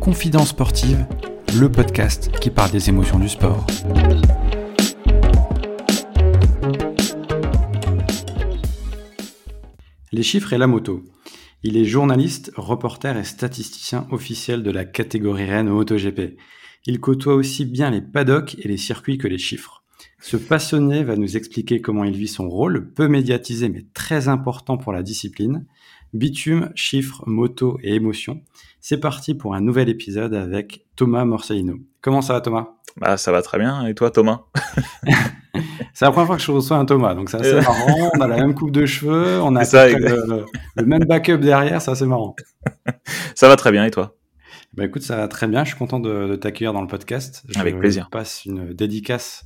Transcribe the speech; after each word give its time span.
Confidence 0.00 0.48
sportive, 0.50 1.06
le 1.58 1.70
podcast 1.70 2.30
qui 2.40 2.50
parle 2.50 2.70
des 2.70 2.88
émotions 2.88 3.18
du 3.18 3.28
sport. 3.28 3.66
Les 10.12 10.22
chiffres 10.22 10.52
et 10.52 10.58
la 10.58 10.66
moto. 10.66 11.04
Il 11.62 11.76
est 11.76 11.84
journaliste, 11.84 12.52
reporter 12.56 13.16
et 13.16 13.24
statisticien 13.24 14.06
officiel 14.10 14.62
de 14.62 14.70
la 14.70 14.84
catégorie 14.84 15.44
Rennes 15.44 15.68
au 15.68 15.74
MotoGP. 15.74 16.36
Il 16.86 17.00
côtoie 17.00 17.34
aussi 17.34 17.64
bien 17.64 17.90
les 17.90 18.00
paddocks 18.00 18.56
et 18.58 18.68
les 18.68 18.78
circuits 18.78 19.18
que 19.18 19.28
les 19.28 19.38
chiffres. 19.38 19.79
Ce 20.20 20.36
passionné 20.36 21.04
va 21.04 21.16
nous 21.16 21.36
expliquer 21.36 21.80
comment 21.80 22.04
il 22.04 22.16
vit 22.16 22.28
son 22.28 22.48
rôle, 22.48 22.92
peu 22.92 23.08
médiatisé 23.08 23.68
mais 23.68 23.84
très 23.94 24.28
important 24.28 24.76
pour 24.76 24.92
la 24.92 25.02
discipline. 25.02 25.66
Bitume, 26.12 26.70
chiffres, 26.74 27.22
moto 27.26 27.78
et 27.82 27.94
émotions. 27.94 28.42
C'est 28.80 28.98
parti 28.98 29.34
pour 29.34 29.54
un 29.54 29.60
nouvel 29.60 29.88
épisode 29.88 30.34
avec 30.34 30.86
Thomas 30.96 31.24
Morcellino. 31.24 31.76
Comment 32.00 32.22
ça 32.22 32.32
va 32.32 32.40
Thomas? 32.40 32.68
Bah 32.96 33.16
ça 33.16 33.30
va 33.30 33.42
très 33.42 33.58
bien. 33.58 33.86
Et 33.86 33.94
toi 33.94 34.10
Thomas? 34.10 34.42
C'est 35.92 36.04
la 36.04 36.12
première 36.12 36.28
fois 36.28 36.36
que 36.36 36.42
je 36.42 36.50
reçois 36.50 36.76
un 36.78 36.84
Thomas, 36.84 37.14
donc 37.14 37.28
c'est 37.28 37.38
assez 37.38 37.56
marrant. 37.56 38.10
On 38.14 38.20
a 38.20 38.26
la 38.26 38.36
même 38.36 38.54
coupe 38.54 38.70
de 38.70 38.86
cheveux, 38.86 39.40
on 39.42 39.54
a 39.56 39.62
le, 39.62 40.84
même 40.86 41.04
backup 41.04 41.38
derrière, 41.38 41.82
c'est 41.82 41.90
assez 41.90 42.06
marrant. 42.06 42.36
Ça 43.34 43.48
va 43.48 43.56
très 43.56 43.72
bien 43.72 43.84
et 43.84 43.90
toi? 43.90 44.16
Bah 44.72 44.84
écoute, 44.84 45.02
ça 45.02 45.16
va 45.16 45.26
très 45.26 45.48
bien. 45.48 45.64
Je 45.64 45.70
suis 45.70 45.78
content 45.78 45.98
de, 45.98 46.36
t'accueillir 46.36 46.72
dans 46.72 46.80
le 46.80 46.86
podcast. 46.86 47.42
Avec 47.56 47.78
plaisir. 47.78 48.04
Je 48.06 48.10
passe 48.10 48.44
une 48.44 48.72
dédicace. 48.72 49.44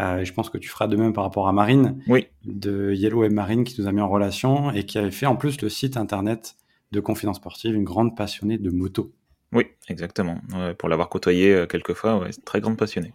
Euh, 0.00 0.24
je 0.24 0.32
pense 0.32 0.50
que 0.50 0.58
tu 0.58 0.68
feras 0.68 0.86
de 0.86 0.96
même 0.96 1.12
par 1.12 1.24
rapport 1.24 1.48
à 1.48 1.52
Marine, 1.52 2.02
oui. 2.08 2.26
de 2.44 2.92
Yellow 2.92 3.24
et 3.24 3.28
Marine, 3.28 3.64
qui 3.64 3.80
nous 3.80 3.88
a 3.88 3.92
mis 3.92 4.00
en 4.00 4.08
relation 4.08 4.70
et 4.72 4.84
qui 4.84 4.98
avait 4.98 5.10
fait 5.10 5.26
en 5.26 5.36
plus 5.36 5.60
le 5.62 5.68
site 5.68 5.96
internet 5.96 6.56
de 6.92 7.00
Confidence 7.00 7.36
Sportive, 7.36 7.74
une 7.74 7.84
grande 7.84 8.16
passionnée 8.16 8.58
de 8.58 8.70
moto. 8.70 9.12
Oui, 9.52 9.66
exactement. 9.88 10.38
pour 10.78 10.88
l'avoir 10.88 11.08
côtoyé 11.08 11.52
euh, 11.54 11.66
quelques 11.66 11.94
fois, 11.94 12.18
ouais, 12.18 12.30
très 12.44 12.60
grande 12.60 12.76
passionnée. 12.76 13.12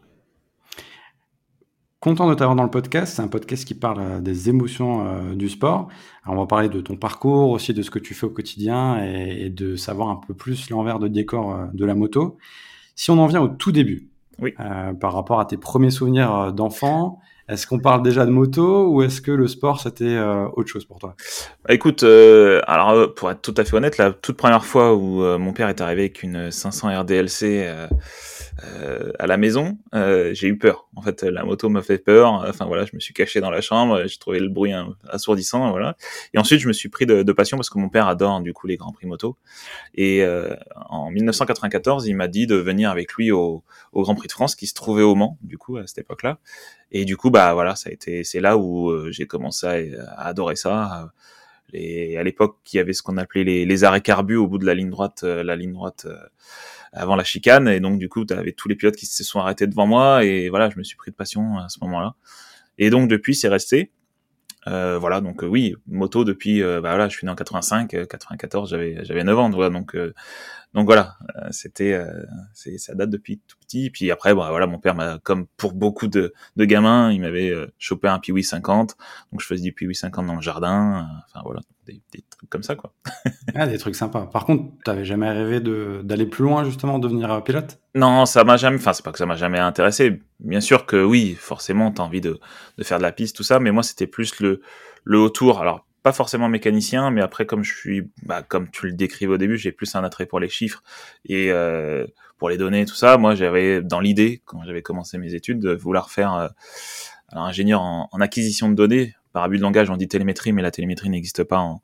Content 2.02 2.28
de 2.28 2.33
t'avoir 2.33 2.55
dans 2.55 2.64
le 2.64 2.72
podcast. 2.72 3.16
C'est 3.16 3.22
un 3.22 3.27
podcast 3.27 3.64
qui 3.64 3.75
parle 3.75 4.00
euh, 4.02 4.22
des 4.22 4.50
émotions 4.50 5.05
euh, 5.05 5.36
du 5.36 5.50
sport. 5.50 5.88
Alors, 6.23 6.36
on 6.36 6.42
va 6.42 6.48
parler 6.48 6.67
de 6.67 6.81
ton 6.81 6.95
parcours, 6.95 7.52
aussi 7.52 7.75
de 7.75 7.83
ce 7.83 7.92
que 7.92 8.00
tu 8.00 8.16
fais 8.16 8.25
au 8.25 8.31
quotidien 8.31 9.03
et, 9.03 9.52
de 9.52 9.75
savoir 9.75 10.09
un 10.09 10.16
peu 10.16 10.33
plus 10.33 10.72
l'envers 10.72 10.98
de 10.98 11.08
décor 11.08 11.53
euh, 11.53 11.67
de 11.73 11.86
la 11.86 11.94
moto. 11.94 12.39
Si 12.95 13.11
on 13.11 13.20
en 13.20 13.27
vient 13.27 13.39
au 13.39 13.50
tout 13.50 13.72
début, 13.72 14.09
oui. 14.42 14.53
par 15.00 15.14
rapport 15.14 15.39
à 15.39 15.45
tes 15.45 15.58
premiers 15.58 15.92
souvenirs 15.92 16.52
d'enfant, 16.53 17.20
est-ce 17.47 17.67
qu'on 17.67 17.80
parle 17.80 18.02
déjà 18.02 18.25
de 18.25 18.31
moto 18.31 18.88
ou 18.88 19.02
est-ce 19.03 19.22
que 19.22 19.31
le 19.31 19.48
sport 19.48 19.80
c'était 19.80 20.17
autre 20.56 20.70
chose 20.70 20.86
pour 20.86 21.00
toi? 21.00 21.16
Bah, 21.66 21.73
Écoute, 21.73 22.03
alors 22.03 23.14
pour 23.14 23.31
être 23.31 23.42
tout 23.42 23.53
à 23.58 23.64
fait 23.64 23.75
honnête, 23.75 23.98
la 23.98 24.11
toute 24.11 24.38
première 24.38 24.66
fois 24.66 24.95
où 24.95 25.22
mon 25.38 25.53
père 25.53 25.70
est 25.70 25.81
arrivé 25.81 26.03
avec 26.03 26.23
une 26.23 26.52
500 26.52 27.02
RDLC 27.02 27.67
euh, 28.63 29.11
à 29.19 29.27
la 29.27 29.38
maison, 29.38 29.77
euh, 29.95 30.33
j'ai 30.33 30.47
eu 30.47 30.57
peur. 30.57 30.88
En 30.95 31.02
fait, 31.02 31.23
la 31.23 31.44
moto 31.44 31.69
m'a 31.69 31.81
fait 31.81 31.97
peur. 31.97 32.45
Enfin 32.47 32.66
voilà, 32.66 32.85
je 32.85 32.91
me 32.93 32.99
suis 32.99 33.13
caché 33.13 33.41
dans 33.41 33.49
la 33.49 33.61
chambre, 33.61 34.05
j'ai 34.05 34.17
trouvé 34.17 34.39
le 34.39 34.49
bruit 34.49 34.73
assourdissant, 35.08 35.71
voilà. 35.71 35.95
Et 36.33 36.38
ensuite, 36.38 36.59
je 36.59 36.67
me 36.67 36.73
suis 36.73 36.89
pris 36.89 37.05
de, 37.05 37.31
passion 37.31 37.58
parce 37.58 37.69
que 37.69 37.80
mon 37.80 37.89
père 37.89 38.08
adore 38.08 38.41
du 38.41 38.53
coup 38.53 38.67
les 38.67 38.77
grands 38.77 38.91
prix 38.91 39.08
moto. 39.08 39.38
Et 39.95 40.23
euh, 40.23 40.55
en 40.89 41.11
1994, 41.11 42.08
il 42.08 42.16
m'a 42.16 42.27
dit 42.27 42.47
de 42.47 42.55
venir 42.55 42.89
avec 42.89 43.13
lui 43.13 43.31
au, 43.31 43.63
Grand 43.93 44.16
Prix 44.16 44.27
de 44.27 44.33
France 44.33 44.55
qui 44.55 44.67
se 44.67 44.73
trouvait 44.73 45.03
au 45.03 45.15
Mans, 45.15 45.38
du 45.41 45.58
coup 45.58 45.77
à 45.77 45.88
cette 45.88 45.99
époque-là. 45.99 46.39
Et 46.91 47.05
du 47.05 47.17
coup, 47.17 47.30
bah 47.30 47.53
voilà, 47.53 47.75
ça 47.75 47.89
a 47.89 47.93
été, 47.93 48.23
c'est 48.23 48.39
là 48.41 48.58
où 48.58 48.89
euh, 48.89 49.11
j'ai 49.11 49.27
commencé 49.27 49.95
à, 50.17 50.27
adorer 50.27 50.55
ça. 50.55 51.11
Et 51.73 52.17
à 52.17 52.23
l'époque, 52.23 52.58
il 52.73 52.77
y 52.77 52.80
avait 52.80 52.93
ce 52.93 53.02
qu'on 53.02 53.17
appelait 53.17 53.45
les, 53.45 53.65
les 53.65 53.83
arrêts 53.86 54.02
carbus 54.02 54.36
au 54.36 54.47
bout 54.47 54.58
de 54.58 54.65
la 54.65 54.73
ligne 54.73 54.89
droite, 54.89 55.23
la 55.23 55.55
ligne 55.55 55.71
droite 55.71 56.05
avant 56.94 57.16
la 57.16 57.23
chicane. 57.23 57.67
Et 57.67 57.80
donc 57.80 58.00
du 58.00 58.09
coup 58.09 58.25
tu 58.25 58.34
avais 58.34 58.52
tous 58.52 58.67
les 58.67 58.75
pilotes 58.75 58.95
qui 58.95 59.06
se 59.06 59.23
sont 59.23 59.39
arrêtés 59.39 59.67
devant 59.67 59.88
moi. 59.88 60.23
Et 60.23 60.49
voilà 60.49 60.70
je 60.70 60.77
me 60.77 60.83
suis 60.83 60.95
pris 60.95 61.11
de 61.11 61.15
passion 61.15 61.58
à 61.58 61.70
ce 61.70 61.80
moment-là. 61.82 62.15
Et 62.77 62.89
donc 62.89 63.10
depuis 63.10 63.36
c'est 63.36 63.49
resté. 63.49 63.92
Euh, 64.67 64.99
voilà. 64.99 65.21
Donc 65.21 65.43
euh, 65.43 65.48
oui 65.48 65.76
moto 65.88 66.23
depuis 66.23 66.61
euh, 66.61 66.82
bah 66.82 66.89
voilà 66.89 67.10
je 67.10 67.17
suis 67.17 67.26
né 67.26 67.32
en 67.32 67.36
85 67.36 68.08
94 68.08 68.70
j'avais 68.70 69.04
j'avais 69.04 69.23
9 69.23 69.39
ans 69.39 69.49
voilà, 69.49 69.71
donc 69.71 69.95
donc 70.73 70.86
voilà, 70.86 71.17
euh, 71.36 71.49
c'était, 71.52 71.93
euh, 71.93 72.23
c'est, 72.54 72.77
ça 72.77 72.95
date 72.95 73.10
depuis 73.10 73.42
tout 73.45 73.58
petit. 73.60 73.89
Puis 73.89 74.10
après, 74.10 74.33
bon, 74.33 74.48
voilà, 74.48 74.67
mon 74.67 74.80
père 74.80 74.95
m'a, 74.95 75.20
comme 75.20 75.48
pour 75.58 75.73
beaucoup 75.73 76.08
de, 76.08 76.33
de 76.55 76.65
gamins, 76.65 77.11
il 77.11 77.20
m'avait 77.21 77.49
euh, 77.49 77.67
chopé 77.77 78.08
un 78.08 78.20
Piwi 78.20 78.44
50, 78.44 78.95
donc 79.32 79.42
je 79.42 79.45
faisais 79.45 79.64
du 79.64 79.73
Piwi 79.73 79.94
50 79.94 80.26
dans 80.26 80.36
le 80.36 80.42
jardin. 80.42 81.10
Enfin 81.27 81.42
voilà, 81.44 81.60
des, 81.93 82.02
des, 82.13 82.23
trucs 82.29 82.49
comme 82.49 82.63
ça 82.63 82.75
quoi. 82.75 82.93
ah, 83.55 83.67
des 83.67 83.77
trucs 83.77 83.95
sympas. 83.95 84.25
Par 84.27 84.45
contre, 84.45 84.71
t'avais 84.83 85.05
jamais 85.05 85.29
rêvé 85.29 85.59
d'aller 85.59 86.25
plus 86.25 86.43
loin 86.43 86.63
justement, 86.63 86.99
devenir 86.99 87.43
pilote? 87.43 87.79
Non, 87.95 88.25
ça 88.25 88.43
m'a 88.43 88.57
jamais. 88.57 88.77
Enfin, 88.77 88.93
c'est 88.93 89.03
pas 89.03 89.11
que 89.11 89.17
ça 89.17 89.25
m'a 89.25 89.35
jamais 89.35 89.59
intéressé. 89.59 90.19
Bien 90.39 90.61
sûr 90.61 90.85
que 90.85 91.03
oui, 91.03 91.35
forcément, 91.39 91.91
t'as 91.91 92.03
envie 92.03 92.21
de, 92.21 92.39
de 92.77 92.83
faire 92.83 92.97
de 92.97 93.03
la 93.03 93.11
piste, 93.11 93.35
tout 93.35 93.43
ça, 93.43 93.59
mais 93.59 93.71
moi 93.71 93.83
c'était 93.83 94.07
plus 94.07 94.39
le 94.39 94.61
le 95.03 95.19
autour. 95.19 95.59
Alors 95.59 95.85
pas 96.03 96.13
forcément 96.13 96.49
mécanicien, 96.49 97.11
mais 97.11 97.21
après 97.21 97.45
comme 97.45 97.63
je 97.63 97.75
suis, 97.75 98.11
bah, 98.23 98.41
comme 98.41 98.69
tu 98.69 98.87
le 98.87 98.93
décrivais 98.93 99.33
au 99.33 99.37
début, 99.37 99.58
j'ai 99.58 99.71
plus 99.71 99.93
un 99.95 100.03
attrait 100.03 100.25
pour 100.25 100.39
les 100.39 100.49
chiffres 100.49 100.83
et 101.25 101.52
euh, 101.52 102.08
pour 102.37 102.49
les 102.49 102.58
données, 102.58 102.85
tout 102.85 102.95
ça. 102.95 103.17
Moi, 103.17 103.35
j'avais 103.35 103.81
dans 103.81 103.99
l'idée 103.99 104.41
quand 104.45 104.63
j'avais 104.65 104.81
commencé 104.81 105.19
mes 105.19 105.35
études 105.35 105.59
de 105.59 105.75
vouloir 105.75 106.09
faire 106.09 106.33
euh, 106.33 106.47
alors, 107.29 107.45
ingénieur 107.45 107.81
en, 107.81 108.09
en, 108.11 108.21
acquisition 108.21 108.69
de 108.69 108.75
données. 108.75 109.13
Par 109.33 109.43
abus 109.43 109.58
de 109.58 109.61
langage, 109.61 109.89
on 109.89 109.97
dit 109.97 110.08
télémétrie, 110.08 110.52
mais 110.52 110.61
la 110.61 110.71
télémétrie 110.71 111.09
n'existe 111.09 111.43
pas 111.43 111.59
en, 111.59 111.81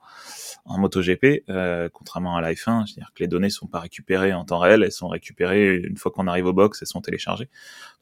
en 0.67 0.77
MotoGP, 0.79 1.43
euh, 1.49 1.89
contrairement 1.91 2.35
à 2.35 2.41
la 2.41 2.53
F1, 2.53 2.85
c'est-à-dire 2.85 3.11
que 3.15 3.23
les 3.23 3.27
données 3.27 3.49
sont 3.49 3.67
pas 3.67 3.79
récupérées 3.79 4.33
en 4.33 4.43
temps 4.43 4.59
réel, 4.59 4.83
elles 4.83 4.91
sont 4.91 5.07
récupérées 5.07 5.77
une 5.77 5.97
fois 5.97 6.11
qu'on 6.11 6.27
arrive 6.27 6.45
au 6.45 6.53
box, 6.53 6.81
elles 6.81 6.87
sont 6.87 7.01
téléchargées. 7.01 7.49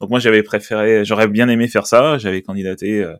Donc 0.00 0.10
moi 0.10 0.18
j'avais 0.18 0.42
préféré, 0.42 1.04
j'aurais 1.04 1.28
bien 1.28 1.48
aimé 1.48 1.68
faire 1.68 1.86
ça, 1.86 2.18
j'avais 2.18 2.42
candidaté 2.42 3.04
euh, 3.04 3.16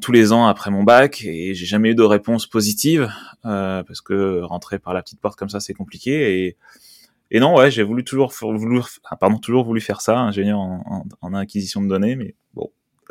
tous 0.00 0.12
les 0.12 0.32
ans 0.32 0.46
après 0.46 0.70
mon 0.70 0.82
bac 0.82 1.22
et 1.24 1.54
j'ai 1.54 1.66
jamais 1.66 1.90
eu 1.90 1.94
de 1.94 2.02
réponse 2.02 2.46
positive 2.46 3.08
euh, 3.44 3.82
parce 3.84 4.00
que 4.00 4.40
rentrer 4.40 4.78
par 4.78 4.92
la 4.92 5.02
petite 5.02 5.20
porte 5.20 5.38
comme 5.38 5.48
ça 5.50 5.60
c'est 5.60 5.74
compliqué 5.74 6.46
et 6.46 6.56
et 7.30 7.38
non 7.38 7.54
ouais 7.54 7.70
j'ai 7.70 7.84
voulu 7.84 8.02
toujours 8.02 8.32
voulu 8.32 8.80
pardon 9.20 9.38
toujours 9.38 9.64
voulu 9.64 9.80
faire 9.80 10.00
ça 10.00 10.18
ingénieur 10.18 10.58
en, 10.58 11.04
en, 11.20 11.34
acquisition 11.34 11.80
de 11.80 11.88
données 11.88 12.16
mais 12.16 12.34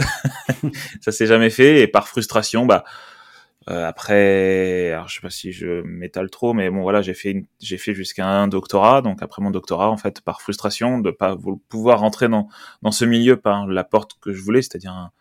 ça 1.01 1.11
s'est 1.11 1.27
jamais 1.27 1.49
fait 1.49 1.81
et 1.81 1.87
par 1.87 2.07
frustration 2.07 2.65
bah 2.65 2.83
euh, 3.69 3.85
après 3.87 4.91
alors 4.91 5.07
je 5.07 5.15
sais 5.15 5.21
pas 5.21 5.29
si 5.29 5.51
je 5.51 5.81
m'étale 5.83 6.29
trop 6.29 6.53
mais 6.53 6.69
bon 6.69 6.81
voilà 6.81 7.01
j'ai 7.01 7.13
fait 7.13 7.45
j'ai 7.59 7.77
fait 7.77 7.93
jusqu'à 7.93 8.27
un 8.27 8.47
doctorat 8.47 9.01
donc 9.01 9.21
après 9.21 9.41
mon 9.41 9.51
doctorat 9.51 9.89
en 9.89 9.97
fait 9.97 10.21
par 10.21 10.41
frustration 10.41 10.99
de 10.99 11.11
pas 11.11 11.37
pouvoir 11.69 11.99
rentrer 11.99 12.27
dans 12.27 12.47
dans 12.81 12.91
ce 12.91 13.05
milieu 13.05 13.37
par 13.37 13.67
la 13.67 13.83
porte 13.83 14.17
que 14.19 14.33
je 14.33 14.41
voulais 14.41 14.61
c'est-à-dire 14.61 15.11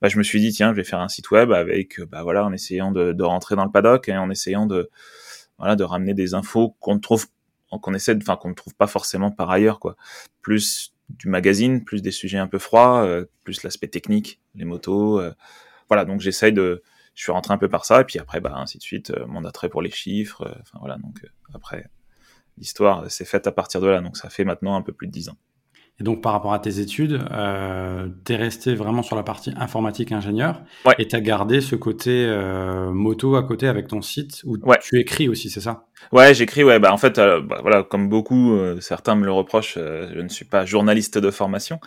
bah, 0.00 0.08
je 0.08 0.18
me 0.18 0.22
suis 0.22 0.40
dit 0.40 0.52
tiens, 0.52 0.72
je 0.72 0.76
vais 0.76 0.84
faire 0.84 1.00
un 1.00 1.08
site 1.08 1.30
web 1.30 1.52
avec 1.52 2.00
bah 2.10 2.22
voilà 2.22 2.44
en 2.44 2.52
essayant 2.52 2.92
de, 2.92 3.12
de 3.12 3.22
rentrer 3.22 3.56
dans 3.56 3.64
le 3.64 3.70
paddock 3.70 4.08
et 4.08 4.16
en 4.16 4.30
essayant 4.30 4.66
de 4.66 4.90
voilà 5.58 5.76
de 5.76 5.84
ramener 5.84 6.14
des 6.14 6.34
infos 6.34 6.76
qu'on 6.80 6.98
trouve 6.98 7.26
qu'on 7.70 7.94
essaie 7.94 8.16
enfin 8.16 8.36
qu'on 8.36 8.50
ne 8.50 8.54
trouve 8.54 8.74
pas 8.74 8.86
forcément 8.86 9.30
par 9.30 9.50
ailleurs 9.50 9.80
quoi. 9.80 9.96
Plus 10.42 10.93
du 11.08 11.28
magazine, 11.28 11.84
plus 11.84 12.02
des 12.02 12.10
sujets 12.10 12.38
un 12.38 12.46
peu 12.46 12.58
froids, 12.58 13.04
euh, 13.04 13.26
plus 13.44 13.62
l'aspect 13.62 13.88
technique, 13.88 14.40
les 14.54 14.64
motos 14.64 15.20
euh, 15.20 15.32
voilà, 15.88 16.04
donc 16.04 16.20
j'essaye 16.20 16.52
de 16.52 16.82
je 17.14 17.22
suis 17.22 17.32
rentré 17.32 17.54
un 17.54 17.58
peu 17.58 17.68
par 17.68 17.84
ça 17.84 18.00
et 18.00 18.04
puis 18.04 18.18
après 18.18 18.40
bah 18.40 18.54
ainsi 18.56 18.78
de 18.78 18.82
suite 18.82 19.10
euh, 19.10 19.26
mon 19.26 19.44
attrait 19.44 19.68
pour 19.68 19.82
les 19.82 19.90
chiffres 19.90 20.56
enfin 20.62 20.78
voilà 20.80 20.96
donc 20.96 21.24
après 21.52 21.88
l'histoire 22.58 23.08
s'est 23.10 23.24
faite 23.24 23.46
à 23.46 23.52
partir 23.52 23.80
de 23.80 23.86
là 23.86 24.00
donc 24.00 24.16
ça 24.16 24.30
fait 24.30 24.44
maintenant 24.44 24.74
un 24.74 24.82
peu 24.82 24.92
plus 24.92 25.06
de 25.06 25.12
dix 25.12 25.28
ans. 25.28 25.36
Et 26.00 26.04
donc, 26.04 26.22
par 26.22 26.32
rapport 26.32 26.52
à 26.52 26.58
tes 26.58 26.80
études, 26.80 27.20
euh, 27.30 28.08
tu 28.24 28.32
es 28.32 28.36
resté 28.36 28.74
vraiment 28.74 29.02
sur 29.02 29.14
la 29.14 29.22
partie 29.22 29.52
informatique 29.56 30.10
ingénieur 30.10 30.62
ouais. 30.86 30.94
et 30.98 31.06
tu 31.06 31.14
as 31.14 31.20
gardé 31.20 31.60
ce 31.60 31.76
côté 31.76 32.26
euh, 32.26 32.90
moto 32.90 33.36
à 33.36 33.44
côté 33.44 33.68
avec 33.68 33.86
ton 33.86 34.02
site 34.02 34.42
où 34.44 34.56
ouais. 34.64 34.78
tu 34.82 34.98
écris 34.98 35.28
aussi, 35.28 35.50
c'est 35.50 35.60
ça? 35.60 35.86
Ouais, 36.12 36.34
j'écris. 36.34 36.64
Ouais, 36.64 36.78
bah 36.78 36.92
en 36.92 36.96
fait, 36.96 37.18
euh, 37.18 37.40
bah, 37.40 37.58
voilà, 37.62 37.82
comme 37.82 38.08
beaucoup, 38.08 38.54
euh, 38.54 38.80
certains 38.80 39.14
me 39.14 39.24
le 39.24 39.32
reprochent, 39.32 39.76
euh, 39.78 40.10
je 40.14 40.20
ne 40.20 40.28
suis 40.28 40.44
pas 40.44 40.64
journaliste 40.64 41.18
de 41.18 41.30
formation, 41.30 41.80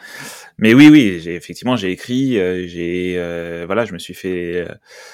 mais 0.57 0.73
oui, 0.73 0.89
oui, 0.89 1.19
j'ai 1.19 1.35
effectivement 1.35 1.75
j'ai 1.75 1.91
écrit, 1.91 2.33
j'ai 2.67 3.15
voilà, 3.65 3.85
je 3.85 3.93
me 3.93 3.99
suis 3.99 4.13
fait, 4.13 4.67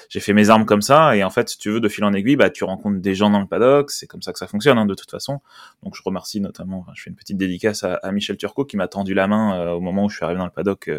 j'ai 0.08 0.20
fait 0.20 0.32
mes 0.32 0.50
armes 0.50 0.64
comme 0.64 0.82
ça, 0.82 1.16
et 1.16 1.24
en 1.24 1.30
fait, 1.30 1.48
si 1.50 1.58
tu 1.58 1.70
veux, 1.70 1.80
de 1.80 1.88
fil 1.88 2.04
en 2.04 2.12
aiguille, 2.12 2.36
bah 2.36 2.50
tu 2.50 2.64
rencontres 2.64 3.00
des 3.00 3.14
gens 3.14 3.30
dans 3.30 3.40
le 3.40 3.46
paddock, 3.46 3.90
c'est 3.90 4.06
comme 4.06 4.22
ça 4.22 4.32
que 4.32 4.38
ça 4.38 4.46
fonctionne 4.46 4.78
hein, 4.78 4.86
de 4.86 4.94
toute 4.94 5.10
façon. 5.10 5.40
Donc 5.82 5.94
je 5.96 6.02
remercie 6.04 6.40
notamment, 6.40 6.80
enfin, 6.80 6.92
je 6.94 7.02
fais 7.02 7.10
une 7.10 7.16
petite 7.16 7.36
dédicace 7.36 7.84
à, 7.84 7.94
à 7.94 8.12
Michel 8.12 8.36
Turcot 8.36 8.64
qui 8.64 8.76
m'a 8.76 8.83
tendu 8.88 9.14
la 9.14 9.26
main 9.26 9.72
au 9.72 9.80
moment 9.80 10.04
où 10.04 10.08
je 10.08 10.16
suis 10.16 10.24
arrivé 10.24 10.38
dans 10.38 10.44
le 10.44 10.50
paddock, 10.50 10.90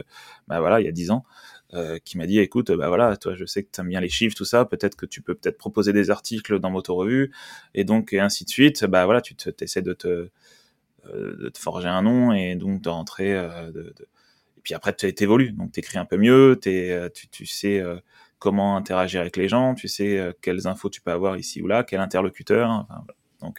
bah 0.47 0.59
voilà, 0.59 0.79
il 0.81 0.85
y 0.85 0.89
a 0.89 0.91
dix 0.91 1.11
ans. 1.11 1.25
Euh, 1.73 1.97
qui 2.05 2.17
m'a 2.19 2.27
dit 2.27 2.37
écoute 2.39 2.71
bah 2.71 2.89
voilà 2.89 3.17
toi 3.17 3.33
je 3.33 3.43
sais 3.43 3.63
que 3.63 3.69
tu 3.71 3.81
aimes 3.81 3.89
bien 3.89 3.99
les 3.99 4.07
chiffres 4.07 4.35
tout 4.35 4.45
ça 4.45 4.65
peut-être 4.65 4.95
que 4.95 5.07
tu 5.07 5.23
peux 5.23 5.33
peut-être 5.33 5.57
proposer 5.57 5.93
des 5.93 6.11
articles 6.11 6.59
dans 6.59 6.69
Moto 6.69 6.93
Revue 6.93 7.33
et 7.73 7.83
donc 7.83 8.13
ainsi 8.13 8.45
de 8.45 8.49
suite 8.49 8.85
bah 8.85 9.03
voilà 9.05 9.19
tu 9.19 9.35
essaies 9.59 9.81
de 9.81 9.93
te 9.93 10.07
euh, 10.07 11.35
de 11.35 11.49
te 11.49 11.57
forger 11.57 11.87
un 11.87 12.03
nom 12.03 12.31
et 12.33 12.55
donc 12.55 12.81
de 12.81 12.89
euh, 13.21 13.71
et 14.57 14.61
puis 14.61 14.75
après 14.75 14.95
tu 14.95 15.07
évolues 15.07 15.53
donc 15.53 15.71
tu 15.71 15.79
écris 15.79 15.97
un 15.97 16.05
peu 16.05 16.17
mieux 16.17 16.59
tu, 16.61 17.45
sais 17.47 17.83
comment 18.37 18.77
interagir 18.77 19.21
avec 19.21 19.35
les 19.35 19.49
gens, 19.49 19.73
tu 19.73 19.87
sais 19.87 20.35
quelles 20.41 20.67
infos 20.67 20.89
tu 20.89 21.01
peux 21.01 21.11
avoir 21.11 21.35
ici 21.35 21.63
ou 21.63 21.67
là, 21.67 21.83
quel 21.83 21.99
interlocuteur. 21.99 22.85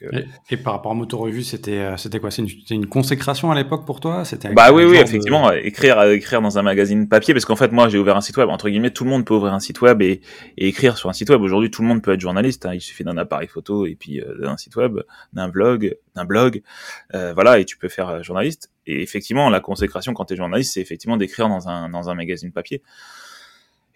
Euh, 0.03 0.23
et, 0.51 0.57
par 0.57 0.75
rapport 0.75 0.93
à 0.93 0.95
Moto 0.95 1.19
Revue, 1.19 1.43
c'était 1.43 1.79
euh, 1.79 1.97
c'était 1.97 2.21
quoi? 2.21 2.31
C'était 2.31 2.75
une, 2.75 2.83
une, 2.83 2.87
consécration 2.87 3.51
à 3.51 3.55
l'époque 3.55 3.85
pour 3.85 4.01
toi? 4.01 4.25
C'était 4.25 4.53
Bah 4.53 4.73
oui, 4.73 4.85
oui, 4.85 4.97
effectivement, 4.97 5.53
écrire 5.53 6.03
écrire 6.05 6.43
dans 6.43 6.59
un 6.59 6.63
magazine 6.63 7.09
papier, 7.09 7.35
parce 7.35 7.45
qu'en 7.45 7.57
fait, 7.57 7.73
moi, 7.73 7.89
j'ai 7.89 7.99
ouvert 7.99 8.17
un 8.17 8.21
site 8.21 8.37
web. 8.37 8.49
Entre 8.49 8.69
guillemets, 8.69 8.91
tout 8.91 9.05
le 9.05 9.11
monde 9.11 9.25
peut 9.25 9.35
ouvrir 9.35 9.53
un 9.55 9.61
site 9.61 9.81
web 9.81 10.03
et, 10.03 10.21
et 10.57 10.69
écrire 10.69 10.97
sur 10.97 11.09
un 11.09 11.13
site 11.13 11.31
web. 11.31 11.41
Aujourd'hui, 11.41 11.71
tout 11.71 11.83
le 11.83 11.89
monde 11.89 12.03
peut 12.03 12.13
être 12.13 12.21
journaliste. 12.21 12.67
Hein. 12.67 12.75
Il 12.75 12.81
suffit 12.81 13.05
d'un 13.05 13.17
appareil 13.17 13.49
photo 13.49 13.87
et 13.87 13.95
puis 13.95 14.21
euh, 14.21 14.39
d'un 14.41 14.57
site 14.57 14.77
web, 14.77 15.01
d'un 15.33 15.49
blog, 15.49 15.97
d'un 16.15 16.25
blog, 16.25 16.63
voilà, 17.13 17.59
et 17.59 17.65
tu 17.65 17.77
peux 17.77 17.89
faire 17.89 18.23
journaliste. 18.23 18.71
Et 18.87 19.03
effectivement, 19.03 19.51
la 19.51 19.61
consécration 19.61 20.15
quand 20.15 20.27
tu 20.27 20.35
es 20.35 20.37
journaliste, 20.37 20.75
c'est 20.75 20.81
effectivement 20.81 21.17
d'écrire 21.17 21.49
dans 21.49 21.69
un 21.69 21.89
dans 21.89 22.09
un 22.09 22.15
magazine 22.15 22.53
papier. 22.53 22.83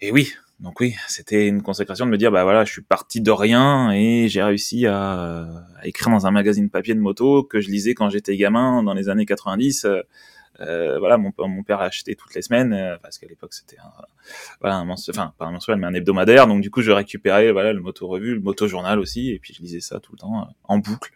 Et 0.01 0.11
oui, 0.11 0.33
donc 0.61 0.79
oui, 0.79 0.95
c'était 1.07 1.47
une 1.47 1.63
consécration 1.63 2.05
de 2.05 2.11
me 2.11 2.17
dire 2.17 2.31
bah 2.31 2.43
voilà, 2.43 2.65
je 2.65 2.71
suis 2.71 2.83
parti 2.83 3.19
de 3.19 3.31
rien 3.31 3.91
et 3.91 4.27
j'ai 4.27 4.43
réussi 4.43 4.85
à, 4.85 5.47
écrire 5.83 6.11
dans 6.11 6.27
un 6.27 6.31
magazine 6.31 6.69
papier 6.69 6.93
de 6.93 6.99
moto 6.99 7.43
que 7.43 7.59
je 7.59 7.69
lisais 7.69 7.95
quand 7.95 8.09
j'étais 8.09 8.37
gamin 8.37 8.83
dans 8.83 8.93
les 8.93 9.09
années 9.09 9.25
90. 9.25 9.85
Euh, 9.85 10.01
euh, 10.59 10.99
voilà, 10.99 11.17
mon, 11.17 11.31
père 11.63 11.79
l'achetait 11.79 12.13
toutes 12.13 12.35
les 12.35 12.43
semaines 12.43 12.73
euh, 12.73 12.95
parce 13.01 13.17
qu'à 13.17 13.25
l'époque 13.25 13.55
c'était 13.55 13.79
un, 13.79 13.91
voilà, 14.59 14.75
un 14.75 14.87
enfin 14.87 15.33
pas 15.35 15.45
un 15.45 15.51
mensuel 15.51 15.77
mais 15.77 15.87
un 15.87 15.95
hebdomadaire. 15.95 16.45
Donc 16.45 16.61
du 16.61 16.69
coup, 16.69 16.83
je 16.83 16.91
récupérais 16.91 17.51
voilà 17.51 17.73
le 17.73 17.81
moto 17.81 18.07
revue, 18.07 18.35
le 18.35 18.41
moto 18.41 18.67
journal 18.67 18.99
aussi 18.99 19.31
et 19.31 19.39
puis 19.39 19.55
je 19.55 19.63
lisais 19.63 19.79
ça 19.79 19.99
tout 19.99 20.11
le 20.11 20.19
temps 20.19 20.47
en 20.65 20.77
boucle 20.77 21.11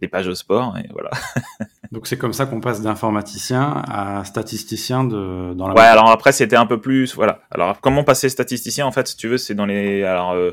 les 0.00 0.08
pages 0.08 0.28
au 0.28 0.34
sport 0.34 0.78
et 0.78 0.88
voilà. 0.92 1.10
Donc 1.92 2.06
c'est 2.06 2.16
comme 2.16 2.32
ça 2.32 2.46
qu'on 2.46 2.60
passe 2.60 2.82
d'informaticien 2.82 3.82
à 3.88 4.24
statisticien 4.24 5.02
de 5.02 5.54
dans 5.54 5.66
la. 5.66 5.74
Ouais, 5.74 5.80
alors 5.80 6.08
après 6.10 6.30
c'était 6.30 6.56
un 6.56 6.66
peu 6.66 6.80
plus 6.80 7.16
voilà. 7.16 7.40
Alors 7.50 7.80
comment 7.80 8.04
passer 8.04 8.28
statisticien 8.28 8.86
en 8.86 8.92
fait 8.92 9.08
si 9.08 9.16
tu 9.16 9.26
veux 9.26 9.38
c'est 9.38 9.54
dans 9.54 9.66
les 9.66 10.04
alors 10.04 10.32
euh, 10.32 10.52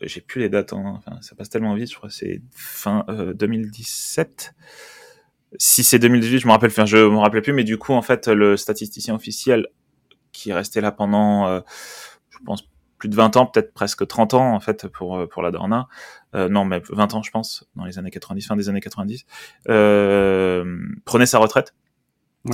j'ai 0.00 0.20
plus 0.20 0.40
les 0.40 0.48
dates 0.48 0.72
hein. 0.72 0.94
enfin, 0.98 1.18
ça 1.22 1.34
passe 1.34 1.48
tellement 1.48 1.74
vite 1.74 1.90
je 1.90 1.96
crois 1.96 2.10
c'est 2.10 2.40
fin 2.52 3.04
2017. 3.08 4.54
Euh, 4.54 5.56
si 5.58 5.82
c'est 5.82 5.98
2018 5.98 6.38
je 6.38 6.46
me 6.46 6.52
rappelle 6.52 6.70
enfin 6.70 6.86
je 6.86 6.98
me 6.98 7.18
rappelle 7.18 7.42
plus 7.42 7.52
mais 7.52 7.64
du 7.64 7.78
coup 7.78 7.92
en 7.92 8.02
fait 8.02 8.28
le 8.28 8.56
statisticien 8.56 9.14
officiel 9.16 9.66
qui 10.30 10.50
est 10.50 10.54
resté 10.54 10.80
là 10.80 10.92
pendant 10.92 11.48
euh, 11.48 11.60
je 12.30 12.38
pense 12.44 12.62
plus 12.98 13.08
de 13.08 13.14
20 13.14 13.36
ans, 13.36 13.46
peut-être 13.46 13.72
presque 13.74 14.06
30 14.06 14.34
ans 14.34 14.54
en 14.54 14.60
fait 14.60 14.88
pour 14.88 15.18
euh, 15.18 15.26
pour 15.26 15.42
la 15.42 15.50
Dorna. 15.50 15.88
Euh, 16.36 16.48
non, 16.48 16.64
mais 16.64 16.82
20 16.90 17.14
ans 17.14 17.22
je 17.22 17.30
pense, 17.30 17.66
dans 17.74 17.84
les 17.84 17.98
années 17.98 18.10
90, 18.10 18.46
fin 18.46 18.56
des 18.56 18.68
années 18.68 18.80
90. 18.80 19.24
Euh, 19.68 20.78
prenait 21.04 21.26
sa 21.26 21.38
retraite. 21.38 21.74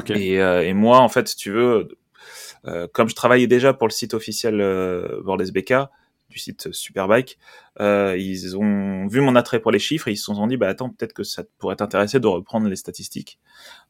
Et, 0.09 0.41
euh, 0.41 0.67
et, 0.67 0.73
moi 0.73 1.01
en 1.01 1.09
fait, 1.09 1.29
si 1.29 1.37
tu 1.37 1.51
veux, 1.51 1.89
comme 2.93 3.09
je 3.09 3.15
travaillais 3.15 3.47
déjà 3.47 3.75
pour 3.75 3.89
le 3.89 3.93
site 3.93 4.15
officiel 4.15 4.61
euh, 4.61 5.21
BK, 5.53 5.75
du 6.33 6.39
site 6.39 6.73
Superbike, 6.73 7.39
euh, 7.81 8.17
ils 8.19 8.57
ont 8.57 9.07
vu 9.07 9.21
mon 9.21 9.37
attrait 9.37 9.61
pour 9.61 9.71
les 9.71 9.79
chiffres 9.79 10.09
et 10.09 10.13
ils 10.13 10.17
se 10.17 10.25
sont 10.25 10.47
dit 10.47 10.57
bah 10.57 10.69
attends 10.69 10.91
peut-être 10.91 11.13
que 11.13 11.23
ça 11.23 11.45
pourrait 11.59 11.77
t'intéresser 11.77 12.21
de 12.21 12.27
reprendre 12.27 12.69
les 12.69 12.77
statistiques. 12.77 13.39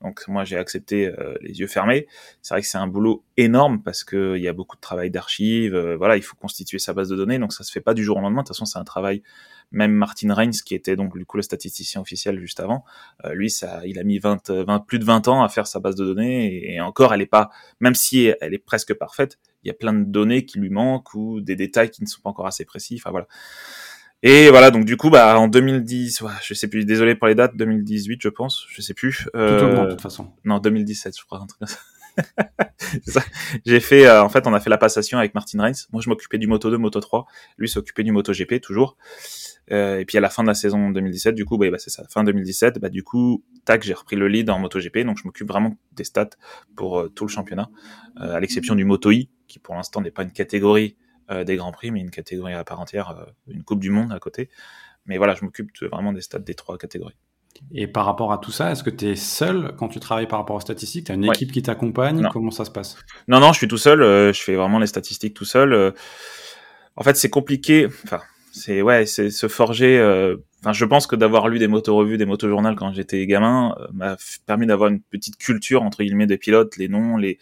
Donc 0.03 0.27
moi 0.29 0.45
j'ai 0.45 0.57
accepté 0.59 1.07
euh, 1.07 1.35
les 1.41 1.61
yeux 1.61 1.67
fermés. 1.67 2.07
C'est 2.43 2.55
vrai 2.55 2.61
que 2.61 2.67
c'est 2.67 2.79
un 2.79 2.87
boulot 2.87 3.25
énorme 3.37 3.83
parce 3.83 4.05
que 4.05 4.37
il 4.37 4.43
y 4.43 4.49
a 4.49 4.53
beaucoup 4.53 4.77
de 4.77 4.81
travail 4.81 5.11
d'archives. 5.11 5.75
Euh, 5.75 5.97
voilà, 5.97 6.17
il 6.17 6.23
faut 6.23 6.37
constituer 6.37 6.79
sa 6.79 6.93
base 6.93 7.09
de 7.09 7.17
données, 7.17 7.39
donc 7.39 7.53
ça 7.53 7.65
se 7.65 7.73
fait 7.73 7.81
pas 7.81 7.95
du 7.95 8.05
jour 8.05 8.19
au 8.19 8.21
lendemain. 8.21 8.43
De 8.43 8.47
toute 8.47 8.57
façon 8.57 8.67
c'est 8.67 8.79
un 8.79 8.85
travail. 8.85 9.23
Même 9.73 9.93
Martin 9.93 10.33
Reins 10.33 10.51
qui 10.51 10.75
était 10.75 10.97
donc 10.97 11.17
du 11.17 11.25
coup 11.25 11.37
le 11.37 11.43
statisticien 11.43 12.01
officiel 12.01 12.39
juste 12.39 12.61
avant, 12.61 12.85
euh, 13.25 13.35
lui 13.35 13.51
ça, 13.51 13.81
il 13.87 13.99
a 13.99 14.05
mis 14.05 14.19
20, 14.19 14.51
20, 14.51 14.81
plus 14.81 14.99
de 14.99 15.05
20 15.05 15.29
ans 15.29 15.43
à 15.43 15.49
faire 15.49 15.67
sa 15.67 15.81
base 15.81 15.97
de 15.97 16.05
données 16.05 16.47
et, 16.47 16.75
et 16.75 16.81
encore 16.81 17.15
elle 17.15 17.23
est 17.23 17.27
pas, 17.27 17.51
même 17.81 17.95
si 17.95 18.31
elle 18.41 18.55
est 18.55 18.59
presque 18.59 18.95
parfaite, 18.95 19.39
il 19.65 19.69
y 19.69 19.71
a 19.71 19.75
plein 19.75 19.93
de 19.93 20.05
données 20.05 20.45
qui 20.45 20.59
lui 20.59 20.71
manquent 20.71 21.15
ou 21.15 21.41
des 21.41 21.57
détails 21.57 21.91
qui 21.91 22.03
ne 22.03 22.09
sont 22.09 22.21
pas 22.21 22.31
encore 22.31 22.47
assez 22.47 22.65
précis. 22.65 22.97
Enfin 22.99 23.11
voilà. 23.11 23.27
Et 24.25 24.51
voilà, 24.51 24.71
donc 24.71 24.85
du 24.85 24.97
coup, 24.97 25.11
bah 25.11 25.37
en 25.37 25.49
2010, 25.49 26.23
je 26.43 26.55
sais 26.55 26.69
plus, 26.69 26.85
désolé 26.85 27.17
pour 27.17 27.27
les 27.27 27.35
dates, 27.35 27.57
2018, 27.57 28.21
je 28.23 28.29
pense, 28.29 28.67
je 28.69 28.81
sais 28.81 28.95
plus. 28.95 29.29
Euh, 29.35 29.59
Tout 29.59 29.85
de 29.85 29.91
toute 29.91 30.01
façon. 30.01 30.33
Non, 30.45 30.59
2017, 30.59 31.19
je 31.19 31.25
crois, 31.25 31.39
un 31.39 31.47
truc 31.47 31.59
comme 31.59 31.69
ça. 33.07 33.23
J'ai 33.67 33.81
fait, 33.81 34.07
euh, 34.07 34.23
en 34.23 34.29
fait, 34.29 34.47
on 34.47 34.55
a 34.55 34.61
fait 34.61 34.71
la 34.71 34.79
passation 34.79 35.19
avec 35.19 35.35
Martin 35.35 35.61
Reins. 35.61 35.73
Moi, 35.93 36.03
je 36.03 36.09
m'occupais 36.09 36.39
du 36.39 36.47
Moto 36.47 36.71
2, 36.71 36.79
Moto 36.79 37.01
3. 37.01 37.27
Lui 37.59 37.69
s'occupait 37.69 38.05
du 38.05 38.13
Moto 38.13 38.33
GP, 38.33 38.61
toujours. 38.61 38.97
Euh, 39.71 39.99
et 39.99 40.05
puis 40.05 40.19
à 40.19 40.21
la 40.21 40.29
fin 40.29 40.43
de 40.43 40.49
la 40.49 40.55
saison 40.55 40.91
2017, 40.91 41.35
du 41.35 41.45
coup, 41.45 41.57
bah, 41.57 41.71
bah, 41.71 41.79
c'est 41.79 41.91
ça, 41.91 42.05
fin 42.11 42.25
2017, 42.25 42.79
bah, 42.79 42.89
du 42.89 43.03
coup, 43.03 43.45
tac, 43.65 43.83
j'ai 43.83 43.95
repris 43.95 44.17
le 44.17 44.29
lead 44.29 44.51
en 44.51 44.59
MotoGP, 44.59 44.99
donc 45.05 45.19
je 45.19 45.25
m'occupe 45.25 45.49
vraiment 45.49 45.77
des 45.93 46.05
stats 46.05 46.31
pour 46.77 46.99
euh, 46.99 47.09
tout 47.09 47.25
le 47.25 47.31
championnat, 47.31 47.71
euh, 48.21 48.35
à 48.35 48.41
l'exception 48.41 48.75
du 48.75 48.85
Moto 48.85 49.11
I, 49.11 49.31
qui 49.47 49.59
pour 49.59 49.75
l'instant 49.75 50.01
n'est 50.01 50.11
pas 50.11 50.23
une 50.23 50.33
catégorie 50.33 50.97
des 51.47 51.57
Grands 51.57 51.73
Prix, 51.73 51.91
mais 51.91 52.01
une 52.01 52.11
catégorie 52.11 52.53
à 52.53 52.63
part 52.63 52.79
entière, 52.79 53.27
une 53.47 53.63
Coupe 53.63 53.81
du 53.81 53.89
Monde 53.89 54.13
à 54.13 54.19
côté. 54.19 54.51
Mais 55.07 55.17
voilà, 55.17 55.35
je 55.35 55.47
m'occupe 55.47 55.71
vraiment 55.91 56.13
des 56.13 56.21
stats 56.21 56.41
des 56.41 56.53
trois 56.53 56.77
catégories. 56.77 57.15
Et 57.71 57.87
par 57.87 58.05
rapport 58.05 58.33
à 58.33 58.39
tout 58.39 58.51
ça, 58.51 58.71
est-ce 58.71 58.83
que 58.83 58.91
tu 58.91 59.07
es 59.07 59.17
seul 59.17 59.75
quand 59.79 59.89
tu 59.89 59.99
travailles 59.99 60.27
par 60.27 60.41
rapport 60.41 60.57
aux 60.57 60.61
statistiques? 60.61 61.07
Tu 61.07 61.13
as 61.13 61.15
une 61.15 61.25
équipe 61.25 61.51
qui 61.51 61.63
t'accompagne? 61.63 62.29
Comment 62.31 62.51
ça 62.51 62.67
se 62.67 62.71
passe? 62.71 62.99
Non, 63.29 63.41
non, 63.41 63.53
je 63.55 63.59
suis 63.59 63.69
tout 63.69 63.79
seul. 63.79 64.01
je 64.01 64.43
fais 64.43 64.57
vraiment 64.57 64.79
les 64.79 64.87
statistiques 64.87 65.33
tout 65.33 65.47
seul. 65.47 65.95
en 66.97 67.03
fait, 67.03 67.17
c'est 67.17 67.31
compliqué. 67.31 67.87
Enfin, 68.05 68.21
c'est 68.53 68.83
ouais, 68.83 69.07
c'est 69.07 69.31
se 69.31 69.49
forger. 69.49 69.99
Euh, 69.99 70.37
enfin, 70.61 70.75
je 70.75 70.85
pense 70.85 71.07
que 71.07 71.17
d'avoir 71.17 71.49
lu 71.49 71.59
des 71.59 71.69
moto-revues, 71.69 72.19
des 72.19 72.27
moto-journaux 72.27 72.75
quand 72.77 72.93
j'étais 72.93 73.27
gamin 73.27 73.75
euh, 73.81 73.87
m'a 73.95 74.17
permis 74.47 74.67
d'avoir 74.67 74.91
une 74.91 75.01
petite 75.01 75.39
culture 75.39 75.83
entre 75.83 76.03
guillemets 76.05 76.27
des 76.27 76.37
pilotes, 76.37 76.77
les 76.77 76.89
noms, 76.89 77.17
les 77.17 77.39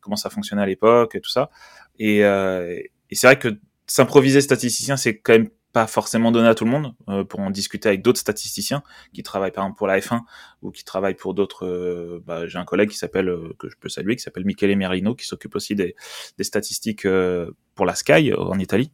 comment 0.00 0.16
ça 0.16 0.30
fonctionnait 0.30 0.62
à 0.62 0.66
l'époque 0.66 1.16
et 1.16 1.20
tout 1.20 1.30
ça. 1.30 1.50
Et, 1.98 2.24
euh, 2.24 2.80
et 3.10 3.14
c'est 3.14 3.26
vrai 3.26 3.38
que 3.38 3.58
s'improviser 3.88 4.40
statisticien, 4.40 4.96
c'est 4.96 5.18
quand 5.18 5.32
même 5.32 5.48
pas 5.72 5.86
forcément 5.88 6.30
donné 6.30 6.48
à 6.48 6.54
tout 6.54 6.64
le 6.64 6.70
monde 6.70 6.94
euh, 7.08 7.24
pour 7.24 7.40
en 7.40 7.50
discuter 7.50 7.88
avec 7.88 8.02
d'autres 8.02 8.20
statisticiens 8.20 8.82
qui 9.12 9.22
travaillent 9.22 9.52
par 9.52 9.64
exemple 9.64 9.78
pour 9.78 9.86
la 9.88 9.98
F1 9.98 10.20
ou 10.60 10.70
qui 10.70 10.84
travaillent 10.84 11.14
pour 11.14 11.34
d'autres 11.34 12.20
bah, 12.26 12.46
j'ai 12.46 12.58
un 12.58 12.64
collègue 12.64 12.90
qui 12.90 12.98
s'appelle 12.98 13.34
que 13.58 13.70
je 13.70 13.76
peux 13.80 13.88
saluer 13.88 14.14
qui 14.14 14.22
s'appelle 14.22 14.44
Michele 14.44 14.76
Merino 14.76 15.14
qui 15.14 15.26
s'occupe 15.26 15.56
aussi 15.56 15.74
des, 15.74 15.96
des 16.36 16.44
statistiques 16.44 17.06
pour 17.74 17.86
la 17.86 17.94
Sky 17.94 18.32
en 18.34 18.58
Italie 18.58 18.90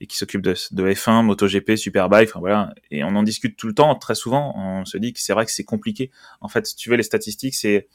et 0.00 0.06
qui 0.06 0.16
s'occupe 0.16 0.42
de, 0.42 0.54
de, 0.70 0.92
F1 0.92 1.24
MotoGP 1.24 1.76
Superbike 1.76 2.28
enfin 2.28 2.40
voilà. 2.40 2.72
Et 2.90 3.04
on 3.04 3.08
en 3.08 3.22
discute 3.22 3.56
tout 3.56 3.66
le 3.66 3.74
temps 3.74 3.94
très 3.96 4.14
souvent. 4.14 4.54
On 4.56 4.84
se 4.84 4.96
dit 4.98 5.12
que 5.12 5.20
c'est 5.20 5.32
vrai 5.32 5.44
que 5.44 5.52
c'est 5.52 5.64
compliqué. 5.64 6.10
En 6.40 6.48
fait 6.48 6.66
si 6.66 6.76
tu 6.76 6.90
veux 6.90 6.96
les 6.96 7.02
statistiques 7.02 7.54
c'est 7.54 7.88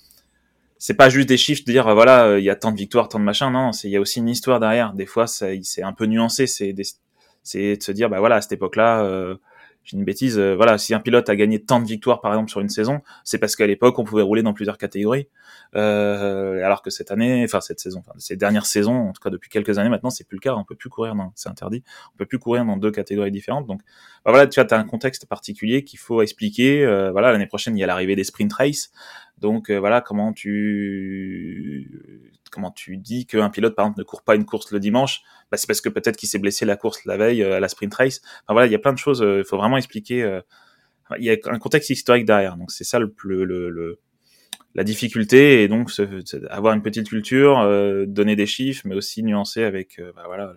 c'est 0.80 0.94
pas 0.94 1.10
juste 1.10 1.28
des 1.28 1.38
chiffres 1.38 1.64
de 1.66 1.72
dire 1.72 1.94
voilà 1.94 2.38
il 2.38 2.44
y 2.44 2.50
a 2.50 2.56
tant 2.56 2.72
de 2.72 2.78
victoires 2.78 3.10
tant 3.10 3.20
de 3.20 3.24
machins. 3.24 3.52
Non 3.52 3.72
il 3.84 3.90
y 3.90 3.96
a 3.96 4.02
aussi 4.02 4.20
une 4.20 4.30
histoire 4.30 4.60
derrière. 4.60 4.94
Des 4.94 5.06
fois 5.06 5.28
c'est 5.28 5.84
un 5.84 5.94
peu 5.94 6.06
nuancé. 6.06 6.48
C'est 6.48 6.76
c'est 7.44 7.78
de 7.78 7.84
se 7.84 7.92
dire 7.92 8.10
bah 8.10 8.20
voilà 8.20 8.36
à 8.36 8.42
cette 8.42 8.52
époque-là 8.52 9.04
euh, 9.04 9.36
j'ai 9.88 9.96
une 9.98 10.04
bêtise 10.04 10.38
euh, 10.38 10.54
voilà 10.54 10.78
si 10.78 10.94
un 10.94 11.00
pilote 11.00 11.30
a 11.30 11.36
gagné 11.36 11.64
tant 11.64 11.80
de 11.80 11.88
victoires 11.88 12.20
par 12.20 12.34
exemple 12.34 12.50
sur 12.50 12.60
une 12.60 12.68
saison 12.70 13.02
c'est 13.24 13.38
parce 13.38 13.56
qu'à 13.56 13.66
l'époque 13.66 13.98
on 13.98 14.04
pouvait 14.04 14.22
rouler 14.22 14.44
dans 14.44 14.54
plusieurs 14.54 14.78
catégories. 14.78 15.30
Euh, 15.76 16.64
alors 16.64 16.82
que 16.82 16.90
cette 16.90 17.10
année 17.10 17.44
enfin 17.46 17.62
cette 17.62 17.80
saison 17.80 18.00
enfin, 18.00 18.14
ces 18.18 18.36
dernières 18.36 18.66
saisons 18.66 19.10
en 19.10 19.14
tout 19.14 19.22
cas 19.22 19.30
depuis 19.30 19.50
quelques 19.50 19.80
années 19.80 19.90
maintenant 19.90 20.10
c'est 20.10 20.26
plus 20.26 20.36
le 20.36 20.42
cas. 20.42 20.56
On 20.56 20.66
peut 20.66 20.76
plus 20.76 20.90
courir 20.90 21.16
dans 21.16 21.32
c'est 21.36 21.50
interdit. 21.50 21.84
On 22.14 22.18
peut 22.18 22.26
plus 22.26 22.40
courir 22.40 22.66
dans 22.66 22.76
deux 22.76 22.92
catégories 22.92 23.32
différentes. 23.32 23.66
Donc 23.66 23.82
bah 24.26 24.32
voilà 24.32 24.48
tu 24.48 24.60
as 24.60 24.68
un 24.72 24.84
contexte 24.84 25.26
particulier 25.26 25.84
qu'il 25.86 26.00
faut 26.00 26.22
expliquer. 26.22 26.84
Euh, 26.84 27.12
voilà 27.12 27.32
l'année 27.32 27.48
prochaine 27.48 27.78
il 27.78 27.80
y 27.80 27.84
a 27.84 27.88
l'arrivée 27.88 28.16
des 28.18 28.26
sprint 28.26 28.52
race 28.54 28.92
donc 29.40 29.70
euh, 29.70 29.80
voilà 29.80 30.02
comment 30.02 30.34
tu 30.34 31.92
comment 32.52 32.72
tu 32.72 32.98
dis 32.98 33.26
qu'un 33.26 33.50
pilote 33.50 33.76
par 33.76 33.86
exemple 33.86 34.00
ne 34.00 34.04
court 34.04 34.24
pas 34.24 34.36
une 34.36 34.46
course 34.46 34.72
le 34.72 34.80
dimanche 34.80 35.22
bah, 35.52 35.58
c'est 35.58 35.68
parce 35.68 35.82
que 35.82 35.90
peut-être 35.90 36.18
qu'il 36.18 36.30
s'est 36.30 36.40
blessé 36.40 36.66
la 36.66 36.76
course 36.76 37.06
la 37.06 37.18
veille 37.18 37.44
euh, 37.44 37.58
à 37.58 37.60
la 37.60 37.68
sprint 37.70 37.94
race. 37.94 38.22
Enfin 38.44 38.54
voilà, 38.54 38.68
il 38.68 38.72
y 38.72 38.76
a 38.76 38.80
plein 38.80 38.94
de 38.94 38.98
choses. 38.98 39.22
Euh, 39.22 39.40
il 39.40 39.46
faut 39.46 39.58
vraiment 39.58 39.78
expliquer. 39.78 40.42
il 41.18 41.24
y 41.24 41.30
a 41.30 41.36
un 41.46 41.60
contexte 41.60 41.90
historique 41.90 42.26
derrière. 42.26 42.58
Donc 42.58 42.72
c'est 42.72 42.84
ça 42.84 43.00
le, 43.00 43.14
le, 43.24 43.46
le, 43.46 44.00
la 44.76 44.84
difficulté 44.84 45.64
et 45.64 45.68
donc 45.68 45.92
avoir 46.50 46.74
une 46.74 46.82
petite 46.82 47.08
culture, 47.08 47.60
donner 48.08 48.36
des 48.36 48.46
chiffres, 48.46 48.84
mais 48.86 48.96
aussi 48.96 49.24
nuancer 49.24 49.64
avec 49.64 50.02
bah, 50.16 50.24
voilà 50.26 50.54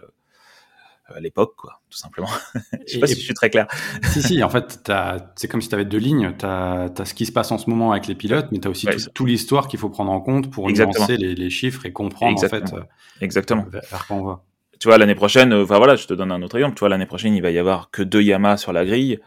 à 1.14 1.21
l'époque, 1.21 1.55
quoi, 1.57 1.81
tout 1.90 1.97
simplement. 1.99 2.29
je 2.87 2.93
sais 2.93 2.99
pas 2.99 3.07
si 3.07 3.14
je 3.14 3.21
suis 3.21 3.35
très 3.35 3.50
clair. 3.50 3.67
si, 4.05 4.23
si, 4.23 4.43
en 4.43 4.49
fait, 4.49 4.90
c'est 5.37 5.49
comme 5.49 5.61
si 5.61 5.69
tu 5.69 5.75
avais 5.75 5.85
deux 5.85 5.99
lignes. 5.99 6.35
Tu 6.38 6.47
as, 6.47 6.90
ce 7.05 7.14
qui 7.14 7.26
se 7.26 7.33
passe 7.33 7.52
en 7.52 7.59
ce 7.59 7.69
moment 7.69 7.93
avec 7.93 8.07
les 8.07 8.14
pilotes, 8.14 8.49
mais 8.52 8.59
tu 8.59 8.69
as 8.69 8.71
aussi 8.71 8.87
tout, 9.14 9.26
l'histoire 9.26 9.69
qu'il 9.69 9.79
faut 9.79 9.90
prendre 9.90 10.12
en 10.12 10.21
compte 10.21 10.50
pour 10.50 10.71
nuancer 10.71 11.17
les, 11.17 11.35
les, 11.35 11.50
chiffres 11.50 11.87
et 11.87 11.93
comprendre, 11.93 12.43
en 12.43 12.49
fait, 12.49 12.73
euh, 12.73 12.81
Exactement. 13.21 13.67
vers, 13.71 14.07
quoi 14.07 14.17
on 14.17 14.25
va. 14.25 14.43
Tu 14.79 14.88
vois, 14.88 14.97
l'année 14.97 15.14
prochaine, 15.14 15.52
euh, 15.52 15.64
enfin 15.64 15.76
voilà, 15.76 15.95
je 15.97 16.07
te 16.07 16.14
donne 16.14 16.33
un 16.33 16.40
autre 16.43 16.57
exemple. 16.57 16.75
Tu 16.75 16.81
vois, 16.81 16.88
l'année 16.88 17.07
prochaine, 17.07 17.35
il 17.35 17.43
va 17.43 17.50
y 17.50 17.59
avoir 17.59 17.90
que 17.90 18.02
deux 18.02 18.23
Yamaha 18.23 18.57
sur 18.57 18.73
la 18.73 18.85
grille. 18.85 19.21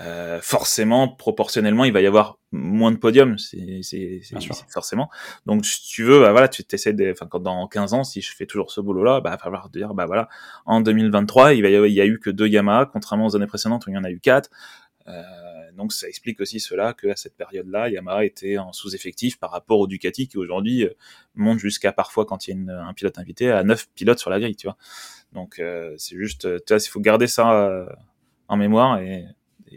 Euh, 0.00 0.40
forcément, 0.42 1.06
proportionnellement, 1.08 1.84
il 1.84 1.92
va 1.92 2.00
y 2.00 2.06
avoir 2.06 2.38
moins 2.50 2.90
de 2.90 2.96
podiums, 2.96 3.38
c'est 3.38 4.20
forcément. 4.68 5.08
Donc, 5.46 5.64
si 5.64 5.82
tu 5.86 6.02
veux, 6.02 6.20
bah, 6.20 6.32
voilà, 6.32 6.48
tu 6.48 6.64
t'essaies 6.64 6.92
de, 6.92 7.12
enfin, 7.12 7.26
quand 7.26 7.38
dans 7.38 7.68
15 7.68 7.94
ans, 7.94 8.02
si 8.04 8.20
je 8.20 8.34
fais 8.34 8.46
toujours 8.46 8.72
ce 8.72 8.80
boulot-là, 8.80 9.20
bah, 9.20 9.30
il 9.30 9.32
va 9.34 9.38
falloir 9.38 9.68
dire, 9.68 9.94
bah 9.94 10.06
voilà, 10.06 10.28
en 10.66 10.80
2023, 10.80 11.54
il, 11.54 11.62
va 11.62 11.68
y, 11.68 11.74
il 11.74 11.94
y 11.94 12.00
a 12.00 12.06
eu 12.06 12.18
que 12.18 12.30
deux 12.30 12.48
Yamaha, 12.48 12.86
contrairement 12.86 13.26
aux 13.26 13.36
années 13.36 13.46
précédentes 13.46 13.86
où 13.86 13.90
il 13.90 13.94
y 13.94 13.96
en 13.96 14.04
a 14.04 14.10
eu 14.10 14.18
quatre. 14.18 14.50
Euh, 15.06 15.22
donc, 15.76 15.92
ça 15.92 16.08
explique 16.08 16.40
aussi 16.40 16.58
cela 16.58 16.92
que 16.92 17.08
à 17.08 17.16
cette 17.16 17.36
période-là, 17.36 17.88
Yamaha 17.88 18.24
était 18.24 18.58
en 18.58 18.72
sous-effectif 18.72 19.38
par 19.38 19.52
rapport 19.52 19.78
au 19.78 19.86
Ducati 19.86 20.26
qui 20.26 20.38
aujourd'hui 20.38 20.84
euh, 20.84 20.90
monte 21.36 21.60
jusqu'à 21.60 21.92
parfois, 21.92 22.24
quand 22.26 22.48
il 22.48 22.50
y 22.50 22.52
a 22.54 22.56
une, 22.56 22.70
un 22.70 22.94
pilote 22.94 23.16
invité, 23.18 23.52
à 23.52 23.62
neuf 23.62 23.88
pilotes 23.94 24.18
sur 24.18 24.30
la 24.30 24.40
grille, 24.40 24.56
tu 24.56 24.66
vois. 24.66 24.76
Donc 25.32 25.60
c'est 25.96 26.16
juste, 26.16 26.42
tu 26.64 26.74
vois, 26.74 26.78
il 26.80 26.88
faut 26.88 27.00
garder 27.00 27.26
ça 27.26 27.88
en 28.46 28.56
mémoire 28.56 29.00
et, 29.00 29.24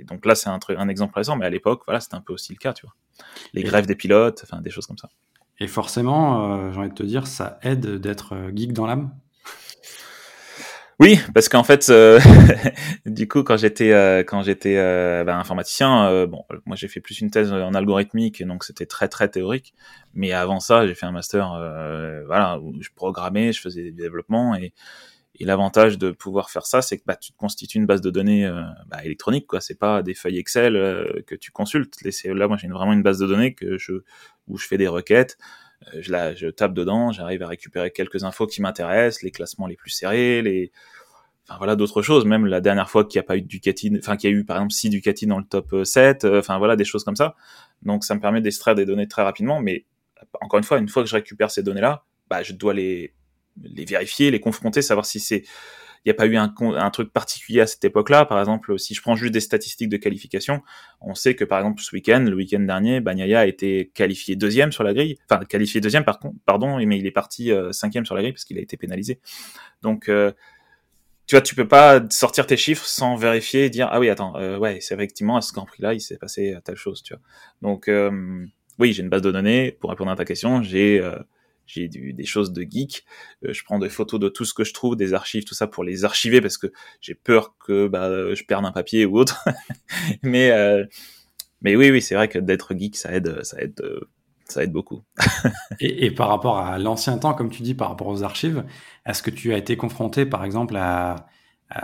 donc 0.04 0.25
là 0.25 0.36
c'est 0.36 0.50
un, 0.50 0.60
un 0.77 0.89
exemple 0.89 1.16
récent, 1.16 1.36
mais 1.36 1.46
à 1.46 1.50
l'époque, 1.50 1.82
voilà, 1.86 2.00
c'était 2.00 2.16
un 2.16 2.22
peu 2.22 2.34
aussi 2.34 2.54
le 2.54 2.58
cas, 2.58 2.74
tu 2.74 2.86
vois. 2.86 2.96
Les 3.54 3.63
grèves 3.63 3.86
des 3.86 3.96
pilotes, 3.96 4.42
enfin 4.44 4.62
des 4.62 4.70
choses 4.70 4.86
comme 4.86 4.98
ça. 4.98 5.10
Et 5.60 5.68
forcément, 5.68 6.72
j'ai 6.72 6.80
envie 6.80 6.89
de 6.89 6.94
te 6.94 7.04
dire, 7.04 7.25
ça 7.25 7.58
aide 7.63 7.96
d'être 8.00 8.36
geek 8.54 8.74
dans 8.74 8.86
l'âme. 8.86 9.12
Oui, 11.00 11.20
parce 11.36 11.48
qu'en 11.48 11.63
fait, 11.63 11.89
euh, 11.89 12.20
du 13.06 13.27
coup, 13.27 13.44
quand 13.44 13.56
j'étais 13.56 13.92
euh, 13.92 14.24
quand 14.24 14.42
j'étais 14.42 14.77
euh, 14.77 15.24
ben, 15.24 15.38
informaticien, 15.38 16.25
bon, 16.25 16.44
moi 16.66 16.75
j'ai 16.75 16.88
fait 16.88 17.01
plus 17.01 17.22
une 17.22 17.30
thèse 17.30 17.54
en 17.54 17.75
algorithmique, 17.75 18.44
donc 18.44 18.63
c'était 18.63 18.88
très 18.88 19.08
très 19.08 19.30
théorique. 19.30 19.75
Mais 20.16 20.32
avant 20.32 20.60
ça, 20.60 20.88
j'ai 20.88 20.96
fait 20.96 21.06
un 21.06 21.12
master, 21.12 21.50
voilà, 22.25 22.60
où 22.60 22.74
je 22.82 22.89
programmais, 22.96 23.54
je 23.54 23.62
faisais 23.62 23.84
du 23.84 23.92
développement, 23.92 24.56
et, 24.56 24.74
et 25.39 25.46
l'avantage 25.46 25.98
de 25.98 26.12
pouvoir 26.12 26.50
faire 26.50 26.65
ça, 26.65 26.82
c'est 26.82 26.98
que 26.98 27.03
bah, 27.06 27.15
tu 27.15 27.32
te 27.32 27.38
constitues 27.38 27.77
une 27.77 27.86
base 27.86 28.01
de 28.01 28.10
données 28.10 28.50
bah, 28.88 29.03
électronique, 29.03 29.48
quoi. 29.48 29.62
C'est 29.62 29.77
pas 29.77 30.01
des 30.01 30.13
feuilles 30.13 30.39
Excel 30.39 30.74
que 31.27 31.36
tu 31.36 31.51
consultes. 31.51 31.96
Là, 32.25 32.48
moi, 32.48 32.58
j'ai 32.58 32.67
vraiment 32.67 32.94
une 32.94 33.03
base 33.03 33.20
de 33.20 33.27
données 33.27 33.53
que 33.53 33.77
je 33.77 34.01
où 34.48 34.58
je 34.58 34.67
fais 34.67 34.77
des 34.77 34.88
requêtes. 34.88 35.38
Euh, 35.94 36.01
je, 36.01 36.12
la, 36.12 36.34
je 36.34 36.48
tape 36.48 36.74
dedans, 36.74 37.12
j'arrive 37.12 37.44
à 37.44 37.48
récupérer 37.48 37.91
quelques 37.91 38.24
infos 38.24 38.48
qui 38.48 38.62
m'intéressent, 38.62 39.24
les 39.24 39.32
classements 39.32 39.67
les 39.67 39.75
plus 39.75 39.91
serrés, 39.91 40.41
les, 40.41 40.72
voilà 41.58 41.75
d'autres 41.75 42.01
choses. 42.01 42.25
Même 42.25 42.46
la 42.46 42.62
dernière 42.62 42.89
fois 42.89 43.06
qu'il 43.06 43.20
n'y 43.20 43.25
a 43.25 43.27
pas 43.27 43.38
eu 43.38 43.41
Ducati, 43.41 43.91
enfin 43.98 44.17
qu'il 44.17 44.29
y 44.29 44.34
a 44.34 44.36
eu 44.36 44.44
par 44.44 44.58
exemple 44.58 44.74
6 44.74 44.89
Ducati 44.89 45.27
dans 45.27 45.38
le 45.38 45.46
top 45.46 45.75
7, 45.84 46.25
euh, 46.25 46.39
enfin 46.39 46.58
voilà 46.58 46.75
des 46.75 46.86
choses 46.86 47.03
comme 47.03 47.15
ça. 47.15 47.36
Donc 47.84 48.03
ça 48.03 48.15
me 48.15 48.20
permet 48.20 48.41
d'extraire 48.41 48.75
des 48.75 48.86
données 48.86 49.08
très 49.08 49.24
rapidement. 49.24 49.62
Mais 49.62 49.86
encore 50.41 50.58
une 50.58 50.63
fois, 50.63 50.79
une 50.79 50.89
fois 50.89 51.03
que 51.03 51.10
je 51.10 51.15
récupère 51.15 51.51
ces 51.51 51.63
données-là, 51.63 52.03
bah 52.29 52.44
je 52.44 52.53
dois 52.53 52.74
les 52.74 53.13
les 53.64 53.86
vérifier, 53.86 54.32
les 54.32 54.40
confronter, 54.40 54.82
savoir 54.82 55.06
si 55.06 55.20
c'est 55.20 55.44
il 56.08 56.12
n'y 56.12 56.12
a 56.12 56.16
pas 56.16 56.26
eu 56.26 56.38
un, 56.38 56.90
truc 56.90 57.12
particulier 57.12 57.60
à 57.60 57.68
cette 57.68 57.84
époque-là. 57.84 58.24
Par 58.24 58.40
exemple, 58.40 58.80
si 58.80 58.94
je 58.94 59.02
prends 59.02 59.18
juste 59.18 59.34
des 59.34 59.42
statistiques 59.42 59.90
de 59.90 59.98
qualification, 59.98 60.62
on 61.02 61.16
sait 61.16 61.36
que 61.36 61.44
par 61.44 61.60
exemple 61.60 61.82
ce 61.82 61.94
week-end, 61.94 62.24
le 62.26 62.34
week-end 62.34 62.62
dernier, 62.62 63.02
Bagnaia 63.02 63.42
a 63.42 63.46
été 63.46 63.92
qualifié 63.94 64.38
deuxième 64.38 64.72
sur 64.72 64.86
la 64.86 64.94
grille, 64.94 65.18
enfin 65.30 65.44
qualifié 65.44 65.82
deuxième 65.82 66.06
par 66.06 66.20
contre, 66.20 66.38
pardon, 66.46 66.78
mais 66.78 66.98
il 66.98 67.06
est 67.06 67.12
parti 67.12 67.52
euh, 67.52 67.74
cinquième 67.74 68.06
sur 68.06 68.16
la 68.16 68.22
grille 68.22 68.32
parce 68.32 68.46
qu'il 68.46 68.58
a 68.58 68.62
été 68.62 68.78
pénalisé. 68.78 69.20
Donc 69.82 70.08
euh, 70.08 70.32
tu 71.26 71.36
vois, 71.36 71.42
tu 71.42 71.56
peux 71.56 71.68
pas 71.68 72.02
sortir 72.10 72.48
tes 72.48 72.56
chiffres 72.56 72.86
sans 72.86 73.18
vérifier 73.18 73.66
et 73.66 73.70
dire 73.70 73.90
ah 73.92 74.00
oui 74.00 74.10
attends 74.10 74.34
euh, 74.38 74.58
ouais 74.58 74.80
c'est 74.80 74.94
effectivement 74.94 75.36
à 75.36 75.42
ce 75.42 75.52
Grand 75.52 75.66
Prix 75.66 75.84
là 75.84 75.94
il 75.94 76.00
s'est 76.00 76.18
passé 76.18 76.56
telle 76.64 76.78
chose 76.78 77.04
tu 77.04 77.16
vois. 77.16 77.22
Donc 77.62 77.92
oui 78.80 78.94
j'ai 78.94 79.04
une 79.04 79.10
base 79.10 79.24
de 79.24 79.32
données 79.32 79.74
pour 79.74 79.90
répondre 79.90 80.12
à 80.12 80.16
ta 80.16 80.24
question 80.24 80.62
j'ai 80.64 81.02
j'ai 81.68 81.88
des 81.88 82.26
choses 82.26 82.52
de 82.52 82.64
geek. 82.64 83.06
Euh, 83.46 83.54
je 83.54 83.64
prends 83.64 83.78
des 83.78 83.90
photos 83.90 84.20
de 84.20 84.30
tout 84.30 84.46
ce 84.46 84.54
que 84.54 84.64
je 84.64 84.74
trouve, 84.74 84.96
des 84.96 85.14
archives, 85.14 85.44
tout 85.44 85.54
ça 85.54 85.68
pour 85.68 85.84
les 85.84 86.06
archiver 86.06 86.42
parce 86.42 86.58
que 86.58 86.68
j'ai 87.02 87.14
peur 87.14 87.56
que 87.60 87.88
bah, 87.88 88.34
je 88.34 88.44
perde 88.44 88.66
un 88.66 88.72
papier 88.72 89.06
ou 89.06 89.20
autre. 89.20 89.46
mais 90.24 90.52
euh, 90.52 90.86
mais 91.62 91.76
oui, 91.76 91.92
oui, 91.92 92.02
c'est 92.02 92.16
vrai 92.16 92.28
que 92.28 92.40
d'être 92.40 92.76
geek, 92.76 92.96
ça 92.96 93.12
aide, 93.12 93.44
ça 93.44 93.62
aide, 93.62 93.82
ça 94.46 94.64
aide 94.64 94.72
beaucoup. 94.72 95.04
et, 95.80 96.06
et, 96.06 96.12
par 96.12 96.30
rapport 96.30 96.60
à 96.60 96.78
l'ancien 96.78 97.18
temps, 97.18 97.34
comme 97.34 97.50
tu 97.50 97.64
dis, 97.64 97.74
par 97.74 97.90
rapport 97.90 98.08
aux 98.08 98.24
archives, 98.24 98.64
est-ce 99.06 99.24
que 99.24 99.32
tu 99.32 99.54
as 99.54 99.58
été 99.58 99.76
confronté, 99.76 100.26
par 100.26 100.46
exemple, 100.46 100.76
à 100.76 101.28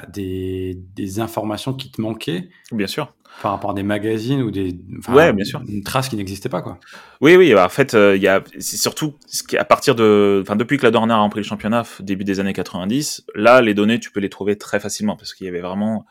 des, 0.07 0.77
des, 0.95 1.19
informations 1.19 1.73
qui 1.73 1.91
te 1.91 2.01
manquaient 2.01 2.49
Bien 2.71 2.87
sûr. 2.87 3.13
Par 3.41 3.51
rapport 3.51 3.71
à 3.71 3.73
des 3.73 3.83
magazines 3.83 4.41
ou 4.41 4.51
des 4.51 4.77
ouais, 5.09 5.33
bien 5.33 5.43
sûr. 5.43 5.61
une 5.67 5.83
trace 5.83 6.07
qui 6.07 6.15
n'existait 6.15 6.49
pas 6.49 6.61
quoi. 6.61 6.79
Oui 7.19 7.35
oui, 7.35 7.53
bah, 7.53 7.65
en 7.65 7.69
fait 7.69 7.95
euh, 7.95 8.15
il 8.15 8.21
y 8.21 8.27
a 8.27 8.43
c'est 8.59 8.77
surtout 8.77 9.15
à 9.57 9.65
partir 9.65 9.95
de 9.95 10.39
enfin 10.43 10.55
depuis 10.55 10.77
que 10.77 10.83
la 10.83 10.91
Dorner 10.91 11.13
a 11.13 11.19
repris 11.21 11.39
le 11.39 11.45
championnat 11.45 11.83
début 11.99 12.23
des 12.23 12.39
années 12.39 12.53
90, 12.53 13.25
là 13.33 13.61
les 13.61 13.73
données 13.73 13.99
tu 13.99 14.11
peux 14.11 14.19
les 14.19 14.29
trouver 14.29 14.55
très 14.57 14.79
facilement 14.79 15.15
parce 15.15 15.33
qu'il 15.33 15.45
y 15.45 15.49
avait 15.49 15.61
vraiment 15.61 16.05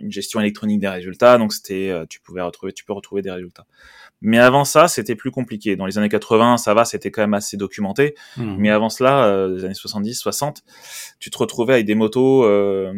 une 0.00 0.10
gestion 0.10 0.40
électronique 0.40 0.80
des 0.80 0.88
résultats 0.88 1.38
donc 1.38 1.52
c'était 1.52 1.90
euh, 1.90 2.04
tu 2.10 2.20
pouvais 2.20 2.42
retrouver 2.42 2.72
tu 2.72 2.84
peux 2.84 2.92
retrouver 2.92 3.22
des 3.22 3.30
résultats. 3.30 3.66
Mais 4.22 4.38
avant 4.38 4.64
ça, 4.64 4.88
c'était 4.88 5.16
plus 5.16 5.30
compliqué. 5.30 5.76
Dans 5.76 5.84
les 5.84 5.98
années 5.98 6.08
80, 6.08 6.56
ça 6.56 6.74
va, 6.74 6.84
c'était 6.84 7.10
quand 7.10 7.22
même 7.22 7.34
assez 7.34 7.56
documenté. 7.56 8.14
Mmh. 8.36 8.56
Mais 8.58 8.70
avant 8.70 8.88
cela, 8.88 9.26
euh, 9.26 9.56
les 9.56 9.64
années 9.64 9.74
70, 9.74 10.14
60, 10.14 10.62
tu 11.18 11.30
te 11.30 11.38
retrouvais 11.38 11.74
avec 11.74 11.86
des 11.86 11.94
motos 11.94 12.44
euh, 12.44 12.92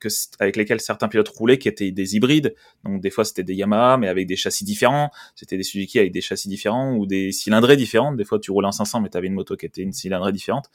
que, 0.00 0.08
avec 0.40 0.56
lesquelles 0.56 0.80
certains 0.80 1.08
pilotes 1.08 1.28
roulaient, 1.28 1.58
qui 1.58 1.68
étaient 1.68 1.92
des 1.92 2.16
hybrides. 2.16 2.54
Donc 2.84 3.00
des 3.00 3.10
fois, 3.10 3.24
c'était 3.24 3.44
des 3.44 3.54
Yamaha, 3.54 3.96
mais 3.96 4.08
avec 4.08 4.26
des 4.26 4.36
châssis 4.36 4.64
différents. 4.64 5.10
C'était 5.36 5.56
des 5.56 5.62
Suzuki 5.62 5.98
avec 5.98 6.12
des 6.12 6.20
châssis 6.20 6.48
différents 6.48 6.94
ou 6.96 7.06
des 7.06 7.32
cylindrées 7.32 7.76
différentes. 7.76 8.16
Des 8.16 8.24
fois, 8.24 8.38
tu 8.38 8.50
roulais 8.50 8.68
en 8.68 8.72
500, 8.72 9.00
mais 9.00 9.08
tu 9.08 9.16
avais 9.16 9.28
une 9.28 9.34
moto 9.34 9.56
qui 9.56 9.66
était 9.66 9.82
une 9.82 9.92
cylindrée 9.92 10.32
différente. 10.32 10.70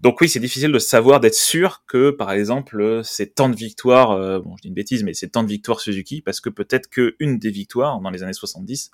Donc 0.00 0.20
oui, 0.20 0.28
c'est 0.28 0.40
difficile 0.40 0.72
de 0.72 0.78
savoir, 0.78 1.20
d'être 1.20 1.34
sûr 1.34 1.82
que, 1.86 2.10
par 2.10 2.30
exemple, 2.30 3.00
c'est 3.02 3.34
tant 3.34 3.48
de 3.48 3.56
victoires, 3.56 4.10
euh, 4.10 4.40
bon, 4.40 4.54
je 4.56 4.62
dis 4.62 4.68
une 4.68 4.74
bêtise, 4.74 5.02
mais 5.02 5.14
c'est 5.14 5.28
tant 5.28 5.42
de 5.42 5.48
victoires 5.48 5.80
Suzuki, 5.80 6.20
parce 6.20 6.40
que 6.40 6.50
peut-être 6.50 6.88
qu'une 6.90 7.38
des 7.38 7.50
victoires, 7.50 8.00
dans 8.00 8.10
les 8.10 8.22
années 8.22 8.34
70, 8.34 8.90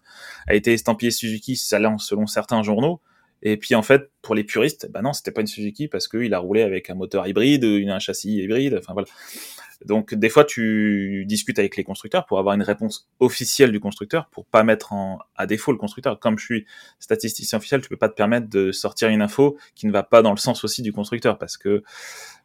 a 0.47 0.55
été 0.55 0.73
estampillée 0.73 1.11
Suzuki 1.11 1.57
selon, 1.57 1.99
selon 1.99 2.27
certains 2.27 2.63
journaux, 2.63 3.01
et 3.43 3.57
puis 3.57 3.75
en 3.75 3.83
fait, 3.83 4.11
pour 4.23 4.35
les 4.35 4.45
puristes, 4.45 4.89
bah 4.91 5.03
non, 5.03 5.13
c'était 5.13 5.33
pas 5.33 5.41
une 5.41 5.47
Suzuki 5.47 5.89
parce 5.89 6.09
qu'il 6.09 6.33
a 6.33 6.39
roulé 6.39 6.63
avec 6.63 6.91
un 6.91 6.95
moteur 6.95 7.27
hybride, 7.27 7.65
un 7.65 7.99
châssis 7.99 8.43
hybride, 8.43 8.77
enfin 8.79 8.93
voilà. 8.93 9.09
Donc 9.85 10.15
des 10.15 10.29
fois, 10.29 10.45
tu 10.45 11.25
discutes 11.27 11.59
avec 11.59 11.77
les 11.77 11.83
constructeurs 11.83 12.25
pour 12.27 12.39
avoir 12.39 12.55
une 12.55 12.63
réponse 12.63 13.11
officielle 13.19 13.73
du 13.73 13.81
constructeur, 13.81 14.29
pour 14.31 14.47
pas 14.47 14.63
mettre 14.63 14.93
en, 14.93 15.19
à 15.35 15.47
défaut 15.47 15.73
le 15.73 15.79
constructeur. 15.79 16.21
Comme 16.21 16.39
je 16.39 16.45
suis 16.45 16.67
statisticien 17.01 17.59
officiel, 17.59 17.81
tu 17.81 17.89
peux 17.89 17.97
pas 17.97 18.09
te 18.09 18.15
permettre 18.15 18.49
de 18.49 18.71
sortir 18.71 19.09
une 19.09 19.23
info 19.23 19.59
qui 19.75 19.87
ne 19.87 19.93
va 19.93 20.05
pas 20.05 20.23
dans 20.23 20.31
le 20.31 20.37
sens 20.37 20.63
aussi 20.63 20.83
du 20.83 20.93
constructeur, 20.93 21.37
parce 21.37 21.57
que 21.57 21.83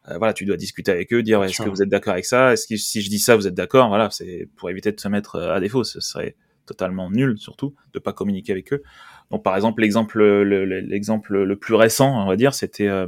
euh, 0.08 0.18
voilà, 0.18 0.32
tu 0.32 0.46
dois 0.46 0.56
discuter 0.56 0.90
avec 0.90 1.12
eux, 1.12 1.22
dire 1.22 1.44
est-ce 1.44 1.62
que 1.62 1.68
vous 1.68 1.80
êtes 1.80 1.88
d'accord 1.88 2.14
avec 2.14 2.24
ça, 2.24 2.52
est-ce 2.52 2.66
que 2.66 2.76
si 2.76 3.02
je 3.02 3.08
dis 3.08 3.20
ça, 3.20 3.36
vous 3.36 3.46
êtes 3.46 3.54
d'accord, 3.54 3.88
voilà, 3.88 4.10
c'est 4.10 4.48
pour 4.56 4.68
éviter 4.68 4.90
de 4.90 4.98
se 4.98 5.06
mettre 5.06 5.36
euh, 5.36 5.54
à 5.54 5.60
défaut. 5.60 5.84
Ce 5.84 6.00
serait 6.00 6.34
totalement 6.68 7.10
nul, 7.10 7.38
surtout, 7.38 7.74
de 7.94 7.98
pas 7.98 8.12
communiquer 8.12 8.52
avec 8.52 8.72
eux. 8.72 8.82
Donc 9.30 9.42
par 9.42 9.56
exemple 9.56 9.82
l'exemple 9.82 10.22
l'exemple 10.22 11.42
le, 11.42 11.56
plus 11.56 11.74
récent, 11.74 12.22
on 12.22 12.26
va 12.26 12.36
dire, 12.36 12.54
c'était 12.54 12.88
euh, 12.88 13.06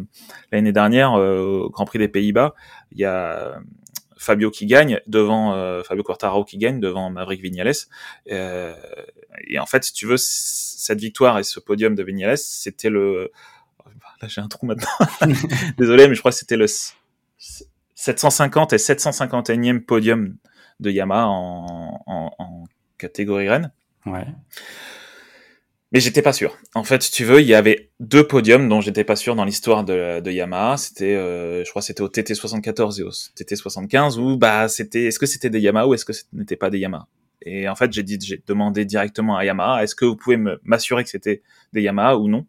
l'année 0.53 0.73
dernière 0.73 1.13
au 1.13 1.71
Grand 1.71 1.85
Prix 1.85 1.99
des 1.99 2.09
Pays-Bas. 2.09 2.55
Il 2.93 2.99
y 2.99 3.05
a 3.05 3.61
Fabio 4.21 4.51
qui 4.51 4.67
gagne 4.67 5.01
devant 5.07 5.55
euh, 5.55 5.83
Fabio 5.83 6.03
Quartararo 6.03 6.45
qui 6.45 6.59
gagne 6.59 6.79
devant 6.79 7.09
Maverick 7.09 7.41
Vignales. 7.41 7.73
Euh, 8.31 8.75
et 9.49 9.59
en 9.59 9.65
fait, 9.65 9.83
si 9.83 9.95
tu 9.95 10.07
veux, 10.07 10.19
cette 10.19 11.01
victoire 11.01 11.39
et 11.39 11.43
ce 11.43 11.59
podium 11.59 11.95
de 11.95 12.03
Vignales, 12.03 12.37
c'était 12.37 12.91
le 12.91 13.31
là 14.21 14.29
j'ai 14.29 14.43
un 14.43 14.49
trou 14.49 14.67
maintenant. 14.67 14.91
Désolé, 15.79 16.07
mais 16.07 16.15
je 16.15 16.21
crois 16.21 16.33
que 16.33 16.37
c'était 16.37 16.59
le 16.59 16.67
750 17.95 18.75
et 18.75 18.77
751e 18.77 19.81
podium 19.81 20.37
de 20.81 20.91
Yamaha 20.91 21.27
en, 21.27 22.03
en, 22.07 22.35
en 22.39 22.65
catégorie 23.01 23.49
Rennes. 23.49 23.73
Ouais. 24.07 24.27
Mais 25.93 25.99
j'étais 25.99 26.23
pas 26.23 26.33
sûr. 26.33 26.57
En 26.75 26.85
fait, 26.85 27.03
si 27.03 27.11
tu 27.11 27.25
veux, 27.25 27.41
il 27.41 27.49
y 27.49 27.55
avait 27.55 27.91
deux 27.99 28.27
podiums 28.27 28.69
dont 28.69 28.81
j'étais 28.81 29.03
pas 29.03 29.17
sûr 29.17 29.35
dans 29.35 29.45
l'histoire 29.45 29.83
de, 29.83 30.21
de, 30.21 30.31
Yamaha. 30.31 30.77
C'était, 30.77 31.17
euh, 31.17 31.65
je 31.65 31.71
crois, 31.71 31.83
c'était 31.83 32.03
au 32.03 32.09
TT 32.09 32.35
74 32.35 33.01
et 33.01 33.03
au 33.03 33.11
TT 33.35 33.57
75 33.57 34.19
où 34.19 34.37
bah 34.37 34.69
c'était, 34.69 35.07
est-ce 35.07 35.19
que 35.19 35.27
c'était 35.27 35.51
des 35.51 35.61
Yamaha 35.61 35.89
ou 35.89 35.95
est-ce 35.95 36.05
que 36.05 36.13
ce 36.13 36.23
n'était 36.33 36.57
pas 36.57 36.71
des 36.71 36.79
Yamaha? 36.79 37.09
Et 37.43 37.69
en 37.69 37.75
fait, 37.75 37.93
j'ai 37.93 38.05
dit, 38.05 38.19
j'ai 38.23 38.41
demandé 38.47 38.85
directement 38.85 39.37
à 39.37 39.45
Yamaha, 39.45 39.83
est-ce 39.83 39.97
que 39.97 40.05
vous 40.05 40.17
pouvez 40.17 40.37
m'assurer 40.63 41.03
que 41.03 41.11
c'était 41.11 41.43
des 41.73 41.83
Yamaha 41.83 42.19
ou 42.19 42.29
non? 42.29 42.47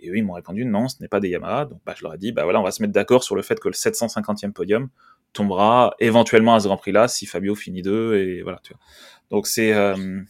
Et 0.00 0.10
eux, 0.10 0.16
ils 0.16 0.24
m'ont 0.24 0.32
répondu, 0.34 0.64
non, 0.64 0.88
ce 0.88 0.96
n'est 1.00 1.08
pas 1.08 1.20
des 1.20 1.28
Yamaha. 1.28 1.66
Donc, 1.66 1.80
bah, 1.86 1.94
je 1.96 2.02
leur 2.02 2.12
ai 2.12 2.18
dit, 2.18 2.32
bah 2.32 2.42
voilà, 2.42 2.60
on 2.60 2.64
va 2.64 2.72
se 2.72 2.82
mettre 2.82 2.92
d'accord 2.92 3.22
sur 3.22 3.36
le 3.36 3.42
fait 3.42 3.58
que 3.58 3.68
le 3.68 3.74
750e 3.74 4.52
podium 4.52 4.88
tombera 5.32 5.94
éventuellement 5.98 6.54
à 6.54 6.60
ce 6.60 6.66
Grand 6.66 6.76
Prix-là 6.76 7.08
si 7.08 7.24
Fabio 7.24 7.54
finit 7.54 7.82
deux 7.82 8.16
et 8.16 8.42
voilà. 8.42 8.60
Tu 8.62 8.74
vois. 8.74 8.80
Donc 9.32 9.48
c'est 9.48 9.72
euh, 9.72 10.22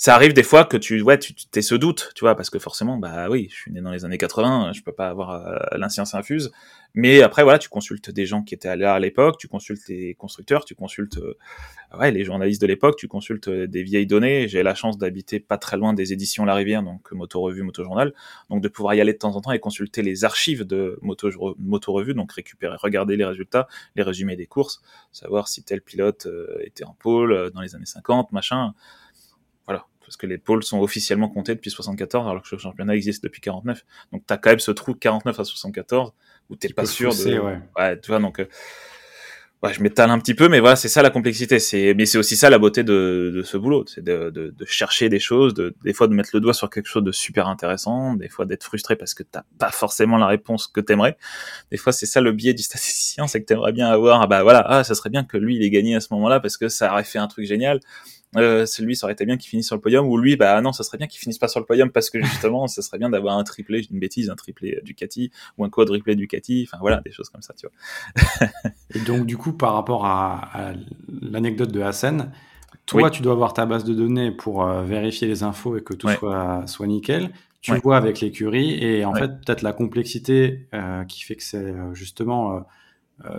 ça 0.00 0.14
arrive 0.14 0.32
des 0.32 0.44
fois 0.44 0.64
que 0.64 0.76
tu 0.76 1.02
ouais 1.02 1.18
tu 1.18 1.34
t'es 1.34 1.60
ce 1.60 1.74
doute 1.74 2.12
tu 2.14 2.20
vois 2.20 2.36
parce 2.36 2.50
que 2.50 2.60
forcément 2.60 2.98
bah 2.98 3.28
oui 3.28 3.48
je 3.50 3.56
suis 3.56 3.72
né 3.72 3.80
dans 3.80 3.90
les 3.90 4.04
années 4.04 4.16
80 4.16 4.72
je 4.72 4.82
peux 4.82 4.92
pas 4.92 5.08
avoir 5.08 5.30
euh, 5.30 5.58
l'inscience 5.76 6.14
infuse. 6.14 6.52
Mais 6.94 7.20
après 7.20 7.42
voilà 7.42 7.58
tu 7.58 7.68
consultes 7.68 8.08
des 8.08 8.24
gens 8.24 8.42
qui 8.44 8.54
étaient 8.54 8.76
là 8.76 8.94
à 8.94 9.00
l'époque 9.00 9.38
tu 9.38 9.48
consultes 9.48 9.88
les 9.88 10.14
constructeurs 10.14 10.64
tu 10.64 10.76
consultes 10.76 11.18
euh, 11.18 11.36
ouais 11.98 12.12
les 12.12 12.24
journalistes 12.24 12.62
de 12.62 12.68
l'époque 12.68 12.94
tu 12.96 13.08
consultes 13.08 13.48
euh, 13.48 13.66
des 13.66 13.82
vieilles 13.82 14.06
données. 14.06 14.46
J'ai 14.46 14.62
la 14.62 14.76
chance 14.76 14.98
d'habiter 14.98 15.40
pas 15.40 15.58
très 15.58 15.76
loin 15.76 15.94
des 15.94 16.12
éditions 16.12 16.44
La 16.44 16.54
Rivière 16.54 16.84
donc 16.84 17.10
Moto 17.10 17.40
Revue 17.40 17.64
Moto 17.64 17.82
Journal 17.82 18.14
donc 18.50 18.62
de 18.62 18.68
pouvoir 18.68 18.94
y 18.94 19.00
aller 19.00 19.14
de 19.14 19.18
temps 19.18 19.34
en 19.34 19.40
temps 19.40 19.50
et 19.50 19.58
consulter 19.58 20.02
les 20.02 20.24
archives 20.24 20.64
de 20.64 20.96
Moto 21.02 21.56
Moto 21.58 21.92
Revue 21.92 22.14
donc 22.14 22.30
récupérer 22.30 22.76
regarder 22.78 23.16
les 23.16 23.24
résultats 23.24 23.66
les 23.96 24.04
résumés 24.04 24.36
des 24.36 24.46
courses 24.46 24.80
savoir 25.10 25.48
si 25.48 25.64
tel 25.64 25.82
pilote 25.82 26.28
était 26.60 26.84
en 26.84 26.94
pôle 26.94 27.50
dans 27.52 27.62
les 27.62 27.74
années 27.74 27.84
50 27.84 28.30
machin 28.30 28.74
parce 30.08 30.16
que 30.16 30.26
les 30.26 30.38
pôles 30.38 30.64
sont 30.64 30.80
officiellement 30.80 31.28
comptés 31.28 31.54
depuis 31.54 31.70
74, 31.70 32.28
alors 32.28 32.42
que 32.42 32.48
le 32.50 32.58
championnat 32.58 32.96
existe 32.96 33.22
depuis 33.22 33.42
49. 33.42 33.84
Donc 34.10 34.22
t'as 34.26 34.38
quand 34.38 34.48
même 34.48 34.58
ce 34.58 34.70
trou 34.70 34.94
49 34.94 35.38
à 35.38 35.44
74 35.44 36.12
où 36.48 36.56
t'es 36.56 36.70
pas 36.70 36.86
sûr 36.86 37.14
de. 37.14 37.38
Ouais. 37.38 37.58
ouais. 37.76 38.00
tu 38.00 38.10
vois 38.10 38.18
donc. 38.18 38.40
Euh, 38.40 38.48
ouais, 39.62 39.74
je 39.74 39.82
m'étale 39.82 40.08
un 40.08 40.18
petit 40.18 40.32
peu, 40.32 40.48
mais 40.48 40.60
voilà, 40.60 40.76
c'est 40.76 40.88
ça 40.88 41.02
la 41.02 41.10
complexité. 41.10 41.58
C'est, 41.58 41.92
mais 41.92 42.06
c'est 42.06 42.16
aussi 42.16 42.36
ça 42.36 42.48
la 42.48 42.58
beauté 42.58 42.84
de, 42.84 43.30
de 43.34 43.42
ce 43.42 43.58
boulot, 43.58 43.84
c'est 43.86 44.02
de, 44.02 44.30
de, 44.30 44.54
de, 44.56 44.64
chercher 44.64 45.10
des 45.10 45.18
choses, 45.18 45.52
de, 45.52 45.74
des 45.84 45.92
fois 45.92 46.08
de 46.08 46.14
mettre 46.14 46.30
le 46.32 46.40
doigt 46.40 46.54
sur 46.54 46.70
quelque 46.70 46.86
chose 46.86 47.04
de 47.04 47.12
super 47.12 47.48
intéressant, 47.48 48.14
des 48.14 48.30
fois 48.30 48.46
d'être 48.46 48.64
frustré 48.64 48.96
parce 48.96 49.12
que 49.12 49.24
t'as 49.24 49.42
pas 49.58 49.70
forcément 49.70 50.16
la 50.16 50.26
réponse 50.26 50.68
que 50.68 50.80
t'aimerais. 50.80 51.18
Des 51.70 51.76
fois, 51.76 51.92
c'est 51.92 52.06
ça 52.06 52.22
le 52.22 52.32
biais 52.32 52.54
du 52.54 52.62
statisticien, 52.62 53.26
c'est 53.26 53.42
que 53.42 53.46
t'aimerais 53.46 53.72
bien 53.72 53.88
avoir, 53.88 54.22
ah 54.22 54.26
bah 54.26 54.42
voilà, 54.42 54.64
ah, 54.66 54.84
ça 54.84 54.94
serait 54.94 55.10
bien 55.10 55.24
que 55.24 55.36
lui 55.36 55.56
il 55.56 55.62
ait 55.62 55.70
gagné 55.70 55.96
à 55.96 56.00
ce 56.00 56.08
moment-là 56.14 56.40
parce 56.40 56.56
que 56.56 56.70
ça 56.70 56.90
aurait 56.90 57.04
fait 57.04 57.18
un 57.18 57.28
truc 57.28 57.44
génial 57.44 57.80
euh, 58.36 58.66
celui 58.66 58.94
ça 58.94 59.06
aurait 59.06 59.14
été 59.14 59.24
bien 59.24 59.38
qu'il 59.38 59.48
finisse 59.48 59.66
sur 59.66 59.74
le 59.74 59.80
podium 59.80 60.06
ou 60.06 60.18
lui 60.18 60.36
bah 60.36 60.60
non 60.60 60.72
ça 60.72 60.84
serait 60.84 60.98
bien 60.98 61.06
qu'il 61.06 61.18
finisse 61.18 61.38
pas 61.38 61.48
sur 61.48 61.60
le 61.60 61.66
podium 61.66 61.90
parce 61.90 62.10
que 62.10 62.22
justement 62.22 62.66
ça 62.66 62.82
serait 62.82 62.98
bien 62.98 63.08
d'avoir 63.08 63.38
un 63.38 63.44
triplé 63.44 63.86
une 63.90 63.98
bêtise 63.98 64.28
un 64.28 64.36
triplé 64.36 64.80
Ducati 64.84 65.30
ou 65.56 65.64
un 65.64 65.70
quadruplé 65.70 66.14
Ducati 66.14 66.68
enfin 66.68 66.76
voilà 66.80 67.00
des 67.00 67.10
choses 67.10 67.30
comme 67.30 67.40
ça 67.40 67.54
tu 67.54 67.66
vois. 67.66 68.48
Et 68.94 68.98
donc 69.00 69.24
du 69.24 69.38
coup 69.38 69.54
par 69.54 69.72
rapport 69.72 70.04
à, 70.04 70.72
l'anecdote 71.22 71.72
de 71.72 71.80
Hassan 71.80 72.30
toi 72.84 73.08
tu 73.08 73.22
dois 73.22 73.32
avoir 73.32 73.54
ta 73.54 73.64
base 73.64 73.84
de 73.84 73.94
données 73.94 74.30
pour 74.30 74.62
euh, 74.62 74.82
vérifier 74.82 75.26
les 75.26 75.42
infos 75.42 75.78
et 75.78 75.82
que 75.82 75.94
tout 75.94 76.08
soit 76.10 76.66
soit 76.66 76.86
nickel. 76.86 77.30
Tu 77.62 77.74
vois 77.78 77.96
avec 77.96 78.20
l'écurie 78.20 78.74
et 78.84 79.06
en 79.06 79.14
fait 79.14 79.40
peut-être 79.40 79.62
la 79.62 79.72
complexité 79.72 80.68
euh, 80.74 81.04
qui 81.04 81.22
fait 81.24 81.34
que 81.34 81.42
c'est 81.42 81.56
euh, 81.56 81.94
justement 81.94 82.66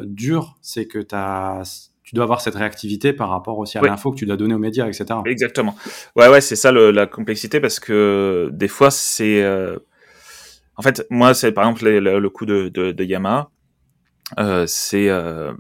dur 0.02 0.58
c'est 0.62 0.88
que 0.88 1.00
tu 1.00 1.16
as 1.16 1.92
tu 2.10 2.16
dois 2.16 2.24
avoir 2.24 2.42
cette 2.42 2.56
réactivité 2.56 3.14
par 3.14 3.30
rapport 3.30 3.60
aussi 3.60 3.78
à 3.78 3.82
l'info 3.82 4.10
que 4.10 4.16
tu 4.16 4.26
dois 4.26 4.36
donner 4.36 4.56
aux 4.56 4.60
médias, 4.60 4.88
etc. 4.88 5.06
Exactement. 5.28 5.76
Ouais, 6.16 6.28
ouais, 6.28 6.42
c'est 6.42 6.56
ça 6.56 6.72
le, 6.72 6.90
la 6.90 7.06
complexité 7.06 7.60
parce 7.60 7.80
que 7.80 8.50
des 8.52 8.68
fois, 8.68 8.90
c'est. 8.90 9.44
Euh... 9.44 9.78
En 10.76 10.82
fait, 10.82 11.06
moi, 11.12 11.36
c'est 11.36 11.52
par 11.52 11.66
exemple 11.66 11.86
le, 11.86 12.20
le 12.20 12.30
coup 12.32 12.48
de, 12.48 12.70
de, 12.70 12.92
de 12.92 13.04
Yamaha. 13.04 13.52
Euh, 14.40 14.66
c'est 14.66 15.08
euh, 15.08 15.54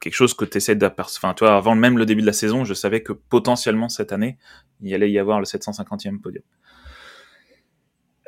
quelque 0.00 0.14
chose 0.14 0.34
que 0.34 0.44
tu 0.44 0.56
essaies 0.56 0.74
d'apercevoir. 0.74 1.30
Enfin, 1.30 1.34
toi, 1.34 1.56
avant 1.56 1.76
même 1.76 1.96
le 1.96 2.06
début 2.06 2.22
de 2.22 2.26
la 2.26 2.32
saison, 2.32 2.64
je 2.64 2.74
savais 2.74 3.04
que 3.04 3.12
potentiellement 3.12 3.88
cette 3.88 4.10
année, 4.10 4.36
il 4.82 4.92
allait 4.94 5.12
y 5.12 5.18
avoir 5.20 5.38
le 5.38 5.44
750e 5.44 6.20
podium. 6.20 6.42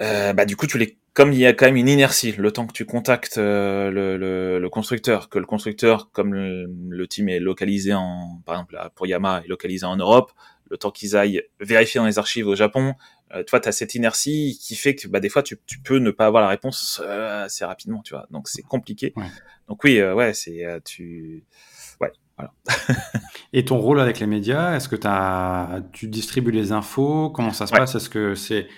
Euh, 0.03 0.33
bah, 0.35 0.45
du 0.45 0.55
coup, 0.55 0.69
tu 0.69 0.79
les 0.79 1.01
comme 1.17 1.33
il 1.33 1.39
y 1.39 1.47
a 1.47 1.55
quand 1.55 1.65
même 1.65 1.77
une 1.77 1.89
inertie, 1.89 2.33
le 2.33 2.53
temps 2.53 2.67
que 2.67 2.75
tu 2.75 2.85
contactes 2.85 3.39
euh, 3.39 3.91
le, 3.91 4.19
le, 4.19 4.59
le, 4.59 4.69
constructeur, 4.69 5.31
que 5.31 5.39
le 5.39 5.47
constructeur, 5.47 6.11
comme 6.13 6.35
le, 6.35 7.09
team 7.09 7.31
est 7.31 7.41
localisé 7.41 7.95
en, 7.95 8.43
par 8.45 8.57
exemple 8.57 8.79
pour 8.95 9.07
Yamaha, 9.07 9.41
est 9.43 9.49
localisé 9.49 9.87
en 9.87 9.97
Europe, 9.97 10.31
le 10.69 10.77
temps 10.77 10.91
qu'ils 10.91 11.17
aillent 11.17 11.43
vérifier 11.59 12.01
dans 12.01 12.07
les 12.07 12.19
archives 12.19 12.47
au 12.47 12.55
Japon, 12.55 12.97
euh, 13.35 13.43
toi, 13.45 13.61
tu 13.61 13.69
as 13.69 13.73
cette 13.73 13.95
inertie 13.95 14.59
qui 14.61 14.77
fait 14.77 14.95
que 14.95 15.09
bah, 15.09 15.21
des 15.21 15.31
fois, 15.31 15.43
tu, 15.43 15.59
tu 15.67 15.79
peux 15.79 16.01
ne 16.01 16.11
pas 16.11 16.27
avoir 16.27 16.43
la 16.43 16.51
réponse 16.51 17.01
euh, 17.03 17.47
assez 17.47 17.65
rapidement, 17.65 18.03
tu 18.03 18.13
vois. 18.13 18.27
Donc, 18.31 18.49
c'est 18.49 18.61
compliqué. 18.61 19.15
Donc 19.69 19.83
oui, 19.85 19.99
euh, 19.99 20.15
ouais, 20.15 20.35
c'est 20.35 20.65
tu... 20.85 21.45
Ouais, 21.99 22.13
voilà. 22.37 22.53
Et 23.55 23.65
ton 23.65 23.79
rôle 23.79 24.01
avec 24.01 24.21
les 24.21 24.27
médias, 24.27 24.77
est-ce 24.77 24.91
que 24.91 24.97
as, 25.07 25.81
tu 25.93 26.09
distribues 26.09 26.51
les 26.51 26.73
infos? 26.73 27.31
Comment 27.31 27.55
ça 27.55 27.67
se 27.67 27.73
passe? 27.73 27.95
Est-ce 27.95 28.11
que 28.11 28.35
c'est 28.35 28.69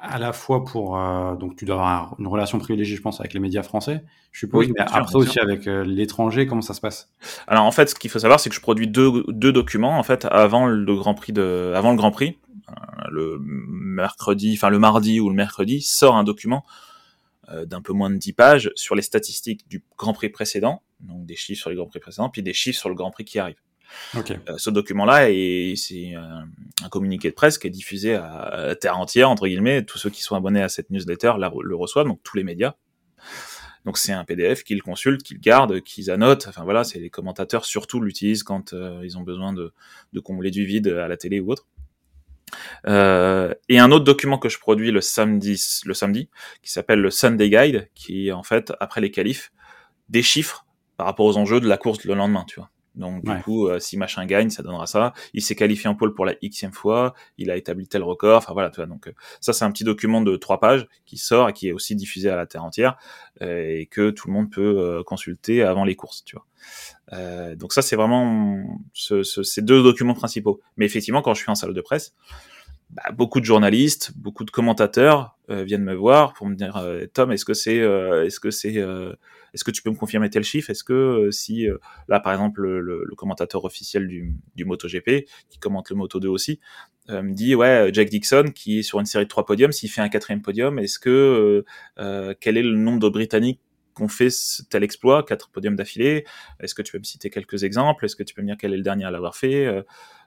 à 0.00 0.18
la 0.18 0.32
fois 0.32 0.64
pour 0.64 0.98
euh, 0.98 1.36
donc 1.36 1.56
tu 1.56 1.64
dois 1.64 1.76
avoir 1.76 2.16
une 2.18 2.26
relation 2.26 2.58
privilégiée 2.58 2.96
je 2.96 3.02
pense 3.02 3.20
avec 3.20 3.34
les 3.34 3.40
médias 3.40 3.62
français 3.62 4.02
je 4.32 4.40
suppose 4.40 4.68
mais 4.68 4.80
après 4.80 5.16
aussi 5.16 5.38
avec 5.38 5.66
euh, 5.66 5.84
l'étranger 5.84 6.46
comment 6.46 6.62
ça 6.62 6.74
se 6.74 6.80
passe? 6.80 7.12
Alors 7.46 7.64
en 7.64 7.70
fait 7.70 7.90
ce 7.90 7.94
qu'il 7.94 8.10
faut 8.10 8.18
savoir 8.18 8.40
c'est 8.40 8.48
que 8.48 8.56
je 8.56 8.60
produis 8.60 8.88
deux, 8.88 9.24
deux 9.28 9.52
documents 9.52 9.98
en 9.98 10.02
fait 10.02 10.24
avant 10.24 10.66
le 10.66 10.94
Grand 10.96 11.14
Prix 11.14 11.32
de 11.32 11.72
avant 11.76 11.90
le 11.90 11.96
Grand 11.96 12.10
Prix 12.10 12.38
euh, 12.68 12.72
le 13.10 13.38
mercredi 13.40 14.54
enfin 14.54 14.70
le 14.70 14.78
mardi 14.78 15.20
ou 15.20 15.28
le 15.28 15.34
mercredi 15.34 15.82
sort 15.82 16.16
un 16.16 16.24
document 16.24 16.64
d'un 17.66 17.82
peu 17.82 17.92
moins 17.92 18.10
de 18.10 18.16
10 18.16 18.32
pages 18.34 18.70
sur 18.76 18.94
les 18.94 19.02
statistiques 19.02 19.68
du 19.68 19.82
Grand 19.98 20.12
Prix 20.12 20.28
précédent 20.28 20.82
donc 21.00 21.26
des 21.26 21.34
chiffres 21.34 21.60
sur 21.60 21.70
les 21.70 21.76
Grand 21.76 21.86
Prix 21.86 21.98
précédents 21.98 22.28
puis 22.28 22.42
des 22.42 22.52
chiffres 22.52 22.78
sur 22.78 22.88
le 22.88 22.94
Grand 22.94 23.10
Prix 23.10 23.24
qui 23.24 23.40
arrive 23.40 23.56
Okay. 24.16 24.38
Euh, 24.48 24.58
ce 24.58 24.70
document-là, 24.70 25.26
c'est 25.76 26.14
un 26.14 26.88
communiqué 26.90 27.30
de 27.30 27.34
presse 27.34 27.58
qui 27.58 27.66
est 27.66 27.70
diffusé 27.70 28.14
à, 28.14 28.74
terre 28.80 28.98
entière, 28.98 29.30
entre 29.30 29.46
guillemets. 29.46 29.84
Tous 29.84 29.98
ceux 29.98 30.10
qui 30.10 30.22
sont 30.22 30.36
abonnés 30.36 30.62
à 30.62 30.68
cette 30.68 30.90
newsletter 30.90 31.32
le 31.38 31.76
reçoivent, 31.76 32.06
donc 32.06 32.20
tous 32.22 32.36
les 32.36 32.44
médias. 32.44 32.74
Donc 33.84 33.96
c'est 33.96 34.12
un 34.12 34.24
PDF 34.24 34.62
qu'ils 34.62 34.82
consultent, 34.82 35.22
qu'ils 35.22 35.40
gardent, 35.40 35.80
qu'ils 35.80 36.10
annotent. 36.10 36.46
Enfin 36.48 36.64
voilà, 36.64 36.84
c'est 36.84 36.98
les 36.98 37.10
commentateurs 37.10 37.64
surtout 37.64 38.00
l'utilisent 38.00 38.42
quand 38.42 38.72
euh, 38.72 39.00
ils 39.02 39.16
ont 39.16 39.22
besoin 39.22 39.52
de, 39.52 39.72
de, 40.12 40.20
combler 40.20 40.50
du 40.50 40.64
vide 40.64 40.88
à 40.88 41.08
la 41.08 41.16
télé 41.16 41.40
ou 41.40 41.50
autre. 41.50 41.66
Euh, 42.86 43.54
et 43.68 43.78
un 43.78 43.90
autre 43.90 44.04
document 44.04 44.38
que 44.38 44.48
je 44.48 44.58
produis 44.58 44.90
le 44.90 45.00
samedi, 45.00 45.60
le 45.84 45.94
samedi, 45.94 46.28
qui 46.62 46.70
s'appelle 46.70 47.00
le 47.00 47.10
Sunday 47.10 47.48
Guide, 47.48 47.88
qui 47.94 48.32
en 48.32 48.42
fait 48.42 48.72
après 48.80 49.00
les 49.00 49.10
qualifs 49.10 49.52
des 50.08 50.22
chiffres 50.22 50.66
par 50.96 51.06
rapport 51.06 51.26
aux 51.26 51.36
enjeux 51.36 51.60
de 51.60 51.68
la 51.68 51.78
course 51.78 52.04
le 52.04 52.14
lendemain, 52.14 52.44
tu 52.46 52.56
vois. 52.56 52.70
Donc 52.94 53.24
du 53.24 53.42
coup, 53.42 53.68
euh, 53.68 53.78
si 53.78 53.96
machin 53.96 54.26
gagne, 54.26 54.50
ça 54.50 54.62
donnera 54.62 54.86
ça. 54.86 55.12
Il 55.32 55.42
s'est 55.42 55.54
qualifié 55.54 55.88
en 55.88 55.94
pôle 55.94 56.14
pour 56.14 56.24
la 56.24 56.34
xème 56.34 56.72
fois, 56.72 57.14
il 57.38 57.50
a 57.50 57.56
établi 57.56 57.86
tel 57.86 58.02
record. 58.02 58.38
Enfin 58.38 58.52
voilà, 58.52 58.70
tu 58.70 58.76
vois. 58.76 58.86
Donc 58.86 59.06
euh, 59.06 59.12
ça, 59.40 59.52
c'est 59.52 59.64
un 59.64 59.70
petit 59.70 59.84
document 59.84 60.20
de 60.20 60.36
trois 60.36 60.60
pages 60.60 60.86
qui 61.06 61.16
sort 61.16 61.48
et 61.48 61.52
qui 61.52 61.68
est 61.68 61.72
aussi 61.72 61.94
diffusé 61.94 62.30
à 62.30 62.36
la 62.36 62.46
terre 62.46 62.64
entière 62.64 62.96
euh, 63.42 63.78
et 63.78 63.86
que 63.86 64.10
tout 64.10 64.28
le 64.28 64.34
monde 64.34 64.50
peut 64.50 65.02
consulter 65.06 65.62
avant 65.62 65.84
les 65.84 65.94
courses, 65.94 66.24
tu 66.24 66.36
vois. 66.36 67.54
donc 67.54 67.72
ça, 67.72 67.82
c'est 67.82 67.96
vraiment 67.96 68.80
ce, 68.92 69.22
ce, 69.22 69.42
ces 69.42 69.62
deux 69.62 69.82
documents 69.82 70.14
principaux. 70.14 70.60
Mais 70.76 70.86
effectivement, 70.86 71.22
quand 71.22 71.34
je 71.34 71.42
suis 71.42 71.50
en 71.50 71.54
salle 71.54 71.74
de 71.74 71.80
presse, 71.80 72.14
bah, 72.90 73.04
beaucoup 73.12 73.40
de 73.40 73.44
journalistes, 73.44 74.12
beaucoup 74.16 74.44
de 74.44 74.50
commentateurs 74.50 75.36
viennent 75.48 75.84
me 75.84 75.94
voir 75.94 76.32
pour 76.34 76.46
me 76.48 76.54
dire 76.54 76.84
Tom, 77.12 77.32
est-ce 77.32 77.44
que 77.44 77.54
c'est, 77.54 77.76
est-ce 77.76 78.40
que 78.40 78.50
c'est 78.50 78.84
est-ce 79.54 79.64
que 79.64 79.70
tu 79.70 79.82
peux 79.82 79.90
me 79.90 79.96
confirmer 79.96 80.30
tel 80.30 80.44
chiffre? 80.44 80.70
Est-ce 80.70 80.84
que 80.84 80.92
euh, 80.92 81.30
si, 81.30 81.68
euh, 81.68 81.78
là 82.08 82.20
par 82.20 82.32
exemple, 82.32 82.62
le, 82.62 83.04
commentateur 83.16 83.64
officiel 83.64 84.08
du, 84.08 84.34
du 84.54 84.64
MotoGP, 84.64 85.26
qui 85.48 85.58
commente 85.58 85.90
le 85.90 85.96
Moto 85.96 86.20
2 86.20 86.28
aussi, 86.28 86.60
euh, 87.10 87.22
me 87.22 87.34
dit, 87.34 87.54
ouais, 87.54 87.90
Jack 87.92 88.08
Dixon, 88.08 88.52
qui 88.54 88.78
est 88.78 88.82
sur 88.82 89.00
une 89.00 89.06
série 89.06 89.24
de 89.24 89.28
trois 89.28 89.44
podiums, 89.44 89.72
s'il 89.72 89.90
fait 89.90 90.00
un 90.00 90.08
quatrième 90.08 90.42
podium, 90.42 90.78
est-ce 90.78 90.98
que, 90.98 91.64
quel 92.40 92.56
est 92.56 92.62
le 92.62 92.76
nombre 92.76 93.00
de 93.00 93.08
Britanniques 93.08 93.60
ont 93.98 94.08
fait 94.08 94.30
tel 94.70 94.82
exploit, 94.82 95.24
quatre 95.24 95.50
podiums 95.50 95.76
d'affilée. 95.76 96.24
Est-ce 96.60 96.74
que 96.74 96.80
tu 96.80 96.92
peux 96.92 96.98
me 96.98 97.04
citer 97.04 97.28
quelques 97.28 97.64
exemples? 97.64 98.06
Est-ce 98.06 98.16
que 98.16 98.22
tu 98.22 98.32
peux 98.32 98.40
me 98.40 98.46
dire 98.46 98.56
quel 98.58 98.72
est 98.72 98.78
le 98.78 98.82
dernier 98.82 99.04
à 99.04 99.10
l'avoir 99.10 99.36
fait? 99.36 99.68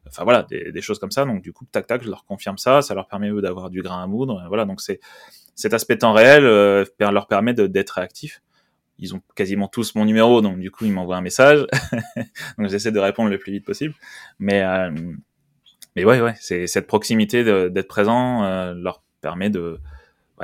Enfin 0.05 0.23
voilà, 0.23 0.43
des, 0.43 0.81
choses 0.81 0.99
comme 0.99 1.09
ça. 1.09 1.25
Donc 1.25 1.41
du 1.41 1.53
coup, 1.53 1.65
tac 1.71 1.87
tac, 1.87 2.03
je 2.03 2.09
leur 2.09 2.23
confirme 2.25 2.59
ça. 2.59 2.83
Ça 2.83 2.93
leur 2.93 3.07
permet 3.07 3.31
eux 3.31 3.41
d'avoir 3.41 3.71
du 3.71 3.81
grain 3.81 4.03
à 4.03 4.05
moudre. 4.05 4.45
Voilà, 4.47 4.65
donc 4.65 4.79
c'est 4.79 4.99
cet 5.55 5.73
aspect 5.73 5.97
temps 5.97 6.13
réel 6.13 6.43
leur 6.99 7.27
permet 7.27 7.55
d'être 7.55 7.91
réactifs 7.91 8.43
ils 9.03 9.13
ont 9.13 9.21
quasiment 9.35 9.67
tous 9.67 9.95
mon 9.95 10.05
numéro, 10.05 10.41
donc 10.41 10.59
du 10.59 10.71
coup 10.71 10.85
ils 10.85 10.93
m'envoient 10.93 11.17
un 11.17 11.21
message. 11.21 11.65
donc 12.57 12.69
j'essaie 12.69 12.91
de 12.91 12.99
répondre 12.99 13.29
le 13.29 13.37
plus 13.37 13.51
vite 13.51 13.65
possible. 13.65 13.93
Mais 14.39 14.63
euh, 14.63 14.91
mais 15.95 16.05
ouais 16.05 16.21
ouais, 16.21 16.33
c'est 16.39 16.67
cette 16.67 16.87
proximité 16.87 17.43
d'être 17.43 17.87
présent 17.87 18.43
euh, 18.43 18.73
leur 18.73 19.03
permet 19.21 19.49
de 19.49 19.79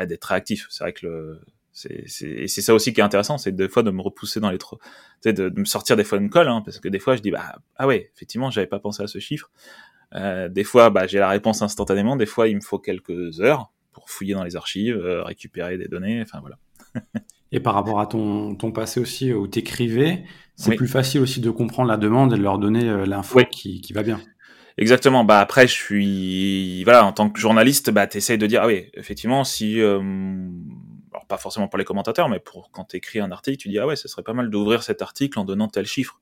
d'être 0.05 0.25
réactif. 0.25 0.67
C'est 0.69 0.83
vrai 0.83 0.93
que 0.93 1.05
le 1.07 1.41
c'est 1.71 2.03
c'est 2.07 2.61
ça 2.61 2.73
aussi 2.73 2.93
qui 2.93 2.99
est 2.99 3.03
intéressant, 3.03 3.37
c'est 3.37 3.53
des 3.53 3.69
fois 3.69 3.83
de 3.83 3.91
me 3.91 4.01
repousser 4.01 4.41
dans 4.41 4.49
les 4.49 4.57
trop, 4.57 4.79
de, 5.23 5.31
de, 5.31 5.59
me 5.59 5.65
sortir 5.65 5.95
des 5.95 6.03
fois 6.03 6.17
une 6.17 6.29
colle, 6.29 6.49
hein, 6.49 6.61
parce 6.65 6.79
que 6.79 6.89
des 6.89 6.99
fois 6.99 7.15
je 7.15 7.21
dis 7.21 7.31
bah 7.31 7.55
ah 7.77 7.87
ouais 7.87 8.11
effectivement 8.13 8.51
j'avais 8.51 8.67
pas 8.67 8.79
pensé 8.79 9.01
à 9.03 9.07
ce 9.07 9.19
chiffre. 9.19 9.49
Euh, 10.15 10.49
des 10.49 10.65
fois 10.65 10.89
bah 10.89 11.07
j'ai 11.07 11.19
la 11.19 11.29
réponse 11.29 11.61
instantanément, 11.61 12.17
des 12.17 12.25
fois 12.25 12.49
il 12.49 12.55
me 12.55 12.61
faut 12.61 12.79
quelques 12.79 13.39
heures 13.39 13.71
pour 13.93 14.09
fouiller 14.09 14.33
dans 14.33 14.43
les 14.43 14.57
archives, 14.57 14.97
euh, 14.97 15.23
récupérer 15.23 15.77
des 15.77 15.87
données, 15.87 16.21
enfin 16.21 16.41
voilà. 16.41 16.57
Et 17.51 17.59
par 17.59 17.73
rapport 17.73 17.99
à 17.99 18.05
ton, 18.05 18.55
ton 18.55 18.71
passé 18.71 18.99
aussi 18.99 19.33
où 19.33 19.47
tu 19.47 19.59
écrivais, 19.59 20.23
c'est 20.55 20.75
plus 20.75 20.87
facile 20.87 21.21
aussi 21.21 21.39
de 21.39 21.49
comprendre 21.49 21.89
la 21.89 21.97
demande 21.97 22.33
et 22.33 22.37
de 22.37 22.43
leur 22.43 22.59
donner 22.59 22.87
euh, 22.87 23.05
l'info 23.05 23.39
qui, 23.51 23.81
qui 23.81 23.93
va 23.93 24.03
bien. 24.03 24.19
Exactement. 24.77 25.23
Bah 25.23 25.39
après, 25.39 25.67
je 25.67 25.73
suis 25.73 26.83
voilà 26.83 27.05
en 27.05 27.11
tant 27.11 27.29
que 27.29 27.39
journaliste, 27.39 27.89
bah 27.91 28.07
t'essayes 28.07 28.37
de 28.37 28.47
dire 28.47 28.61
ah 28.63 28.67
oui, 28.67 28.89
effectivement, 28.93 29.43
si 29.43 29.81
euh, 29.81 29.99
alors 31.11 31.25
pas 31.27 31.37
forcément 31.37 31.67
pour 31.67 31.77
les 31.77 31.85
commentateurs, 31.85 32.29
mais 32.29 32.39
pour 32.39 32.71
quand 32.71 32.85
t'écris 32.85 33.19
un 33.19 33.31
article, 33.31 33.57
tu 33.57 33.69
dis 33.69 33.79
ah 33.79 33.87
ouais, 33.87 33.95
ce 33.95 34.07
serait 34.07 34.23
pas 34.23 34.33
mal 34.33 34.49
d'ouvrir 34.49 34.83
cet 34.83 35.01
article 35.01 35.37
en 35.39 35.43
donnant 35.43 35.67
tel 35.67 35.85
chiffre. 35.85 36.19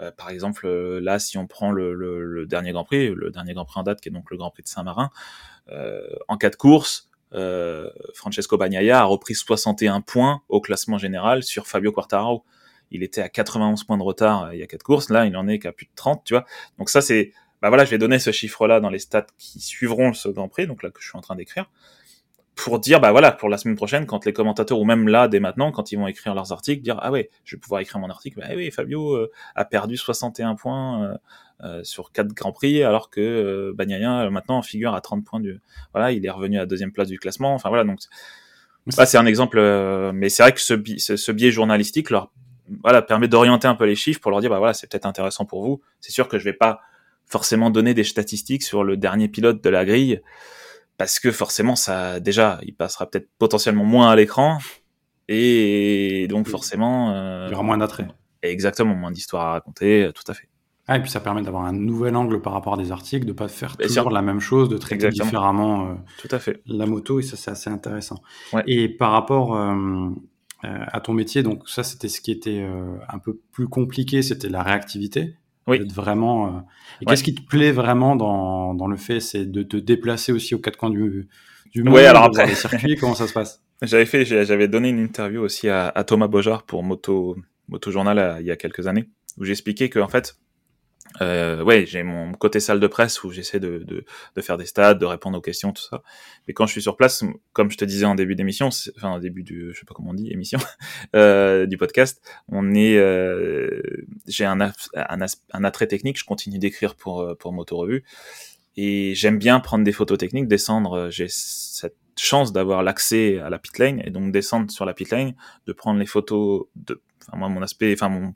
Euh, 0.00 0.10
par 0.10 0.30
exemple, 0.30 0.68
là, 0.68 1.18
si 1.18 1.38
on 1.38 1.46
prend 1.46 1.70
le, 1.70 1.94
le, 1.94 2.24
le, 2.24 2.46
dernier 2.46 2.72
Grand 2.72 2.84
Prix, 2.84 3.10
le 3.14 3.30
dernier 3.30 3.54
Grand 3.54 3.64
Prix 3.64 3.80
en 3.80 3.84
date, 3.84 4.00
qui 4.00 4.08
est 4.08 4.12
donc 4.12 4.30
le 4.30 4.36
Grand 4.36 4.50
Prix 4.50 4.64
de 4.64 4.68
Saint-Marin, 4.68 5.10
euh, 5.70 6.02
en 6.28 6.36
cas 6.36 6.50
de 6.50 6.56
course, 6.56 7.08
euh, 7.34 7.90
Francesco 8.14 8.56
Bagnaia 8.56 9.00
a 9.00 9.04
repris 9.04 9.34
61 9.34 10.00
points 10.00 10.42
au 10.48 10.60
classement 10.60 10.98
général 10.98 11.42
sur 11.42 11.66
Fabio 11.66 11.92
Quartararo. 11.92 12.44
Il 12.90 13.02
était 13.02 13.22
à 13.22 13.28
91 13.28 13.84
points 13.84 13.98
de 13.98 14.02
retard 14.02 14.44
euh, 14.44 14.54
il 14.54 14.60
y 14.60 14.62
a 14.62 14.66
quatre 14.66 14.82
courses, 14.82 15.10
là 15.10 15.26
il 15.26 15.36
en 15.36 15.48
est 15.48 15.58
qu'à 15.58 15.72
plus 15.72 15.86
de 15.86 15.92
30, 15.96 16.22
tu 16.24 16.34
vois. 16.34 16.44
Donc 16.78 16.90
ça 16.90 17.00
c'est, 17.00 17.32
bah 17.60 17.68
voilà, 17.68 17.84
je 17.84 17.90
vais 17.90 17.98
donner 17.98 18.18
ce 18.18 18.30
chiffre-là 18.30 18.80
dans 18.80 18.90
les 18.90 18.98
stats 18.98 19.26
qui 19.38 19.60
suivront 19.60 20.12
ce 20.12 20.28
Grand 20.28 20.48
Prix, 20.48 20.66
donc 20.66 20.82
là 20.82 20.90
que 20.90 21.00
je 21.00 21.08
suis 21.08 21.18
en 21.18 21.22
train 21.22 21.36
d'écrire 21.36 21.70
pour 22.54 22.78
dire 22.78 23.00
bah 23.00 23.10
voilà 23.10 23.32
pour 23.32 23.48
la 23.48 23.58
semaine 23.58 23.76
prochaine 23.76 24.06
quand 24.06 24.24
les 24.24 24.32
commentateurs 24.32 24.78
ou 24.78 24.84
même 24.84 25.08
là 25.08 25.26
dès 25.28 25.40
maintenant 25.40 25.72
quand 25.72 25.90
ils 25.92 25.96
vont 25.96 26.06
écrire 26.06 26.34
leurs 26.34 26.52
articles 26.52 26.82
dire 26.82 26.98
ah 27.00 27.10
ouais 27.10 27.30
je 27.44 27.56
vais 27.56 27.60
pouvoir 27.60 27.80
écrire 27.80 28.00
mon 28.00 28.08
article 28.10 28.38
bah 28.40 28.46
oui 28.54 28.70
Fabio 28.70 29.14
euh, 29.14 29.30
a 29.56 29.64
perdu 29.64 29.96
61 29.96 30.54
points 30.54 31.02
euh, 31.02 31.16
euh, 31.64 31.84
sur 31.84 32.12
quatre 32.12 32.32
grands 32.32 32.52
prix 32.52 32.82
alors 32.82 33.10
que 33.10 33.20
euh, 33.20 33.72
Bagnaia 33.74 34.30
maintenant 34.30 34.62
figure 34.62 34.94
à 34.94 35.00
30 35.00 35.24
points 35.24 35.40
du 35.40 35.60
voilà 35.92 36.12
il 36.12 36.24
est 36.24 36.30
revenu 36.30 36.58
à 36.58 36.66
deuxième 36.66 36.92
place 36.92 37.08
du 37.08 37.18
classement 37.18 37.54
enfin 37.54 37.70
voilà 37.70 37.84
donc 37.84 38.00
ça 38.88 39.06
c'est 39.06 39.18
un 39.18 39.26
exemple 39.26 39.60
mais 40.12 40.28
c'est 40.28 40.42
vrai 40.42 40.52
que 40.52 40.60
ce, 40.60 40.76
ce, 40.98 41.32
biais 41.32 41.50
journalistique 41.50 42.10
leur 42.10 42.30
voilà, 42.82 43.02
permet 43.02 43.28
d'orienter 43.28 43.68
un 43.68 43.74
peu 43.74 43.84
les 43.84 43.94
chiffres 43.94 44.20
pour 44.20 44.30
leur 44.30 44.40
dire, 44.40 44.48
bah 44.48 44.58
voilà, 44.58 44.72
c'est 44.72 44.90
peut-être 44.90 45.04
intéressant 45.04 45.44
pour 45.44 45.62
vous. 45.62 45.82
C'est 46.00 46.12
sûr 46.12 46.28
que 46.28 46.38
je 46.38 46.44
vais 46.44 46.54
pas 46.54 46.80
forcément 47.26 47.70
donner 47.70 47.94
des 47.94 48.04
statistiques 48.04 48.62
sur 48.62 48.84
le 48.84 48.96
dernier 48.96 49.28
pilote 49.28 49.62
de 49.62 49.68
la 49.68 49.84
grille 49.84 50.22
parce 50.96 51.18
que 51.18 51.30
forcément 51.30 51.76
ça 51.76 52.20
déjà 52.20 52.58
il 52.62 52.74
passera 52.74 53.08
peut-être 53.08 53.28
potentiellement 53.38 53.84
moins 53.84 54.10
à 54.10 54.16
l'écran 54.16 54.58
et 55.28 56.26
donc 56.28 56.48
forcément 56.48 57.12
euh, 57.12 57.46
il 57.48 57.52
y 57.52 57.54
aura 57.54 57.62
moins 57.62 57.78
d'attrait. 57.78 58.06
exactement 58.42 58.94
moins 58.94 59.10
d'histoires 59.10 59.46
à 59.46 59.52
raconter 59.52 60.10
tout 60.14 60.30
à 60.30 60.34
fait. 60.34 60.48
Ah, 60.86 60.98
et 60.98 61.00
puis 61.00 61.10
ça 61.10 61.20
permet 61.20 61.40
d'avoir 61.40 61.64
un 61.64 61.72
nouvel 61.72 62.14
angle 62.14 62.42
par 62.42 62.52
rapport 62.52 62.74
à 62.74 62.76
des 62.76 62.92
articles 62.92 63.24
de 63.24 63.32
pas 63.32 63.48
faire 63.48 63.74
toujours 63.78 64.10
la 64.10 64.20
même 64.20 64.40
chose 64.40 64.68
de 64.68 64.76
traiter 64.76 65.08
différemment 65.08 65.88
euh, 65.88 65.94
tout 66.18 66.28
à 66.30 66.38
fait. 66.38 66.60
la 66.66 66.84
moto 66.84 67.20
et 67.20 67.22
ça 67.22 67.36
c'est 67.36 67.50
assez 67.50 67.70
intéressant. 67.70 68.16
Et 68.66 68.90
par 68.90 69.12
rapport 69.12 69.56
euh, 69.56 70.10
à 70.62 71.00
ton 71.00 71.14
métier 71.14 71.42
donc 71.42 71.68
ça 71.68 71.82
c'était 71.82 72.08
ce 72.08 72.20
qui 72.20 72.30
était 72.30 72.66
un 73.08 73.18
peu 73.18 73.40
plus 73.50 73.66
compliqué 73.66 74.20
c'était 74.22 74.50
la 74.50 74.62
réactivité 74.62 75.36
oui. 75.66 75.86
vraiment. 75.92 76.46
Euh, 76.46 76.60
et 77.00 77.04
qu'est-ce 77.06 77.24
qui 77.24 77.34
te 77.34 77.42
plaît 77.42 77.72
vraiment 77.72 78.16
dans, 78.16 78.74
dans 78.74 78.86
le 78.86 78.96
fait, 78.96 79.20
c'est 79.20 79.46
de 79.46 79.62
te 79.62 79.76
déplacer 79.76 80.32
aussi 80.32 80.54
aux 80.54 80.58
quatre 80.58 80.76
coins 80.76 80.90
du, 80.90 81.28
du 81.72 81.82
monde, 81.82 81.94
ouais, 81.94 82.06
alors 82.06 82.24
après... 82.24 82.46
les 82.46 82.54
circuits, 82.54 82.96
comment 82.96 83.14
ça 83.14 83.26
se 83.26 83.32
passe? 83.32 83.60
J'avais 83.82 84.06
fait, 84.06 84.24
j'avais 84.24 84.68
donné 84.68 84.88
une 84.88 85.00
interview 85.00 85.42
aussi 85.42 85.68
à, 85.68 85.88
à 85.88 86.04
Thomas 86.04 86.28
Bojard 86.28 86.62
pour 86.62 86.84
Moto, 86.84 87.36
Moto 87.68 87.90
Journal 87.90 88.18
euh, 88.18 88.36
il 88.40 88.46
y 88.46 88.50
a 88.50 88.56
quelques 88.56 88.86
années, 88.86 89.10
où 89.36 89.44
j'expliquais 89.44 89.88
que 89.88 89.98
en 89.98 90.08
fait, 90.08 90.36
euh, 91.20 91.62
ouais, 91.62 91.86
j'ai 91.86 92.02
mon 92.02 92.32
côté 92.32 92.58
salle 92.58 92.80
de 92.80 92.86
presse 92.86 93.22
où 93.22 93.30
j'essaie 93.30 93.60
de, 93.60 93.78
de, 93.78 94.04
de, 94.34 94.42
faire 94.42 94.56
des 94.56 94.66
stats, 94.66 94.94
de 94.94 95.04
répondre 95.04 95.38
aux 95.38 95.40
questions, 95.40 95.72
tout 95.72 95.82
ça. 95.82 96.02
Mais 96.48 96.54
quand 96.54 96.66
je 96.66 96.72
suis 96.72 96.82
sur 96.82 96.96
place, 96.96 97.24
comme 97.52 97.70
je 97.70 97.76
te 97.76 97.84
disais 97.84 98.04
en 98.04 98.14
début 98.14 98.34
d'émission, 98.34 98.70
enfin 98.96 99.10
en 99.10 99.18
début 99.20 99.44
du, 99.44 99.70
je 99.72 99.78
sais 99.78 99.86
pas 99.86 99.94
comment 99.94 100.10
on 100.10 100.14
dit, 100.14 100.32
émission 100.32 100.58
euh, 101.14 101.66
du 101.66 101.76
podcast, 101.76 102.20
on 102.48 102.74
est, 102.74 102.96
euh, 102.96 103.80
j'ai 104.26 104.44
un, 104.44 104.60
un, 104.60 104.72
un, 104.94 105.64
attrait 105.64 105.86
technique. 105.86 106.18
Je 106.18 106.24
continue 106.24 106.58
d'écrire 106.58 106.96
pour 106.96 107.20
euh, 107.20 107.34
pour 107.34 107.52
Moto 107.52 107.76
Revue 107.76 108.04
et 108.76 109.14
j'aime 109.14 109.38
bien 109.38 109.60
prendre 109.60 109.84
des 109.84 109.92
photos 109.92 110.18
techniques, 110.18 110.48
descendre. 110.48 111.10
J'ai 111.10 111.28
cette 111.28 111.96
chance 112.18 112.52
d'avoir 112.52 112.82
l'accès 112.82 113.38
à 113.38 113.50
la 113.50 113.58
pit 113.58 113.78
lane 113.78 114.02
et 114.04 114.10
donc 114.10 114.32
descendre 114.32 114.70
sur 114.70 114.84
la 114.84 114.94
pit 114.94 115.08
lane, 115.10 115.34
de 115.66 115.72
prendre 115.72 116.00
les 116.00 116.06
photos 116.06 116.66
de, 116.74 117.00
enfin 117.28 117.36
moi 117.36 117.48
mon 117.48 117.62
aspect, 117.62 117.92
enfin 117.92 118.08
mon 118.08 118.34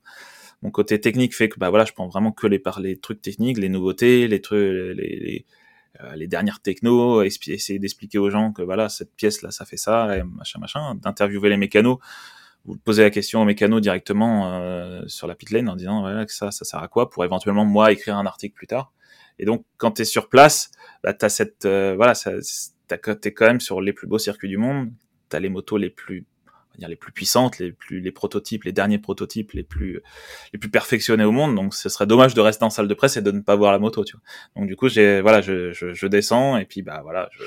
mon 0.61 0.71
côté 0.71 0.99
technique 0.99 1.35
fait 1.35 1.49
que 1.49 1.59
bah 1.59 1.69
voilà, 1.69 1.85
je 1.85 1.93
prends 1.93 2.07
vraiment 2.07 2.31
que 2.31 2.47
les 2.47 2.59
par 2.59 2.79
les 2.79 2.97
trucs 2.97 3.21
techniques, 3.21 3.57
les 3.57 3.69
nouveautés, 3.69 4.27
les 4.27 4.41
trucs, 4.41 4.59
les, 4.97 5.45
euh, 6.01 6.27
dernières 6.27 6.61
technos, 6.61 7.23
essayer 7.23 7.79
d'expliquer 7.79 8.17
aux 8.17 8.29
gens 8.29 8.51
que 8.51 8.61
voilà 8.61 8.89
cette 8.89 9.15
pièce 9.15 9.41
là 9.41 9.51
ça 9.51 9.65
fait 9.65 9.77
ça, 9.77 10.17
et 10.17 10.23
machin 10.23 10.59
machin, 10.59 10.95
d'interviewer 10.95 11.49
les 11.49 11.57
mécanos, 11.57 11.97
vous 12.65 12.77
posez 12.77 13.03
la 13.03 13.09
question 13.09 13.41
aux 13.41 13.45
mécanos 13.45 13.81
directement 13.81 14.53
euh, 14.53 15.01
sur 15.07 15.27
la 15.27 15.35
pit 15.35 15.49
lane 15.51 15.69
en 15.69 15.75
disant 15.75 16.01
voilà 16.01 16.25
que 16.25 16.33
ça 16.33 16.51
ça 16.51 16.65
sert 16.65 16.81
à 16.81 16.87
quoi 16.87 17.09
pour 17.09 17.23
éventuellement 17.23 17.65
moi 17.65 17.91
écrire 17.91 18.17
un 18.17 18.25
article 18.25 18.55
plus 18.55 18.67
tard. 18.67 18.91
Et 19.39 19.45
donc 19.45 19.65
quand 19.77 19.91
tu 19.91 20.01
es 20.01 20.05
sur 20.05 20.27
place, 20.29 20.71
bah 21.03 21.13
t'as 21.13 21.29
cette 21.29 21.65
euh, 21.65 21.95
voilà 21.95 22.13
t'es 22.87 23.33
quand 23.33 23.45
même 23.45 23.61
sur 23.61 23.81
les 23.81 23.93
plus 23.93 24.07
beaux 24.07 24.19
circuits 24.19 24.49
du 24.49 24.57
monde, 24.57 24.91
t'as 25.29 25.39
les 25.39 25.49
motos 25.49 25.77
les 25.77 25.89
plus 25.89 26.25
les 26.87 26.95
plus 26.95 27.11
puissantes, 27.11 27.59
les 27.59 27.71
plus 27.71 27.99
les 27.99 28.11
prototypes, 28.11 28.63
les 28.63 28.71
derniers 28.71 28.99
prototypes 28.99 29.51
les 29.51 29.63
plus 29.63 30.01
les 30.53 30.59
plus 30.59 30.69
perfectionnés 30.69 31.25
au 31.25 31.31
monde. 31.31 31.55
Donc 31.55 31.73
ce 31.73 31.89
serait 31.89 32.07
dommage 32.07 32.33
de 32.33 32.41
rester 32.41 32.63
en 32.63 32.69
salle 32.69 32.87
de 32.87 32.93
presse 32.93 33.17
et 33.17 33.21
de 33.21 33.31
ne 33.31 33.41
pas 33.41 33.55
voir 33.55 33.71
la 33.71 33.79
moto, 33.79 34.03
tu 34.03 34.15
vois. 34.15 34.23
Donc 34.55 34.67
du 34.67 34.75
coup, 34.75 34.89
j'ai 34.89 35.21
voilà, 35.21 35.41
je, 35.41 35.71
je, 35.71 35.93
je, 35.93 36.07
descends 36.07 36.57
et 36.57 36.65
puis 36.65 36.81
bah 36.81 37.01
voilà, 37.03 37.29
je 37.31 37.43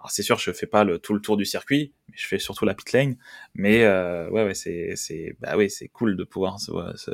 alors 0.00 0.10
c'est 0.10 0.22
sûr, 0.22 0.38
je 0.38 0.52
fais 0.52 0.66
pas 0.66 0.84
le 0.84 0.98
tout 0.98 1.12
le 1.12 1.20
tour 1.20 1.36
du 1.36 1.44
circuit, 1.44 1.92
mais 2.08 2.14
je 2.16 2.26
fais 2.26 2.38
surtout 2.38 2.64
la 2.64 2.74
pit 2.74 2.92
lane. 2.92 3.16
Mais 3.54 3.84
euh, 3.84 4.30
ouais, 4.30 4.44
ouais, 4.44 4.54
c'est 4.54 4.92
c'est 4.94 5.36
bah 5.40 5.54
oui, 5.56 5.70
c'est 5.70 5.88
cool 5.88 6.16
de 6.16 6.24
pouvoir 6.24 6.60
se, 6.60 6.72
se, 6.96 7.10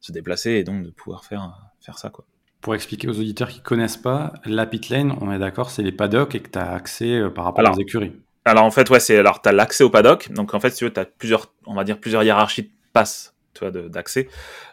se 0.00 0.12
déplacer 0.12 0.52
et 0.52 0.64
donc 0.64 0.84
de 0.84 0.90
pouvoir 0.90 1.24
faire 1.24 1.56
faire 1.80 1.98
ça 1.98 2.10
quoi. 2.10 2.26
Pour 2.60 2.74
expliquer 2.74 3.06
aux 3.06 3.18
auditeurs 3.20 3.48
qui 3.48 3.60
connaissent 3.60 3.96
pas, 3.96 4.32
la 4.44 4.66
pit 4.66 4.88
lane, 4.88 5.16
on 5.20 5.30
est 5.30 5.38
d'accord, 5.38 5.70
c'est 5.70 5.82
les 5.84 5.92
paddocks 5.92 6.34
et 6.34 6.40
que 6.40 6.50
tu 6.50 6.58
as 6.58 6.72
accès 6.72 7.12
euh, 7.12 7.30
par 7.30 7.44
rapport 7.44 7.70
aux 7.70 7.80
écuries. 7.80 8.12
Alors 8.46 8.64
en 8.64 8.70
fait, 8.70 8.88
ouais, 8.90 9.00
c'est 9.00 9.18
alors 9.18 9.42
t'as 9.42 9.50
l'accès 9.50 9.82
au 9.82 9.90
paddock. 9.90 10.30
Donc 10.30 10.54
en 10.54 10.60
fait, 10.60 10.70
si 10.70 10.78
tu 10.78 10.84
veux, 10.84 10.92
t'as 10.92 11.04
plusieurs, 11.04 11.52
on 11.66 11.74
va 11.74 11.82
dire 11.82 11.98
plusieurs 11.98 12.22
hiérarchies 12.22 12.62
de 12.62 12.70
passes, 12.92 13.34
tu 13.54 13.68
vois, 13.68 13.72
d'accès. 13.72 14.28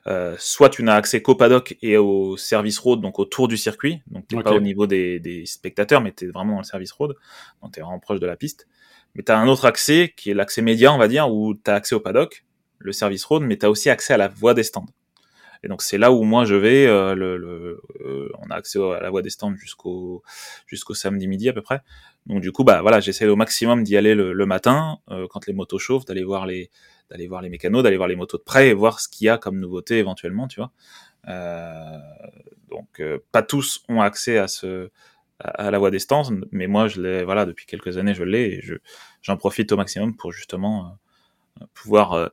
Euh, 0.06 0.36
soit 0.38 0.70
tu 0.70 0.84
n'as 0.84 0.94
accès 0.94 1.24
qu'au 1.24 1.34
paddock 1.34 1.76
et 1.82 1.98
au 1.98 2.38
service 2.38 2.78
road, 2.78 3.02
donc 3.02 3.18
autour 3.18 3.48
du 3.48 3.58
circuit. 3.58 4.04
Donc 4.12 4.28
t'es 4.28 4.40
pas 4.40 4.52
au 4.52 4.60
niveau 4.60 4.86
des, 4.86 5.20
des 5.20 5.48
spectateurs, 5.48 6.02
mais 6.02 6.12
t'es 6.12 6.28
vraiment 6.28 6.54
dans 6.54 6.60
le 6.60 6.66
service 6.66 6.92
road. 6.92 7.16
Donc 7.64 7.72
t'es 7.72 7.82
vraiment 7.82 7.98
proche 8.00 8.20
de 8.20 8.28
la 8.28 8.36
piste. 8.36 8.68
Mais 9.16 9.24
t'as 9.24 9.38
un 9.38 9.48
autre 9.48 9.66
accès 9.66 10.14
qui 10.16 10.30
est 10.30 10.36
l'accès 10.36 10.62
média, 10.62 10.94
on 10.94 11.00
va 11.00 11.08
dire, 11.08 11.32
où 11.32 11.56
t'as 11.56 11.74
accès 11.74 11.96
au 11.96 12.00
paddock, 12.00 12.46
le 12.78 12.92
service 12.92 13.26
road, 13.26 13.42
mais 13.42 13.58
t'as 13.58 13.70
aussi 13.70 13.90
accès 13.90 14.14
à 14.14 14.18
la 14.18 14.28
voie 14.28 14.54
des 14.54 14.64
stands. 14.64 14.86
Et 15.64 15.68
donc 15.70 15.82
c'est 15.82 15.98
là 15.98 16.12
où 16.12 16.24
moi 16.24 16.46
je 16.46 16.56
vais. 16.56 16.86
Euh, 16.88 17.16
le, 17.16 17.38
le 17.38 17.82
euh, 18.02 18.30
on 18.40 18.50
a 18.50 18.56
accès 18.56 18.80
à 18.80 19.00
la 19.00 19.10
voie 19.10 19.22
des 19.22 19.30
stands 19.30 19.56
jusqu'au 19.56 20.24
jusqu'au 20.68 20.94
samedi 20.94 21.28
midi 21.28 21.50
à 21.50 21.54
peu 21.54 21.62
près. 21.62 21.82
Donc 22.26 22.42
du 22.42 22.52
coup, 22.52 22.64
bah 22.64 22.82
voilà, 22.82 23.00
j'essaie 23.00 23.28
au 23.28 23.36
maximum 23.36 23.84
d'y 23.84 23.98
aller 23.98 24.16
le, 24.16 24.46
matin 24.46 25.00
euh, 25.10 25.28
quand 25.30 25.46
les 25.46 25.54
motos 25.54 25.80
chauffent, 25.80 26.06
d'aller 26.06 26.24
voir 26.24 26.46
les 26.46 26.70
d'aller 27.10 27.28
voir 27.28 27.42
les 27.42 27.50
mécanos, 27.50 27.84
d'aller 27.84 27.98
voir 27.98 28.08
les 28.08 28.16
motos 28.16 28.38
de 28.38 28.44
près 28.44 28.70
et 28.70 28.74
voir 28.74 29.00
ce 29.00 29.10
qu'il 29.10 29.26
y 29.26 29.30
a 29.30 29.38
comme 29.38 29.60
nouveauté 29.60 29.98
éventuellement, 29.98 30.48
tu 30.48 30.60
vois. 30.60 30.72
Euh, 31.28 31.98
donc 32.70 33.02
euh, 33.02 33.20
pas 33.32 33.44
tous 33.44 33.84
ont 33.90 34.02
accès 34.02 34.38
à 34.38 34.48
ce 34.48 34.90
à, 35.40 35.72
la 35.72 35.80
voie 35.80 35.92
des 35.92 36.00
stands, 36.00 36.32
mais 36.52 36.68
moi 36.68 36.88
je 36.88 37.02
l'ai 37.02 37.24
voilà 37.26 37.46
depuis 37.46 37.66
quelques 37.66 37.98
années 37.98 38.14
je 38.14 38.24
l'ai 38.24 38.44
et 38.44 38.62
je 38.62 38.76
j'en 39.22 39.36
profite 39.36 39.72
au 39.74 39.78
maximum 39.78 40.16
pour 40.16 40.32
justement 40.32 40.98
pouvoir 41.74 42.32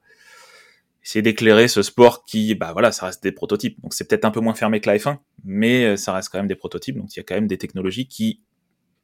essayer 1.03 1.23
d'éclairer 1.23 1.69
ce 1.69 1.83
sport 1.83 2.25
qui, 2.25 2.55
bah 2.55 2.73
voilà, 2.73 2.93
ça 2.93 3.07
reste 3.07 3.23
des 3.23 3.33
prototypes. 3.33 3.81
Donc 3.81 3.95
c'est 3.95 4.09
peut-être 4.09 4.25
un 4.25 4.31
peu 4.31 4.41
moins 4.41 4.55
fermé 4.55 4.81
que 4.81 4.89
la 4.89 4.97
F1, 4.97 5.19
mais 5.45 5.97
ça 5.97 6.13
reste 6.13 6.31
quand 6.31 6.39
même 6.39 6.47
des 6.47 6.55
prototypes. 6.55 6.97
Donc 6.97 7.15
il 7.15 7.19
y 7.19 7.21
a 7.21 7.23
quand 7.23 7.35
même 7.35 7.47
des 7.47 7.59
technologies 7.59 8.07
qui 8.07 8.43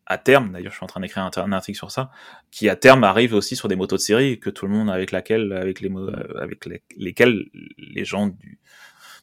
à 0.06 0.18
terme, 0.18 0.52
d'ailleurs 0.52 0.70
je 0.70 0.76
suis 0.76 0.84
en 0.84 0.88
train 0.88 1.00
d'écrire 1.00 1.28
un, 1.36 1.52
article 1.52 1.76
sur 1.76 1.90
ça, 1.90 2.10
qui 2.50 2.68
à 2.68 2.76
terme 2.76 3.02
arrive 3.04 3.34
aussi 3.34 3.56
sur 3.56 3.68
des 3.68 3.74
motos 3.74 3.96
de 3.96 4.00
série 4.00 4.38
que 4.38 4.50
tout 4.50 4.66
le 4.66 4.72
monde 4.72 4.88
avec 4.88 5.10
laquelle, 5.10 5.52
avec 5.52 5.82
euh, 5.82 6.78
lesquelles 6.96 7.46
les 7.76 8.04
gens 8.04 8.28
du, 8.28 8.58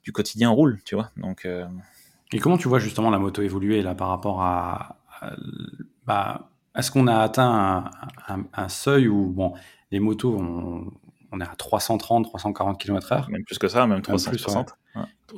du 0.04 0.12
quotidien 0.12 0.50
roulent, 0.50 0.82
tu 0.84 0.96
vois. 0.96 1.10
Donc 1.16 1.46
euh... 1.46 1.66
et 2.34 2.40
comment 2.40 2.58
tu 2.58 2.68
vois 2.68 2.80
justement 2.80 3.10
la 3.10 3.20
moto 3.20 3.42
évoluer 3.42 3.82
là 3.82 3.96
par 3.96 4.10
rapport 4.10 4.42
à, 4.42 4.98
bah, 6.06 6.50
est-ce 6.76 6.92
qu'on 6.92 7.08
a 7.08 7.18
atteint 7.20 7.90
un, 8.28 8.36
un, 8.36 8.46
un, 8.54 8.68
seuil 8.68 9.08
où 9.08 9.28
bon 9.28 9.54
les 9.92 10.02
motos 10.02 10.36
ont, 10.36 10.92
on 11.34 11.42
est 11.42 11.44
à 11.44 11.56
330, 11.58 12.26
340 12.26 12.80
km/h. 12.80 13.30
Même 13.30 13.44
plus 13.44 13.58
que 13.58 13.68
ça, 13.68 13.88
même 13.88 14.02
360. 14.02 14.76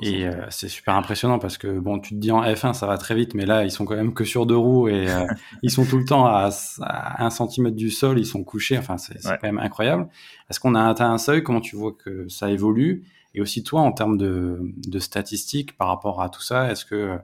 et 0.02 0.26
euh, 0.26 0.44
c'est 0.50 0.68
super 0.68 0.94
impressionnant 0.94 1.38
parce 1.38 1.56
que 1.56 1.78
bon, 1.78 1.98
tu 1.98 2.14
te 2.14 2.20
dis 2.20 2.30
en 2.30 2.42
F1 2.44 2.74
ça 2.74 2.86
va 2.86 2.98
très 2.98 3.14
vite, 3.14 3.34
mais 3.34 3.46
là 3.46 3.64
ils 3.64 3.70
sont 3.70 3.86
quand 3.86 3.96
même 3.96 4.12
que 4.12 4.24
sur 4.24 4.44
deux 4.44 4.56
roues 4.56 4.88
et 4.88 5.08
euh, 5.10 5.26
ils 5.62 5.70
sont 5.70 5.86
tout 5.86 5.96
le 5.96 6.04
temps 6.04 6.26
à, 6.26 6.50
un 7.18 7.30
centimètre 7.30 7.76
du 7.76 7.90
sol, 7.90 8.18
ils 8.18 8.26
sont 8.26 8.44
couchés. 8.44 8.76
Enfin, 8.76 8.98
c'est 8.98 9.18
quand 9.22 9.42
même 9.42 9.58
incroyable. 9.58 10.08
Est-ce 10.50 10.60
qu'on 10.60 10.74
a 10.74 10.86
atteint 10.86 11.10
un 11.10 11.18
seuil? 11.18 11.42
Comment 11.42 11.62
tu 11.62 11.76
vois 11.76 11.92
que 11.92 12.28
ça 12.28 12.50
évolue? 12.50 13.04
Et 13.34 13.40
aussi 13.40 13.62
toi, 13.62 13.80
en 13.80 13.92
termes 13.92 14.18
de, 14.18 14.72
statistiques 14.98 15.76
par 15.76 15.88
rapport 15.88 16.22
à 16.22 16.28
tout 16.28 16.42
ça, 16.42 16.70
est-ce 16.70 16.84
que 16.84 17.18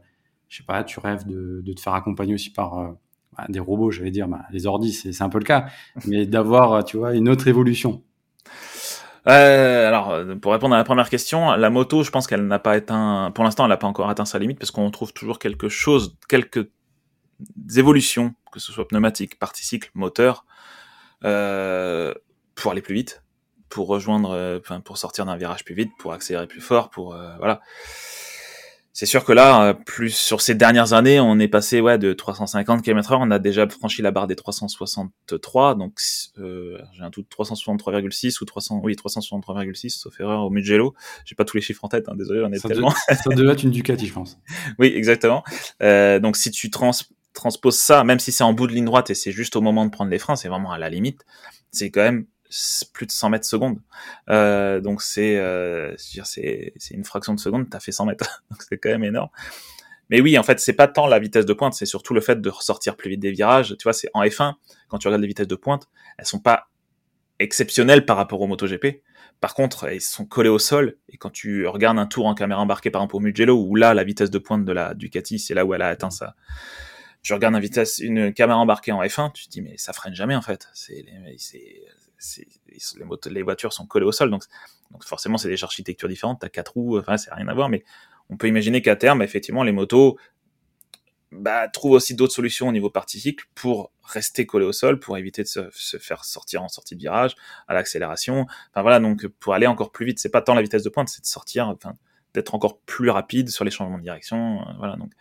je 0.48 0.58
sais 0.58 0.64
pas, 0.64 0.84
tu 0.84 1.00
rêves 1.00 1.26
de, 1.26 1.72
te 1.72 1.80
faire 1.80 1.94
accompagner 1.94 2.34
aussi 2.34 2.50
par 2.50 2.78
euh, 2.78 2.88
bah, 3.36 3.46
des 3.48 3.60
robots, 3.60 3.90
j'allais 3.90 4.10
dire, 4.10 4.28
bah, 4.28 4.42
les 4.50 4.66
ordis, 4.66 4.92
c'est 4.92 5.22
un 5.22 5.30
peu 5.30 5.38
le 5.38 5.44
cas, 5.44 5.66
mais 6.06 6.26
d'avoir, 6.26 6.84
tu 6.84 6.98
vois, 6.98 7.14
une 7.14 7.30
autre 7.30 7.48
évolution? 7.48 8.02
Euh, 9.28 9.88
alors, 9.88 10.16
pour 10.40 10.52
répondre 10.52 10.74
à 10.74 10.78
la 10.78 10.84
première 10.84 11.08
question, 11.08 11.52
la 11.52 11.70
moto, 11.70 12.02
je 12.02 12.10
pense 12.10 12.26
qu'elle 12.26 12.46
n'a 12.46 12.58
pas 12.58 12.72
atteint, 12.72 13.30
pour 13.34 13.44
l'instant, 13.44 13.64
elle 13.64 13.70
n'a 13.70 13.76
pas 13.76 13.86
encore 13.86 14.08
atteint 14.08 14.24
sa 14.24 14.38
limite 14.38 14.58
parce 14.58 14.70
qu'on 14.70 14.90
trouve 14.90 15.12
toujours 15.12 15.38
quelque 15.38 15.68
chose, 15.68 16.16
quelques 16.28 16.68
évolutions, 17.76 18.34
que 18.52 18.60
ce 18.60 18.72
soit 18.72 18.86
pneumatique, 18.88 19.38
partie 19.38 19.64
cycle, 19.64 19.90
moteur, 19.94 20.44
euh, 21.24 22.14
pour 22.54 22.72
aller 22.72 22.82
plus 22.82 22.94
vite, 22.94 23.22
pour 23.68 23.86
rejoindre, 23.86 24.30
euh, 24.30 24.58
pour 24.84 24.98
sortir 24.98 25.24
d'un 25.24 25.36
virage 25.36 25.64
plus 25.64 25.74
vite, 25.74 25.92
pour 25.98 26.12
accélérer 26.12 26.46
plus 26.46 26.60
fort, 26.60 26.90
pour 26.90 27.14
euh, 27.14 27.36
voilà 27.38 27.60
c'est 28.94 29.06
sûr 29.06 29.24
que 29.24 29.32
là, 29.32 29.64
euh, 29.64 29.72
plus 29.72 30.10
sur 30.10 30.42
ces 30.42 30.54
dernières 30.54 30.92
années, 30.92 31.18
on 31.18 31.38
est 31.38 31.48
passé 31.48 31.80
ouais 31.80 31.96
de 31.96 32.12
350 32.12 32.82
km/h, 32.82 33.16
on 33.20 33.30
a 33.30 33.38
déjà 33.38 33.66
franchi 33.66 34.02
la 34.02 34.10
barre 34.10 34.26
des 34.26 34.36
363, 34.36 35.76
donc 35.76 35.98
euh, 36.38 36.78
j'ai 36.94 37.02
un 37.02 37.10
tout 37.10 37.22
363,6 37.22 38.42
ou 38.42 38.44
300, 38.44 38.80
oui 38.84 38.94
363,6 38.94 39.88
sauf 39.90 40.20
erreur 40.20 40.44
au 40.44 40.50
Mugello. 40.50 40.94
J'ai 41.24 41.34
pas 41.34 41.46
tous 41.46 41.56
les 41.56 41.62
chiffres 41.62 41.84
en 41.84 41.88
tête, 41.88 42.08
hein, 42.08 42.14
désolé, 42.16 42.42
on 42.44 42.52
est 42.52 42.60
tellement. 42.60 42.90
ça 43.08 43.30
devait 43.30 43.52
être 43.52 43.62
une 43.62 43.70
Ducati, 43.70 44.06
je 44.06 44.12
pense. 44.12 44.38
oui, 44.78 44.92
exactement. 44.94 45.42
Euh, 45.82 46.18
donc 46.18 46.36
si 46.36 46.50
tu 46.50 46.70
trans 46.70 46.92
transposes 47.32 47.78
ça, 47.78 48.04
même 48.04 48.18
si 48.18 48.30
c'est 48.30 48.44
en 48.44 48.52
bout 48.52 48.66
de 48.66 48.74
ligne 48.74 48.84
droite 48.84 49.08
et 49.08 49.14
c'est 49.14 49.32
juste 49.32 49.56
au 49.56 49.62
moment 49.62 49.86
de 49.86 49.90
prendre 49.90 50.10
les 50.10 50.18
freins, 50.18 50.36
c'est 50.36 50.48
vraiment 50.48 50.70
à 50.70 50.76
la 50.76 50.90
limite. 50.90 51.24
C'est 51.70 51.90
quand 51.90 52.02
même 52.02 52.26
plus 52.92 53.06
de 53.06 53.12
100 53.12 53.30
mètres 53.30 53.46
secondes. 53.46 53.80
Euh, 54.30 54.80
donc 54.80 55.02
c'est 55.02 55.38
euh, 55.38 55.94
c'est 55.96 56.72
une 56.90 57.04
fraction 57.04 57.34
de 57.34 57.40
seconde, 57.40 57.68
t'as 57.70 57.80
fait 57.80 57.92
100 57.92 58.06
mètres. 58.06 58.44
donc 58.50 58.62
c'est 58.62 58.78
quand 58.78 58.90
même 58.90 59.04
énorme. 59.04 59.30
Mais 60.10 60.20
oui, 60.20 60.36
en 60.36 60.42
fait, 60.42 60.60
c'est 60.60 60.74
pas 60.74 60.88
tant 60.88 61.06
la 61.06 61.18
vitesse 61.18 61.46
de 61.46 61.54
pointe, 61.54 61.72
c'est 61.74 61.86
surtout 61.86 62.12
le 62.12 62.20
fait 62.20 62.40
de 62.40 62.50
ressortir 62.50 62.96
plus 62.96 63.08
vite 63.08 63.20
des 63.20 63.30
virages. 63.30 63.76
Tu 63.78 63.84
vois, 63.84 63.94
c'est 63.94 64.10
en 64.12 64.22
F1, 64.22 64.54
quand 64.88 64.98
tu 64.98 65.08
regardes 65.08 65.22
les 65.22 65.28
vitesses 65.28 65.46
de 65.46 65.54
pointe, 65.54 65.88
elles 66.18 66.26
sont 66.26 66.40
pas 66.40 66.68
exceptionnelles 67.38 68.04
par 68.04 68.16
rapport 68.18 68.40
au 68.40 68.46
MotoGP 68.46 69.02
par 69.42 69.54
contre, 69.54 69.92
ils 69.92 70.00
sont 70.00 70.24
collés 70.24 70.48
au 70.48 70.60
sol. 70.60 70.96
Et 71.08 71.16
quand 71.16 71.30
tu 71.30 71.66
regardes 71.66 71.98
un 71.98 72.06
tour 72.06 72.26
en 72.26 72.34
caméra 72.34 72.60
embarquée, 72.60 72.90
par 72.90 73.02
exemple 73.02 73.16
au 73.16 73.18
Mugello, 73.18 73.60
où 73.60 73.74
là, 73.74 73.92
la 73.92 74.04
vitesse 74.04 74.30
de 74.30 74.38
pointe 74.38 74.64
de 74.64 74.70
la 74.70 74.94
Ducati, 74.94 75.40
c'est 75.40 75.52
là 75.52 75.66
où 75.66 75.74
elle 75.74 75.82
a 75.82 75.88
atteint 75.88 76.10
ça. 76.10 76.36
Tu 77.22 77.34
regardes 77.34 77.56
une 77.56 77.84
une 77.98 78.32
caméra 78.32 78.60
embarquée 78.60 78.92
en 78.92 79.02
F1, 79.02 79.32
tu 79.32 79.46
te 79.46 79.50
dis 79.50 79.60
mais 79.60 79.76
ça 79.78 79.92
freine 79.92 80.14
jamais 80.14 80.36
en 80.36 80.42
fait. 80.42 80.68
C'est 80.74 81.04
les, 82.68 83.04
les 83.30 83.42
voitures 83.42 83.72
sont 83.72 83.86
collées 83.86 84.06
au 84.06 84.12
sol, 84.12 84.30
donc, 84.30 84.44
donc 84.90 85.04
forcément 85.04 85.38
c'est 85.38 85.48
des 85.48 85.62
architectures 85.62 86.08
différentes. 86.08 86.40
T'as 86.40 86.48
quatre 86.48 86.74
roues, 86.74 86.98
enfin 86.98 87.16
c'est 87.16 87.32
rien 87.32 87.48
à 87.48 87.54
voir, 87.54 87.68
mais 87.68 87.84
on 88.30 88.36
peut 88.36 88.48
imaginer 88.48 88.82
qu'à 88.82 88.96
terme, 88.96 89.22
effectivement, 89.22 89.62
les 89.62 89.72
motos 89.72 90.18
bah, 91.32 91.68
trouvent 91.68 91.92
aussi 91.92 92.14
d'autres 92.14 92.34
solutions 92.34 92.68
au 92.68 92.72
niveau 92.72 92.90
partie 92.90 93.18
cycle 93.18 93.46
pour 93.54 93.90
rester 94.02 94.46
collé 94.46 94.66
au 94.66 94.72
sol, 94.72 95.00
pour 95.00 95.16
éviter 95.16 95.42
de 95.42 95.48
se, 95.48 95.98
faire 95.98 96.24
sortir 96.24 96.62
en 96.62 96.68
sortie 96.68 96.94
de 96.94 97.00
virage, 97.00 97.36
à 97.68 97.74
l'accélération. 97.74 98.46
Enfin 98.70 98.82
voilà, 98.82 99.00
donc 99.00 99.26
pour 99.26 99.54
aller 99.54 99.66
encore 99.66 99.92
plus 99.92 100.06
vite, 100.06 100.18
c'est 100.18 100.30
pas 100.30 100.42
tant 100.42 100.54
la 100.54 100.62
vitesse 100.62 100.82
de 100.82 100.90
pointe, 100.90 101.08
c'est 101.08 101.22
de 101.22 101.26
sortir, 101.26 101.68
enfin, 101.68 101.94
d'être 102.34 102.54
encore 102.54 102.80
plus 102.80 103.10
rapide 103.10 103.48
sur 103.48 103.64
les 103.64 103.70
changements 103.70 103.98
de 103.98 104.02
direction. 104.02 104.60
Euh, 104.60 104.72
voilà, 104.78 104.96
donc 104.96 105.12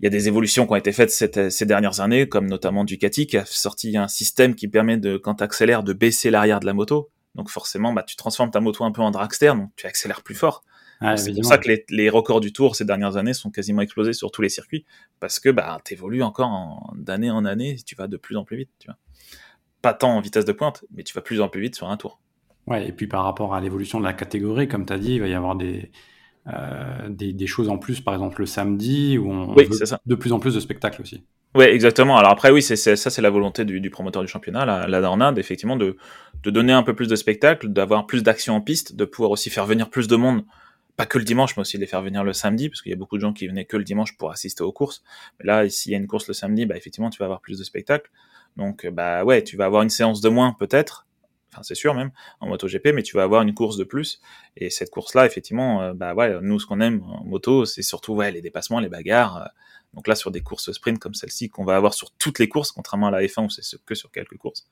il 0.00 0.04
y 0.04 0.06
a 0.06 0.10
des 0.10 0.28
évolutions 0.28 0.66
qui 0.66 0.72
ont 0.72 0.76
été 0.76 0.92
faites 0.92 1.10
ces 1.10 1.66
dernières 1.66 2.00
années, 2.00 2.28
comme 2.28 2.46
notamment 2.46 2.84
Ducati 2.84 3.26
qui 3.26 3.36
a 3.36 3.44
sorti 3.44 3.96
un 3.96 4.08
système 4.08 4.54
qui 4.54 4.68
permet 4.68 4.96
de, 4.96 5.16
quand 5.16 5.36
tu 5.36 5.44
accélères, 5.44 5.82
de 5.82 5.92
baisser 5.92 6.30
l'arrière 6.30 6.60
de 6.60 6.66
la 6.66 6.74
moto. 6.74 7.10
Donc 7.34 7.48
forcément, 7.48 7.92
bah, 7.92 8.02
tu 8.02 8.16
transformes 8.16 8.50
ta 8.50 8.60
moto 8.60 8.84
un 8.84 8.92
peu 8.92 9.02
en 9.02 9.10
dragster, 9.10 9.48
donc 9.48 9.70
tu 9.76 9.86
accélères 9.86 10.22
plus 10.22 10.34
fort. 10.34 10.64
Ah, 11.00 11.16
c'est 11.16 11.32
pour 11.32 11.44
ça 11.44 11.58
que 11.58 11.68
les, 11.88 12.08
records 12.08 12.40
du 12.40 12.52
Tour 12.52 12.76
ces 12.76 12.84
dernières 12.84 13.16
années 13.16 13.34
sont 13.34 13.50
quasiment 13.50 13.82
explosés 13.82 14.12
sur 14.12 14.30
tous 14.30 14.42
les 14.42 14.48
circuits, 14.48 14.84
parce 15.20 15.40
que 15.40 15.48
bah, 15.50 15.80
tu 15.84 15.94
évolues 15.94 16.22
encore 16.22 16.92
d'année 16.96 17.30
en 17.30 17.44
année, 17.44 17.76
tu 17.84 17.94
vas 17.94 18.06
de 18.06 18.16
plus 18.16 18.36
en 18.36 18.44
plus 18.44 18.58
vite. 18.58 18.70
Tu 18.78 18.86
vois. 18.86 18.96
Pas 19.82 19.92
tant 19.92 20.16
en 20.16 20.20
vitesse 20.20 20.44
de 20.44 20.52
pointe, 20.52 20.84
mais 20.92 21.02
tu 21.02 21.12
vas 21.14 21.20
plus 21.20 21.40
en 21.40 21.48
plus 21.48 21.60
vite 21.60 21.74
sur 21.74 21.88
un 21.88 21.96
tour. 21.96 22.20
Ouais, 22.66 22.88
et 22.88 22.92
puis 22.92 23.06
par 23.06 23.24
rapport 23.24 23.54
à 23.54 23.60
l'évolution 23.60 23.98
de 24.00 24.04
la 24.04 24.14
catégorie, 24.14 24.68
comme 24.68 24.86
tu 24.86 24.92
as 24.92 24.98
dit, 24.98 25.14
il 25.14 25.20
va 25.20 25.28
y 25.28 25.34
avoir 25.34 25.56
des, 25.56 25.90
euh, 26.46 27.08
des, 27.08 27.46
choses 27.46 27.68
en 27.68 27.78
plus, 27.78 28.00
par 28.00 28.14
exemple 28.14 28.40
le 28.40 28.46
samedi, 28.46 29.18
où 29.18 29.30
on 29.30 29.54
oui, 29.54 29.64
veut 29.64 29.98
de 30.06 30.14
plus 30.14 30.32
en 30.32 30.38
plus 30.38 30.54
de 30.54 30.60
spectacles 30.60 31.02
aussi. 31.02 31.24
Oui, 31.54 31.64
exactement. 31.66 32.16
Alors 32.16 32.32
après, 32.32 32.50
oui, 32.50 32.62
c'est 32.62 32.76
ça, 32.76 32.96
c'est 32.96 33.22
la 33.22 33.30
volonté 33.30 33.64
du, 33.64 33.90
promoteur 33.90 34.22
du 34.22 34.28
championnat, 34.28 34.64
la, 34.66 34.86
la 34.88 35.00
Dornade, 35.00 35.38
effectivement, 35.38 35.76
de, 35.76 35.96
de 36.42 36.50
donner 36.50 36.72
un 36.72 36.82
peu 36.82 36.94
plus 36.94 37.06
de 37.06 37.16
spectacles, 37.16 37.68
d'avoir 37.68 38.06
plus 38.06 38.22
d'action 38.22 38.54
en 38.54 38.60
piste, 38.60 38.96
de 38.96 39.04
pouvoir 39.04 39.30
aussi 39.30 39.50
faire 39.50 39.66
venir 39.66 39.88
plus 39.88 40.08
de 40.08 40.16
monde 40.16 40.44
pas 40.96 41.06
que 41.06 41.18
le 41.18 41.24
dimanche, 41.24 41.56
mais 41.56 41.62
aussi 41.62 41.76
de 41.76 41.80
les 41.80 41.86
faire 41.86 42.02
venir 42.02 42.22
le 42.22 42.32
samedi, 42.32 42.68
parce 42.68 42.82
qu'il 42.82 42.90
y 42.90 42.92
a 42.92 42.96
beaucoup 42.96 43.16
de 43.16 43.20
gens 43.20 43.32
qui 43.32 43.48
venaient 43.48 43.64
que 43.64 43.76
le 43.76 43.84
dimanche 43.84 44.16
pour 44.16 44.30
assister 44.30 44.62
aux 44.62 44.72
courses. 44.72 45.02
Mais 45.38 45.46
là, 45.46 45.68
s'il 45.68 45.92
y 45.92 45.94
a 45.94 45.98
une 45.98 46.06
course 46.06 46.28
le 46.28 46.34
samedi, 46.34 46.66
bah, 46.66 46.76
effectivement, 46.76 47.10
tu 47.10 47.18
vas 47.18 47.24
avoir 47.24 47.40
plus 47.40 47.58
de 47.58 47.64
spectacles. 47.64 48.10
Donc, 48.56 48.86
bah 48.86 49.24
ouais, 49.24 49.42
tu 49.42 49.56
vas 49.56 49.64
avoir 49.64 49.82
une 49.82 49.90
séance 49.90 50.20
de 50.20 50.28
moins 50.28 50.54
peut-être, 50.56 51.06
enfin 51.54 51.62
c'est 51.62 51.74
sûr 51.74 51.94
même, 51.94 52.10
en 52.40 52.48
MotoGP, 52.48 52.88
mais 52.94 53.02
tu 53.02 53.16
vas 53.16 53.22
avoir 53.22 53.42
une 53.42 53.54
course 53.54 53.76
de 53.76 53.84
plus. 53.84 54.20
Et 54.56 54.70
cette 54.70 54.90
course-là, 54.90 55.26
effectivement, 55.26 55.82
euh, 55.82 55.94
bah 55.94 56.14
ouais, 56.14 56.38
nous, 56.42 56.58
ce 56.58 56.66
qu'on 56.66 56.80
aime 56.80 57.02
en 57.02 57.24
moto, 57.24 57.64
c'est 57.64 57.82
surtout 57.82 58.14
ouais, 58.14 58.30
les 58.32 58.42
dépassements, 58.42 58.80
les 58.80 58.88
bagarres. 58.88 59.36
Euh. 59.36 59.46
donc 59.94 60.08
là, 60.08 60.14
sur 60.14 60.30
des 60.30 60.40
courses 60.40 60.72
sprint 60.72 60.98
comme 60.98 61.14
celle-ci, 61.14 61.48
qu'on 61.48 61.64
va 61.64 61.76
avoir 61.76 61.94
sur 61.94 62.10
toutes 62.12 62.38
les 62.38 62.48
courses, 62.48 62.72
contrairement 62.72 63.08
à 63.08 63.10
la 63.10 63.22
F1 63.22 63.46
où 63.46 63.50
c'est 63.50 63.62
que 63.84 63.94
sur 63.94 64.10
quelques 64.10 64.36
courses, 64.36 64.66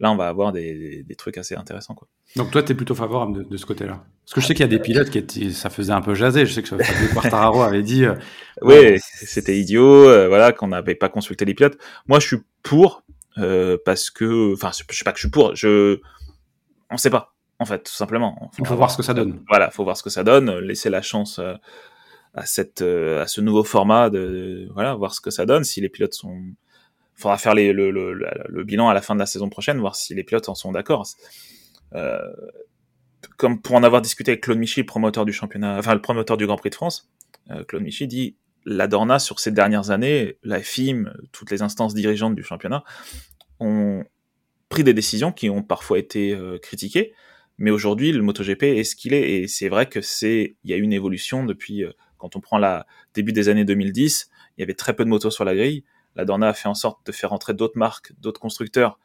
là, 0.00 0.10
on 0.10 0.16
va 0.16 0.28
avoir 0.28 0.52
des, 0.52 1.04
trucs 1.16 1.38
assez 1.38 1.54
intéressants. 1.54 1.94
Quoi. 1.94 2.08
Donc 2.36 2.50
toi, 2.50 2.62
tu 2.62 2.72
es 2.72 2.74
plutôt 2.74 2.94
favorable 2.94 3.46
de, 3.48 3.56
ce 3.56 3.66
côté-là? 3.66 4.04
Parce 4.24 4.34
que 4.34 4.40
je 4.40 4.46
sais 4.46 4.54
qu'il 4.54 4.62
y 4.62 4.68
a 4.68 4.68
des 4.68 4.78
pilotes 4.78 5.10
qui 5.10 5.18
étaient, 5.18 5.50
ça 5.50 5.70
faisait 5.70 5.92
un 5.92 6.00
peu 6.00 6.14
jaser. 6.14 6.46
Je 6.46 6.52
sais 6.52 6.62
que 6.62 6.68
Fabio 6.82 7.08
Quartararo 7.12 7.62
avait 7.62 7.82
dit... 7.82 8.04
Euh, 8.04 8.14
oui, 8.62 8.98
c'était 8.98 9.58
idiot, 9.58 10.08
euh, 10.08 10.28
voilà, 10.28 10.52
qu'on 10.52 10.68
n'avait 10.68 10.94
pas 10.94 11.08
consulté 11.08 11.44
les 11.44 11.54
pilotes. 11.54 11.78
Moi, 12.06 12.20
je 12.20 12.26
suis 12.26 12.38
pour, 12.62 13.02
euh, 13.38 13.76
parce 13.84 14.10
que... 14.10 14.52
Enfin, 14.54 14.70
je 14.72 14.96
sais 14.96 15.04
pas 15.04 15.12
que 15.12 15.18
je 15.18 15.26
suis 15.26 15.30
pour, 15.30 15.54
je... 15.54 16.00
On 16.94 16.96
sait 16.96 17.10
pas, 17.10 17.34
en 17.58 17.64
fait, 17.64 17.82
tout 17.82 17.92
simplement. 17.92 18.50
Il 18.58 18.66
faut 18.66 18.76
voir 18.76 18.90
ce 18.90 18.96
que 18.96 19.02
ça 19.02 19.14
donne. 19.14 19.42
Voilà, 19.48 19.70
faut 19.70 19.84
voir 19.84 19.96
ce 19.96 20.02
que 20.02 20.10
ça 20.10 20.24
donne, 20.24 20.58
laisser 20.60 20.90
la 20.90 21.02
chance 21.02 21.40
à, 22.34 22.46
cette, 22.46 22.82
à 22.82 23.26
ce 23.26 23.40
nouveau 23.40 23.64
format, 23.64 24.10
de, 24.10 24.68
voilà, 24.72 24.94
voir 24.94 25.14
ce 25.14 25.20
que 25.20 25.30
ça 25.30 25.44
donne, 25.44 25.64
si 25.64 25.80
les 25.80 25.88
pilotes 25.88 26.14
sont 26.14 26.40
faudra 27.16 27.38
faire 27.38 27.54
les, 27.54 27.72
le, 27.72 27.90
le, 27.90 28.12
le, 28.12 28.64
bilan 28.64 28.88
à 28.88 28.94
la 28.94 29.00
fin 29.00 29.14
de 29.14 29.20
la 29.20 29.26
saison 29.26 29.48
prochaine, 29.48 29.78
voir 29.78 29.94
si 29.96 30.14
les 30.14 30.24
pilotes 30.24 30.48
en 30.48 30.54
sont 30.54 30.72
d'accord. 30.72 31.06
Euh, 31.94 32.18
comme 33.36 33.60
pour 33.60 33.76
en 33.76 33.82
avoir 33.82 34.02
discuté 34.02 34.32
avec 34.32 34.42
Claude 34.42 34.58
Michy, 34.58 34.84
promoteur 34.84 35.24
du 35.24 35.32
championnat, 35.32 35.78
enfin 35.78 35.94
le 35.94 36.02
promoteur 36.02 36.36
du 36.36 36.46
Grand 36.46 36.56
Prix 36.56 36.70
de 36.70 36.74
France, 36.74 37.10
euh, 37.50 37.64
Claude 37.64 37.82
Michy 37.82 38.06
dit 38.06 38.36
la 38.66 38.86
Dorna 38.86 39.18
sur 39.18 39.40
ces 39.40 39.52
dernières 39.52 39.90
années, 39.90 40.38
la 40.42 40.60
FIM, 40.60 41.12
toutes 41.32 41.50
les 41.50 41.62
instances 41.62 41.94
dirigeantes 41.94 42.34
du 42.34 42.42
championnat 42.42 42.84
ont 43.60 44.04
pris 44.74 44.84
des 44.84 44.94
décisions 44.94 45.30
qui 45.30 45.48
ont 45.50 45.62
parfois 45.62 45.98
été 45.98 46.32
euh, 46.32 46.58
critiquées, 46.58 47.14
mais 47.58 47.70
aujourd'hui 47.70 48.10
le 48.10 48.22
MotoGP 48.22 48.64
est 48.64 48.84
ce 48.84 48.96
qu'il 48.96 49.14
est 49.14 49.34
et 49.34 49.46
c'est 49.46 49.68
vrai 49.68 49.86
que 49.88 50.00
c'est 50.00 50.56
il 50.64 50.70
y 50.70 50.74
a 50.74 50.76
une 50.76 50.92
évolution 50.92 51.44
depuis 51.44 51.84
euh, 51.84 51.92
quand 52.18 52.34
on 52.34 52.40
prend 52.40 52.58
la 52.58 52.84
début 53.14 53.32
des 53.32 53.48
années 53.48 53.64
2010, 53.64 54.30
il 54.56 54.60
y 54.60 54.64
avait 54.64 54.74
très 54.74 54.94
peu 54.94 55.04
de 55.04 55.08
motos 55.10 55.30
sur 55.30 55.44
la 55.44 55.54
grille 55.54 55.84
la 56.16 56.24
Dorna 56.24 56.48
a 56.48 56.52
fait 56.54 56.68
en 56.68 56.74
sorte 56.74 57.06
de 57.06 57.12
faire 57.12 57.32
entrer 57.32 57.54
d'autres 57.54 57.78
marques, 57.78 58.12
d'autres 58.18 58.40
constructeurs 58.40 58.98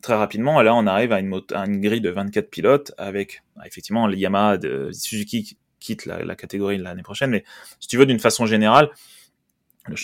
très 0.00 0.14
rapidement. 0.14 0.60
Et 0.60 0.64
là, 0.64 0.74
on 0.74 0.86
arrive 0.86 1.12
à 1.12 1.20
une, 1.20 1.32
une 1.32 1.80
grille 1.80 2.00
de 2.00 2.10
24 2.10 2.50
pilotes 2.50 2.92
avec, 2.98 3.42
bah, 3.56 3.62
effectivement, 3.66 4.06
les 4.06 4.18
Yamaha 4.18 4.58
de 4.58 4.90
Suzuki 4.92 5.56
quitte 5.80 6.06
la, 6.06 6.36
catégorie 6.36 6.78
l'année 6.78 7.02
prochaine. 7.02 7.30
Mais 7.30 7.44
si 7.80 7.88
tu 7.88 7.96
veux, 7.96 8.06
d'une 8.06 8.20
façon 8.20 8.46
générale, 8.46 8.90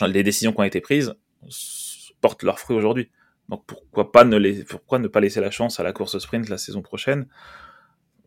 les 0.09 0.23
décisions 0.23 0.53
qui 0.53 0.61
ont 0.61 0.65
été 0.65 0.81
prises 0.81 1.15
portent 2.21 2.43
leurs 2.43 2.59
fruits 2.59 2.77
aujourd'hui. 2.77 3.11
Donc 3.49 3.65
pourquoi 3.67 4.13
pas 4.13 4.25
ne 4.25 4.37
les, 4.37 4.65
pourquoi 4.65 4.99
ne 4.99 5.09
pas 5.09 5.21
laisser 5.21 5.41
la 5.41 5.51
chance 5.51 5.81
à 5.81 5.83
la 5.83 5.93
course 5.93 6.19
sprint 6.19 6.49
la 6.49 6.59
saison 6.59 6.83
prochaine 6.83 7.27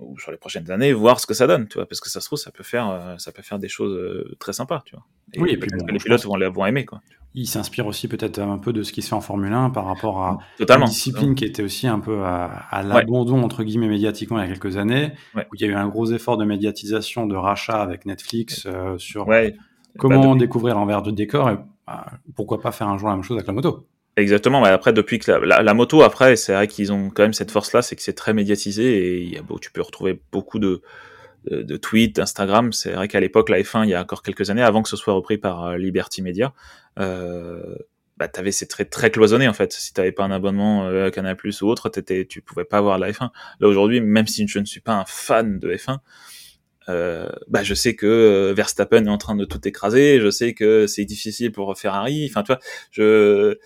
ou 0.01 0.19
sur 0.19 0.31
les 0.31 0.37
prochaines 0.37 0.69
années, 0.71 0.93
voir 0.93 1.19
ce 1.19 1.27
que 1.27 1.33
ça 1.33 1.47
donne, 1.47 1.67
tu 1.67 1.75
vois, 1.75 1.85
parce 1.85 2.01
que 2.01 2.09
ça 2.09 2.21
se 2.21 2.25
trouve, 2.25 2.39
ça 2.39 2.51
peut 2.51 2.63
faire, 2.63 2.89
euh, 2.89 3.17
ça 3.17 3.31
peut 3.31 3.43
faire 3.43 3.59
des 3.59 3.69
choses 3.69 3.95
euh, 3.95 4.35
très 4.39 4.53
sympas, 4.53 4.81
tu 4.85 4.95
vois. 4.95 5.05
oui, 5.37 5.51
et 5.51 5.57
puis 5.57 5.69
les 5.89 5.99
pilotes 5.99 6.25
vont, 6.25 6.37
vont 6.49 6.65
aimer, 6.65 6.85
quoi. 6.85 7.01
Il 7.33 7.47
s'inspire 7.47 7.87
aussi 7.87 8.09
peut-être 8.09 8.39
un 8.39 8.57
peu 8.57 8.73
de 8.73 8.83
ce 8.83 8.91
qui 8.91 9.01
se 9.01 9.07
fait 9.07 9.15
en 9.15 9.21
Formule 9.21 9.53
1 9.53 9.69
par 9.69 9.85
rapport 9.85 10.21
à 10.21 10.39
Totalement. 10.57 10.85
une 10.85 10.91
discipline 10.91 11.33
qui 11.33 11.45
était 11.45 11.63
aussi 11.63 11.87
un 11.87 11.99
peu 11.99 12.25
à, 12.25 12.83
l'abandon 12.83 13.41
entre 13.41 13.63
guillemets 13.63 13.87
médiatiquement 13.87 14.37
il 14.39 14.41
y 14.41 14.51
a 14.51 14.53
quelques 14.53 14.75
années, 14.75 15.13
où 15.35 15.55
il 15.55 15.61
y 15.61 15.63
a 15.63 15.67
eu 15.67 15.75
un 15.75 15.87
gros 15.87 16.11
effort 16.11 16.35
de 16.35 16.43
médiatisation, 16.43 17.27
de 17.27 17.35
rachat 17.35 17.81
avec 17.81 18.05
Netflix 18.05 18.65
euh, 18.65 18.97
sur 18.97 19.27
comment 19.97 20.33
bah, 20.33 20.39
découvrir 20.39 20.75
l'envers 20.75 21.01
du 21.01 21.13
décor 21.13 21.49
et 21.49 21.57
bah, 21.87 22.07
pourquoi 22.35 22.59
pas 22.59 22.73
faire 22.73 22.89
un 22.89 22.97
jour 22.97 23.07
la 23.07 23.15
même 23.15 23.23
chose 23.23 23.37
avec 23.37 23.47
la 23.47 23.53
moto. 23.53 23.87
Exactement. 24.17 24.61
Mais 24.61 24.69
après, 24.69 24.93
depuis 24.93 25.19
que 25.19 25.31
la, 25.31 25.73
moto, 25.73 26.01
après, 26.01 26.35
c'est 26.35 26.53
vrai 26.53 26.67
qu'ils 26.67 26.91
ont 26.91 27.09
quand 27.09 27.23
même 27.23 27.33
cette 27.33 27.51
force-là, 27.51 27.81
c'est 27.81 27.95
que 27.95 28.01
c'est 28.01 28.13
très 28.13 28.33
médiatisé 28.33 29.33
et 29.33 29.41
tu 29.61 29.71
peux 29.71 29.81
retrouver 29.81 30.21
beaucoup 30.31 30.59
de, 30.59 30.81
de, 31.49 31.77
tweets, 31.77 32.19
Instagram. 32.19 32.73
C'est 32.73 32.91
vrai 32.91 33.07
qu'à 33.07 33.19
l'époque, 33.19 33.49
la 33.49 33.61
F1, 33.61 33.85
il 33.85 33.89
y 33.89 33.93
a 33.93 34.01
encore 34.01 34.21
quelques 34.21 34.49
années, 34.49 34.63
avant 34.63 34.81
que 34.83 34.89
ce 34.89 34.97
soit 34.97 35.13
repris 35.13 35.37
par 35.37 35.63
euh, 35.63 35.77
Liberty 35.77 36.21
Media, 36.21 36.53
euh, 36.99 37.75
bah, 38.21 38.27
t'avais 38.27 38.51
c'est 38.51 38.67
très 38.67 38.85
très 38.85 39.09
cloisonné 39.09 39.47
en 39.47 39.53
fait. 39.53 39.73
Si 39.73 39.93
t'avais 39.93 40.11
pas 40.11 40.23
un 40.23 40.29
abonnement 40.29 40.87
euh, 40.87 41.07
à 41.07 41.11
Canal 41.11 41.35
Plus 41.35 41.63
ou 41.63 41.67
autre, 41.67 41.89
t'étais, 41.89 42.25
tu 42.25 42.43
pouvais 42.43 42.65
pas 42.65 42.79
voir 42.79 42.99
la 42.99 43.11
F1. 43.11 43.31
Là 43.59 43.67
aujourd'hui, 43.67 43.99
même 43.99 44.27
si 44.27 44.47
je 44.47 44.59
ne 44.59 44.65
suis 44.65 44.79
pas 44.79 44.93
un 44.93 45.05
fan 45.07 45.57
de 45.57 45.73
F1, 45.73 45.97
euh, 46.89 47.27
bah 47.47 47.63
je 47.63 47.73
sais 47.73 47.95
que 47.95 48.05
euh, 48.05 48.53
Verstappen 48.53 49.05
est 49.05 49.09
en 49.09 49.17
train 49.17 49.35
de 49.35 49.43
tout 49.43 49.67
écraser. 49.67 50.19
Je 50.21 50.29
sais 50.29 50.53
que 50.53 50.85
c'est 50.85 51.03
difficile 51.03 51.51
pour 51.51 51.75
Ferrari. 51.75 52.27
Enfin, 52.29 52.43
tu 52.43 52.53
vois, 52.53 52.59
je 52.91 53.57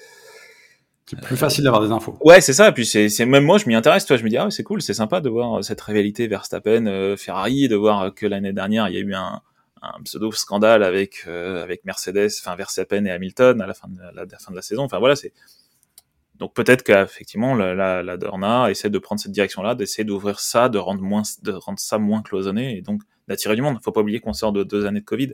c'est 1.05 1.21
plus 1.21 1.37
facile 1.37 1.63
d'avoir 1.63 1.83
des 1.83 1.91
infos. 1.91 2.17
Ouais, 2.21 2.41
c'est 2.41 2.53
ça. 2.53 2.69
Et 2.69 2.71
puis 2.71 2.85
c'est 2.85 3.25
même 3.25 3.43
moi, 3.43 3.57
je 3.57 3.67
m'y 3.67 3.75
intéresse. 3.75 4.05
Toi, 4.05 4.17
je 4.17 4.23
me 4.23 4.29
dis 4.29 4.37
ah 4.37 4.49
c'est 4.49 4.63
cool, 4.63 4.81
c'est 4.81 4.93
sympa 4.93 5.21
de 5.21 5.29
voir 5.29 5.63
cette 5.63 5.81
rivalité 5.81 6.27
Verstappen 6.27 6.87
euh, 6.87 7.15
Ferrari, 7.15 7.67
de 7.67 7.75
voir 7.75 8.13
que 8.13 8.25
l'année 8.25 8.53
dernière 8.53 8.87
il 8.89 8.95
y 8.95 8.97
a 8.97 9.01
eu 9.01 9.13
un, 9.13 9.41
un 9.83 10.01
pseudo 10.03 10.31
scandale 10.31 10.83
avec 10.83 11.25
euh, 11.27 11.63
avec 11.63 11.85
Mercedes, 11.85 12.29
enfin 12.39 12.55
Verstappen 12.55 13.05
et 13.05 13.11
Hamilton 13.11 13.61
à 13.61 13.67
la 13.67 13.73
fin 13.73 13.87
de 13.87 14.55
la, 14.55 14.61
saison. 14.61 14.83
Enfin 14.83 14.97
voilà, 14.99 15.15
c'est 15.15 15.31
donc 16.35 16.53
peut-être 16.53 16.83
qu'effectivement 16.83 17.53
la, 17.53 17.75
la, 17.75 18.01
la, 18.01 18.17
Dorna 18.17 18.71
essaie 18.71 18.89
de 18.89 18.99
prendre 18.99 19.21
cette 19.21 19.31
direction-là, 19.31 19.75
d'essayer 19.75 20.03
d'ouvrir 20.03 20.39
ça, 20.39 20.69
de 20.69 20.79
rendre 20.79 21.01
moins, 21.01 21.21
de 21.43 21.51
rendre 21.51 21.79
ça 21.79 21.99
moins 21.99 22.23
cloisonné 22.23 22.77
et 22.77 22.81
donc 22.81 23.01
d'attirer 23.27 23.55
du 23.55 23.61
monde. 23.61 23.77
Faut 23.83 23.91
pas 23.91 24.01
oublier 24.01 24.19
qu'on 24.19 24.33
sort 24.33 24.51
de 24.51 24.63
deux 24.63 24.85
années 24.85 25.01
de 25.01 25.05
Covid. 25.05 25.33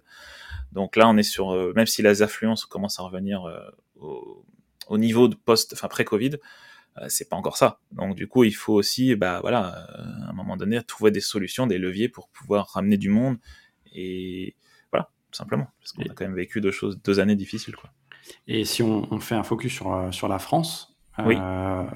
Donc 0.73 0.95
là, 0.95 1.07
on 1.10 1.17
est 1.17 1.23
sur, 1.23 1.51
euh, 1.51 1.73
même 1.75 1.88
si 1.88 2.01
les 2.01 2.21
affluences 2.21 2.65
commencent 2.65 2.99
à 2.99 3.03
revenir 3.03 3.45
au 4.91 4.97
niveau 4.97 5.30
de 5.30 5.36
post, 5.36 5.71
enfin 5.73 5.88
pré-Covid, 5.88 6.32
euh, 6.97 7.06
c'est 7.08 7.30
pas 7.30 7.38
encore 7.38 7.56
ça. 7.56 7.80
Donc 7.93 8.15
du 8.15 8.27
coup, 8.27 8.43
il 8.43 8.51
faut 8.51 8.73
aussi, 8.73 9.15
bah 9.15 9.39
voilà, 9.39 9.88
euh, 9.97 10.25
à 10.27 10.30
un 10.30 10.34
moment 10.34 10.58
donné, 10.58 10.84
trouver 10.84 11.12
des 11.12 11.21
solutions, 11.21 11.65
des 11.65 11.77
leviers 11.77 12.10
pour 12.10 12.27
pouvoir 12.27 12.67
ramener 12.73 12.97
du 12.97 13.10
monde 13.10 13.38
et 13.93 14.56
voilà, 14.91 15.10
tout 15.32 15.38
simplement, 15.38 15.67
parce 15.80 15.93
qu'on 15.93 16.04
a 16.04 16.13
quand 16.13 16.25
même 16.25 16.36
vécu 16.36 16.60
deux 16.60 16.71
choses, 16.71 17.01
deux 17.01 17.21
années 17.21 17.38
difficiles, 17.38 17.75
quoi. 17.75 17.89
Et 18.47 18.65
si 18.65 18.84
on, 18.84 19.19
fait 19.19 19.36
un 19.36 19.43
focus 19.43 19.73
sur 19.73 19.93
euh, 19.93 20.12
sur 20.12 20.27
la 20.27 20.39
France, 20.39 20.95
oui. 21.25 21.36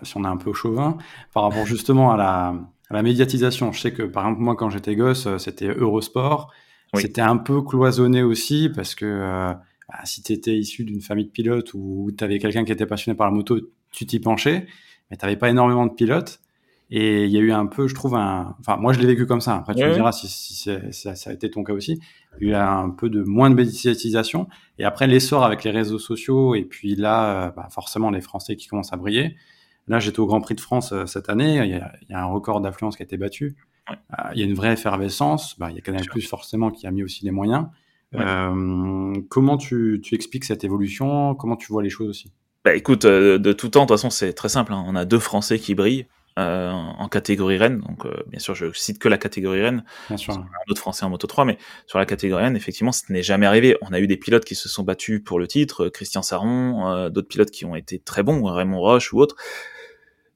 si 0.02 0.18
on 0.18 0.24
est 0.24 0.28
un 0.28 0.38
peu 0.38 0.54
chauvin, 0.54 0.98
par 1.34 1.44
rapport 1.44 1.66
justement 1.66 2.12
à 2.12 2.18
la, 2.18 2.56
à 2.90 2.94
la 2.94 3.04
médiatisation, 3.04 3.72
je 3.74 3.82
sais 3.82 3.94
que 3.94 4.04
par 4.04 4.24
exemple 4.24 4.42
moi 4.42 4.56
quand 4.56 4.70
j'étais 4.70 4.96
gosse, 4.96 5.28
c'était 5.38 5.68
Eurosport, 5.68 6.52
c'était 6.96 7.22
un 7.22 7.38
peu 7.38 7.62
cloisonné 7.62 8.24
aussi 8.24 8.70
parce 8.74 8.96
que 8.96 9.56
bah, 9.90 10.00
si 10.06 10.24
tu 10.24 10.34
étais 10.34 10.56
issu 10.56 10.84
d'une 10.84 11.02
famille 11.02 11.26
de 11.26 11.32
pilotes 11.32 11.74
ou 11.74 12.12
tu 12.18 12.24
avais 12.24 12.40
quelqu'un 12.40 12.66
qui 12.66 12.72
était 12.72 12.86
passionné 12.86 13.16
par 13.16 13.28
la 13.28 13.34
moto, 13.34 13.60
tu 13.92 14.06
t'y 14.06 14.20
penchais, 14.20 14.68
mais 15.10 15.18
tu 15.18 15.26
n'avais 15.26 15.38
pas 15.38 15.50
énormément 15.50 15.86
de 15.86 15.94
pilotes. 15.94 16.40
Et 16.92 17.26
il 17.26 17.32
y 17.32 17.38
a 17.38 17.40
eu 17.40 17.52
un 17.52 17.66
peu, 17.66 17.88
je 17.88 17.96
trouve, 17.96 18.14
un. 18.16 18.56
Enfin, 18.60 18.78
moi, 18.78 18.94
je 18.94 19.00
l'ai 19.00 19.08
vécu 19.08 19.26
comme 19.26 19.42
ça. 19.42 19.56
Après, 19.56 19.74
tu 19.74 19.84
me 19.84 19.94
diras 19.94 20.12
si, 20.12 20.28
si 20.28 20.54
ça, 20.92 21.16
ça, 21.16 21.30
a 21.32 21.34
été 21.34 21.50
ton 21.50 21.64
cas 21.64 21.74
aussi. 21.74 22.00
Il 22.40 22.48
y 22.48 22.54
a 22.54 22.58
eu 22.60 22.62
un 22.62 22.92
peu 22.92 23.10
de 23.10 23.24
moins 23.24 23.50
de 23.50 23.56
médiatisation. 23.56 24.48
Et 24.78 24.84
après, 24.84 25.08
l'essor 25.08 25.44
avec 25.44 25.64
les 25.64 25.72
réseaux 25.72 25.98
sociaux, 25.98 26.54
et 26.54 26.64
puis 26.64 26.96
là, 26.96 27.52
bah, 27.56 27.68
forcément, 27.72 28.12
les 28.12 28.22
Français 28.22 28.56
qui 28.56 28.68
commencent 28.68 28.94
à 28.94 28.98
briller. 28.98 29.36
Là, 29.88 30.00
j'étais 30.00 30.20
au 30.20 30.26
Grand 30.26 30.42
Prix 30.42 30.56
de 30.56 30.62
France 30.62 30.92
euh, 30.92 31.06
cette 31.06 31.30
année. 31.30 31.58
Il 31.58 31.70
y, 31.70 31.74
a, 31.76 31.94
il 32.02 32.10
y 32.10 32.14
a 32.14 32.22
un 32.22 32.26
record 32.26 32.62
d'affluence 32.62 32.96
qui 32.96 33.04
a 33.04 33.06
été 33.06 33.18
battu. 33.18 33.56
Ouais. 33.90 33.98
Euh, 34.14 34.32
il 34.34 34.40
y 34.40 34.44
a 34.44 34.46
une 34.46 34.56
vraie 34.56 34.74
effervescence. 34.74 35.58
Bah, 35.60 35.70
il 35.70 35.76
y 35.76 35.78
a 35.78 35.82
Canal 35.82 36.06
Plus 36.06 36.28
forcément 36.28 36.72
qui 36.72 36.88
a 36.88 36.92
mis 36.92 37.04
aussi 37.04 37.24
les 37.24 37.32
moyens. 37.32 37.68
Ouais. 38.16 38.24
Euh, 38.26 39.22
comment 39.30 39.58
tu, 39.58 40.00
tu, 40.04 40.16
expliques 40.16 40.46
cette 40.46 40.64
évolution? 40.64 41.36
Comment 41.36 41.56
tu 41.56 41.72
vois 41.72 41.84
les 41.84 41.90
choses 41.90 42.10
aussi? 42.10 42.32
Bah, 42.66 42.74
écoute, 42.76 43.06
euh, 43.06 43.38
de 43.38 43.54
tout 43.54 43.70
temps, 43.70 43.82
de 43.82 43.86
toute 43.86 43.96
façon, 43.96 44.10
c'est 44.10 44.34
très 44.34 44.50
simple. 44.50 44.74
Hein. 44.74 44.84
On 44.88 44.96
a 44.96 45.06
deux 45.06 45.20
Français 45.20 45.60
qui 45.60 45.76
brillent 45.76 46.08
euh, 46.40 46.72
en 46.72 47.08
catégorie 47.08 47.58
Rennes. 47.58 47.80
Donc, 47.88 48.08
euh, 48.08 48.24
bien 48.28 48.40
sûr, 48.40 48.56
je 48.56 48.72
cite 48.74 48.98
que 48.98 49.08
la 49.08 49.20
catégorie 49.20 49.62
Rennes. 49.62 49.84
Bien 50.08 50.18
sûr. 50.18 50.34
Un 50.34 50.72
autre 50.72 50.82
Français 50.82 51.06
en 51.06 51.12
Moto 51.12 51.28
3, 51.28 51.46
mais 51.46 51.60
sur 51.86 52.00
la 52.00 52.08
catégorie 52.08 52.44
Rennes, 52.44 52.56
effectivement, 52.56 52.92
ce 52.92 53.04
n'est 53.14 53.22
jamais 53.22 53.46
arrivé. 53.46 53.78
On 53.84 53.94
a 53.94 54.00
eu 54.00 54.08
des 54.08 54.18
pilotes 54.18 54.46
qui 54.46 54.56
se 54.56 54.68
sont 54.68 54.82
battus 54.82 55.22
pour 55.24 55.38
le 55.38 55.48
titre, 55.48 55.90
Christian 55.90 56.24
Saron, 56.24 57.10
d'autres 57.10 57.28
pilotes 57.28 57.52
qui 57.52 57.66
ont 57.66 57.76
été 57.76 58.00
très 58.00 58.24
bons, 58.24 58.44
Raymond 58.44 58.80
Roche 58.80 59.14
ou 59.14 59.20
autres 59.20 59.36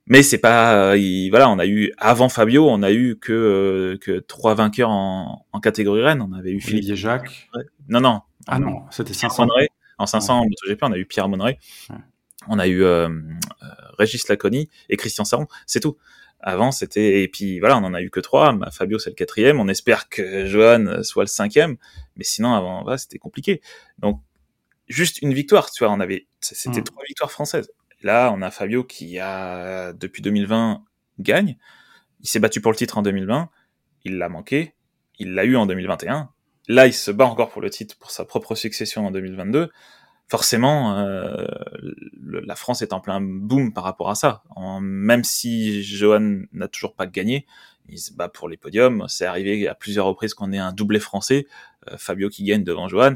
mais 0.10 0.24
c'est 0.24 0.39
pas 0.39 0.98
il, 0.98 1.30
voilà 1.30 1.50
on 1.50 1.60
a 1.60 1.67
eu 1.67 1.93
avant 1.98 2.28
Fabio 2.30 2.67
on 2.67 2.82
a 2.82 2.91
eu 2.91 3.15
que 3.15 3.32
euh, 3.32 3.98
que 4.00 4.19
trois 4.19 4.56
vainqueurs 4.56 4.89
en, 4.89 5.45
en 5.54 5.60
catégorie 5.60 6.02
Rennes 6.02 6.22
on 6.22 6.34
avait 6.34 6.52
eu 6.52 6.60
Philippe 6.60 6.95
Jacques. 6.95 7.48
Non 7.88 8.02
non. 8.02 8.22
Ah 8.48 8.60
non 8.60 8.82
c'était 8.89 9.13
500 9.13 9.48
en 10.00 10.06
500 10.06 10.39
en 10.39 10.43
MotoGP 10.45 10.84
on 10.84 10.91
a 10.91 10.98
eu 10.98 11.06
Pierre 11.06 11.30
Monneray 11.30 11.60
ouais. 11.91 11.95
on 12.48 12.58
a 12.58 12.67
eu 12.67 12.84
euh, 12.84 13.08
euh, 13.08 13.67
Régis 13.98 14.28
Laconi 14.28 14.69
et 14.89 14.98
Christian 14.98 15.24
Saron. 15.24 15.48
C'est 15.67 15.80
tout. 15.80 15.98
Avant 16.41 16.72
c'était 16.72 17.22
et 17.22 17.28
puis 17.28 17.60
voilà 17.60 17.78
on 17.78 17.84
en 17.84 17.93
a 17.93 18.02
eu 18.02 18.10
que 18.10 18.19
trois. 18.19 18.58
Fabio 18.72 18.98
c'est 18.98 19.12
le 19.12 19.15
quatrième. 19.15 19.60
On 19.60 19.67
espère 19.67 20.10
que 20.10 20.48
Johan 20.48 21.04
soit 21.04 21.24
le 21.24 21.28
cinquième. 21.28 21.78
Mais 22.15 22.24
sinon 22.24 22.54
avant 22.54 22.82
voilà, 22.82 22.98
c'était 22.98 23.19
compliqué. 23.19 23.62
Donc 24.00 24.22
juste 24.88 25.22
une 25.22 25.36
victoire 25.36 25.69
tu 25.69 25.84
vois 25.84 25.93
on 25.93 26.00
avait 26.00 26.26
c'était 26.39 26.80
mmh. 26.80 26.84
trois 26.84 27.04
victoires 27.08 27.32
françaises 27.32 27.69
Là, 28.02 28.32
on 28.34 28.42
a 28.42 28.52
Fabio 28.52 28.84
qui 28.84 29.20
a, 29.20 29.94
depuis 29.94 30.22
2020, 30.22 30.84
gagne. 31.20 31.58
Il 32.22 32.28
s'est 32.28 32.40
battu 32.40 32.62
pour 32.62 32.72
le 32.72 32.78
titre 32.78 32.98
en 32.98 33.02
2020. 33.02 33.50
Il 34.06 34.18
l'a 34.18 34.30
manqué. 34.30 34.74
Il 35.20 35.34
l'a 35.34 35.44
eu 35.44 35.56
en 35.56 35.66
2021. 35.66 36.30
Là, 36.68 36.88
il 36.88 36.94
se 36.94 37.12
bat 37.12 37.26
encore 37.26 37.50
pour 37.50 37.62
le 37.62 37.70
titre 37.70 37.98
pour 37.98 38.12
sa 38.12 38.26
propre 38.26 38.56
succession 38.56 39.06
en 39.08 39.12
2022. 39.12 39.70
Forcément, 40.28 40.96
euh, 40.98 41.48
la 42.22 42.56
France 42.56 42.84
est 42.84 42.94
en 42.94 43.00
plein 43.00 43.20
boom 43.20 43.74
par 43.74 43.84
rapport 43.84 44.10
à 44.12 44.16
ça. 44.16 44.44
Même 44.80 45.24
si 45.24 45.84
Johan 45.84 46.44
n'a 46.54 46.68
toujours 46.68 46.94
pas 46.94 47.08
gagné, 47.08 47.48
il 47.88 47.98
se 47.98 48.14
bat 48.14 48.30
pour 48.30 48.48
les 48.48 48.56
podiums. 48.56 49.06
C'est 49.08 49.26
arrivé 49.26 49.68
à 49.68 49.74
plusieurs 49.74 50.06
reprises 50.06 50.36
qu'on 50.36 50.52
ait 50.52 50.60
un 50.60 50.72
doublé 50.72 51.00
français. 51.00 51.48
Euh, 51.90 51.98
Fabio 51.98 52.30
qui 52.30 52.44
gagne 52.44 52.64
devant 52.64 52.88
Johan 52.88 53.16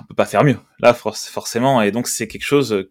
on 0.00 0.04
peut 0.04 0.14
pas 0.14 0.26
faire 0.26 0.44
mieux. 0.44 0.58
Là, 0.80 0.94
forcément, 0.94 1.82
et 1.82 1.90
donc 1.90 2.08
c'est 2.08 2.28
quelque 2.28 2.44
chose 2.44 2.72
euh, 2.72 2.90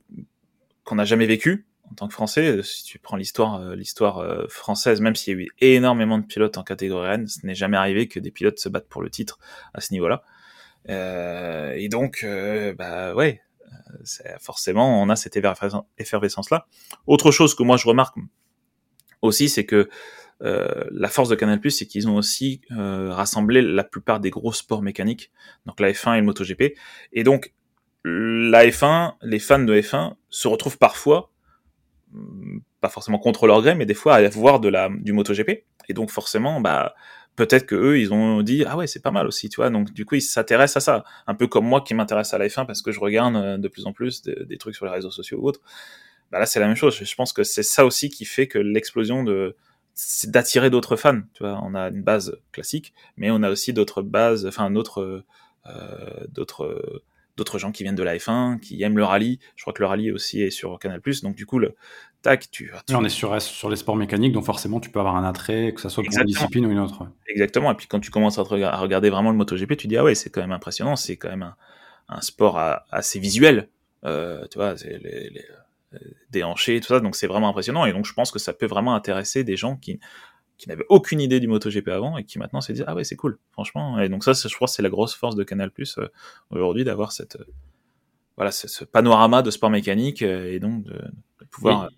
qu'on 0.83 0.95
n'a 0.95 1.05
jamais 1.05 1.25
vécu 1.25 1.67
en 1.91 1.95
tant 1.95 2.07
que 2.07 2.13
Français. 2.13 2.61
Si 2.63 2.83
tu 2.83 2.99
prends 2.99 3.17
l'histoire, 3.17 3.61
euh, 3.61 3.75
l'histoire 3.75 4.19
euh, 4.19 4.47
française, 4.47 5.01
même 5.01 5.15
s'il 5.15 5.37
y 5.37 5.41
a 5.41 5.43
eu 5.43 5.49
énormément 5.59 6.17
de 6.17 6.25
pilotes 6.25 6.57
en 6.57 6.63
catégorie 6.63 7.13
N, 7.13 7.27
ce 7.27 7.45
n'est 7.45 7.55
jamais 7.55 7.77
arrivé 7.77 8.07
que 8.07 8.19
des 8.19 8.31
pilotes 8.31 8.59
se 8.59 8.69
battent 8.69 8.89
pour 8.89 9.01
le 9.01 9.09
titre 9.09 9.39
à 9.73 9.81
ce 9.81 9.93
niveau-là. 9.93 10.23
Euh, 10.89 11.73
et 11.75 11.89
donc, 11.89 12.21
euh, 12.23 12.73
bah 12.73 13.13
ouais, 13.13 13.41
forcément, 14.39 15.01
on 15.01 15.09
a 15.09 15.15
cette 15.15 15.37
effervescence-là. 15.97 16.67
Autre 17.05 17.31
chose 17.31 17.55
que 17.55 17.63
moi 17.63 17.77
je 17.77 17.87
remarque 17.87 18.15
aussi, 19.21 19.49
c'est 19.49 19.65
que 19.65 19.89
euh, 20.43 20.83
la 20.91 21.07
force 21.07 21.29
de 21.29 21.35
Canal+, 21.35 21.59
c'est 21.69 21.85
qu'ils 21.85 22.07
ont 22.07 22.15
aussi 22.15 22.61
euh, 22.71 23.11
rassemblé 23.11 23.61
la 23.61 23.83
plupart 23.83 24.19
des 24.19 24.29
gros 24.29 24.53
sports 24.53 24.81
mécaniques, 24.81 25.31
donc 25.65 25.79
la 25.79 25.91
F1 25.91 26.15
et 26.15 26.19
le 26.19 26.25
MotoGP. 26.25 26.75
Et 27.13 27.23
donc, 27.23 27.53
la 28.03 28.65
F1, 28.65 29.13
les 29.21 29.39
fans 29.39 29.59
de 29.59 29.79
F1 29.79 30.13
se 30.29 30.47
retrouvent 30.47 30.77
parfois, 30.77 31.31
hmm, 32.11 32.59
pas 32.81 32.89
forcément 32.89 33.17
contre 33.17 33.47
leur 33.47 33.61
gré, 33.61 33.73
mais 33.73 33.85
des 33.85 33.95
fois 33.95 34.15
à 34.15 34.29
voir 34.29 34.59
de 34.59 34.69
la, 34.69 34.89
du 34.89 35.13
MotoGP. 35.13 35.63
Et 35.89 35.93
donc, 35.93 36.11
forcément, 36.11 36.61
bah, 36.61 36.93
peut-être 37.35 37.65
que 37.65 37.75
eux, 37.75 37.99
ils 37.99 38.13
ont 38.13 38.41
dit, 38.43 38.63
ah 38.67 38.77
ouais, 38.77 38.87
c'est 38.87 39.01
pas 39.01 39.11
mal 39.11 39.25
aussi, 39.25 39.49
tu 39.49 39.55
vois. 39.55 39.71
Donc, 39.71 39.91
du 39.93 40.05
coup, 40.05 40.15
ils 40.15 40.21
s'intéressent 40.21 40.77
à 40.77 40.85
ça. 40.85 41.03
Un 41.25 41.33
peu 41.33 41.47
comme 41.47 41.65
moi 41.65 41.81
qui 41.81 41.95
m'intéresse 41.95 42.33
à 42.33 42.37
la 42.37 42.47
F1 42.47 42.67
parce 42.67 42.83
que 42.83 42.91
je 42.91 42.99
regarde 42.99 43.35
euh, 43.35 43.57
de 43.57 43.67
plus 43.67 43.87
en 43.87 43.93
plus 43.93 44.21
des 44.21 44.57
trucs 44.57 44.75
sur 44.75 44.85
les 44.85 44.91
réseaux 44.91 45.11
sociaux 45.11 45.39
ou 45.41 45.47
autres. 45.47 45.61
Bah 46.31 46.39
là, 46.39 46.45
c'est 46.45 46.59
la 46.59 46.67
même 46.67 46.75
chose. 46.75 46.99
Je 47.01 47.15
pense 47.15 47.33
que 47.33 47.43
c'est 47.43 47.63
ça 47.63 47.85
aussi 47.85 48.09
qui 48.09 48.25
fait 48.25 48.47
que 48.47 48.59
l'explosion 48.59 49.23
de, 49.23 49.55
c'est 49.97 50.29
d'attirer 50.29 50.69
d'autres 50.69 50.95
fans. 50.95 51.21
Tu 51.33 51.43
vois, 51.43 51.59
on 51.63 51.73
a 51.73 51.89
une 51.89 52.03
base 52.03 52.37
classique, 52.51 52.93
mais 53.17 53.31
on 53.31 53.41
a 53.43 53.49
aussi 53.49 53.73
d'autres 53.73 54.01
bases, 54.01 54.45
enfin 54.45 54.69
d'autres, 54.69 55.25
euh, 55.65 56.25
d'autres, 56.29 57.03
d'autres 57.35 57.57
gens 57.57 57.71
qui 57.71 57.83
viennent 57.83 57.95
de 57.95 58.03
la 58.03 58.15
F1, 58.15 58.59
qui 58.59 58.81
aiment 58.83 58.97
le 58.97 59.03
rallye. 59.03 59.39
Je 59.55 59.63
crois 59.63 59.73
que 59.73 59.81
le 59.81 59.87
rallye 59.87 60.11
aussi 60.11 60.41
est 60.41 60.51
sur 60.51 60.77
Canal+. 60.79 61.01
Donc 61.23 61.35
du 61.35 61.47
coup, 61.47 61.57
le 61.57 61.75
tac, 62.21 62.49
tu. 62.51 62.71
tu... 62.85 62.95
on 62.95 63.03
est 63.03 63.09
sur 63.09 63.41
sur 63.41 63.69
les 63.69 63.75
sports 63.75 63.95
mécaniques, 63.95 64.33
donc 64.33 64.45
forcément, 64.45 64.79
tu 64.79 64.91
peux 64.91 64.99
avoir 64.99 65.15
un 65.15 65.23
attrait, 65.23 65.73
que 65.73 65.81
ça 65.81 65.89
soit 65.89 66.03
pour 66.03 66.15
une 66.15 66.25
discipline 66.25 66.67
ou 66.67 66.71
une 66.71 66.79
autre. 66.79 67.07
Exactement. 67.27 67.71
Et 67.71 67.75
puis 67.75 67.87
quand 67.87 67.99
tu 67.99 68.11
commences 68.11 68.37
à, 68.37 68.41
à 68.41 68.77
regarder 68.77 69.09
vraiment 69.09 69.31
le 69.31 69.37
MotoGP, 69.37 69.75
tu 69.77 69.87
dis 69.87 69.97
ah 69.97 70.03
ouais, 70.03 70.15
c'est 70.15 70.29
quand 70.29 70.41
même 70.41 70.51
impressionnant. 70.51 70.95
C'est 70.95 71.17
quand 71.17 71.29
même 71.29 71.43
un, 71.43 71.55
un 72.09 72.21
sport 72.21 72.59
assez 72.91 73.19
visuel. 73.19 73.69
Euh, 74.05 74.45
tu 74.51 74.59
vois, 74.59 74.77
c'est 74.77 74.99
les, 74.99 75.29
les 75.31 75.45
déhanché, 76.29 76.79
tout 76.81 76.87
ça. 76.87 76.99
Donc 76.99 77.15
c'est 77.15 77.27
vraiment 77.27 77.49
impressionnant. 77.49 77.85
Et 77.85 77.93
donc 77.93 78.05
je 78.05 78.13
pense 78.13 78.31
que 78.31 78.39
ça 78.39 78.53
peut 78.53 78.65
vraiment 78.65 78.95
intéresser 78.95 79.43
des 79.43 79.57
gens 79.57 79.75
qui, 79.75 79.99
qui 80.57 80.69
n'avaient 80.69 80.85
aucune 80.89 81.21
idée 81.21 81.39
du 81.39 81.47
MotoGP 81.47 81.87
avant 81.89 82.17
et 82.17 82.23
qui 82.23 82.39
maintenant 82.39 82.61
se 82.61 82.71
disent 82.71 82.85
ah 82.87 82.95
ouais 82.95 83.03
c'est 83.03 83.15
cool, 83.15 83.39
franchement. 83.51 83.99
Et 83.99 84.09
donc 84.09 84.23
ça, 84.23 84.33
je 84.33 84.55
crois, 84.55 84.67
c'est 84.67 84.81
la 84.81 84.89
grosse 84.89 85.15
force 85.15 85.35
de 85.35 85.43
Canal 85.43 85.71
Plus 85.71 85.97
euh, 85.97 86.07
aujourd'hui 86.49 86.83
d'avoir 86.83 87.11
cette 87.11 87.37
euh, 87.37 87.45
voilà 88.35 88.51
ce, 88.51 88.67
ce, 88.67 88.83
panorama 88.83 89.41
de 89.41 89.49
sport 89.49 89.69
mécanique 89.69 90.21
euh, 90.21 90.53
et 90.53 90.59
donc 90.59 90.83
de, 90.83 90.93
de 90.93 91.45
pouvoir 91.49 91.89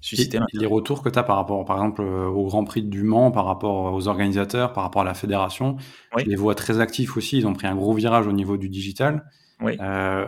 susciter 0.00 0.38
les 0.52 0.66
retours 0.66 1.02
que 1.02 1.08
tu 1.08 1.18
as 1.18 1.22
par 1.22 1.36
rapport, 1.36 1.64
par 1.64 1.76
exemple, 1.76 2.02
au 2.02 2.44
Grand 2.46 2.64
Prix 2.64 2.82
du 2.82 3.02
Mans, 3.02 3.30
par 3.30 3.44
rapport 3.44 3.92
aux 3.92 4.08
organisateurs, 4.08 4.72
par 4.72 4.84
rapport 4.84 5.02
à 5.02 5.04
la 5.04 5.14
fédération. 5.14 5.76
Oui. 6.14 6.22
Je 6.24 6.30
les 6.30 6.36
vois 6.36 6.54
très 6.54 6.80
actifs 6.80 7.16
aussi. 7.16 7.38
Ils 7.38 7.46
ont 7.46 7.54
pris 7.54 7.66
un 7.66 7.74
gros 7.74 7.92
virage 7.92 8.26
au 8.26 8.32
niveau 8.32 8.56
du 8.56 8.68
digital. 8.68 9.24
Oui. 9.60 9.76
Euh, 9.80 10.26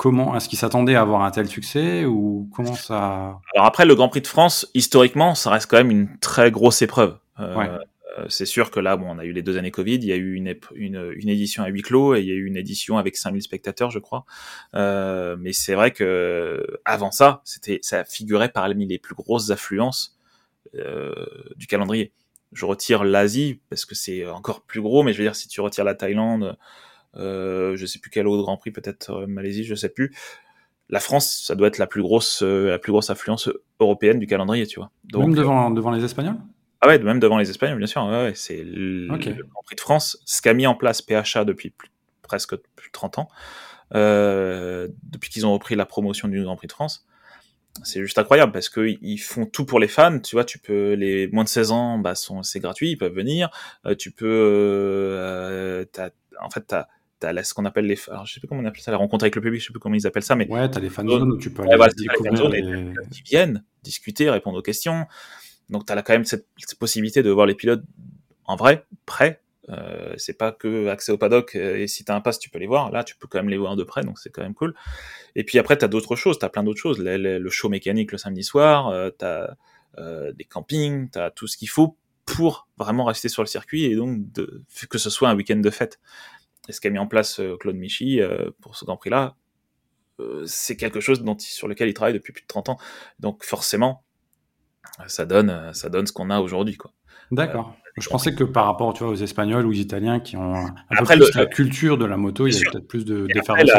comment 0.00 0.34
est-ce 0.34 0.48
qu'ils 0.48 0.58
s'attendaient 0.58 0.94
à 0.94 1.02
avoir 1.02 1.24
un 1.24 1.30
tel 1.30 1.46
succès 1.46 2.06
ou 2.06 2.48
comment 2.54 2.74
ça 2.74 3.38
Alors 3.54 3.66
après 3.66 3.84
le 3.84 3.94
Grand 3.94 4.08
Prix 4.08 4.22
de 4.22 4.26
France, 4.26 4.66
historiquement, 4.72 5.34
ça 5.34 5.50
reste 5.50 5.70
quand 5.70 5.76
même 5.76 5.90
une 5.90 6.18
très 6.20 6.50
grosse 6.50 6.80
épreuve. 6.80 7.18
Euh, 7.38 7.54
ouais. 7.54 7.68
euh, 8.18 8.24
c'est 8.30 8.46
sûr 8.46 8.70
que 8.70 8.80
là, 8.80 8.96
bon, 8.96 9.10
on 9.10 9.18
a 9.18 9.26
eu 9.26 9.32
les 9.32 9.42
deux 9.42 9.58
années 9.58 9.70
Covid, 9.70 9.96
il 9.96 10.06
y 10.06 10.12
a 10.12 10.16
eu 10.16 10.32
une, 10.32 10.54
une, 10.74 11.12
une, 11.16 11.28
édition 11.28 11.64
à 11.64 11.68
huis 11.68 11.82
clos 11.82 12.14
et 12.14 12.20
il 12.20 12.26
y 12.26 12.30
a 12.30 12.34
eu 12.34 12.46
une 12.46 12.56
édition 12.56 12.96
avec 12.96 13.14
5000 13.14 13.42
spectateurs, 13.42 13.90
je 13.90 13.98
crois. 13.98 14.24
Euh, 14.74 15.36
mais 15.38 15.52
c'est 15.52 15.74
vrai 15.74 15.90
que 15.90 16.66
avant 16.86 17.10
ça, 17.10 17.42
c'était, 17.44 17.80
ça 17.82 18.02
figurait 18.04 18.48
parmi 18.48 18.86
les 18.86 18.98
plus 18.98 19.14
grosses 19.14 19.50
affluences 19.50 20.18
euh, 20.76 21.26
du 21.56 21.66
calendrier. 21.66 22.14
Je 22.54 22.64
retire 22.64 23.04
l'Asie 23.04 23.60
parce 23.68 23.84
que 23.84 23.94
c'est 23.94 24.24
encore 24.24 24.62
plus 24.62 24.80
gros, 24.80 25.02
mais 25.02 25.12
je 25.12 25.18
veux 25.18 25.24
dire 25.24 25.36
si 25.36 25.46
tu 25.46 25.60
retires 25.60 25.84
la 25.84 25.94
Thaïlande, 25.94 26.56
euh, 27.16 27.76
je 27.76 27.86
sais 27.86 27.98
plus 27.98 28.10
quel 28.10 28.26
autre 28.26 28.42
Grand 28.42 28.56
Prix, 28.56 28.70
peut-être 28.70 29.10
euh, 29.10 29.26
Malaisie, 29.26 29.64
je 29.64 29.74
sais 29.74 29.88
plus. 29.88 30.14
La 30.88 31.00
France, 31.00 31.44
ça 31.46 31.54
doit 31.54 31.68
être 31.68 31.78
la 31.78 31.86
plus 31.86 32.02
grosse, 32.02 32.42
euh, 32.42 32.70
la 32.70 32.78
plus 32.78 32.92
grosse 32.92 33.10
affluence 33.10 33.48
européenne 33.78 34.18
du 34.18 34.26
calendrier, 34.26 34.66
tu 34.66 34.80
vois. 34.80 34.90
Donc, 35.04 35.22
même 35.22 35.34
devant, 35.34 35.70
devant 35.70 35.90
les 35.90 36.04
Espagnols? 36.04 36.36
Ah 36.80 36.88
ouais, 36.88 36.98
même 36.98 37.20
devant 37.20 37.38
les 37.38 37.50
Espagnols, 37.50 37.78
bien 37.78 37.86
sûr. 37.86 38.04
Ouais, 38.04 38.24
ouais, 38.24 38.32
c'est 38.34 38.64
le, 38.64 39.12
okay. 39.12 39.34
le, 39.34 39.44
Grand 39.44 39.62
Prix 39.62 39.76
de 39.76 39.80
France, 39.80 40.18
ce 40.24 40.40
qu'a 40.40 40.54
mis 40.54 40.66
en 40.66 40.74
place 40.74 41.02
PHA 41.02 41.44
depuis 41.44 41.70
plus, 41.70 41.90
presque 42.22 42.56
plus 42.56 42.88
de 42.88 42.92
30 42.92 43.18
ans, 43.18 43.28
euh, 43.94 44.88
depuis 45.04 45.30
qu'ils 45.30 45.46
ont 45.46 45.52
repris 45.52 45.76
la 45.76 45.84
promotion 45.84 46.26
du 46.26 46.42
Grand 46.42 46.56
Prix 46.56 46.68
de 46.68 46.72
France. 46.72 47.06
C'est 47.84 48.00
juste 48.00 48.18
incroyable 48.18 48.50
parce 48.50 48.68
que 48.68 48.96
ils 49.00 49.18
font 49.18 49.46
tout 49.46 49.64
pour 49.64 49.78
les 49.78 49.88
fans. 49.88 50.18
Tu 50.18 50.34
vois, 50.34 50.44
tu 50.44 50.58
peux 50.58 50.94
les 50.94 51.28
moins 51.28 51.44
de 51.44 51.48
16 51.48 51.70
ans, 51.70 51.98
bah, 51.98 52.14
sont 52.14 52.42
c'est 52.42 52.60
gratuit, 52.60 52.90
ils 52.90 52.96
peuvent 52.96 53.14
venir. 53.14 53.48
Euh, 53.86 53.94
tu 53.94 54.10
peux, 54.10 54.26
euh, 54.28 55.84
en 56.40 56.50
fait, 56.50 56.62
t'as 56.66 56.88
t'as 57.20 57.42
ce 57.42 57.54
qu'on 57.54 57.64
appelle 57.66 57.86
les 57.86 57.98
alors 58.08 58.26
je 58.26 58.34
sais 58.34 58.40
plus 58.40 58.48
comment 58.48 58.62
on 58.62 58.64
appelle 58.64 58.80
ça 58.80 58.90
la 58.90 58.96
rencontre 58.96 59.24
avec 59.24 59.36
le 59.36 59.42
public 59.42 59.60
je 59.60 59.66
sais 59.66 59.72
plus 59.72 59.78
comment 59.78 59.94
ils 59.94 60.06
appellent 60.06 60.22
ça 60.22 60.34
mais 60.34 60.48
ouais 60.48 60.68
t'as 60.68 60.80
les 60.80 60.90
fan 60.90 61.08
zones 61.08 61.32
où 61.32 61.38
tu 61.38 61.50
peux 61.50 61.62
aller 61.62 61.76
ouais, 61.76 61.88
découvrir 61.96 62.48
les, 62.48 62.62
les... 62.62 62.82
les 62.82 62.94
qui 63.12 63.22
viennent 63.22 63.62
discuter 63.82 64.30
répondre 64.30 64.58
aux 64.58 64.62
questions. 64.62 65.06
Donc 65.68 65.86
t'as 65.86 65.94
là 65.94 66.02
quand 66.02 66.12
même 66.12 66.24
cette, 66.24 66.46
cette, 66.56 66.78
possibilité 66.78 67.22
de 67.22 67.30
voir 67.30 67.46
les 67.46 67.54
pilotes 67.54 67.82
en 68.44 68.56
vrai 68.56 68.84
près 69.06 69.40
euh, 69.68 70.14
c'est 70.16 70.36
pas 70.36 70.50
que 70.50 70.88
accès 70.88 71.12
au 71.12 71.18
paddock 71.18 71.54
euh, 71.54 71.76
et 71.76 71.86
si 71.86 72.04
t'as 72.04 72.16
un 72.16 72.20
pass 72.20 72.38
tu 72.38 72.50
peux 72.50 72.58
les 72.58 72.66
voir. 72.66 72.90
Là 72.90 73.04
tu 73.04 73.16
peux 73.16 73.28
quand 73.28 73.38
même 73.38 73.48
les 73.48 73.58
voir 73.58 73.76
de 73.76 73.84
près 73.84 74.02
donc 74.02 74.18
c'est 74.18 74.30
quand 74.30 74.42
même 74.42 74.54
cool. 74.54 74.74
Et 75.36 75.44
puis 75.44 75.58
après 75.58 75.76
t'as 75.76 75.88
d'autres 75.88 76.16
choses 76.16 76.38
t'as 76.38 76.48
plein 76.48 76.64
d'autres 76.64 76.80
choses. 76.80 76.98
Le, 76.98 77.16
le, 77.16 77.38
le, 77.38 77.50
show 77.50 77.68
mécanique 77.68 78.10
le 78.10 78.18
samedi 78.18 78.42
soir 78.42 78.88
euh, 78.88 79.10
t'as 79.10 79.54
euh, 79.98 80.32
des 80.32 80.44
campings 80.44 81.08
t'as 81.10 81.30
tout 81.30 81.46
ce 81.46 81.56
qu'il 81.56 81.68
faut 81.68 81.96
pour 82.26 82.68
vraiment 82.78 83.04
rester 83.04 83.28
sur 83.28 83.42
le 83.42 83.48
circuit 83.48 83.84
et 83.84 83.94
donc 83.94 84.32
de, 84.32 84.62
que 84.88 84.98
ce 84.98 85.10
soit 85.10 85.28
un 85.28 85.36
week-end 85.36 85.56
de 85.56 85.70
fête 85.70 86.00
et 86.68 86.72
ce 86.72 86.80
qu'a 86.80 86.90
mis 86.90 86.98
en 86.98 87.06
place 87.06 87.40
euh, 87.40 87.56
Claude 87.56 87.76
Michy 87.76 88.20
euh, 88.20 88.50
pour 88.60 88.76
ce 88.76 88.84
Grand 88.84 88.96
Prix-là, 88.96 89.36
euh, 90.20 90.44
c'est 90.46 90.76
quelque 90.76 91.00
chose 91.00 91.22
dont, 91.22 91.36
sur 91.38 91.68
lequel 91.68 91.88
il 91.88 91.94
travaille 91.94 92.14
depuis 92.14 92.32
plus 92.32 92.42
de 92.42 92.46
30 92.46 92.70
ans. 92.70 92.78
Donc 93.18 93.44
forcément, 93.44 94.04
ça 95.06 95.24
donne, 95.24 95.72
ça 95.72 95.88
donne 95.88 96.06
ce 96.06 96.12
qu'on 96.12 96.30
a 96.30 96.40
aujourd'hui, 96.40 96.76
quoi. 96.76 96.92
D'accord. 97.30 97.76
je 97.96 98.08
pensais 98.08 98.34
que 98.34 98.42
par 98.42 98.64
rapport, 98.64 98.92
tu 98.92 99.04
vois, 99.04 99.12
aux 99.12 99.16
Espagnols 99.16 99.64
ou 99.64 99.70
aux 99.70 99.72
Italiens 99.72 100.18
qui 100.18 100.36
ont 100.36 100.54
un 100.56 100.74
après, 100.90 101.16
peu 101.16 101.24
plus 101.24 101.34
la 101.36 101.46
culture 101.46 101.96
de 101.96 102.04
la 102.04 102.16
moto, 102.16 102.46
il 102.48 102.54
y 102.54 102.66
a 102.66 102.70
peut-être 102.70 102.88
plus 102.88 103.04
de 103.04 103.26
différences. 103.32 103.70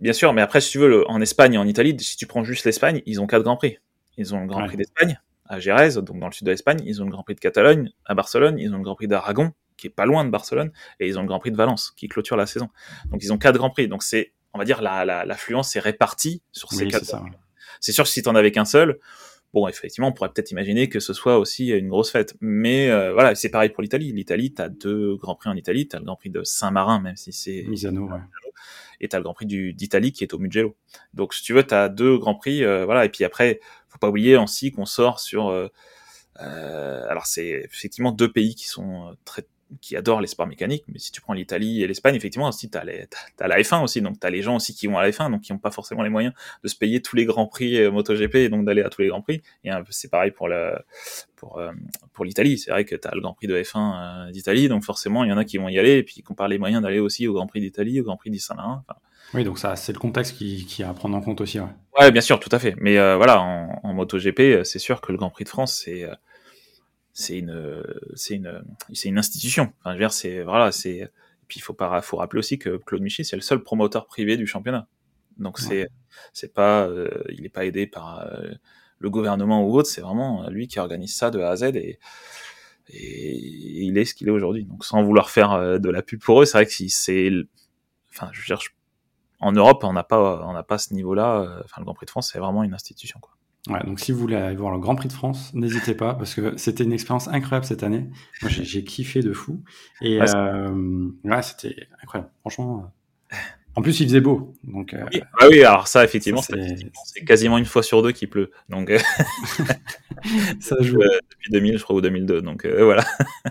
Bien 0.00 0.12
sûr, 0.12 0.32
mais 0.32 0.42
après, 0.42 0.60
si 0.60 0.72
tu 0.72 0.78
veux, 0.78 1.08
en 1.08 1.20
Espagne 1.20 1.54
et 1.54 1.58
en 1.58 1.66
Italie, 1.66 1.94
si 2.00 2.16
tu 2.16 2.26
prends 2.26 2.44
juste 2.44 2.64
l'Espagne, 2.64 3.02
ils 3.06 3.20
ont 3.20 3.26
quatre 3.26 3.42
grands 3.42 3.56
prix. 3.56 3.78
Ils 4.16 4.34
ont 4.34 4.40
le 4.40 4.46
Grand 4.46 4.64
Prix 4.66 4.76
d'Espagne 4.76 5.18
à 5.46 5.60
Jerez, 5.60 6.00
donc 6.00 6.18
dans 6.18 6.26
le 6.26 6.32
sud 6.32 6.46
de 6.46 6.52
l'Espagne. 6.52 6.80
Ils 6.84 7.02
ont 7.02 7.04
le 7.04 7.10
Grand 7.10 7.22
Prix 7.22 7.34
de 7.34 7.40
Catalogne 7.40 7.90
à 8.04 8.14
Barcelone. 8.14 8.58
Ils 8.58 8.72
ont 8.74 8.78
le 8.78 8.84
Grand 8.84 8.94
Prix 8.94 9.08
d'Aragon, 9.08 9.52
qui 9.76 9.86
est 9.86 9.90
pas 9.90 10.06
loin 10.06 10.24
de 10.24 10.30
Barcelone, 10.30 10.72
et 11.00 11.06
ils 11.06 11.18
ont 11.18 11.22
le 11.22 11.28
Grand 11.28 11.38
Prix 11.38 11.50
de 11.50 11.56
Valence, 11.56 11.92
qui 11.96 12.08
clôture 12.08 12.36
la 12.36 12.46
saison. 12.46 12.68
Donc 13.10 13.22
ils 13.22 13.32
ont 13.32 13.38
quatre 13.38 13.56
Grands 13.56 13.70
Prix. 13.70 13.88
Donc 13.88 14.02
c'est, 14.02 14.32
on 14.52 14.58
va 14.58 14.64
dire, 14.64 14.82
l'affluence 14.82 15.74
la, 15.74 15.80
est 15.80 15.82
répartie 15.82 16.42
sur 16.52 16.72
ces 16.72 16.86
quatre. 16.86 17.22
C'est 17.80 17.92
sûr 17.92 18.04
que 18.04 18.10
si 18.10 18.22
t'en 18.22 18.34
avais 18.34 18.52
qu'un 18.52 18.64
seul, 18.64 18.98
bon, 19.52 19.68
effectivement, 19.68 20.08
on 20.08 20.12
pourrait 20.12 20.30
peut-être 20.32 20.50
imaginer 20.52 20.88
que 20.88 21.00
ce 21.00 21.12
soit 21.12 21.38
aussi 21.38 21.68
une 21.68 21.88
grosse 21.88 22.10
fête. 22.10 22.34
Mais 22.40 22.88
euh, 22.90 23.12
voilà, 23.12 23.34
c'est 23.34 23.50
pareil 23.50 23.70
pour 23.70 23.82
l'Italie. 23.82 24.12
L'Italie, 24.12 24.54
t'as 24.54 24.68
deux 24.68 25.16
Grands 25.16 25.34
Prix 25.34 25.50
en 25.50 25.56
Italie. 25.56 25.88
T'as 25.88 25.98
le 25.98 26.04
Grand 26.04 26.16
Prix 26.16 26.30
de 26.30 26.42
Saint-Marin, 26.44 27.00
même 27.00 27.16
si 27.16 27.32
c'est 27.32 27.64
Misano, 27.68 28.08
ouais 28.08 28.20
et 29.00 29.08
t'as 29.08 29.18
le 29.18 29.24
Grand 29.24 29.34
Prix 29.34 29.46
d'Italie 29.46 30.12
qui 30.12 30.24
est 30.24 30.34
au 30.34 30.38
Mugello. 30.38 30.76
Donc 31.12 31.34
si 31.34 31.42
tu 31.42 31.52
veux, 31.52 31.62
t'as 31.62 31.88
deux 31.88 32.18
Grands 32.18 32.34
Prix, 32.34 32.64
euh, 32.64 32.84
voilà. 32.84 33.04
Et 33.04 33.08
puis 33.08 33.24
après, 33.24 33.60
faut 33.88 33.98
pas 33.98 34.08
oublier 34.08 34.36
aussi 34.36 34.72
qu'on 34.72 34.86
sort 34.86 35.20
sur, 35.20 35.48
euh, 35.48 35.68
euh, 36.40 37.06
alors 37.08 37.26
c'est 37.26 37.62
effectivement 37.64 38.12
deux 38.12 38.32
pays 38.32 38.54
qui 38.54 38.68
sont 38.68 39.16
très 39.24 39.46
qui 39.80 39.96
adorent 39.96 40.20
les 40.20 40.26
sports 40.26 40.46
mécaniques, 40.46 40.84
mais 40.88 40.98
si 40.98 41.12
tu 41.12 41.20
prends 41.20 41.32
l'Italie 41.32 41.82
et 41.82 41.86
l'Espagne, 41.86 42.14
effectivement, 42.14 42.48
aussi, 42.48 42.70
les, 42.86 43.06
t'as, 43.36 43.48
la 43.48 43.60
F1 43.60 43.82
aussi, 43.82 44.00
donc 44.00 44.18
t'as 44.20 44.30
les 44.30 44.42
gens 44.42 44.56
aussi 44.56 44.74
qui 44.74 44.86
vont 44.86 44.98
à 44.98 45.02
la 45.02 45.10
F1, 45.10 45.30
donc 45.30 45.42
qui 45.42 45.52
n'ont 45.52 45.58
pas 45.58 45.70
forcément 45.70 46.02
les 46.02 46.10
moyens 46.10 46.34
de 46.62 46.68
se 46.68 46.76
payer 46.76 47.02
tous 47.02 47.16
les 47.16 47.24
grands 47.24 47.46
prix 47.46 47.78
euh, 47.78 47.90
MotoGP 47.90 48.34
et 48.36 48.48
donc 48.48 48.64
d'aller 48.64 48.82
à 48.82 48.88
tous 48.88 49.02
les 49.02 49.08
grands 49.08 49.22
prix. 49.22 49.42
Et 49.64 49.70
c'est 49.90 50.10
pareil 50.10 50.30
pour 50.30 50.48
le, 50.48 50.74
pour, 51.36 51.58
euh, 51.58 51.72
pour 52.12 52.24
l'Italie. 52.24 52.58
C'est 52.58 52.70
vrai 52.70 52.84
que 52.84 52.96
t'as 52.96 53.14
le 53.14 53.20
Grand 53.20 53.34
Prix 53.34 53.46
de 53.46 53.60
F1 53.60 54.28
euh, 54.28 54.30
d'Italie, 54.30 54.68
donc 54.68 54.84
forcément, 54.84 55.24
il 55.24 55.30
y 55.30 55.32
en 55.32 55.38
a 55.38 55.44
qui 55.44 55.58
vont 55.58 55.68
y 55.68 55.78
aller 55.78 55.98
et 55.98 56.02
puis 56.02 56.14
qui 56.14 56.24
n'ont 56.28 56.36
pas 56.36 56.48
les 56.48 56.58
moyens 56.58 56.82
d'aller 56.82 57.00
aussi 57.00 57.26
au 57.26 57.32
Grand 57.32 57.46
Prix 57.46 57.60
d'Italie, 57.60 58.00
au 58.00 58.04
Grand 58.04 58.16
Prix 58.16 58.30
d'Issain-Marin. 58.30 58.84
oui, 59.34 59.44
donc 59.44 59.58
ça, 59.58 59.76
c'est 59.76 59.92
le 59.92 59.98
contexte 59.98 60.36
qui, 60.36 60.66
qui 60.66 60.82
a 60.82 60.90
à 60.90 60.94
prendre 60.94 61.16
en 61.16 61.20
compte 61.20 61.40
aussi. 61.40 61.60
Ouais, 61.60 61.66
ouais 61.98 62.12
bien 62.12 62.20
sûr, 62.22 62.38
tout 62.40 62.50
à 62.52 62.58
fait. 62.58 62.74
Mais 62.78 62.94
voilà, 63.16 63.40
en, 63.40 63.80
en 63.82 63.94
MotoGP, 63.94 64.64
c'est 64.64 64.78
sûr 64.78 65.00
que 65.00 65.12
le 65.12 65.18
Grand 65.18 65.30
Prix 65.30 65.44
de 65.44 65.48
France, 65.48 65.82
c'est 65.84 66.06
c'est 67.14 67.38
une 67.38 67.82
c'est 68.14 68.34
une 68.34 68.62
c'est 68.92 69.08
une 69.08 69.18
institution. 69.18 69.72
Enfin, 69.80 69.92
je 69.92 69.94
veux 69.94 70.00
dire, 70.00 70.12
c'est 70.12 70.42
voilà, 70.42 70.72
c'est 70.72 71.10
puis 71.48 71.60
il 71.60 71.62
faut 71.62 71.72
pas 71.72 72.02
faut 72.02 72.16
rappeler 72.16 72.40
aussi 72.40 72.58
que 72.58 72.76
Claude 72.76 73.02
Michy 73.02 73.24
c'est 73.24 73.36
le 73.36 73.42
seul 73.42 73.62
promoteur 73.62 74.06
privé 74.06 74.36
du 74.36 74.46
championnat. 74.46 74.88
Donc 75.38 75.58
c'est 75.58 75.88
c'est 76.32 76.52
pas 76.52 76.86
euh, 76.86 77.08
il 77.30 77.46
est 77.46 77.50
pas 77.50 77.64
aidé 77.64 77.86
par 77.86 78.20
euh, 78.20 78.50
le 78.98 79.10
gouvernement 79.10 79.64
ou 79.64 79.76
autre, 79.78 79.88
c'est 79.88 80.00
vraiment 80.00 80.48
lui 80.50 80.66
qui 80.68 80.78
organise 80.80 81.14
ça 81.14 81.30
de 81.30 81.40
A 81.40 81.50
à 81.50 81.56
Z 81.56 81.62
et 81.76 81.98
et 82.88 83.36
il 83.84 83.96
est 83.96 84.04
ce 84.04 84.14
qu'il 84.14 84.28
est 84.28 84.32
aujourd'hui. 84.32 84.64
Donc 84.64 84.84
sans 84.84 85.02
vouloir 85.04 85.30
faire 85.30 85.52
euh, 85.52 85.78
de 85.78 85.88
la 85.90 86.02
pub 86.02 86.20
pour 86.20 86.42
eux, 86.42 86.44
c'est 86.44 86.58
vrai 86.58 86.66
que 86.66 86.72
si 86.72 86.90
c'est 86.90 87.30
enfin 88.10 88.28
je 88.32 88.44
dire 88.44 88.58
en 89.40 89.52
Europe, 89.52 89.84
on 89.84 89.92
n'a 89.92 90.04
pas 90.04 90.44
on 90.46 90.52
n'a 90.52 90.64
pas 90.64 90.78
ce 90.78 90.94
niveau-là, 90.94 91.60
enfin 91.64 91.80
le 91.80 91.84
Grand 91.84 91.94
Prix 91.94 92.06
de 92.06 92.10
France, 92.10 92.30
c'est 92.32 92.40
vraiment 92.40 92.64
une 92.64 92.74
institution 92.74 93.20
quoi. 93.20 93.34
Ouais, 93.70 93.80
donc 93.86 93.98
si 93.98 94.12
vous 94.12 94.18
voulez 94.18 94.36
aller 94.36 94.56
voir 94.56 94.72
le 94.72 94.78
Grand 94.78 94.94
Prix 94.94 95.08
de 95.08 95.14
France, 95.14 95.52
n'hésitez 95.54 95.94
pas 95.94 96.14
parce 96.14 96.34
que 96.34 96.54
c'était 96.58 96.84
une 96.84 96.92
expérience 96.92 97.28
incroyable 97.28 97.64
cette 97.64 97.82
année. 97.82 98.10
Moi, 98.42 98.50
j'ai 98.50 98.84
kiffé 98.84 99.20
de 99.20 99.32
fou. 99.32 99.62
Et 100.02 100.20
ouais, 100.20 100.26
euh, 100.34 101.08
ouais 101.24 101.42
c'était 101.42 101.88
incroyable. 102.02 102.30
Franchement. 102.40 102.92
Euh, 103.32 103.36
en 103.76 103.82
plus, 103.82 104.00
il 104.00 104.06
faisait 104.06 104.20
beau. 104.20 104.54
Donc, 104.64 104.92
euh, 104.92 105.02
oui. 105.12 105.22
Ah 105.40 105.46
oui, 105.48 105.64
alors 105.64 105.88
ça, 105.88 106.04
effectivement, 106.04 106.42
c'est 106.42 107.24
quasiment 107.24 107.56
une 107.56 107.64
fois 107.64 107.82
sur 107.82 108.02
deux 108.02 108.12
qu'il 108.12 108.28
pleut. 108.28 108.50
Donc, 108.68 108.92
ça 110.60 110.76
joue. 110.80 110.98
depuis 110.98 111.50
2000, 111.50 111.78
je 111.78 111.82
crois, 111.82 111.96
ou 111.96 112.02
2002. 112.02 112.42
Donc, 112.42 112.66
voilà. 112.66 113.04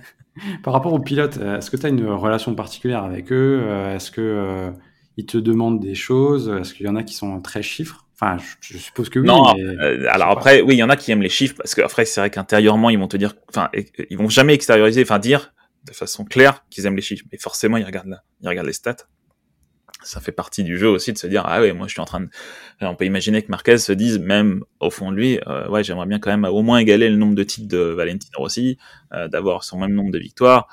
Par 0.64 0.74
rapport 0.74 0.94
aux 0.94 1.00
pilotes, 1.00 1.38
est-ce 1.38 1.72
que 1.72 1.78
tu 1.78 1.88
as 1.88 1.90
une 1.90 2.06
relation 2.06 2.54
particulière 2.54 3.04
avec 3.04 3.32
eux? 3.32 3.68
Est-ce 3.90 4.12
que 4.12 4.72
ils 5.18 5.26
te 5.26 5.38
demandent 5.38 5.80
des 5.80 5.96
choses? 5.96 6.50
Est-ce 6.50 6.74
qu'il 6.74 6.86
y 6.86 6.90
en 6.90 6.96
a 6.96 7.04
qui 7.04 7.16
sont 7.16 7.42
très 7.42 7.64
chiffres? 7.64 8.06
Enfin, 8.24 8.44
je, 8.62 8.78
suppose 8.78 9.10
que 9.10 9.20
oui. 9.20 9.28
Non, 9.28 9.54
euh, 9.58 10.06
alors 10.10 10.30
après, 10.30 10.62
oui, 10.62 10.76
il 10.76 10.78
y 10.78 10.84
en 10.84 10.90
a 10.90 10.96
qui 10.96 11.12
aiment 11.12 11.22
les 11.22 11.30
chiffres 11.30 11.56
parce 11.58 11.76
qu'après, 11.76 12.06
c'est 12.06 12.22
vrai 12.22 12.30
qu'intérieurement, 12.30 12.90
ils 12.90 12.98
vont 12.98 13.08
te 13.08 13.18
dire, 13.18 13.34
enfin, 13.50 13.70
ils 14.10 14.18
vont 14.18 14.30
jamais 14.30 14.54
extérioriser, 14.54 15.02
enfin, 15.02 15.20
dire 15.20 15.54
de 15.86 15.92
façon 15.92 16.24
claire 16.24 16.64
qu'ils 16.70 16.86
aiment 16.86 16.96
les 16.96 17.02
chiffres. 17.02 17.26
Mais 17.32 17.38
forcément, 17.38 17.78
ils 17.78 17.86
regardent 17.86 18.08
là, 18.08 18.24
ils 18.42 18.48
regardent 18.48 18.68
les 18.68 18.74
stats. 18.74 18.96
Ça 20.04 20.20
fait 20.20 20.32
partie 20.32 20.64
du 20.64 20.78
jeu 20.78 20.90
aussi 20.90 21.14
de 21.14 21.18
se 21.18 21.28
dire, 21.28 21.44
ah 21.46 21.62
ouais, 21.62 21.72
moi, 21.74 21.88
je 21.88 21.94
suis 21.94 22.02
en 22.02 22.06
train 22.06 22.22
de, 22.22 22.30
on 22.82 22.96
peut 22.96 23.06
imaginer 23.06 23.42
que 23.42 23.50
Marquez 23.50 23.78
se 23.78 23.94
dise, 23.94 24.20
même 24.20 24.64
au 24.80 24.90
fond 24.90 25.12
de 25.12 25.18
lui, 25.18 25.40
euh, 25.48 25.68
ouais, 25.70 25.84
j'aimerais 25.84 26.08
bien 26.08 26.20
quand 26.20 26.30
même 26.30 26.46
au 26.46 26.62
moins 26.62 26.78
égaler 26.78 27.10
le 27.10 27.16
nombre 27.16 27.36
de 27.36 27.44
titres 27.44 27.70
de 27.70 27.78
Valentino 27.78 28.38
Rossi, 28.38 28.78
euh, 29.14 29.28
d'avoir 29.28 29.64
son 29.64 29.80
même 29.80 29.94
nombre 29.94 30.12
de 30.12 30.20
victoires 30.20 30.68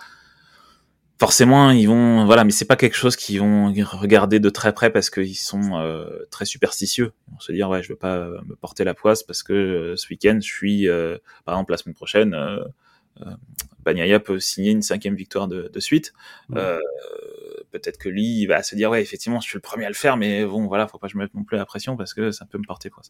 forcément 1.21 1.71
ils 1.71 1.87
vont 1.87 2.25
voilà 2.25 2.45
mais 2.45 2.51
c'est 2.51 2.65
pas 2.65 2.77
quelque 2.77 2.97
chose 2.97 3.15
qu'ils 3.15 3.41
vont 3.41 3.73
regarder 3.93 4.41
de 4.41 4.49
très 4.49 4.73
près 4.73 4.91
parce 4.91 5.11
qu'ils 5.11 5.37
sont 5.37 5.79
euh, 5.79 6.25
très 6.31 6.47
superstitieux 6.47 7.13
ils 7.29 7.35
vont 7.35 7.41
se 7.41 7.53
dire 7.53 7.69
ouais 7.69 7.83
je 7.83 7.91
veux 7.91 7.97
pas 7.97 8.27
me 8.47 8.57
porter 8.57 8.85
la 8.85 8.95
poisse 8.95 9.23
parce 9.23 9.43
que 9.43 9.53
euh, 9.53 9.97
ce 9.97 10.09
week-end 10.09 10.39
je 10.41 10.49
suis 10.49 10.89
euh, 10.89 11.19
par 11.45 11.55
exemple 11.55 11.73
la 11.73 11.77
semaine 11.77 11.95
prochaine 11.95 12.35
Bagnaia 13.85 14.21
peut 14.21 14.41
signer 14.41 14.71
une 14.71 14.83
cinquième 14.83 15.15
victoire 15.15 15.49
de, 15.49 15.71
de 15.73 15.81
suite. 15.81 16.13
Euh, 16.55 16.79
peut-être 17.71 17.99
que 17.99 18.09
lui, 18.09 18.41
il 18.41 18.47
va 18.47 18.63
se 18.63 18.75
dire, 18.75 18.91
ouais, 18.91 19.03
effectivement, 19.03 19.41
je 19.41 19.49
suis 19.49 19.57
le 19.57 19.63
premier 19.63 19.87
à 19.87 19.89
le 19.89 19.95
faire, 19.95 20.17
mais 20.17 20.45
bon, 20.45 20.67
voilà, 20.67 20.87
faut 20.89 20.99
pas 20.99 21.07
que 21.07 21.13
je 21.13 21.19
me 21.19 21.23
mette 21.23 21.35
non 21.35 21.45
plus 21.45 21.57
la 21.57 21.65
pression 21.65 21.97
parce 21.97 22.15
que 22.15 22.31
ça 22.31 22.47
peut 22.47 22.59
me 22.59 22.67
porter 22.67 22.91
quoi. 22.91 23.03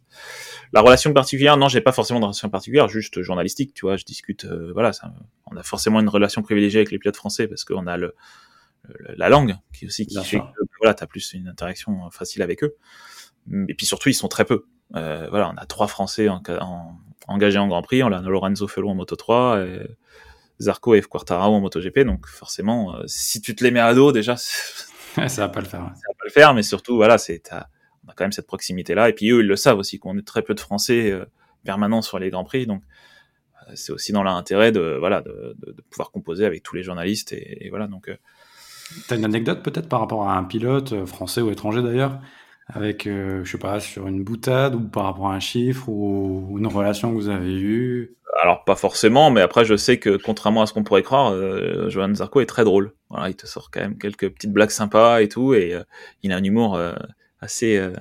La 0.73 0.81
relation 0.81 1.13
particulière, 1.13 1.57
non, 1.57 1.69
j'ai 1.69 1.81
pas 1.81 1.93
forcément 1.93 2.21
de 2.21 2.25
relation 2.25 2.49
particulière, 2.49 2.89
juste 2.89 3.23
journalistique, 3.23 3.75
tu 3.75 3.87
vois, 3.87 3.97
je 3.97 4.05
discute, 4.05 4.45
euh, 4.45 4.71
voilà, 4.73 4.93
ça, 4.93 5.13
on 5.47 5.57
a 5.57 5.63
forcément 5.63 6.01
une 6.01 6.09
relation 6.09 6.43
privilégiée 6.43 6.81
avec 6.81 6.91
les 6.91 6.99
pilotes 6.99 7.17
français 7.17 7.49
parce 7.49 7.65
qu'on 7.65 7.87
a 7.87 7.97
le, 7.97 8.15
la 9.17 9.29
langue 9.29 9.57
qui 9.73 9.87
aussi 9.87 10.07
qui 10.07 10.23
fait 10.25 10.39
que 10.39 10.65
voilà, 10.81 10.95
t'as 10.95 11.07
plus 11.07 11.33
une 11.35 11.49
interaction 11.49 12.11
facile 12.11 12.43
avec 12.43 12.65
eux. 12.65 12.77
Et 13.69 13.75
puis 13.75 13.87
surtout, 13.87 14.09
ils 14.09 14.15
sont 14.15 14.29
très 14.29 14.45
peu. 14.45 14.67
Euh, 14.97 15.29
voilà, 15.31 15.51
on 15.51 15.57
a 15.57 15.67
trois 15.67 15.87
Français 15.87 16.29
en, 16.29 16.43
en, 16.61 16.99
engagés 17.27 17.59
en 17.59 17.69
Grand 17.69 17.83
Prix, 17.83 18.03
on 18.03 18.13
a 18.13 18.21
Lorenzo 18.21 18.69
Felon 18.69 18.91
en 18.91 18.95
Moto 18.95 19.17
3. 19.17 19.61
Et, 19.67 19.87
Zarco 20.61 20.95
et 20.95 21.01
Quartararo 21.01 21.55
en 21.55 21.61
MotoGP, 21.61 22.01
donc 22.01 22.27
forcément, 22.27 22.95
euh, 22.95 23.03
si 23.07 23.41
tu 23.41 23.55
te 23.55 23.65
les 23.65 23.71
mets 23.71 23.81
à 23.81 23.95
dos, 23.95 24.13
déjà, 24.13 24.37
ça 24.37 25.27
va 25.27 25.49
pas 25.49 25.61
le 25.61 25.67
faire. 25.67 25.81
Ça 25.81 26.09
va 26.09 26.15
pas 26.15 26.25
le 26.25 26.31
faire, 26.31 26.55
mais 26.55 26.63
surtout, 26.63 26.97
voilà, 26.97 27.19
c'est, 27.19 27.43
on 27.53 28.11
a 28.11 28.15
quand 28.15 28.25
même 28.25 28.33
cette 28.33 28.47
proximité-là, 28.47 29.09
et 29.09 29.13
puis 29.13 29.31
eux, 29.31 29.41
ils 29.41 29.47
le 29.47 29.57
savent 29.57 29.79
aussi 29.79 29.99
qu'on 29.99 30.17
est 30.19 30.27
très 30.27 30.43
peu 30.43 30.55
de 30.55 30.61
Français 30.61 31.11
euh, 31.11 31.25
permanents 31.65 32.03
sur 32.03 32.19
les 32.19 32.31
grands 32.31 32.45
prix, 32.45 32.67
donc 32.67 32.83
euh, 33.69 33.73
c'est 33.75 33.93
aussi 33.93 34.13
dans 34.13 34.23
leur 34.23 34.35
intérêt 34.35 34.71
de, 34.71 34.97
voilà, 34.99 35.23
de, 35.23 35.57
de, 35.59 35.83
pouvoir 35.91 36.11
composer 36.11 36.45
avec 36.45 36.63
tous 36.63 36.77
les 36.77 36.83
journalistes, 36.83 37.33
et, 37.33 37.69
voilà, 37.71 37.87
donc. 37.87 38.11
T'as 39.07 39.17
une 39.17 39.25
anecdote 39.25 39.63
peut-être 39.63 39.89
par 39.89 40.01
rapport 40.01 40.29
à 40.29 40.37
un 40.37 40.43
pilote 40.43 41.07
français 41.07 41.41
ou 41.41 41.51
étranger 41.51 41.81
d'ailleurs? 41.81 42.21
Avec, 42.75 43.05
je 43.05 43.45
sais 43.45 43.59
pas, 43.59 43.81
sur 43.81 44.07
une 44.07 44.23
boutade 44.23 44.75
ou 44.75 44.81
par 44.81 45.05
rapport 45.05 45.29
à 45.29 45.35
un 45.35 45.41
chiffre 45.41 45.89
ou 45.89 46.57
une 46.59 46.67
relation 46.67 47.11
que 47.11 47.15
vous 47.15 47.29
avez 47.29 47.53
eue? 47.53 48.17
Alors 48.39 48.65
pas 48.65 48.77
forcément, 48.77 49.31
mais 49.31 49.41
après 49.41 49.65
je 49.65 49.77
sais 49.77 49.99
que 49.99 50.17
contrairement 50.17 50.63
à 50.63 50.67
ce 50.67 50.73
qu'on 50.73 50.85
pourrait 50.85 51.03
croire, 51.03 51.33
euh, 51.33 51.89
Johan 51.91 52.15
Zarco 52.15 52.41
est 52.41 52.47
très 52.47 52.65
drôle. 52.65 52.95
Voilà, 53.09 53.29
il 53.29 53.37
te 53.37 53.47
sort 53.47 53.71
quand 53.71 53.81
même 53.81 53.99
quelques 53.99 54.31
petites 54.31 54.53
blagues 54.53 54.71
sympas 54.71 55.21
et 55.21 55.29
tout, 55.29 55.55
et 55.55 55.75
euh, 55.75 55.83
il 56.23 56.33
a 56.33 56.37
un 56.37 56.45
humour 56.45 56.77
euh, 56.77 56.95
assez 57.41 57.77
euh, 57.77 57.93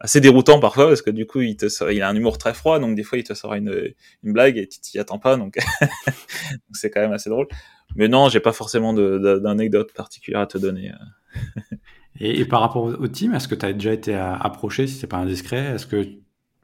assez 0.00 0.20
déroutant 0.20 0.60
parfois 0.60 0.88
parce 0.88 1.02
que 1.02 1.10
du 1.10 1.26
coup 1.26 1.40
il 1.40 1.56
te 1.56 1.68
sort, 1.68 1.90
il 1.92 2.02
a 2.02 2.08
un 2.08 2.16
humour 2.16 2.36
très 2.36 2.52
froid, 2.52 2.78
donc 2.78 2.96
des 2.96 3.04
fois 3.04 3.18
il 3.18 3.24
te 3.24 3.34
sort 3.34 3.54
une, 3.54 3.92
une 4.22 4.32
blague 4.32 4.58
et 4.58 4.66
tu 4.66 4.80
t'y 4.80 4.98
attends 4.98 5.18
pas, 5.18 5.36
donc 5.36 5.58
c'est 6.72 6.90
quand 6.90 7.00
même 7.00 7.12
assez 7.12 7.30
drôle. 7.30 7.46
Mais 7.96 8.08
non, 8.08 8.28
j'ai 8.28 8.40
pas 8.40 8.52
forcément 8.52 8.92
d'anecdote 8.92 9.92
particulière 9.92 10.40
à 10.40 10.46
te 10.46 10.58
donner. 10.58 10.92
Et, 12.20 12.40
et, 12.40 12.44
par 12.44 12.60
rapport 12.60 12.84
au 12.84 13.08
team, 13.08 13.34
est-ce 13.34 13.48
que 13.48 13.54
tu 13.54 13.66
as 13.66 13.72
déjà 13.72 13.92
été 13.92 14.14
approché, 14.14 14.86
si 14.86 14.94
c'est 14.94 15.06
pas 15.06 15.18
indiscret, 15.18 15.74
est-ce 15.74 15.86
que 15.86 16.06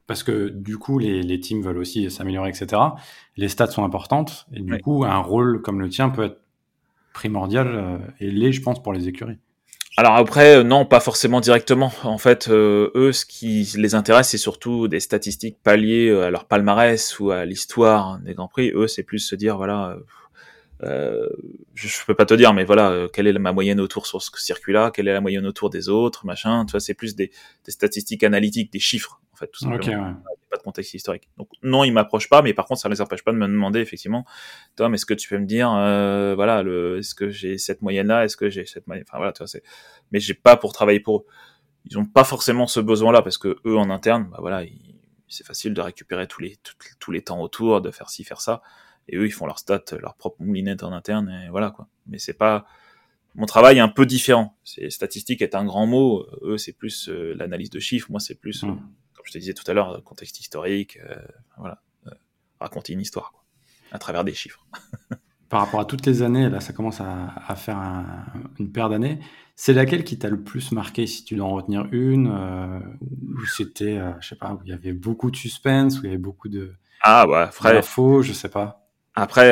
parce 0.07 0.23
que 0.23 0.47
du 0.47 0.77
coup, 0.77 0.99
les, 0.99 1.21
les 1.21 1.39
teams 1.39 1.61
veulent 1.61 1.77
aussi 1.77 2.09
s'améliorer, 2.09 2.49
etc. 2.49 2.81
Les 3.35 3.49
stats 3.49 3.67
sont 3.67 3.83
importantes, 3.83 4.47
et 4.53 4.61
du 4.61 4.77
coup, 4.79 5.03
un 5.03 5.19
rôle 5.19 5.61
comme 5.61 5.81
le 5.81 5.89
tien 5.89 6.09
peut 6.09 6.23
être 6.23 6.39
primordial 7.13 7.67
euh, 7.67 7.97
et 8.19 8.31
l'est, 8.31 8.53
je 8.53 8.61
pense, 8.61 8.81
pour 8.81 8.93
les 8.93 9.07
écuries. 9.07 9.37
Alors 9.97 10.15
après, 10.15 10.57
euh, 10.57 10.63
non, 10.63 10.85
pas 10.85 10.99
forcément 10.99 11.41
directement. 11.41 11.91
En 12.03 12.19
fait, 12.19 12.47
euh, 12.47 12.91
eux, 12.95 13.11
ce 13.11 13.25
qui 13.25 13.69
les 13.75 13.95
intéresse, 13.95 14.29
c'est 14.29 14.37
surtout 14.37 14.87
des 14.87 14.99
statistiques 14.99 15.57
pas 15.61 15.75
liées 15.75 16.11
à 16.11 16.29
leur 16.29 16.45
palmarès 16.45 17.19
ou 17.19 17.31
à 17.31 17.43
l'histoire 17.45 18.19
des 18.19 18.33
grands 18.33 18.47
prix. 18.47 18.71
Eux, 18.75 18.87
c'est 18.87 19.03
plus 19.03 19.19
se 19.19 19.35
dire, 19.35 19.57
voilà, 19.57 19.97
euh, 20.83 21.27
je, 21.73 21.87
je, 21.87 22.05
peux 22.05 22.15
pas 22.15 22.25
te 22.25 22.33
dire, 22.33 22.53
mais 22.53 22.63
voilà, 22.63 23.07
quelle 23.13 23.27
est 23.27 23.33
ma 23.33 23.51
moyenne 23.51 23.79
autour 23.79 24.05
sur 24.05 24.21
ce 24.21 24.29
circuit-là, 24.35 24.91
quelle 24.91 25.07
est 25.07 25.13
la 25.13 25.21
moyenne 25.21 25.45
autour 25.45 25.69
des 25.69 25.89
autres, 25.89 26.25
machin. 26.25 26.65
Tu 26.65 26.71
vois, 26.71 26.79
c'est 26.79 26.93
plus 26.93 27.15
des, 27.15 27.31
des 27.65 27.71
statistiques 27.71 28.23
analytiques, 28.23 28.71
des 28.71 28.79
chiffres 28.79 29.19
en 29.33 29.37
fait, 29.37 29.47
tout 29.47 29.59
simplement. 29.59 30.15
Pas 30.49 30.57
de 30.57 30.63
contexte 30.63 30.93
historique. 30.93 31.29
Donc 31.37 31.49
non, 31.61 31.83
ils 31.83 31.91
m'approchent 31.91 32.29
pas, 32.29 32.41
mais 32.41 32.53
par 32.53 32.65
contre, 32.65 32.81
ça 32.81 32.89
ne 32.89 32.93
les 32.93 33.01
empêche 33.01 33.23
pas 33.23 33.31
de 33.31 33.37
me 33.37 33.47
demander 33.47 33.79
effectivement, 33.81 34.25
Tom, 34.75 34.93
est-ce 34.93 35.05
que 35.05 35.13
tu 35.13 35.27
peux 35.27 35.37
me 35.37 35.45
dire, 35.45 35.71
euh, 35.71 36.33
voilà, 36.35 36.63
le, 36.63 36.99
est-ce 36.99 37.13
que 37.13 37.29
j'ai 37.29 37.57
cette 37.57 37.81
moyenne-là, 37.81 38.23
est-ce 38.23 38.37
que 38.37 38.49
j'ai 38.49 38.65
cette 38.65 38.87
moyenne, 38.87 39.05
enfin 39.07 39.17
voilà, 39.17 39.33
tu 39.33 39.39
vois, 39.39 39.47
c'est, 39.47 39.63
mais 40.11 40.19
j'ai 40.19 40.33
pas 40.33 40.55
pour 40.55 40.73
travailler 40.73 41.01
pour 41.01 41.17
eux. 41.17 41.25
Ils 41.85 41.97
ont 41.99 42.05
pas 42.05 42.23
forcément 42.23 42.65
ce 42.65 42.79
besoin-là 42.79 43.21
parce 43.21 43.37
que 43.37 43.57
eux 43.65 43.77
en 43.77 43.89
interne, 43.89 44.27
bah 44.31 44.37
voilà, 44.39 44.63
ils, 44.63 44.97
c'est 45.27 45.45
facile 45.45 45.73
de 45.73 45.81
récupérer 45.81 46.27
tous 46.27 46.41
les, 46.41 46.57
tous 46.99 47.11
les 47.11 47.21
temps 47.21 47.41
autour, 47.41 47.81
de 47.81 47.91
faire 47.91 48.09
ci, 48.09 48.23
faire 48.23 48.41
ça. 48.41 48.61
Et 49.07 49.17
eux, 49.17 49.25
ils 49.25 49.31
font 49.31 49.45
leurs 49.45 49.59
stats, 49.59 49.83
leur 49.99 50.15
propre 50.15 50.37
moulinette 50.41 50.83
en 50.83 50.91
interne, 50.91 51.29
et 51.29 51.49
voilà, 51.49 51.71
quoi. 51.71 51.87
Mais 52.07 52.19
c'est 52.19 52.33
pas, 52.33 52.65
mon 53.37 53.45
travail 53.45 53.77
est 53.77 53.81
un 53.81 53.87
peu 53.87 54.05
différent. 54.05 54.57
C'est 54.63 54.89
statistique 54.89 55.41
est 55.41 55.55
un 55.55 55.63
grand 55.63 55.85
mot. 55.85 56.25
Eux, 56.41 56.57
c'est 56.57 56.73
plus 56.73 57.07
euh, 57.07 57.35
l'analyse 57.35 57.69
de 57.69 57.79
chiffres. 57.79 58.07
Moi, 58.09 58.19
c'est 58.19 58.35
plus, 58.35 58.63
mmh. 58.63 58.67
comme 58.67 59.25
je 59.25 59.31
te 59.31 59.37
disais 59.37 59.53
tout 59.53 59.69
à 59.69 59.73
l'heure, 59.73 60.03
contexte 60.03 60.39
historique. 60.39 60.97
Euh, 61.07 61.15
voilà, 61.57 61.81
euh, 62.07 62.11
raconter 62.59 62.93
une 62.93 63.01
histoire 63.01 63.31
quoi, 63.31 63.43
à 63.91 63.99
travers 63.99 64.23
des 64.23 64.33
chiffres. 64.33 64.65
Par 65.49 65.61
rapport 65.61 65.79
à 65.79 65.85
toutes 65.85 66.05
les 66.05 66.23
années, 66.23 66.49
là, 66.49 66.59
ça 66.59 66.73
commence 66.73 66.99
à, 66.99 67.55
faire 67.55 67.77
une 68.59 68.69
paire 68.69 68.89
d'années. 68.89 69.19
C'est 69.55 69.71
laquelle 69.71 70.03
qui 70.03 70.19
t'a 70.19 70.29
le 70.29 70.43
plus 70.43 70.73
marqué, 70.73 71.07
si 71.07 71.23
tu 71.23 71.37
dois 71.37 71.45
en 71.45 71.53
retenir 71.53 71.87
une, 71.93 72.27
où 72.27 73.45
c'était, 73.45 73.97
je 74.19 74.27
sais 74.27 74.35
pas, 74.35 74.51
où 74.51 74.59
il 74.65 74.71
y 74.71 74.73
avait 74.73 74.91
beaucoup 74.91 75.31
de 75.31 75.37
suspense, 75.37 75.99
où 75.99 76.01
il 76.03 76.07
y 76.07 76.09
avait 76.09 76.17
beaucoup 76.17 76.49
de 76.49 76.73
ah 77.01 77.25
bah, 77.25 77.49
d'infos, 77.63 78.23
je 78.23 78.33
sais 78.33 78.49
pas. 78.49 78.86
Après, 79.17 79.51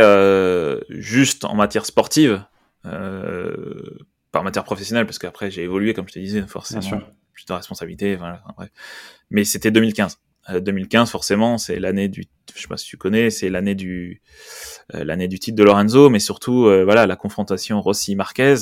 juste 0.90 1.46
en 1.46 1.56
matière 1.56 1.86
sportive, 1.86 2.46
euh, 2.86 3.98
par 4.32 4.44
matière 4.44 4.66
professionnelle, 4.66 5.06
parce 5.06 5.18
qu'après 5.18 5.50
j'ai 5.50 5.64
évolué, 5.64 5.94
comme 5.94 6.08
je 6.10 6.14
te 6.14 6.20
disais, 6.20 6.42
forcément, 6.46 7.02
plus 7.32 7.46
de 7.46 7.54
responsabilités, 7.54 8.16
voilà, 8.18 8.44
bref. 8.58 8.70
Mais 9.30 9.46
c'était 9.46 9.72
2015. 9.72 10.20
2015, 10.60 11.08
euh, 11.08 11.12
forcément, 11.12 11.58
c'est 11.58 11.80
l'année 11.80 12.10
du, 12.10 12.26
je 12.54 12.62
sais 12.62 12.68
pas 12.68 12.78
si 12.78 12.86
tu 12.86 12.98
connais, 12.98 13.30
c'est 13.30 13.50
l'année 13.50 13.76
du, 13.76 14.22
euh, 14.94 15.06
l'année 15.06 15.28
du 15.28 15.40
titre 15.40 15.58
de 15.58 15.64
Lorenzo, 15.64 16.10
mais 16.10 16.20
surtout, 16.20 16.64
voilà, 16.84 17.08
la 17.08 17.16
confrontation 17.16 17.82
Rossi-Marquez, 17.82 18.56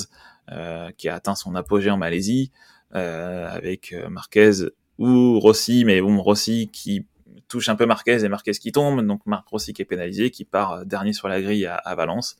qui 0.98 1.10
a 1.10 1.16
atteint 1.16 1.36
son 1.36 1.56
apogée 1.56 1.90
en 1.90 1.98
Malaisie, 1.98 2.52
avec 2.92 3.96
Marquez 4.10 4.52
ou 5.00 5.40
Rossi, 5.40 5.86
mais 5.86 6.02
bon, 6.02 6.22
Rossi 6.22 6.70
qui 6.72 7.08
touche 7.54 7.70
un 7.70 7.76
peu 7.76 7.86
Marquez 7.86 8.26
et 8.26 8.30
Marquez 8.30 8.54
qui 8.54 8.72
tombe, 8.72 9.06
donc 9.06 9.22
Marc 9.28 9.48
Rossi 9.48 9.74
qui 9.74 9.84
est 9.84 9.86
pénalisé, 9.86 10.32
qui 10.32 10.44
part 10.44 10.86
dernier 10.88 11.14
sur 11.14 11.28
la 11.28 11.40
grille 11.40 11.68
à, 11.68 11.76
à 11.76 11.94
Valence 11.94 12.38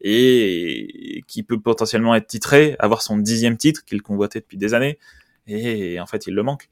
et 0.00 1.24
qui 1.28 1.44
peut 1.44 1.60
potentiellement 1.60 2.14
être 2.14 2.26
titré, 2.26 2.74
avoir 2.80 3.02
son 3.02 3.18
dixième 3.18 3.56
titre 3.56 3.84
qu'il 3.84 4.02
convoitait 4.02 4.40
depuis 4.40 4.56
des 4.56 4.74
années, 4.74 4.98
et 5.46 6.00
en 6.00 6.06
fait 6.06 6.26
il 6.26 6.34
le 6.34 6.42
manque. 6.42 6.68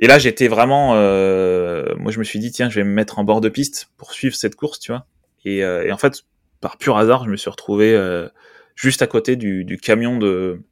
Et 0.00 0.06
là 0.06 0.18
j'étais 0.18 0.48
vraiment, 0.48 0.94
euh, 0.96 1.94
moi 1.96 2.12
je 2.12 2.18
me 2.18 2.24
suis 2.24 2.38
dit 2.38 2.50
tiens 2.50 2.68
je 2.68 2.76
vais 2.76 2.84
me 2.84 2.92
mettre 2.92 3.18
en 3.18 3.24
bord 3.24 3.40
de 3.40 3.48
piste 3.48 3.90
pour 3.96 4.12
suivre 4.12 4.34
cette 4.34 4.54
course, 4.54 4.80
tu 4.80 4.92
vois. 4.92 5.06
Et, 5.44 5.64
euh, 5.64 5.84
et 5.84 5.92
en 5.92 5.98
fait 5.98 6.22
par 6.60 6.76
pur 6.76 6.96
hasard 6.98 7.24
je 7.24 7.30
me 7.30 7.36
suis 7.36 7.50
retrouvé 7.50 7.94
euh, 7.94 8.28
juste 8.76 9.02
à 9.02 9.06
côté 9.06 9.36
du, 9.36 9.64
du 9.64 9.78
camion 9.78 10.18
de, 10.18 10.62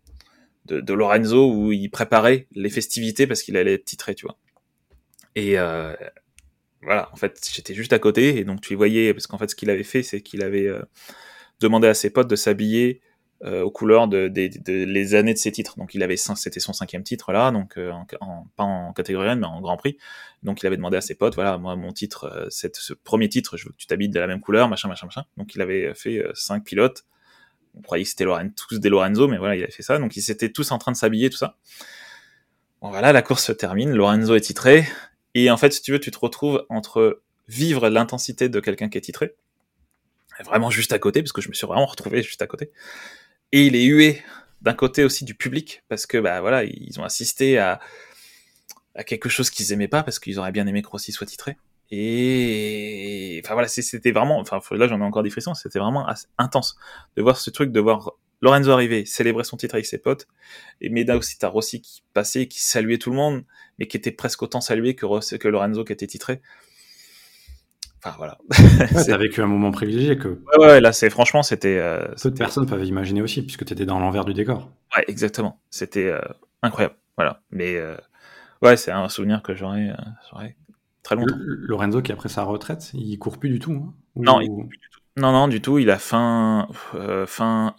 de, 0.66 0.81
de 0.81 0.95
Lorenzo 0.95 1.53
où 1.53 1.73
il 1.73 1.91
préparait 1.91 2.47
les 2.53 2.71
festivités 2.71 3.27
parce 3.27 3.43
qu'il 3.43 3.57
allait 3.57 3.75
être 3.75 3.85
titré, 3.85 4.14
tu 4.14 4.27
vois. 4.27 4.37
Et 5.37 5.59
euh, 5.59 5.95
voilà, 6.83 7.11
en 7.12 7.16
fait, 7.16 7.49
j'étais 7.53 7.74
juste 7.74 7.93
à 7.93 7.99
côté 7.99 8.39
et 8.39 8.45
donc 8.45 8.61
tu 8.61 8.74
voyais 8.74 9.12
parce 9.14 9.26
qu'en 9.26 9.39
fait, 9.39 9.51
ce 9.51 9.55
qu'il 9.55 9.70
avait 9.70 9.85
fait, 9.85 10.03
c'est 10.03 10.20
qu'il 10.22 10.43
avait 10.43 10.66
euh, 10.66 10.83
demandait 11.61 11.89
à 11.89 11.95
ses 11.95 12.11
potes 12.11 12.28
de 12.28 12.37
s'habiller 12.37 13.01
euh, 13.43 13.62
aux 13.62 13.70
couleurs 13.70 14.07
de, 14.07 14.31
les 14.66 15.14
années 15.14 15.33
de 15.33 15.39
ses 15.39 15.51
titres. 15.51 15.78
Donc 15.78 15.95
il 15.95 16.03
avait 16.03 16.18
c'était 16.18 16.61
son 16.61 16.74
cinquième 16.74 17.03
titre 17.03 17.33
là, 17.33 17.51
donc 17.51 17.78
euh, 17.78 17.91
en, 18.20 18.47
pas 18.55 18.64
en 18.64 18.93
catégorie 18.93 19.28
1 19.28 19.37
mais 19.37 19.47
en 19.47 19.62
Grand 19.62 19.78
Prix. 19.78 19.97
Donc 20.43 20.62
il 20.62 20.66
avait 20.66 20.76
demandé 20.76 20.99
à 20.99 21.01
ses 21.01 21.14
potes, 21.14 21.37
voilà, 21.37 21.57
moi 21.57 21.74
mon 21.74 21.91
titre, 21.91 22.24
euh, 22.24 22.47
cette, 22.51 22.76
ce 22.76 22.93
premier 22.93 23.31
titre, 23.31 23.57
je 23.57 23.64
veux 23.64 23.70
que 23.70 23.78
tu 23.78 23.87
t'habilles 23.87 24.11
de 24.11 24.20
la 24.20 24.26
même 24.26 24.41
couleur, 24.41 24.68
machin, 24.68 24.89
machin, 24.89 25.07
machin. 25.07 25.24
Donc 25.39 25.55
il 25.55 25.62
avait 25.62 25.95
fait 25.95 26.22
cinq 26.35 26.64
pilotes. 26.64 27.07
On 27.74 27.81
croyait 27.81 28.05
que 28.05 28.11
c'était 28.11 28.26
tous 28.57 28.78
des 28.78 28.91
Lorenzo, 28.91 29.26
mais 29.26 29.39
voilà, 29.39 29.57
il 29.57 29.62
avait 29.62 29.72
fait 29.72 29.83
ça. 29.83 29.99
Donc 29.99 30.18
ils 30.18 30.31
étaient 30.31 30.53
tous 30.53 30.70
en 30.70 30.76
train 30.76 30.93
de 30.93 30.97
s'habiller, 30.99 31.31
tout 31.31 31.39
ça. 31.39 31.57
Bon 32.83 32.91
voilà, 32.91 33.11
la 33.11 33.22
course 33.22 33.45
se 33.45 33.53
termine, 33.53 33.91
Lorenzo 33.91 34.35
est 34.35 34.41
titré, 34.41 34.87
et 35.35 35.51
en 35.51 35.57
fait, 35.57 35.72
si 35.72 35.83
tu 35.83 35.93
veux, 35.93 36.01
tu 36.01 36.11
te 36.11 36.18
retrouves 36.18 36.64
entre 36.68 37.22
vivre 37.49 37.89
l'intensité 37.89 38.49
de 38.49 38.61
quelqu'un 38.61 38.89
qui 38.89 38.99
est 38.99 39.03
titré, 39.03 39.35
vraiment 40.45 40.70
juste 40.70 40.93
à 40.93 40.99
côté, 40.99 41.22
parce 41.22 41.33
que 41.33 41.41
je 41.41 41.49
me 41.49 41.55
suis 41.55 41.66
vraiment 41.66 41.87
retrouvé 41.87 42.22
juste 42.22 42.43
à 42.43 42.47
côté. 42.47 42.70
Et 43.53 43.66
il 43.66 43.76
est 43.76 43.85
hué 43.85 44.22
d'un 44.62 44.74
côté 44.74 45.05
aussi 45.05 45.24
du 45.24 45.35
public, 45.35 45.83
parce 45.89 46.07
que 46.07 46.18
bah 46.18 46.41
voilà, 46.41 46.64
ils 46.64 47.01
ont 47.01 47.05
assisté 47.05 47.59
à, 47.59 47.81
à 48.95 49.05
quelque 49.05 49.28
chose 49.28 49.51
qu'ils 49.51 49.72
aimaient 49.72 49.89
pas, 49.89 50.03
parce 50.03 50.18
qu'ils 50.18 50.39
auraient 50.39 50.53
bien 50.53 50.66
aimé 50.66 50.83
que 50.83 50.89
Rossi 50.89 51.12
soit 51.12 51.26
titré. 51.26 51.57
Et 51.91 53.41
enfin 53.45 53.55
voilà, 53.55 53.68
c'était 53.68 54.12
vraiment, 54.12 54.39
enfin 54.39 54.61
là 54.76 54.87
j'en 54.87 55.01
ai 55.01 55.05
encore 55.05 55.24
des 55.24 55.31
frissons, 55.31 55.55
c'était 55.55 55.81
vraiment 55.81 56.07
intense 56.39 56.76
de 57.16 57.22
voir 57.22 57.37
ce 57.37 57.51
truc, 57.51 57.72
de 57.72 57.81
voir 57.81 58.12
Lorenzo 58.41 58.70
arriver, 58.70 59.05
célébrer 59.05 59.45
son 59.45 59.57
titre 59.57 59.74
avec 59.74 59.86
ses 59.86 59.99
potes, 59.99 60.26
et 60.80 60.88
mais 60.88 61.05
là 61.05 61.16
aussi 61.16 61.38
t'as 61.38 61.49
Rossi 61.49 61.80
qui 61.80 62.03
passait, 62.14 62.47
qui 62.47 62.61
saluait 62.62 62.99
tout 62.99 63.11
le 63.11 63.16
monde, 63.16 63.45
mais 63.78 63.86
qui 63.86 63.97
était 63.97 64.12
presque 64.12 64.43
autant 64.43 64.61
salué 64.61 64.95
que, 64.95 65.36
que 65.36 65.49
Lorenzo 65.49 65.84
qui 65.84 65.93
était 65.93 66.07
titré. 66.07 66.41
Enfin 68.03 68.16
voilà. 68.16 68.38
T'as 69.07 69.16
vécu 69.18 69.43
un 69.43 69.47
moment 69.47 69.70
privilégié 69.70 70.16
que. 70.16 70.28
Ouais, 70.28 70.59
ouais 70.59 70.80
là 70.80 70.93
c'est 70.93 71.11
franchement 71.11 71.43
c'était. 71.43 71.78
Euh, 71.78 72.07
Peu 72.22 72.30
de 72.30 72.36
personnes 72.36 72.66
peuvent 72.66 72.84
imaginer 72.84 73.20
aussi 73.20 73.43
puisque 73.43 73.64
tu 73.64 73.72
étais 73.72 73.84
dans 73.84 73.99
l'envers 73.99 74.24
du 74.24 74.32
décor. 74.32 74.70
Ouais, 74.97 75.05
exactement. 75.09 75.61
C'était 75.70 76.07
euh, 76.07 76.20
incroyable. 76.62 76.95
Voilà. 77.16 77.43
Mais 77.51 77.76
euh, 77.76 77.97
ouais, 78.62 78.76
c'est 78.78 78.91
un 78.91 79.09
souvenir 79.11 79.43
que 79.43 79.55
j'aurais 79.55 79.95
très 81.03 81.16
longtemps. 81.16 81.36
Lorenzo 81.38 82.01
qui 82.01 82.12
après 82.12 82.30
sa 82.30 82.45
retraite, 82.45 82.91
il 82.95 83.18
court 83.18 83.38
plus 83.38 83.51
du 83.51 83.59
tout. 83.59 83.72
Hein, 83.72 83.95
non, 84.16 84.41
il 84.41 84.49
court 84.49 84.68
plus 84.68 84.78
du 84.78 84.88
tout. 84.91 85.01
Non, 85.18 85.32
non, 85.32 85.49
du 85.49 85.61
tout. 85.61 85.78
Il 85.78 85.91
a 85.91 85.99
fin 85.99 86.68
fin. 87.26 87.74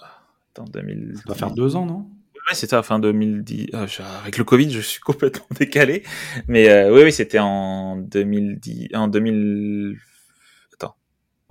Attends, 0.53 0.65
2000. 0.65 1.13
Ça 1.15 1.23
va 1.27 1.35
faire 1.35 1.51
deux 1.51 1.75
ans, 1.75 1.85
non? 1.85 2.09
Ouais, 2.47 2.55
c'était 2.55 2.75
à 2.75 2.83
fin 2.83 2.99
2010. 2.99 3.69
avec 4.21 4.37
le 4.37 4.43
Covid, 4.43 4.71
je 4.71 4.81
suis 4.81 4.99
complètement 5.01 5.45
décalé. 5.57 6.03
Mais 6.47 6.89
oui, 6.89 7.03
oui, 7.03 7.11
c'était 7.11 7.39
en 7.39 7.97
2010, 7.97 8.89
en 8.95 9.07
2000, 9.07 9.97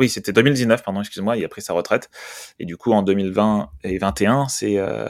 oui, 0.00 0.08
c'était 0.08 0.32
2019, 0.32 0.82
pardon, 0.82 1.00
excuse-moi, 1.00 1.36
il 1.36 1.44
a 1.44 1.48
pris 1.48 1.60
sa 1.60 1.74
retraite. 1.74 2.08
Et 2.58 2.64
du 2.64 2.78
coup, 2.78 2.92
en 2.92 3.02
2020 3.02 3.70
et 3.84 3.98
2021, 3.98 4.48
c'est 4.48 4.78
euh, 4.78 5.06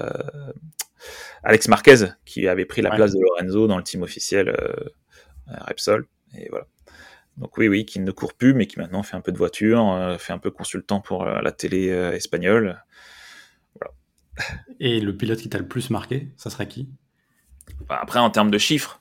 Alex 1.45 1.69
Marquez 1.69 2.07
qui 2.25 2.49
avait 2.49 2.65
pris 2.65 2.83
la 2.83 2.91
place 2.91 3.13
de 3.13 3.21
Lorenzo 3.21 3.69
dans 3.69 3.77
le 3.77 3.85
team 3.85 4.03
officiel 4.03 4.49
euh, 4.49 4.75
Repsol. 5.47 6.09
Et 6.37 6.49
voilà. 6.51 6.67
Donc 7.37 7.57
oui, 7.57 7.69
oui, 7.69 7.85
qui 7.85 8.01
ne 8.01 8.11
court 8.11 8.35
plus, 8.35 8.53
mais 8.53 8.67
qui 8.67 8.81
maintenant 8.81 9.05
fait 9.05 9.17
un 9.17 9.21
peu 9.21 9.31
de 9.31 9.39
voiture, 9.39 9.93
euh, 9.93 10.19
fait 10.19 10.33
un 10.33 10.39
peu 10.39 10.51
consultant 10.51 11.01
pour 11.01 11.25
la 11.25 11.53
télé 11.53 11.87
espagnole. 11.87 12.83
Et 14.81 15.01
le 15.01 15.17
pilote 15.17 15.39
qui 15.39 15.49
t'a 15.49 15.59
le 15.59 15.69
plus 15.69 15.91
marqué, 15.91 16.29
ça 16.37 16.51
serait 16.51 16.69
qui? 16.69 16.89
Bah, 17.89 17.99
Après, 18.01 18.19
en 18.19 18.31
termes 18.31 18.51
de 18.51 18.59
chiffres. 18.59 19.01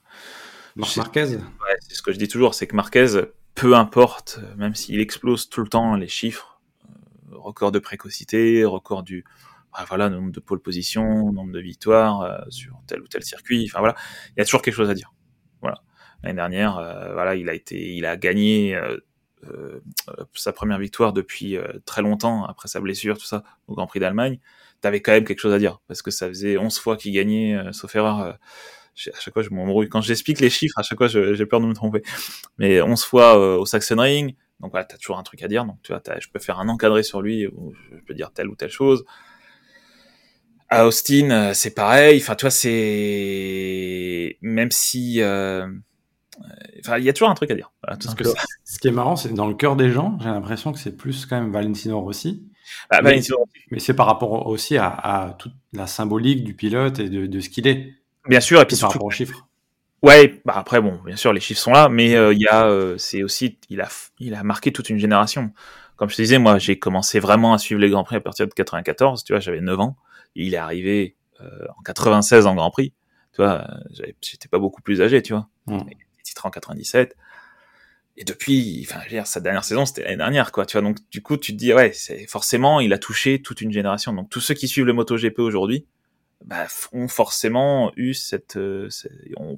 Marquez? 0.76 1.24
Ouais, 1.24 1.76
C'est 1.82 1.96
ce 1.96 2.02
que 2.02 2.12
je 2.12 2.18
dis 2.18 2.28
toujours, 2.28 2.54
c'est 2.54 2.68
que 2.68 2.76
Marquez, 2.76 3.22
peu 3.56 3.76
importe, 3.76 4.40
même 4.58 4.76
s'il 4.76 5.00
explose 5.00 5.50
tout 5.50 5.62
le 5.62 5.68
temps 5.68 5.96
les 5.96 6.08
chiffres, 6.08 6.62
euh, 6.86 7.38
record 7.38 7.72
de 7.72 7.80
précocité, 7.80 8.64
record 8.64 9.04
du 9.04 9.26
bah, 9.74 9.86
voilà 9.88 10.10
nombre 10.10 10.32
de 10.32 10.40
pole 10.40 10.62
position, 10.62 11.32
nombre 11.32 11.52
de 11.52 11.60
victoires 11.60 12.22
euh, 12.22 12.38
sur 12.50 12.82
tel 12.88 13.02
ou 13.02 13.08
tel 13.08 13.24
circuit, 13.24 13.66
enfin 13.70 13.80
voilà, 13.80 13.96
il 14.30 14.40
y 14.40 14.42
a 14.42 14.46
toujours 14.46 14.62
quelque 14.62 14.76
chose 14.76 14.90
à 14.90 14.94
dire. 14.94 15.14
Voilà. 15.62 15.82
L'année 16.24 16.36
dernière, 16.36 16.78
euh, 16.78 17.14
voilà, 17.14 17.36
il 17.36 17.50
a 17.50 17.54
été, 17.54 17.96
il 17.96 18.06
a 18.06 18.16
gagné 18.16 18.80
sa 20.34 20.52
première 20.52 20.80
victoire 20.80 21.14
depuis 21.14 21.58
très 21.86 22.02
longtemps 22.02 22.46
après 22.46 22.68
sa 22.68 22.82
blessure, 22.82 23.18
tout 23.18 23.26
ça, 23.26 23.44
au 23.68 23.76
Grand 23.76 23.88
Prix 23.88 24.00
d'Allemagne. 24.00 24.40
T'avais 24.82 25.02
quand 25.02 25.12
même 25.12 25.26
quelque 25.26 25.40
chose 25.40 25.54
à 25.54 25.60
dire 25.60 25.80
parce 25.88 26.02
que 26.02 26.12
ça 26.12 26.28
faisait 26.28 26.58
11 26.58 26.80
fois 26.80 26.96
qu'il 26.96 27.14
gagnait, 27.14 27.58
sauf 27.72 27.96
erreur 27.96 28.38
à 29.08 29.20
chaque 29.20 29.34
fois 29.34 29.44
je 29.44 29.50
m'embrouille. 29.50 29.90
Quand 29.90 30.02
j'explique 30.02 30.40
les 30.40 30.50
chiffres, 30.50 30.78
à 30.78 30.84
chaque 30.84 30.98
fois 30.98 31.08
j'ai 31.08 31.46
peur 31.46 31.62
de 31.62 31.66
me 31.66 31.74
tromper. 31.74 32.02
Mais 32.58 32.82
11 32.82 33.04
fois 33.04 33.40
euh, 33.40 33.58
au 33.58 33.66
Saxon 33.66 34.00
Ring, 34.00 34.36
donc 34.60 34.72
voilà, 34.72 34.86
t'as 34.86 34.98
toujours 34.98 35.18
un 35.18 35.24
truc 35.24 35.42
à 35.44 35.48
dire. 35.48 35.66
Donc 35.66 35.78
tu 35.84 35.94
vois, 35.94 36.02
je 36.20 36.28
peux 36.32 36.40
faire 36.40 36.60
un 36.60 36.68
encadré 36.70 37.04
sur 37.04 37.22
lui 37.22 37.48
où 37.48 37.74
je 37.92 38.04
peux 38.06 38.14
dire 38.14 38.32
telle 38.32 38.50
ou 38.50 38.56
telle 38.56 38.72
chose. 38.72 39.06
À 40.70 40.86
Austin, 40.86 41.32
euh, 41.32 41.54
c'est 41.54 41.74
pareil. 41.74 42.20
Enfin, 42.22 42.36
tu 42.36 42.42
vois, 42.42 42.52
c'est 42.52 44.38
même 44.42 44.70
si, 44.70 45.20
euh, 45.22 45.68
enfin, 46.86 47.00
il 47.00 47.04
y 47.04 47.10
a 47.10 47.14
toujours 47.14 47.30
un 47.30 47.34
truc 47.34 47.50
à 47.50 47.56
dire. 47.56 47.72
ce 48.66 48.80
qui 48.80 48.88
est 48.88 48.92
marrant, 48.92 49.16
c'est 49.16 49.34
dans 49.34 49.48
le 49.48 49.56
cœur 49.56 49.76
des 49.76 49.90
gens, 49.90 50.18
j'ai 50.20 50.30
l'impression 50.30 50.72
que 50.72 50.78
c'est 50.80 50.96
plus 50.96 51.26
quand 51.26 51.40
même 51.40 51.52
Valentino 51.52 52.00
Rossi. 52.00 52.49
Bah, 52.90 53.02
mais, 53.02 53.22
c'est 53.80 53.94
par 53.94 54.06
rapport 54.06 54.48
aussi 54.48 54.78
à, 54.78 55.36
toute 55.40 55.54
la 55.74 55.88
symbolique 55.88 56.44
du 56.44 56.54
pilote 56.54 57.00
et 57.00 57.10
de, 57.10 57.26
de 57.26 57.40
ce 57.40 57.50
qu'il 57.50 57.68
est. 57.68 57.94
Bien 58.28 58.42
sûr, 58.42 58.62
et 58.62 58.66
puis 58.66 58.78
par 58.78 58.92
rapport 58.92 59.08
aux 59.08 59.12
chiffres. 59.12 59.48
Ouais, 60.02 60.42
bah 60.46 60.54
après 60.56 60.80
bon, 60.82 60.98
bien 61.06 61.18
sûr 61.18 61.34
les 61.34 61.42
chiffres 61.42 61.60
sont 61.60 61.72
là, 61.72 61.90
mais 61.90 62.16
euh, 62.16 62.34
il 62.34 62.40
y 62.40 62.48
a, 62.48 62.68
euh, 62.68 62.98
c'est 62.98 63.22
aussi, 63.22 63.60
il 63.70 63.82
a, 63.82 63.90
il 64.20 64.34
a 64.34 64.44
marqué 64.44 64.72
toute 64.72 64.90
une 64.90 64.98
génération. 64.98 65.52
Comme 65.98 66.10
je 66.10 66.16
te 66.16 66.22
disais, 66.22 66.38
moi 66.38 66.58
j'ai 66.58 66.80
commencé 66.80 67.20
vraiment 67.20 67.54
à 67.54 67.58
suivre 67.58 67.82
les 67.82 67.90
grands 67.90 68.06
prix 68.06 68.16
à 68.16 68.22
partir 68.22 68.48
de 68.48 68.54
94. 68.54 69.26
Tu 69.26 69.34
vois, 69.34 69.42
j'avais 69.42 69.60
9 69.60 69.80
ans. 69.80 69.98
il 70.36 70.54
est 70.54 70.58
arrivé 70.58 71.18
euh, 71.42 71.66
en 71.78 71.82
96 71.84 72.48
en 72.48 72.56
Grand 72.56 72.72
Prix. 72.72 72.94
Tu 73.34 73.42
vois, 73.42 73.68
j'étais 74.22 74.48
pas 74.48 74.58
beaucoup 74.58 74.82
plus 74.82 75.02
âgé, 75.02 75.22
tu 75.22 75.34
vois. 75.34 75.50
Mmh. 75.68 75.80
Il 75.88 75.92
est 75.92 76.24
titré 76.24 76.48
en 76.48 76.52
97. 76.52 77.16
Et 78.20 78.26
depuis, 78.26 78.86
enfin, 78.88 79.00
je 79.00 79.06
veux 79.06 79.16
dire, 79.16 79.26
sa 79.26 79.40
dernière 79.40 79.64
saison, 79.64 79.86
c'était 79.86 80.04
l'année 80.04 80.18
dernière, 80.18 80.52
quoi. 80.52 80.66
Tu 80.66 80.74
vois, 80.74 80.82
donc 80.82 80.98
du 81.10 81.22
coup, 81.22 81.38
tu 81.38 81.54
te 81.54 81.58
dis, 81.58 81.74
ouais, 81.74 81.92
c'est 81.94 82.28
forcément, 82.28 82.80
il 82.80 82.94
a 82.94 82.98
touché 82.98 83.42
toute 83.42 83.62
une 83.62 83.72
génération. 83.72 84.14
Donc 84.14 84.30
tous 84.30 84.42
ceux 84.42 84.54
qui 84.54 84.68
suivent 84.68 84.86
le 84.86 84.94
MotoGP 84.94 85.40
aujourd'hui, 85.40 85.86
bah, 86.46 86.68
ont 86.92 87.08
forcément 87.08 87.92
eu 87.96 88.14
cette, 88.14 88.58
euh, 88.58 88.90
ont 89.38 89.58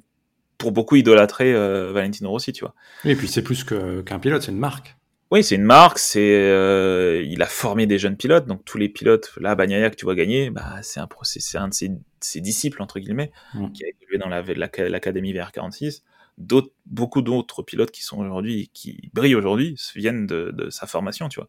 pour 0.58 0.72
beaucoup 0.72 0.94
idolâtrer 0.94 1.52
Valentino 1.52 2.30
Rossi, 2.30 2.52
tu 2.52 2.64
vois. 2.64 2.74
Et 3.04 3.16
puis 3.16 3.26
c'est 3.26 3.42
plus 3.42 3.64
qu'un 3.64 4.18
pilote, 4.20 4.42
c'est 4.42 4.52
une 4.52 4.58
marque. 4.58 4.96
Oui, 5.32 5.42
c'est 5.42 5.54
une 5.54 5.64
marque. 5.64 5.98
C'est, 5.98 6.36
euh, 6.36 7.24
il 7.26 7.40
a 7.40 7.46
formé 7.46 7.86
des 7.86 7.98
jeunes 7.98 8.18
pilotes, 8.18 8.46
donc 8.46 8.66
tous 8.66 8.76
les 8.76 8.90
pilotes, 8.90 9.32
là, 9.40 9.54
Bagnaia 9.54 9.88
que 9.88 9.96
tu 9.96 10.04
vois 10.04 10.14
gagner, 10.14 10.50
bah, 10.50 10.80
c'est 10.82 11.00
un 11.00 11.08
c'est 11.22 11.56
un 11.56 11.68
de 11.68 11.74
ses, 11.74 12.40
disciples 12.42 12.82
entre 12.82 13.00
guillemets, 13.00 13.32
mm. 13.54 13.72
qui 13.72 13.82
a 13.82 13.88
évolué 13.88 14.18
dans 14.18 14.28
l'académie 14.28 15.32
VR46. 15.32 16.02
D'autres, 16.38 16.72
beaucoup 16.86 17.22
d'autres 17.22 17.62
pilotes 17.62 17.90
qui 17.90 18.02
sont 18.02 18.18
aujourd'hui, 18.18 18.70
qui 18.72 19.10
brillent 19.12 19.34
aujourd'hui, 19.34 19.76
viennent 19.94 20.26
de, 20.26 20.68
sa 20.70 20.86
formation, 20.86 21.28
tu 21.28 21.40
vois. 21.40 21.48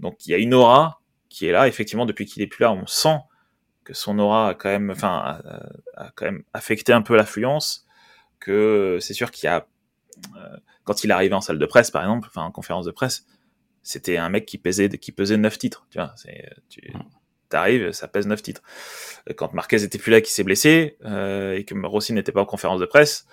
Donc 0.00 0.26
il 0.26 0.30
y 0.30 0.34
a 0.34 0.38
une 0.38 0.54
aura 0.54 1.00
qui 1.28 1.46
est 1.46 1.52
là. 1.52 1.68
Effectivement, 1.68 2.06
depuis 2.06 2.26
qu'il 2.26 2.42
est 2.42 2.46
plus 2.46 2.62
là, 2.62 2.72
on 2.72 2.86
sent 2.86 3.18
que 3.84 3.94
son 3.94 4.18
aura 4.18 4.50
a 4.50 4.54
quand 4.54 4.68
même, 4.68 4.90
enfin, 4.90 5.40
a, 5.96 6.10
quand 6.16 6.24
même 6.24 6.42
affecté 6.52 6.92
un 6.92 7.02
peu 7.02 7.16
l'affluence. 7.16 7.86
Que 8.40 8.98
c'est 9.00 9.14
sûr 9.14 9.30
qu'il 9.30 9.46
y 9.46 9.48
a 9.48 9.66
euh, 10.36 10.56
quand 10.84 11.04
il 11.04 11.10
est 11.10 11.12
arrivé 11.12 11.34
en 11.34 11.40
salle 11.40 11.58
de 11.58 11.66
presse, 11.66 11.90
par 11.90 12.02
exemple, 12.02 12.28
enfin 12.30 12.42
en 12.42 12.52
conférence 12.52 12.86
de 12.86 12.90
presse, 12.90 13.26
c'était 13.82 14.16
un 14.16 14.28
mec 14.28 14.46
qui 14.46 14.58
pesait, 14.58 14.88
qui 14.88 15.12
pesait 15.12 15.36
9 15.36 15.58
titres. 15.58 15.86
Tu 15.90 15.98
vois, 15.98 16.12
c'est, 16.16 16.48
tu 16.68 16.92
arrives, 17.52 17.92
ça 17.92 18.08
pèse 18.08 18.26
9 18.26 18.42
titres. 18.42 18.62
Quand 19.36 19.52
Marquez 19.52 19.82
était 19.82 19.98
plus 19.98 20.10
là, 20.10 20.20
qui 20.20 20.32
s'est 20.32 20.44
blessé, 20.44 20.96
euh, 21.04 21.54
et 21.54 21.64
que 21.64 21.74
Rossi 21.86 22.12
n'était 22.12 22.32
pas 22.32 22.40
en 22.40 22.46
conférence 22.46 22.80
de 22.80 22.86
presse, 22.86 23.26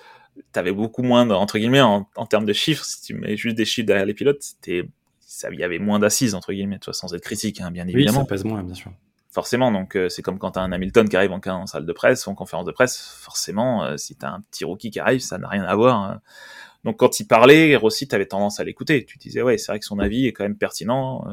t'avais 0.52 0.72
beaucoup 0.72 1.04
moins, 1.04 1.30
entre 1.30 1.58
guillemets, 1.58 1.82
en, 1.82 2.06
termes 2.30 2.46
de 2.46 2.54
chiffres, 2.54 2.86
si 2.86 3.02
tu 3.02 3.14
mets 3.14 3.38
juste 3.38 3.56
des 3.56 3.66
chiffres 3.66 3.88
derrière 3.88 4.06
les 4.06 4.14
pilotes, 4.14 4.42
c'était, 4.42 4.88
ça, 5.20 5.50
il 5.52 5.60
y 5.60 5.64
avait 5.64 5.80
moins 5.80 6.00
d'assises, 6.00 6.36
entre 6.36 6.54
guillemets, 6.54 6.80
tu 6.80 6.86
vois, 6.86 6.94
sans 6.94 7.14
être 7.14 7.24
critique, 7.24 7.62
hein, 7.62 7.72
bien 7.72 7.88
évidemment. 7.88 8.20
Oui, 8.20 8.26
ça 8.26 8.30
pèse 8.30 8.44
moins, 8.44 8.64
bien 8.64 8.76
sûr. 8.76 8.92
Forcément, 9.32 9.72
donc 9.72 9.96
euh, 9.96 10.10
c'est 10.10 10.22
comme 10.22 10.38
quand 10.38 10.52
t'as 10.52 10.62
un 10.62 10.72
Hamilton 10.72 11.10
qui 11.10 11.18
arrive 11.18 11.32
en, 11.32 11.42
en, 11.44 11.66
salle 11.66 11.88
de 11.88 11.94
presse 11.94 12.28
ou 12.28 12.30
en 12.30 12.36
conférence 12.36 12.66
de 12.66 12.72
presse, 12.72 13.00
forcément, 13.20 13.84
euh, 13.84 13.98
si 13.98 14.16
t'as 14.16 14.30
un 14.30 14.42
petit 14.42 14.64
rookie 14.64 14.92
qui 14.92 15.00
arrive, 15.00 15.22
ça 15.22 15.40
n'a 15.40 15.48
rien 15.48 15.64
à 15.64 15.76
voir. 15.76 16.04
Hein. 16.04 16.22
Donc 16.84 16.98
quand 16.98 17.20
il 17.20 17.26
parlait, 17.26 17.76
Rossi, 17.76 18.08
tu 18.08 18.14
avais 18.14 18.28
tendance 18.28 18.60
à 18.60 18.64
l'écouter. 18.64 19.06
Tu 19.06 19.18
disais, 19.18 19.42
ouais, 19.42 19.58
c'est 19.58 19.72
vrai 19.72 19.80
que 19.80 19.86
son 19.86 19.98
avis 19.98 20.28
est 20.28 20.34
quand 20.34 20.44
même 20.44 20.58
pertinent. 20.58 21.26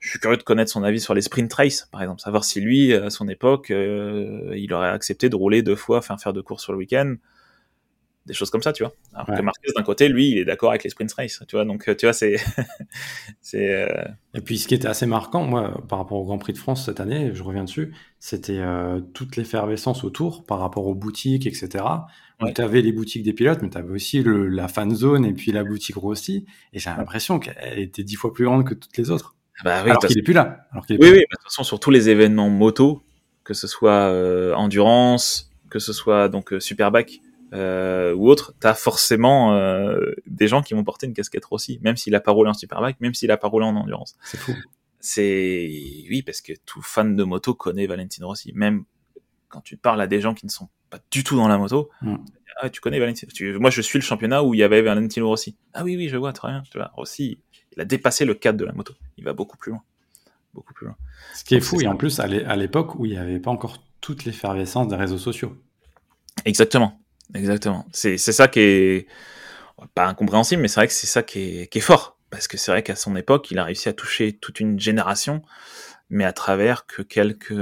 Je 0.00 0.08
suis 0.08 0.18
curieux 0.18 0.38
de 0.38 0.42
connaître 0.42 0.70
son 0.70 0.82
avis 0.82 0.98
sur 0.98 1.12
les 1.12 1.20
sprint 1.20 1.52
race, 1.52 1.88
par 1.92 2.00
exemple. 2.00 2.22
Savoir 2.22 2.42
si 2.42 2.60
lui, 2.60 2.94
à 2.94 3.10
son 3.10 3.28
époque, 3.28 3.70
euh, 3.70 4.54
il 4.56 4.72
aurait 4.72 4.88
accepté 4.88 5.28
de 5.28 5.36
rouler 5.36 5.62
deux 5.62 5.76
fois, 5.76 5.98
enfin 5.98 6.16
faire 6.16 6.32
deux 6.32 6.42
courses 6.42 6.62
sur 6.62 6.72
le 6.72 6.78
week-end. 6.78 7.16
Des 8.26 8.34
choses 8.34 8.50
comme 8.50 8.62
ça, 8.62 8.72
tu 8.72 8.82
vois. 8.82 8.92
Alors 9.14 9.26
que 9.26 9.42
Marquez, 9.42 9.72
d'un 9.74 9.82
côté, 9.82 10.08
lui, 10.08 10.30
il 10.30 10.38
est 10.38 10.44
d'accord 10.44 10.70
avec 10.70 10.84
les 10.84 10.90
sprint 10.90 11.12
race, 11.12 11.42
tu 11.48 11.56
vois. 11.56 11.64
Donc, 11.64 11.84
tu 11.96 12.06
vois, 12.06 12.12
c'est... 12.12 12.36
c'est 13.40 13.74
euh, 13.74 14.04
Et 14.34 14.40
puis, 14.40 14.58
ce 14.58 14.68
qui 14.68 14.74
était 14.74 14.88
assez 14.88 15.06
marquant, 15.06 15.44
moi, 15.44 15.82
par 15.88 15.98
rapport 15.98 16.18
au 16.18 16.24
Grand 16.24 16.38
Prix 16.38 16.52
de 16.52 16.58
France 16.58 16.84
cette 16.84 17.00
année, 17.00 17.30
je 17.34 17.42
reviens 17.42 17.64
dessus, 17.64 17.94
c'était 18.18 18.58
euh, 18.58 19.00
toute 19.00 19.36
l'effervescence 19.36 20.04
autour 20.04 20.44
par 20.44 20.60
rapport 20.60 20.86
aux 20.86 20.94
boutiques, 20.94 21.46
etc. 21.46 21.84
Tu 22.54 22.62
avais 22.62 22.82
les 22.82 22.92
boutiques 22.92 23.22
des 23.22 23.32
pilotes, 23.32 23.60
mais 23.62 23.70
tu 23.70 23.78
avais 23.78 23.90
aussi 23.90 24.22
le, 24.22 24.48
la 24.48 24.68
fan 24.68 24.94
zone 24.94 25.24
et 25.24 25.32
puis 25.32 25.52
la 25.52 25.64
boutique 25.64 25.96
Rossi. 25.96 26.46
Et 26.72 26.78
j'ai 26.78 26.90
l'impression 26.90 27.38
qu'elle 27.38 27.78
était 27.78 28.04
dix 28.04 28.16
fois 28.16 28.32
plus 28.32 28.44
grande 28.44 28.66
que 28.66 28.74
toutes 28.74 28.96
les 28.96 29.10
autres. 29.10 29.34
Bah 29.64 29.82
oui, 29.84 29.90
alors 29.90 30.04
qu'il 30.04 30.18
est 30.18 30.22
plus 30.22 30.32
là. 30.32 30.66
Alors 30.72 30.84
oui, 30.88 30.96
oui, 31.00 31.10
de 31.10 31.26
toute 31.30 31.42
façon, 31.44 31.64
sur 31.64 31.80
tous 31.80 31.90
les 31.90 32.08
événements 32.08 32.48
moto, 32.48 33.02
que 33.44 33.54
ce 33.54 33.66
soit 33.66 34.08
euh, 34.10 34.54
endurance, 34.54 35.50
que 35.68 35.78
ce 35.78 35.92
soit 35.92 36.28
donc 36.28 36.52
euh, 36.52 36.60
Superbike 36.60 37.20
euh, 37.52 38.14
ou 38.14 38.28
autre, 38.28 38.54
tu 38.60 38.66
as 38.66 38.74
forcément 38.74 39.54
euh, 39.54 40.12
des 40.26 40.48
gens 40.48 40.62
qui 40.62 40.74
vont 40.74 40.84
porter 40.84 41.06
une 41.06 41.14
casquette 41.14 41.44
Rossi, 41.44 41.80
même 41.82 41.96
s'il 41.96 42.14
a 42.14 42.20
pas 42.20 42.32
roulé 42.32 42.50
en 42.50 42.54
Superbike, 42.54 43.00
même 43.00 43.14
s'il 43.14 43.30
a 43.30 43.36
pas 43.36 43.48
roulé 43.48 43.66
en 43.66 43.76
endurance. 43.76 44.16
C'est 44.24 44.38
fou. 44.38 44.54
C'est 45.00 45.68
oui, 46.10 46.22
parce 46.22 46.42
que 46.42 46.52
tout 46.66 46.82
fan 46.82 47.16
de 47.16 47.24
moto 47.24 47.54
connaît 47.54 47.86
Valentino 47.86 48.28
Rossi. 48.28 48.52
Même 48.54 48.84
quand 49.48 49.62
tu 49.62 49.76
parles 49.76 50.00
à 50.00 50.06
des 50.06 50.20
gens 50.20 50.34
qui 50.34 50.46
ne 50.46 50.50
sont 50.50 50.68
pas 50.90 50.98
du 51.10 51.24
tout 51.24 51.36
dans 51.36 51.48
la 51.48 51.58
moto. 51.58 51.90
Mm. 52.02 52.16
Ah, 52.60 52.68
tu 52.68 52.80
connais 52.80 52.98
Valentino. 52.98 53.30
Moi, 53.58 53.70
je 53.70 53.80
suis 53.80 53.98
le 53.98 54.04
championnat 54.04 54.42
où 54.42 54.52
il 54.54 54.60
y 54.60 54.62
avait 54.62 54.82
Valentino 54.82 55.26
Rossi. 55.26 55.56
Ah 55.72 55.84
oui, 55.84 55.96
oui, 55.96 56.08
je 56.08 56.16
vois 56.16 56.32
très 56.32 56.48
bien. 56.48 56.62
Tu 56.70 56.76
vois, 56.76 56.90
Rossi, 56.94 57.40
il 57.74 57.80
a 57.80 57.84
dépassé 57.84 58.24
le 58.24 58.34
cadre 58.34 58.58
de 58.58 58.64
la 58.64 58.72
moto. 58.72 58.94
Il 59.16 59.24
va 59.24 59.32
beaucoup 59.32 59.56
plus 59.56 59.72
loin. 59.72 59.82
Beaucoup 60.52 60.74
plus 60.74 60.86
loin. 60.86 60.96
Ce 61.34 61.44
qui 61.44 61.54
est 61.54 61.60
fou, 61.60 61.80
et 61.80 61.86
en 61.86 61.96
plus, 61.96 62.20
à 62.20 62.26
l'époque 62.26 62.96
où 62.96 63.06
il 63.06 63.12
n'y 63.12 63.18
avait 63.18 63.40
pas 63.40 63.50
encore 63.50 63.78
toute 64.00 64.24
l'effervescence 64.24 64.88
des 64.88 64.96
réseaux 64.96 65.18
sociaux. 65.18 65.56
Exactement. 66.44 67.00
Exactement. 67.34 67.86
C'est 67.92 68.18
ça 68.18 68.48
qui 68.48 68.60
est 68.60 69.06
pas 69.94 70.06
incompréhensible, 70.06 70.62
mais 70.62 70.68
c'est 70.68 70.80
vrai 70.80 70.88
que 70.88 70.92
c'est 70.92 71.06
ça 71.06 71.22
qui 71.22 71.60
est, 71.60 71.66
qui 71.68 71.78
est 71.78 71.82
fort. 71.82 72.18
Parce 72.30 72.46
que 72.46 72.56
c'est 72.56 72.70
vrai 72.70 72.82
qu'à 72.82 72.96
son 72.96 73.16
époque, 73.16 73.50
il 73.50 73.58
a 73.58 73.64
réussi 73.64 73.88
à 73.88 73.92
toucher 73.92 74.32
toute 74.32 74.60
une 74.60 74.78
génération, 74.78 75.42
mais 76.10 76.24
à 76.24 76.32
travers 76.32 76.86
que 76.86 77.02
quelques 77.02 77.54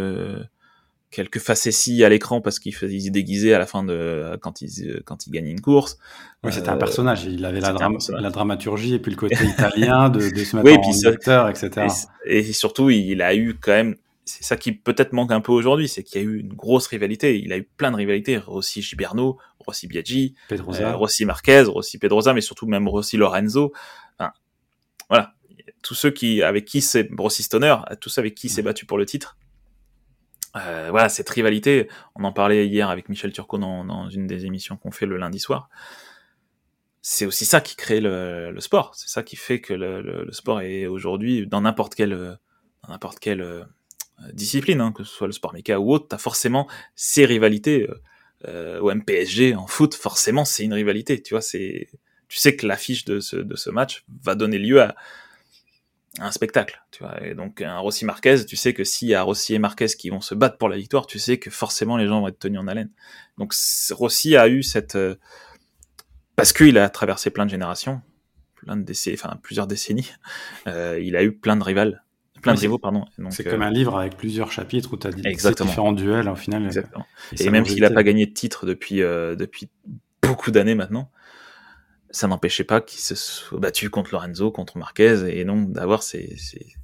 quelques 1.11 1.39
facéties 1.39 2.05
à 2.05 2.11
l'écran 2.11 2.43
parce 2.43 2.59
qu'il 2.59 2.75
faisait 2.75 3.09
déguisé 3.09 3.55
à 3.55 3.59
la 3.59 3.64
fin 3.64 3.83
de 3.83 4.39
quand 4.43 4.61
il 4.61 5.03
quand 5.07 5.27
il 5.27 5.31
gagnait 5.31 5.51
une 5.51 5.61
course. 5.61 5.99
Oui, 6.45 6.53
c'était 6.53 6.69
un 6.69 6.77
personnage. 6.77 7.25
Il 7.25 7.45
avait 7.45 7.61
la, 7.61 7.73
la, 7.73 8.31
dramaturgie 8.31 8.95
et 8.95 8.99
puis 8.99 9.11
le 9.11 9.16
côté 9.16 9.43
italien 9.45 10.11
de, 10.11 10.19
de 10.19 10.45
se 10.45 10.57
mettre 10.57 10.79
en 10.79 11.11
acteur, 11.11 11.49
etc. 11.49 11.87
Et, 12.27 12.43
surtout, 12.53 12.91
il 12.91 13.23
a 13.23 13.35
eu 13.35 13.57
quand 13.61 13.73
même. 13.73 13.97
C'est 14.29 14.45
ça 14.45 14.59
qui 14.59 14.72
peut-être 14.72 15.14
manque 15.14 15.33
un 15.33 15.41
peu 15.41 15.53
aujourd'hui, 15.53 15.89
c'est 15.89 16.03
qu'il 16.03 16.20
y 16.20 16.24
a 16.24 16.26
eu 16.29 16.39
une 16.39 16.53
grosse 16.53 16.87
rivalité. 16.87 17.39
Il 17.39 17.51
a 17.51 17.57
eu 17.57 17.64
plein 17.64 17.91
de 17.91 17.97
rivalités. 17.97 18.37
Rossi 18.37 18.83
Giberno, 18.83 19.39
Rossi 19.59 19.87
Biaggi, 19.87 20.35
euh, 20.53 20.95
Rossi 20.95 21.24
Marquez, 21.24 21.62
Rossi 21.62 21.99
Pedrosa, 21.99 22.35
mais 22.35 22.43
surtout 22.43 22.66
même 22.66 22.87
Rossi 22.89 23.16
Lorenzo. 23.16 23.72
Enfin, 24.18 24.33
voilà. 25.09 25.33
Tous 25.83 25.95
ceux 25.95 26.11
qui, 26.11 26.43
avec 26.43 26.66
qui 26.66 26.83
c'est 26.83 27.09
Rossi 27.16 27.43
Stoner, 27.43 27.76
tous 28.03 28.11
ceux 28.11 28.20
avec 28.20 28.35
qui 28.35 28.51
s'est 28.51 28.61
battu 28.61 28.85
pour 28.85 28.99
le 28.99 29.07
titre 29.07 29.39
euh, 30.57 30.89
voilà, 30.91 31.09
cette 31.09 31.29
rivalité, 31.29 31.89
on 32.14 32.24
en 32.24 32.33
parlait 32.33 32.66
hier 32.66 32.89
avec 32.91 33.09
Michel 33.09 33.33
Turcot 33.33 33.59
dans, 33.59 34.09
une 34.09 34.26
des 34.26 34.45
émissions 34.45 34.76
qu'on 34.76 34.91
fait 34.91 35.07
le 35.07 35.16
lundi 35.16 35.39
soir. 35.39 35.68
C'est 37.01 37.26
aussi 37.26 37.47
ça 37.47 37.61
qui 37.61 37.76
crée 37.76 38.01
le, 38.01 38.55
sport. 38.59 38.95
C'est 38.95 39.09
ça 39.09 39.22
qui 39.22 39.37
fait 39.37 39.61
que 39.61 39.72
le, 39.72 40.31
sport 40.33 40.61
est 40.61 40.87
aujourd'hui 40.87 41.47
dans 41.47 41.61
n'importe 41.61 41.95
quelle, 41.95 42.39
n'importe 42.89 43.20
quelle 43.20 43.66
euh, 44.23 44.33
discipline, 44.33 44.81
hein, 44.81 44.93
que 44.93 45.05
ce 45.05 45.12
soit 45.12 45.27
le 45.27 45.33
sport 45.33 45.53
méca 45.53 45.81
ou 45.81 45.93
autre, 45.93 46.07
t'as 46.09 46.19
forcément 46.19 46.69
ces 46.95 47.25
rivalités. 47.25 47.89
Euh, 48.47 48.79
au 48.79 48.95
MPSG 48.95 49.57
en 49.57 49.66
foot, 49.66 49.95
forcément, 49.95 50.45
c'est 50.45 50.62
une 50.62 50.73
rivalité. 50.73 51.21
Tu 51.21 51.35
vois, 51.35 51.41
c'est, 51.41 51.89
tu 52.29 52.39
sais 52.39 52.55
que 52.55 52.66
l'affiche 52.66 53.05
de 53.05 53.19
ce, 53.19 53.37
de 53.37 53.57
ce 53.57 53.69
match 53.69 54.05
va 54.23 54.37
donner 54.37 54.59
lieu 54.59 54.81
à, 54.81 54.95
un 56.21 56.33
spectacle, 56.33 56.83
tu 56.91 57.03
vois. 57.03 57.23
Et 57.25 57.35
donc 57.35 57.61
un 57.61 57.79
Rossi 57.79 58.05
Marquez, 58.05 58.45
tu 58.47 58.57
sais 58.57 58.75
que 58.75 58.85
s'il 58.85 59.09
y 59.09 59.14
a 59.14 59.23
Rossi 59.23 59.55
et 59.55 59.59
Marquez 59.59 59.87
qui 59.87 60.11
vont 60.11 60.21
se 60.21 60.35
battre 60.35 60.59
pour 60.59 60.69
la 60.69 60.77
victoire, 60.77 61.07
tu 61.07 61.19
sais 61.19 61.39
que 61.39 61.51
forcément 61.51 61.97
les 61.97 62.07
gens 62.07 62.21
vont 62.21 62.29
être 62.29 62.39
tenus 62.39 62.61
en 62.61 62.66
haleine. 62.66 62.91
Donc 63.37 63.55
Rossi 63.91 64.37
a 64.37 64.49
eu 64.49 64.62
cette 64.62 64.97
euh, 64.97 65.16
parce 66.37 66.53
qu'il 66.53 66.79
a 66.79 66.89
traversé 66.89 67.31
plein 67.31 67.47
de 67.47 67.51
générations, 67.51 68.01
plein 68.57 68.77
de 68.77 68.83
décennies, 68.83 69.16
enfin 69.21 69.39
plusieurs 69.43 69.66
décennies, 69.66 70.11
euh, 70.66 70.99
il 71.01 71.16
a 71.16 71.23
eu 71.23 71.33
plein 71.33 71.57
de 71.57 71.64
rivales, 71.64 72.05
plein 72.41 72.55
de 72.55 72.61
rivaux, 72.61 72.78
pardon. 72.78 73.05
C'est 73.30 73.45
comme 73.45 73.62
un 73.62 73.68
euh, 73.68 73.74
livre 73.74 73.99
avec 73.99 74.16
plusieurs 74.16 74.53
chapitres 74.53 74.93
où 74.93 74.97
tu 74.97 75.07
as 75.07 75.12
différents 75.12 75.93
duels 75.93 76.28
au 76.28 76.36
final. 76.36 76.64
Exactement. 76.66 77.07
Et, 77.39 77.51
même 77.51 77.64
s'il 77.64 77.80
n'a 77.80 77.91
pas 77.91 78.03
gagné 78.03 78.26
de 78.26 78.32
titre 78.32 78.66
depuis 78.66 78.99
depuis 78.99 79.68
beaucoup 80.22 80.51
d'années 80.51 80.74
maintenant, 80.74 81.11
ça 82.11 82.28
n'empêchait 82.28 82.64
pas 82.64 82.80
qu'il 82.80 83.01
se 83.01 83.14
soit 83.14 83.59
battu 83.59 83.91
contre 83.91 84.11
Lorenzo, 84.12 84.51
contre 84.51 84.78
Marquez, 84.78 85.24
et 85.28 85.45
donc 85.45 85.72
d'avoir 85.72 86.03
ces, 86.03 86.36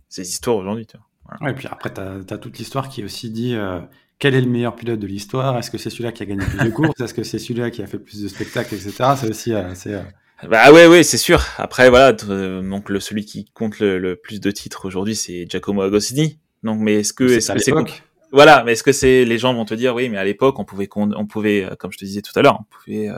ces, 0.08 0.22
histoires 0.22 0.56
aujourd'hui. 0.56 0.86
Voilà. 1.24 1.42
Ouais, 1.42 1.50
et 1.52 1.54
puis 1.54 1.68
après, 1.70 1.92
tu 1.92 2.00
as, 2.00 2.38
toute 2.38 2.58
l'histoire 2.58 2.88
qui 2.88 3.02
aussi 3.04 3.30
dit 3.30 3.54
euh, 3.54 3.80
quel 4.18 4.34
est 4.34 4.40
le 4.40 4.48
meilleur 4.48 4.76
pilote 4.76 5.00
de 5.00 5.06
l'histoire? 5.06 5.58
Est-ce 5.58 5.70
que 5.70 5.78
c'est 5.78 5.90
celui-là 5.90 6.12
qui 6.12 6.22
a 6.22 6.26
gagné 6.26 6.44
plus 6.44 6.64
de 6.64 6.70
courses? 6.70 7.00
Est-ce 7.00 7.14
que 7.14 7.22
c'est 7.22 7.38
celui-là 7.38 7.70
qui 7.70 7.82
a 7.82 7.86
fait 7.86 7.98
plus 7.98 8.22
de 8.22 8.28
spectacles, 8.28 8.74
etc. 8.74 8.92
C'est 9.16 9.30
aussi 9.30 9.54
euh, 9.54 9.74
c'est, 9.74 9.94
euh, 9.94 10.02
Bah 10.48 10.72
ouais, 10.72 10.86
ouais, 10.86 11.02
c'est 11.02 11.18
sûr. 11.18 11.44
Après, 11.58 11.90
voilà, 11.90 12.12
donc 12.12 12.88
le, 12.88 13.00
celui 13.00 13.24
qui 13.24 13.46
compte 13.54 13.78
le, 13.78 14.16
plus 14.16 14.40
de 14.40 14.50
titres 14.50 14.86
aujourd'hui, 14.86 15.16
c'est 15.16 15.46
Giacomo 15.48 15.82
Agostini. 15.82 16.38
Donc, 16.62 16.80
mais 16.80 17.00
est-ce 17.00 17.12
que 17.12 17.40
c'est 17.40 17.54
-ce 17.54 17.84
que 17.84 17.90
voilà, 18.32 18.64
mais 18.64 18.72
est-ce 18.72 18.82
que 18.82 18.92
c'est 18.92 19.24
les 19.24 19.38
gens 19.38 19.54
vont 19.54 19.64
te 19.64 19.74
dire 19.74 19.94
oui, 19.94 20.08
mais 20.08 20.18
à 20.18 20.24
l'époque 20.24 20.58
on 20.58 20.64
pouvait 20.64 20.88
on 20.96 21.26
pouvait 21.26 21.68
comme 21.78 21.92
je 21.92 21.98
te 21.98 22.04
disais 22.04 22.20
tout 22.20 22.36
à 22.36 22.42
l'heure, 22.42 22.58
on 22.60 22.64
pouvait 22.64 23.08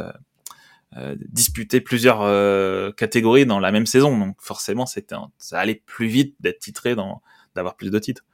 euh, 0.97 1.15
disputer 1.29 1.83
plusieurs 1.83 2.23
euh, 2.23 2.91
catégories 2.91 3.45
dans 3.45 3.61
la 3.61 3.71
même 3.71 3.85
saison. 3.85 4.17
Donc 4.17 4.37
forcément, 4.39 4.87
c'était 4.87 5.17
ça 5.37 5.59
allait 5.59 5.83
plus 5.85 6.07
vite 6.07 6.37
d'être 6.41 6.59
titré, 6.59 6.95
dans, 6.95 7.21
d'avoir 7.55 7.77
plus 7.77 7.91
de 7.91 7.99
titres. 7.99 8.25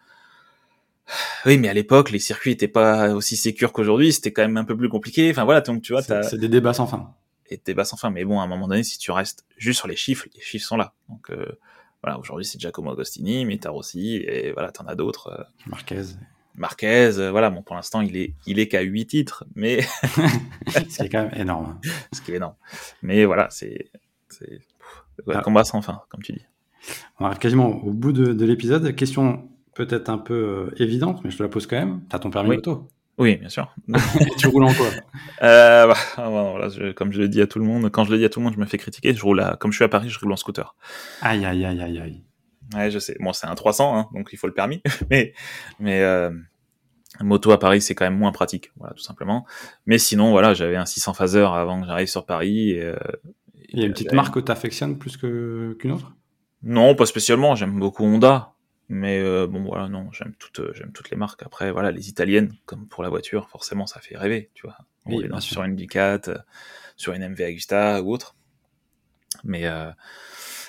Oui, 1.45 1.59
mais 1.59 1.69
à 1.69 1.75
l'époque, 1.75 2.11
les 2.13 2.21
circuits 2.21 2.53
étaient 2.53 2.69
pas 2.69 3.15
aussi 3.15 3.37
sécures 3.37 3.73
qu'aujourd'hui. 3.73 4.13
C'était 4.13 4.33
quand 4.33 4.43
même 4.43 4.57
un 4.59 4.65
peu 4.65 4.77
plus 4.77 4.89
compliqué. 4.89 5.29
Enfin 5.31 5.45
voilà, 5.45 5.61
donc 5.61 5.83
tu 5.83 5.93
vois, 5.93 6.03
c'est 6.03 6.39
des 6.39 6.49
débats 6.49 6.73
sans 6.73 6.87
fin. 6.87 7.13
Et 7.53 7.57
des 7.57 7.63
débats 7.65 7.85
sans 7.85 7.97
fin. 7.97 8.11
Mais 8.11 8.25
bon, 8.25 8.41
à 8.41 8.45
un 8.45 8.47
moment 8.47 8.69
donné, 8.69 8.83
si 8.83 8.99
tu 8.99 9.11
restes 9.11 9.45
juste 9.57 9.79
sur 9.79 9.89
les 9.89 9.97
chiffres, 9.97 10.27
les 10.35 10.41
chiffres 10.41 10.67
sont 10.67 10.77
là. 10.77 10.95
Donc 11.09 11.31
euh, 11.31 11.59
voilà, 12.03 12.19
aujourd'hui 12.19 12.45
c'est 12.45 12.61
Giacomo 12.61 12.93
Agostini, 12.93 13.45
mais 13.45 13.59
t'as 13.59 13.71
aussi, 13.71 14.17
et 14.17 14.53
voilà, 14.53 14.73
t'en 14.73 14.87
as 14.87 14.95
d'autres. 14.95 15.47
Marquez. 15.67 16.03
Marquez, 16.55 17.19
euh, 17.19 17.31
voilà, 17.31 17.49
bon, 17.51 17.63
pour 17.63 17.77
l'instant, 17.77 18.03
il 18.03 18.17
est, 18.17 18.35
il 18.47 18.59
est 18.59 18.69
qu'à 18.69 18.83
8 18.83 19.07
titres, 19.07 19.45
mais. 19.55 19.81
Ce 20.69 20.81
qui 20.81 21.03
est 21.03 21.09
quand 21.09 21.25
même 21.25 21.35
énorme. 21.35 21.81
Ce 22.13 22.21
qui 22.21 22.33
est 22.33 22.37
énorme. 22.37 22.57
Mais 23.03 23.25
voilà, 23.25 23.49
c'est, 23.51 23.91
c'est, 24.29 24.61
ah. 25.33 25.41
combat 25.41 25.65
sans 25.65 25.81
fin, 25.81 26.03
comme 26.09 26.23
tu 26.23 26.33
dis. 26.33 26.45
On 27.21 27.27
arrive 27.27 27.39
quasiment 27.39 27.69
au 27.69 27.93
bout 27.93 28.13
de, 28.13 28.33
de 28.33 28.45
l'épisode. 28.45 28.95
Question 28.95 29.49
peut-être 29.75 30.11
un 30.11 30.19
peu 30.19 30.35
euh, 30.35 30.83
évidente, 30.83 31.23
mais 31.25 31.31
je 31.31 31.39
te 31.39 31.43
la 31.43 31.49
pose 31.49 31.67
quand 31.67 31.77
même. 31.77 32.03
T'as 32.09 32.19
ton 32.19 32.31
permis 32.31 32.57
auto 32.57 32.89
Oui, 33.19 33.37
bien 33.37 33.49
sûr. 33.49 33.75
Et 33.89 34.27
tu 34.39 34.47
roules 34.49 34.65
en 34.65 34.73
quoi? 34.73 34.87
Euh, 35.43 35.87
bah, 35.87 35.97
ah, 36.17 36.29
voilà, 36.29 36.69
je, 36.69 36.93
Comme 36.93 37.13
je 37.13 37.21
le 37.21 37.29
dis 37.29 37.41
à 37.41 37.47
tout 37.47 37.59
le 37.59 37.65
monde, 37.65 37.91
quand 37.91 38.05
je 38.05 38.11
le 38.11 38.19
dis 38.19 38.25
à 38.25 38.29
tout 38.29 38.41
le 38.41 38.45
monde, 38.45 38.55
je 38.55 38.61
me 38.61 38.67
fais 38.67 38.79
critiquer. 38.79 39.15
Je 39.15 39.23
roule 39.23 39.41
à, 39.41 39.57
comme 39.57 39.71
je 39.71 39.77
suis 39.77 39.85
à 39.85 39.89
Paris, 39.89 40.09
je 40.09 40.19
roule 40.19 40.33
en 40.33 40.37
scooter. 40.37 40.75
Aïe, 41.21 41.45
aïe, 41.45 41.65
aïe, 41.65 41.81
aïe, 41.81 41.99
aïe. 41.99 42.25
Ouais, 42.75 42.91
je 42.91 42.99
sais. 42.99 43.17
Bon, 43.21 43.33
c'est 43.33 43.47
un 43.47 43.55
300, 43.55 43.99
hein, 43.99 44.09
donc 44.15 44.31
il 44.33 44.39
faut 44.39 44.47
le 44.47 44.55
permis. 44.55 44.83
mais, 45.11 45.35
mais 45.79 46.01
euh, 46.01 46.31
moto 47.21 47.51
à 47.51 47.59
Paris, 47.59 47.83
c'est 47.83 47.95
quand 47.95 48.05
même 48.05 48.19
moins 48.19 48.33
pratique, 48.33 48.73
voilà, 48.77 48.95
tout 48.95 49.03
simplement. 49.03 49.47
Mais 49.87 49.99
sinon, 49.99 50.31
voilà, 50.31 50.55
j'avais 50.55 50.77
un 50.77 50.87
600 50.87 51.13
phaser 51.15 51.41
avant 51.41 51.81
que 51.83 51.87
j'arrive 51.87 52.09
sur 52.09 52.25
Paris. 52.25 52.71
Et, 52.71 52.83
euh, 52.83 52.97
il 53.69 53.81
y 53.81 53.83
a 53.83 53.87
une 53.87 53.93
petite 53.93 54.13
marque 54.13 54.35
que 54.35 54.41
tu 54.41 54.53
affectionnes 54.53 54.99
plus 54.99 55.17
qu'une 55.17 55.93
autre? 55.93 56.13
Non, 56.63 56.95
pas 56.95 57.07
spécialement. 57.07 57.55
J'aime 57.55 57.79
beaucoup 57.79 58.05
Honda. 58.05 58.52
Mais 58.95 59.21
euh, 59.21 59.47
bon, 59.47 59.63
voilà, 59.63 59.89
non, 59.89 60.13
j'aime 60.13 60.35
toutes, 60.39 60.61
euh, 60.61 60.71
j'aime 60.75 60.93
toutes 60.93 61.09
les 61.09 61.17
marques. 61.17 61.43
Après, 61.43 61.73
voilà, 61.73 61.91
les 61.91 62.11
italiennes, 62.11 62.53
comme 62.67 62.87
pour 62.87 63.03
la 63.03 63.09
voiture, 63.09 63.49
forcément, 63.49 63.87
ça 63.87 64.01
fait 64.01 64.19
rêver, 64.19 64.51
tu 64.53 64.67
vois. 64.67 64.77
On 65.07 65.19
est 65.19 65.41
sur 65.41 65.63
une 65.63 65.77
Ducat, 65.77 66.21
euh, 66.29 66.37
sur 66.97 67.15
une 67.15 67.27
MV 67.27 67.41
Agusta 67.41 68.03
ou 68.03 68.13
autre. 68.13 68.37
Mais 69.45 69.67
euh, 69.67 69.89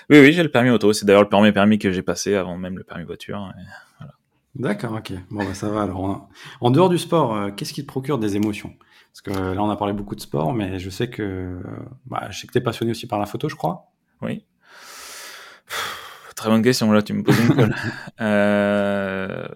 oui, 0.10 0.22
oui, 0.22 0.32
j'ai 0.32 0.42
le 0.42 0.50
permis 0.50 0.70
auto. 0.70 0.94
C'est 0.94 1.06
d'ailleurs 1.06 1.24
le 1.24 1.28
premier 1.28 1.52
permis 1.52 1.80
que 1.80 1.92
j'ai 1.92 2.02
passé 2.02 2.36
avant 2.36 2.58
même 2.58 2.78
le 2.78 2.86
permis 2.86 3.04
voiture. 3.04 3.52
Voilà. 4.00 4.14
D'accord, 4.56 4.94
ok. 4.94 5.12
Bon, 5.30 5.44
bah, 5.44 5.54
ça 5.54 5.68
va. 5.68 5.82
Alors, 5.82 6.30
en 6.62 6.72
dehors 6.72 6.88
du 6.88 7.00
sport, 7.00 7.54
qu'est-ce 7.58 7.74
qui 7.74 7.82
te 7.82 7.88
procure 7.88 8.20
des 8.20 8.38
émotions? 8.38 8.74
Parce 9.12 9.22
que 9.22 9.54
là, 9.54 9.62
on 9.62 9.70
a 9.70 9.76
parlé 9.76 9.92
beaucoup 9.92 10.16
de 10.16 10.22
sport, 10.22 10.54
mais 10.54 10.80
je 10.80 10.90
sais 10.90 11.10
que, 11.10 11.62
bah, 12.06 12.30
je 12.30 12.40
sais 12.40 12.48
que 12.48 12.54
t'es 12.54 12.62
passionné 12.62 12.92
aussi 12.92 13.06
par 13.06 13.20
la 13.20 13.26
photo, 13.26 13.50
je 13.50 13.58
crois. 13.58 13.92
Oui. 14.22 14.46
Très 16.44 16.50
bonne 16.50 16.62
question, 16.62 16.92
là, 16.92 17.02
tu 17.02 17.14
me 17.14 17.24
poses 17.24 17.40
une 17.40 17.56
colle. 17.56 17.74
euh, 18.20 19.48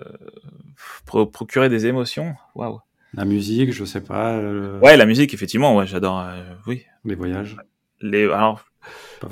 procurer 1.03 1.67
des 1.67 1.85
émotions, 1.85 2.33
waouh. 2.55 2.79
La 3.13 3.25
musique, 3.25 3.73
je 3.73 3.83
sais 3.83 3.99
pas. 3.99 4.38
Euh, 4.38 4.79
ouais, 4.79 4.95
la 4.95 5.05
musique, 5.05 5.33
effectivement, 5.33 5.75
ouais, 5.75 5.85
j'adore. 5.85 6.21
Euh, 6.21 6.45
oui. 6.65 6.85
Les 7.03 7.15
voyages. 7.15 7.57
Les, 7.99 8.23
alors, 8.23 8.63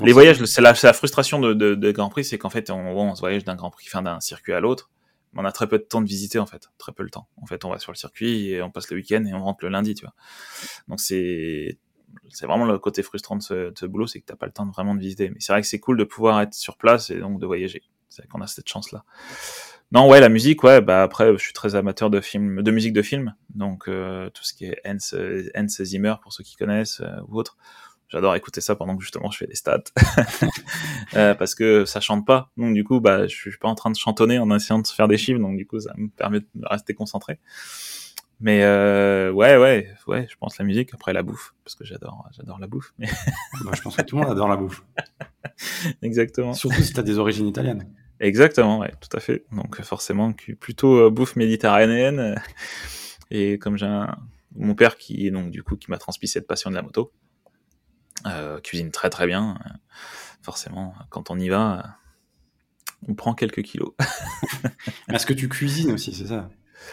les 0.04 0.12
voyages, 0.12 0.44
c'est 0.44 0.60
la, 0.60 0.74
la, 0.82 0.92
frustration 0.92 1.38
de, 1.38 1.54
de, 1.54 1.74
de 1.74 1.92
Grand 1.92 2.10
Prix, 2.10 2.26
c'est 2.26 2.36
qu'en 2.36 2.50
fait, 2.50 2.68
on, 2.68 2.94
on 2.94 3.14
se 3.14 3.20
voyage 3.20 3.44
d'un 3.44 3.54
Grand 3.54 3.70
Prix, 3.70 3.86
fin 3.86 4.02
d'un 4.02 4.20
circuit 4.20 4.52
à 4.52 4.60
l'autre. 4.60 4.90
Mais 5.32 5.40
on 5.40 5.46
a 5.46 5.52
très 5.52 5.66
peu 5.66 5.78
de 5.78 5.84
temps 5.84 6.02
de 6.02 6.06
visiter, 6.06 6.38
en 6.38 6.44
fait. 6.44 6.68
Très 6.76 6.92
peu 6.92 7.04
le 7.04 7.10
temps. 7.10 7.26
En 7.40 7.46
fait, 7.46 7.64
on 7.64 7.70
va 7.70 7.78
sur 7.78 7.90
le 7.90 7.96
circuit 7.96 8.50
et 8.50 8.60
on 8.60 8.70
passe 8.70 8.90
le 8.90 8.98
week-end 8.98 9.24
et 9.24 9.32
on 9.32 9.42
rentre 9.42 9.64
le 9.64 9.70
lundi, 9.70 9.94
tu 9.94 10.04
vois. 10.04 10.14
Donc, 10.88 11.00
c'est 11.00 11.78
c'est 12.30 12.46
vraiment 12.46 12.64
le 12.64 12.78
côté 12.78 13.02
frustrant 13.02 13.36
de 13.36 13.42
ce, 13.42 13.86
boulot, 13.86 14.06
c'est 14.06 14.20
que 14.20 14.26
t'as 14.26 14.36
pas 14.36 14.46
le 14.46 14.52
temps 14.52 14.66
de 14.66 14.72
vraiment 14.72 14.94
de 14.94 15.00
visiter. 15.00 15.30
Mais 15.30 15.36
c'est 15.40 15.52
vrai 15.52 15.62
que 15.62 15.68
c'est 15.68 15.80
cool 15.80 15.96
de 15.96 16.04
pouvoir 16.04 16.40
être 16.40 16.54
sur 16.54 16.76
place 16.76 17.10
et 17.10 17.18
donc 17.18 17.40
de 17.40 17.46
voyager. 17.46 17.82
C'est 18.08 18.22
vrai 18.22 18.28
qu'on 18.28 18.40
a 18.40 18.46
cette 18.46 18.68
chance-là. 18.68 19.04
Non, 19.92 20.08
ouais, 20.08 20.18
la 20.18 20.28
musique, 20.28 20.64
ouais, 20.64 20.80
bah 20.80 21.02
après, 21.02 21.32
je 21.32 21.38
suis 21.38 21.52
très 21.52 21.76
amateur 21.76 22.10
de 22.10 22.20
films, 22.20 22.62
de 22.62 22.70
musique 22.72 22.92
de 22.92 23.02
film, 23.02 23.34
donc 23.54 23.88
euh, 23.88 24.30
tout 24.30 24.42
ce 24.42 24.52
qui 24.52 24.64
est 24.64 24.80
Hans, 24.84 24.96
Hans 25.54 25.68
Zimmer 25.68 26.14
pour 26.20 26.32
ceux 26.32 26.42
qui 26.42 26.56
connaissent 26.56 27.00
euh, 27.00 27.20
ou 27.28 27.38
autre. 27.38 27.56
J'adore 28.08 28.36
écouter 28.36 28.60
ça 28.60 28.76
pendant 28.76 28.96
que 28.96 29.02
justement 29.02 29.30
je 29.30 29.38
fais 29.38 29.46
des 29.46 29.56
stats, 29.56 29.82
euh, 31.14 31.34
parce 31.34 31.54
que 31.56 31.84
ça 31.84 32.00
chante 32.00 32.24
pas. 32.24 32.50
Donc 32.56 32.74
du 32.74 32.84
coup, 32.84 33.00
bah, 33.00 33.26
je 33.26 33.34
suis 33.34 33.56
pas 33.58 33.68
en 33.68 33.74
train 33.74 33.90
de 33.90 33.96
chantonner 33.96 34.38
en 34.38 34.54
essayant 34.54 34.78
de 34.78 34.86
se 34.86 34.94
faire 34.94 35.08
des 35.08 35.18
chiffres, 35.18 35.40
donc 35.40 35.56
du 35.56 35.66
coup, 35.66 35.80
ça 35.80 35.92
me 35.96 36.08
permet 36.08 36.40
de 36.40 36.46
rester 36.62 36.94
concentré. 36.94 37.40
Mais 38.38 38.62
euh, 38.64 39.32
ouais, 39.32 39.56
ouais, 39.56 39.88
ouais, 40.06 40.26
je 40.30 40.36
pense 40.36 40.58
la 40.58 40.64
musique. 40.64 40.92
Après 40.92 41.12
la 41.12 41.22
bouffe, 41.22 41.54
parce 41.64 41.74
que 41.74 41.84
j'adore, 41.84 42.28
j'adore 42.36 42.58
la 42.58 42.66
bouffe. 42.66 42.92
Mais... 42.98 43.08
Bah, 43.64 43.72
je 43.74 43.80
pense 43.80 43.96
que 43.96 44.02
tout 44.02 44.16
le 44.16 44.22
monde 44.22 44.30
adore 44.30 44.48
la 44.48 44.56
bouffe. 44.56 44.84
Exactement. 46.02 46.52
Surtout 46.52 46.82
si 46.82 46.92
tu 46.92 47.00
as 47.00 47.02
des 47.02 47.18
origines 47.18 47.46
italiennes. 47.46 47.90
Exactement, 48.20 48.78
ouais, 48.78 48.92
tout 49.00 49.14
à 49.16 49.20
fait. 49.20 49.44
Donc 49.52 49.80
forcément, 49.82 50.32
plutôt 50.60 51.06
euh, 51.06 51.10
bouffe 51.10 51.36
méditerranéenne. 51.36 52.40
et 53.30 53.58
comme 53.58 53.76
j'ai 53.78 53.86
un... 53.86 54.16
mon 54.54 54.74
père 54.74 54.96
qui 54.96 55.30
donc 55.30 55.50
du 55.50 55.62
coup 55.62 55.76
qui 55.76 55.90
m'a 55.90 55.98
transmis 55.98 56.28
cette 56.28 56.46
passion 56.46 56.70
de 56.70 56.74
la 56.74 56.82
moto, 56.82 57.12
euh, 58.26 58.60
cuisine 58.60 58.90
très 58.90 59.10
très 59.10 59.26
bien. 59.26 59.58
forcément, 60.42 60.94
quand 61.10 61.30
on 61.30 61.38
y 61.38 61.48
va, 61.48 61.98
on 63.08 63.14
prend 63.14 63.34
quelques 63.34 63.62
kilos. 63.62 63.94
Est-ce 65.08 65.26
que 65.26 65.34
tu 65.34 65.48
cuisines 65.48 65.92
aussi, 65.92 66.12
c'est 66.12 66.26
ça? 66.26 66.50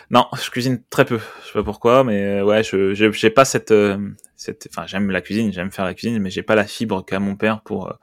Non, 0.09 0.25
je 0.33 0.49
cuisine 0.49 0.81
très 0.89 1.05
peu. 1.05 1.19
Je 1.41 1.47
sais 1.47 1.53
pas 1.53 1.63
pourquoi, 1.63 2.03
mais 2.03 2.39
euh, 2.39 2.45
ouais, 2.45 2.63
je 2.63 2.93
j'ai 2.93 3.29
pas 3.29 3.45
cette 3.45 3.71
euh, 3.71 3.97
cette. 4.35 4.67
Enfin, 4.69 4.85
j'aime 4.85 5.09
la 5.11 5.21
cuisine, 5.21 5.51
j'aime 5.51 5.71
faire 5.71 5.85
la 5.85 5.93
cuisine, 5.93 6.19
mais 6.19 6.29
j'ai 6.29 6.43
pas 6.43 6.55
la 6.55 6.65
fibre 6.65 7.05
qu'a 7.05 7.19
mon 7.19 7.35
père 7.35 7.61
pour 7.61 7.87
euh, 7.89 7.93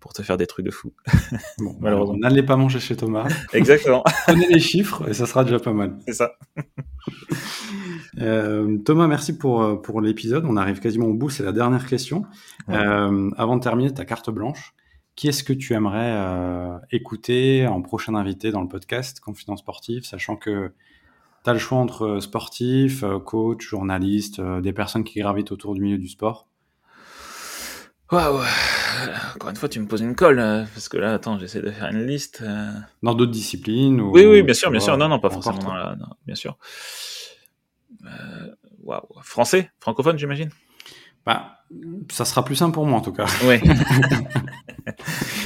pour 0.00 0.12
te 0.12 0.22
faire 0.22 0.36
des 0.36 0.46
trucs 0.46 0.66
de 0.66 0.70
fou. 0.70 0.92
Bon, 1.58 1.76
malheureusement. 1.80 2.16
N'allez 2.18 2.42
pas 2.42 2.56
manger 2.56 2.80
chez 2.80 2.96
Thomas. 2.96 3.26
Exactement. 3.52 4.04
Prenez 4.26 4.46
les 4.48 4.60
chiffres 4.60 5.08
et 5.08 5.14
ça 5.14 5.26
sera 5.26 5.44
déjà 5.44 5.58
pas 5.58 5.72
mal. 5.72 5.96
C'est 6.06 6.14
ça. 6.14 6.32
euh, 8.20 8.78
Thomas, 8.84 9.06
merci 9.06 9.36
pour 9.36 9.80
pour 9.82 10.00
l'épisode. 10.00 10.44
On 10.46 10.56
arrive 10.56 10.80
quasiment 10.80 11.06
au 11.06 11.14
bout. 11.14 11.30
C'est 11.30 11.42
la 11.42 11.52
dernière 11.52 11.86
question. 11.86 12.24
Euh, 12.68 13.30
avant 13.36 13.56
de 13.56 13.62
terminer, 13.62 13.92
ta 13.92 14.04
carte 14.04 14.30
blanche. 14.30 14.74
Qui 15.16 15.28
est-ce 15.28 15.44
que 15.44 15.52
tu 15.52 15.74
aimerais 15.74 16.12
euh, 16.12 16.76
écouter 16.90 17.68
en 17.68 17.82
prochain 17.82 18.16
invité 18.16 18.50
dans 18.50 18.60
le 18.60 18.66
podcast 18.66 19.20
Confidence 19.20 19.60
Sportive, 19.60 20.04
sachant 20.04 20.34
que 20.34 20.72
tu 21.44 21.50
as 21.50 21.52
le 21.52 21.58
choix 21.58 21.78
entre 21.78 22.06
euh, 22.06 22.20
sportif, 22.20 23.04
euh, 23.04 23.18
coach, 23.18 23.68
journaliste, 23.68 24.40
euh, 24.40 24.60
des 24.62 24.72
personnes 24.72 25.04
qui 25.04 25.20
gravitent 25.20 25.52
autour 25.52 25.74
du 25.74 25.82
milieu 25.82 25.98
du 25.98 26.08
sport 26.08 26.48
Waouh 28.10 28.40
Encore 29.34 29.50
une 29.50 29.56
fois, 29.56 29.68
tu 29.68 29.80
me 29.80 29.86
poses 29.86 30.00
une 30.00 30.14
colle, 30.14 30.36
parce 30.74 30.88
que 30.88 30.96
là, 30.96 31.14
attends, 31.14 31.38
j'essaie 31.38 31.60
de 31.60 31.70
faire 31.70 31.90
une 31.90 32.06
liste. 32.06 32.44
Dans 33.02 33.14
d'autres 33.14 33.32
disciplines 33.32 34.00
ou... 34.00 34.10
Oui, 34.12 34.24
oui, 34.24 34.42
bien 34.42 34.54
sûr, 34.54 34.70
bien 34.70 34.80
sûr. 34.80 34.96
Non, 34.96 35.08
non, 35.08 35.18
pas 35.18 35.30
forcément 35.30 35.58
dans 35.58 35.74
la... 35.74 35.96
non, 35.96 36.06
bien 36.26 36.34
sûr. 36.34 36.56
Waouh 38.82 39.00
Français? 39.22 39.70
Francophone, 39.80 40.18
j'imagine? 40.18 40.50
Bah, 41.24 41.64
ça 42.10 42.24
sera 42.24 42.44
plus 42.44 42.56
simple 42.56 42.74
pour 42.74 42.86
moi, 42.86 42.98
en 42.98 43.02
tout 43.02 43.12
cas. 43.12 43.26
Oui. 43.44 43.58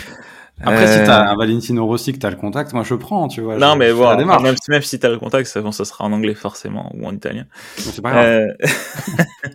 Après, 0.60 0.86
si 0.86 1.04
t'as 1.04 1.26
euh, 1.26 1.32
un 1.32 1.36
Valentino 1.36 1.86
Rossi 1.86 2.12
que 2.12 2.18
t'as 2.18 2.30
le 2.30 2.36
contact, 2.36 2.72
moi 2.72 2.82
je 2.82 2.94
prends, 2.94 3.28
tu 3.28 3.40
vois. 3.40 3.56
Non, 3.56 3.76
mais 3.76 3.92
bon, 3.92 4.16
même, 4.16 4.56
même 4.68 4.82
si 4.82 4.98
t'as 4.98 5.08
le 5.08 5.18
contact, 5.18 5.48
ça, 5.48 5.60
bon, 5.60 5.70
ça 5.70 5.84
sera 5.84 6.04
en 6.04 6.12
anglais 6.12 6.34
forcément 6.34 6.90
ou 6.94 7.06
en 7.06 7.14
italien. 7.14 7.46
C'est 7.76 8.02
pas 8.02 8.10
grave. 8.10 8.24
Euh, 8.26 8.48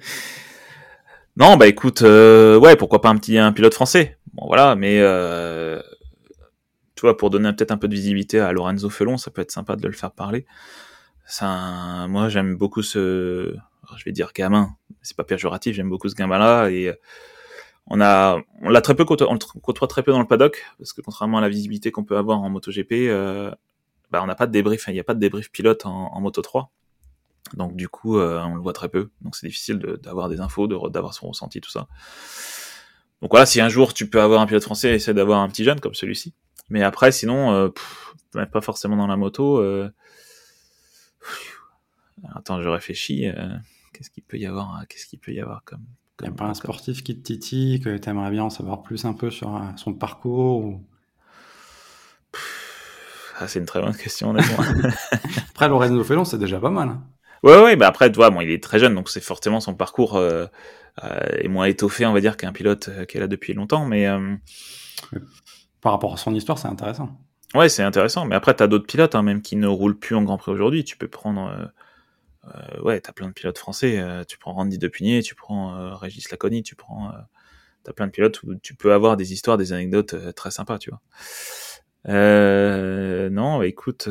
non, 1.38 1.58
bah 1.58 1.68
écoute, 1.68 2.04
euh, 2.04 2.58
ouais, 2.58 2.76
pourquoi 2.78 3.02
pas 3.02 3.10
un 3.10 3.18
petit 3.18 3.38
un 3.38 3.52
pilote 3.52 3.74
français. 3.74 4.18
Bon, 4.34 4.48
voilà, 4.48 4.76
mais 4.76 5.00
euh, 5.02 5.82
tu 6.96 7.02
vois, 7.02 7.18
pour 7.18 7.30
donner 7.30 7.52
peut-être 7.52 7.72
un 7.72 7.78
peu 7.78 7.90
de 7.90 7.96
visibilité 7.96 8.40
à 8.40 8.54
Lorenzo 8.54 8.90
Felon, 8.90 9.18
ça 9.18 9.30
peut 9.30 9.42
être 9.42 9.52
sympa 9.52 9.76
de 9.76 9.88
le 9.88 9.94
faire 9.94 10.12
parler. 10.12 10.46
Ça, 11.26 12.08
moi, 12.08 12.30
j'aime 12.30 12.56
beaucoup 12.56 12.82
ce, 12.82 13.54
je 13.98 14.06
vais 14.06 14.12
dire 14.14 14.32
gamin, 14.34 14.76
c'est 15.02 15.18
pas 15.18 15.24
péjoratif, 15.24 15.76
j'aime 15.76 15.90
beaucoup 15.90 16.08
ce 16.08 16.16
gamin-là 16.16 16.70
et 16.70 16.94
on 17.88 18.02
a, 18.02 18.40
on 18.62 18.70
l'a 18.70 18.82
très 18.82 18.96
peu 18.96 19.06
côtoie, 19.06 19.28
on 19.30 19.34
le 19.34 19.88
très 19.88 20.04
peu 20.04 20.12
dans 20.12 20.20
le 20.20 20.28
paddock 20.28 20.64
parce 20.78 20.94
que 20.94 21.02
contrairement 21.02 21.40
à 21.40 21.42
la 21.42 21.50
visibilité 21.50 21.92
qu'on 21.92 22.04
peut 22.04 22.18
avoir 22.18 22.42
en 22.42 22.50
MotoGP, 22.50 22.94
euh, 22.94 23.52
bah 24.10 24.22
on 24.24 24.28
n'a 24.28 24.36
pas 24.36 24.48
de 24.48 24.52
débrief, 24.52 24.86
il 24.88 24.94
n'y 24.94 25.00
a 25.00 25.04
pas 25.04 25.16
de 25.16 25.20
débrief 25.20 25.52
pilote 25.52 25.86
en, 25.86 26.20
Moto 26.22 26.42
3. 26.42 26.72
Donc 27.56 27.76
du 27.76 27.90
coup, 27.90 28.18
euh, 28.18 28.42
on 28.44 28.56
le 28.56 28.62
voit 28.62 28.74
très 28.74 28.90
peu. 28.90 29.10
Donc 29.22 29.36
c'est 29.36 29.48
difficile 29.48 29.80
d'avoir 30.02 30.30
des 30.30 30.40
infos, 30.40 30.68
d'avoir 30.68 31.14
son 31.14 31.28
ressenti, 31.28 31.60
tout 31.62 31.70
ça. 31.70 31.88
Donc 33.22 33.32
voilà, 33.32 33.46
si 33.46 33.60
un 33.60 33.70
jour 33.70 33.94
tu 33.94 34.10
peux 34.10 34.22
avoir 34.22 34.42
un 34.42 34.46
pilote 34.46 34.64
français, 34.64 34.96
essaie 34.96 35.14
d'avoir 35.14 35.40
un 35.40 35.50
petit 35.50 35.64
jeune 35.64 35.80
comme 35.80 35.94
celui-ci. 35.94 36.34
Mais 36.70 36.84
après, 36.84 37.12
sinon, 37.12 37.52
euh, 37.52 37.70
pff, 37.70 38.50
pas 38.52 38.62
forcément 38.62 38.96
dans 38.96 39.08
la 39.08 39.18
moto. 39.18 39.58
Euh... 39.58 39.90
Attends, 42.36 42.62
je 42.62 42.70
réfléchis. 42.70 43.28
Euh, 43.28 43.56
qu'est-ce 43.94 44.10
qu'il 44.10 44.24
peut 44.24 44.38
y 44.38 44.46
avoir 44.46 44.86
Qu'est-ce 44.88 45.06
qu'il 45.06 45.20
peut 45.20 45.34
y 45.34 45.40
avoir 45.40 45.64
comme 45.64 45.86
il 46.22 46.28
n'y 46.28 46.34
a 46.34 46.36
pas 46.36 46.46
un 46.46 46.54
sportif 46.54 47.04
qui 47.04 47.18
te 47.18 47.24
titille, 47.24 47.80
que 47.80 47.98
tu 47.98 48.10
aimerais 48.10 48.32
bien 48.32 48.44
en 48.44 48.50
savoir 48.50 48.84
plus 48.84 49.06
un 49.06 49.14
peu 49.14 49.32
sur 49.32 49.56
euh, 49.56 49.62
son 49.76 49.94
parcours 49.94 50.80
ah, 53.40 53.48
C'est 53.48 53.60
une 53.60 53.66
très 53.66 53.82
bonne 53.82 53.96
question, 53.96 54.36
après, 55.50 55.70
Lorenzo 55.70 56.04
Felon, 56.04 56.26
c'est 56.26 56.38
déjà 56.38 56.60
pas 56.60 56.70
mal. 56.70 56.90
Hein. 56.90 57.04
Ouais, 57.44 57.62
ouais, 57.62 57.76
bah 57.76 57.88
après, 57.88 58.10
tu 58.10 58.16
vois, 58.16 58.30
bon, 58.30 58.40
il 58.40 58.50
est 58.50 58.64
très 58.64 58.80
jeune, 58.80 58.96
donc 58.96 59.10
c'est 59.10 59.20
forcément 59.20 59.60
son 59.60 59.76
parcours 59.76 60.16
euh, 60.16 60.46
euh, 61.04 61.20
est 61.40 61.50
moins 61.50 61.66
étoffé, 61.66 62.06
on 62.06 62.14
va 62.14 62.22
dire, 62.22 62.38
qu'un 62.38 62.54
pilote 62.54 62.88
euh, 62.88 63.06
qui 63.06 63.18
est 63.18 63.20
là 63.20 63.28
depuis 63.28 63.54
longtemps, 63.54 63.86
mais... 63.86 64.08
Euh... 64.08 64.36
Par 65.82 65.92
rapport 65.92 66.14
à 66.14 66.18
son 66.18 66.34
histoire, 66.34 66.58
c'est 66.58 66.70
intéressant. 66.70 67.10
Ouais, 67.54 67.68
c'est 67.68 67.84
intéressant, 67.84 68.26
mais 68.26 68.36
après, 68.36 68.56
tu 68.56 68.64
as 68.64 68.68
d'autres 68.68 68.88
pilotes, 68.88 69.14
hein, 69.16 69.24
même 69.24 69.42
qui 69.42 69.58
ne 69.58 69.68
roulent 69.68 70.00
plus 70.00 70.16
en 70.16 70.24
Grand 70.24 70.38
Prix 70.38 70.54
aujourd'hui. 70.54 70.86
Tu 70.86 70.96
peux 70.96 71.10
prendre 71.10 71.72
euh, 72.46 72.82
ouais, 72.82 73.00
t'as 73.00 73.14
plein 73.14 73.28
de 73.28 73.34
pilotes 73.34 73.58
français. 73.58 74.00
Euh, 74.00 74.24
tu 74.24 74.38
prends 74.38 74.54
Randy 74.54 74.78
Depugné, 74.78 75.22
tu 75.22 75.36
prends 75.36 75.76
euh, 75.76 75.96
Régis 75.96 76.30
Laconi, 76.30 76.64
tu 76.64 76.76
prends. 76.76 77.12
t'as 77.84 77.94
plein 77.94 78.08
de 78.08 78.12
pilotes 78.12 78.42
où 78.44 78.56
tu 78.56 78.76
peux 78.76 78.94
avoir 78.94 79.18
des 79.18 79.34
histoires, 79.34 79.58
des 79.58 79.74
anecdotes 79.74 80.16
très 80.36 80.52
sympas, 80.52 80.78
tu 80.78 80.90
vois. 80.90 81.02
non, 82.06 83.60
bah, 83.60 83.68
écoute, 83.68 84.10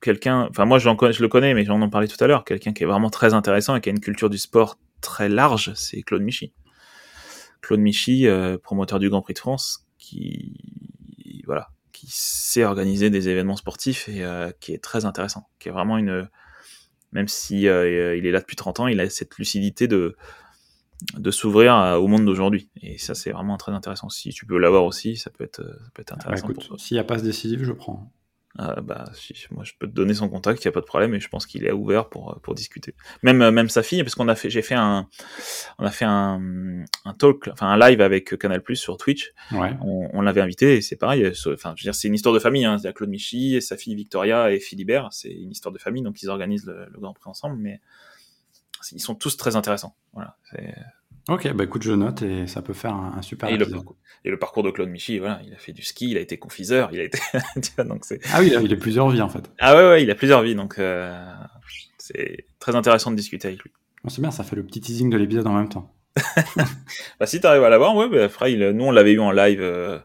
quelqu'un. 0.00 0.48
Enfin, 0.50 0.64
moi, 0.64 0.78
je, 0.78 0.88
le 0.88 1.28
connais, 1.28 1.54
mais 1.54 1.64
j'en 1.64 1.80
en 1.80 1.90
parlais 1.90 2.08
tout 2.08 2.22
à 2.22 2.26
l'heure. 2.26 2.44
Quelqu'un 2.44 2.72
qui 2.72 2.82
est 2.82 2.86
vraiment 2.86 3.10
très 3.10 3.34
intéressant 3.34 3.76
et 3.76 3.80
qui 3.80 3.88
a 3.88 3.92
une 3.92 4.00
culture 4.00 4.30
du 4.30 4.38
sport 4.38 4.78
très 5.00 5.28
large, 5.28 5.72
c'est 5.74 6.02
Claude 6.02 6.22
Michy. 6.22 6.52
Claude 7.60 7.80
Michy, 7.80 8.26
promoteur 8.62 8.98
du 8.98 9.08
Grand 9.10 9.22
Prix 9.22 9.34
de 9.34 9.38
France, 9.38 9.86
qui 9.98 10.56
voilà, 11.46 11.70
qui 11.92 12.06
sait 12.08 12.64
organiser 12.64 13.10
des 13.10 13.28
événements 13.28 13.56
sportifs 13.56 14.08
et 14.08 14.24
qui 14.58 14.72
est 14.72 14.82
très 14.82 15.04
intéressant, 15.04 15.48
qui 15.60 15.68
est 15.68 15.72
vraiment 15.72 15.98
une 15.98 16.28
même 17.12 17.28
si 17.28 17.68
euh, 17.68 18.16
il 18.16 18.26
est 18.26 18.30
là 18.30 18.40
depuis 18.40 18.56
30 18.56 18.80
ans, 18.80 18.86
il 18.88 19.00
a 19.00 19.08
cette 19.10 19.36
lucidité 19.38 19.88
de 19.88 20.16
de 21.18 21.32
s'ouvrir 21.32 21.74
au 22.00 22.06
monde 22.06 22.24
d'aujourd'hui. 22.24 22.68
Et 22.80 22.96
ça, 22.96 23.16
c'est 23.16 23.32
vraiment 23.32 23.56
très 23.56 23.72
intéressant. 23.72 24.08
Si 24.08 24.30
tu 24.30 24.46
peux 24.46 24.56
l'avoir 24.56 24.84
aussi, 24.84 25.16
ça 25.16 25.30
peut 25.30 25.42
être, 25.42 25.60
ça 25.62 25.90
peut 25.94 26.02
être 26.02 26.10
Bah, 26.10 26.16
intéressant. 26.20 26.44
écoute, 26.44 26.54
pour 26.54 26.66
toi. 26.68 26.76
s'il 26.78 26.94
n'y 26.94 27.00
a 27.00 27.04
pas 27.04 27.18
ce 27.18 27.24
décisif, 27.24 27.60
je 27.64 27.72
prends. 27.72 28.12
Ah, 28.58 28.80
bah, 28.82 29.06
si, 29.14 29.34
moi, 29.50 29.64
je 29.64 29.72
peux 29.78 29.86
te 29.86 29.92
donner 29.92 30.12
son 30.12 30.28
contact, 30.28 30.62
il 30.62 30.68
n'y 30.68 30.70
a 30.70 30.72
pas 30.72 30.80
de 30.82 30.86
problème, 30.86 31.14
et 31.14 31.20
je 31.20 31.28
pense 31.28 31.46
qu'il 31.46 31.64
est 31.64 31.72
ouvert 31.72 32.10
pour, 32.10 32.38
pour 32.42 32.54
discuter. 32.54 32.94
Même, 33.22 33.40
euh, 33.40 33.50
même 33.50 33.70
sa 33.70 33.82
fille, 33.82 34.02
parce 34.02 34.14
qu'on 34.14 34.28
a 34.28 34.34
fait, 34.34 34.50
j'ai 34.50 34.60
fait 34.60 34.74
un, 34.74 35.08
on 35.78 35.86
a 35.86 35.90
fait 35.90 36.04
un, 36.04 36.84
un 37.06 37.14
talk, 37.14 37.48
enfin, 37.50 37.68
un 37.68 37.78
live 37.78 38.02
avec 38.02 38.36
Canal 38.38 38.62
Plus 38.62 38.76
sur 38.76 38.98
Twitch. 38.98 39.32
Ouais. 39.52 39.72
On, 39.80 40.10
on 40.12 40.20
l'avait 40.20 40.42
invité, 40.42 40.76
et 40.76 40.80
c'est 40.82 40.96
pareil. 40.96 41.24
euh, 41.24 41.32
Enfin, 41.54 41.72
je 41.76 41.82
veux 41.82 41.86
dire, 41.86 41.94
c'est 41.94 42.08
une 42.08 42.14
histoire 42.14 42.34
de 42.34 42.40
famille, 42.40 42.66
hein. 42.66 42.76
Il 42.78 42.84
y 42.84 42.88
a 42.88 42.92
Claude 42.92 43.08
Michy 43.08 43.56
et 43.56 43.62
sa 43.62 43.76
fille 43.78 43.94
Victoria 43.94 44.52
et 44.52 44.60
Philibert. 44.60 45.08
C'est 45.12 45.32
une 45.32 45.50
histoire 45.52 45.72
de 45.72 45.78
famille, 45.78 46.02
donc 46.02 46.22
ils 46.22 46.28
organisent 46.28 46.66
le, 46.66 46.86
le 46.92 47.00
Grand 47.00 47.14
Prix 47.14 47.30
ensemble, 47.30 47.56
mais 47.56 47.80
ils 48.92 49.00
sont 49.00 49.14
tous 49.14 49.36
très 49.38 49.56
intéressants. 49.56 49.96
Voilà. 50.12 50.36
C'est- 50.50 50.74
Ok, 51.28 51.52
bah 51.52 51.64
écoute, 51.64 51.82
je 51.82 51.92
note 51.92 52.22
et 52.22 52.46
ça 52.46 52.62
peut 52.62 52.72
faire 52.72 52.94
un, 52.94 53.14
un 53.16 53.22
super 53.22 53.48
Et 53.48 53.52
le, 53.52 53.62
épisode. 53.62 53.78
parcours, 53.78 53.96
et 54.24 54.30
le 54.30 54.38
parcours 54.38 54.62
de 54.64 54.70
Claude 54.70 54.88
Michy, 54.88 55.18
voilà, 55.18 55.40
il 55.46 55.52
a 55.54 55.56
fait 55.56 55.72
du 55.72 55.82
ski, 55.82 56.10
il 56.10 56.16
a 56.16 56.20
été 56.20 56.36
confiseur, 56.36 56.90
il 56.92 56.98
a 57.00 57.04
été, 57.04 57.18
donc 57.84 58.04
Ah 58.32 58.40
oui, 58.40 58.52
il 58.60 58.72
a, 58.72 58.76
plusieurs 58.76 59.08
vies 59.08 59.20
en 59.20 59.28
fait. 59.28 59.50
Ah 59.60 59.76
ouais, 59.76 59.88
ouais, 59.88 60.02
il 60.02 60.10
a 60.10 60.16
plusieurs 60.16 60.42
vies, 60.42 60.56
donc 60.56 60.78
euh, 60.78 61.16
c'est 61.98 62.46
très 62.58 62.74
intéressant 62.74 63.12
de 63.12 63.16
discuter 63.16 63.48
avec 63.48 63.62
lui. 63.62 63.70
Bon, 64.02 64.10
c'est 64.10 64.20
bien, 64.20 64.32
ça 64.32 64.42
fait 64.42 64.56
le 64.56 64.64
petit 64.64 64.80
teasing 64.80 65.10
de 65.10 65.16
l'épisode 65.16 65.46
en 65.46 65.54
même 65.54 65.68
temps. 65.68 65.94
Bah, 67.20 67.26
si 67.26 67.40
t'arrives 67.40 67.62
à 67.62 67.68
l'avoir, 67.70 67.94
ouais, 67.94 68.08
bah, 68.08 68.24
après, 68.24 68.52
il, 68.52 68.70
nous, 68.70 68.84
on 68.84 68.90
l'avait 68.90 69.12
eu 69.12 69.20
en 69.20 69.30
live 69.30 69.60
euh, 69.62 69.98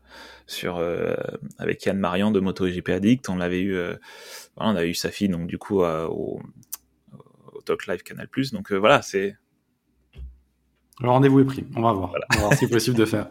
sur 0.45 0.77
euh, 0.77 1.15
avec 1.57 1.83
Yann 1.85 1.97
Marian 1.97 2.29
de 2.29 2.39
MotoGP 2.39 2.89
Addict, 2.89 3.27
on 3.29 3.37
l'avait 3.37 3.61
eu, 3.61 3.73
voilà, 4.55 4.71
on 4.71 4.75
avait 4.75 4.89
eu 4.89 4.93
sa 4.93 5.09
fille, 5.09 5.29
donc 5.29 5.47
du 5.47 5.57
coup, 5.57 5.81
au, 5.81 6.39
au 7.53 7.61
Talk 7.65 7.87
Live 7.87 8.03
Canal+, 8.03 8.27
donc 8.53 8.71
euh, 8.71 8.75
voilà, 8.77 9.01
c'est... 9.01 9.35
Le 10.99 11.09
rendez-vous 11.09 11.39
est 11.41 11.45
pris, 11.45 11.63
on 11.75 11.81
va 11.83 11.93
voir. 11.93 12.11
On 12.31 12.35
va 12.35 12.39
voir 12.41 12.53
si 12.53 12.59
c'est 12.65 12.69
possible 12.69 12.97
de 12.97 13.05
faire. 13.05 13.27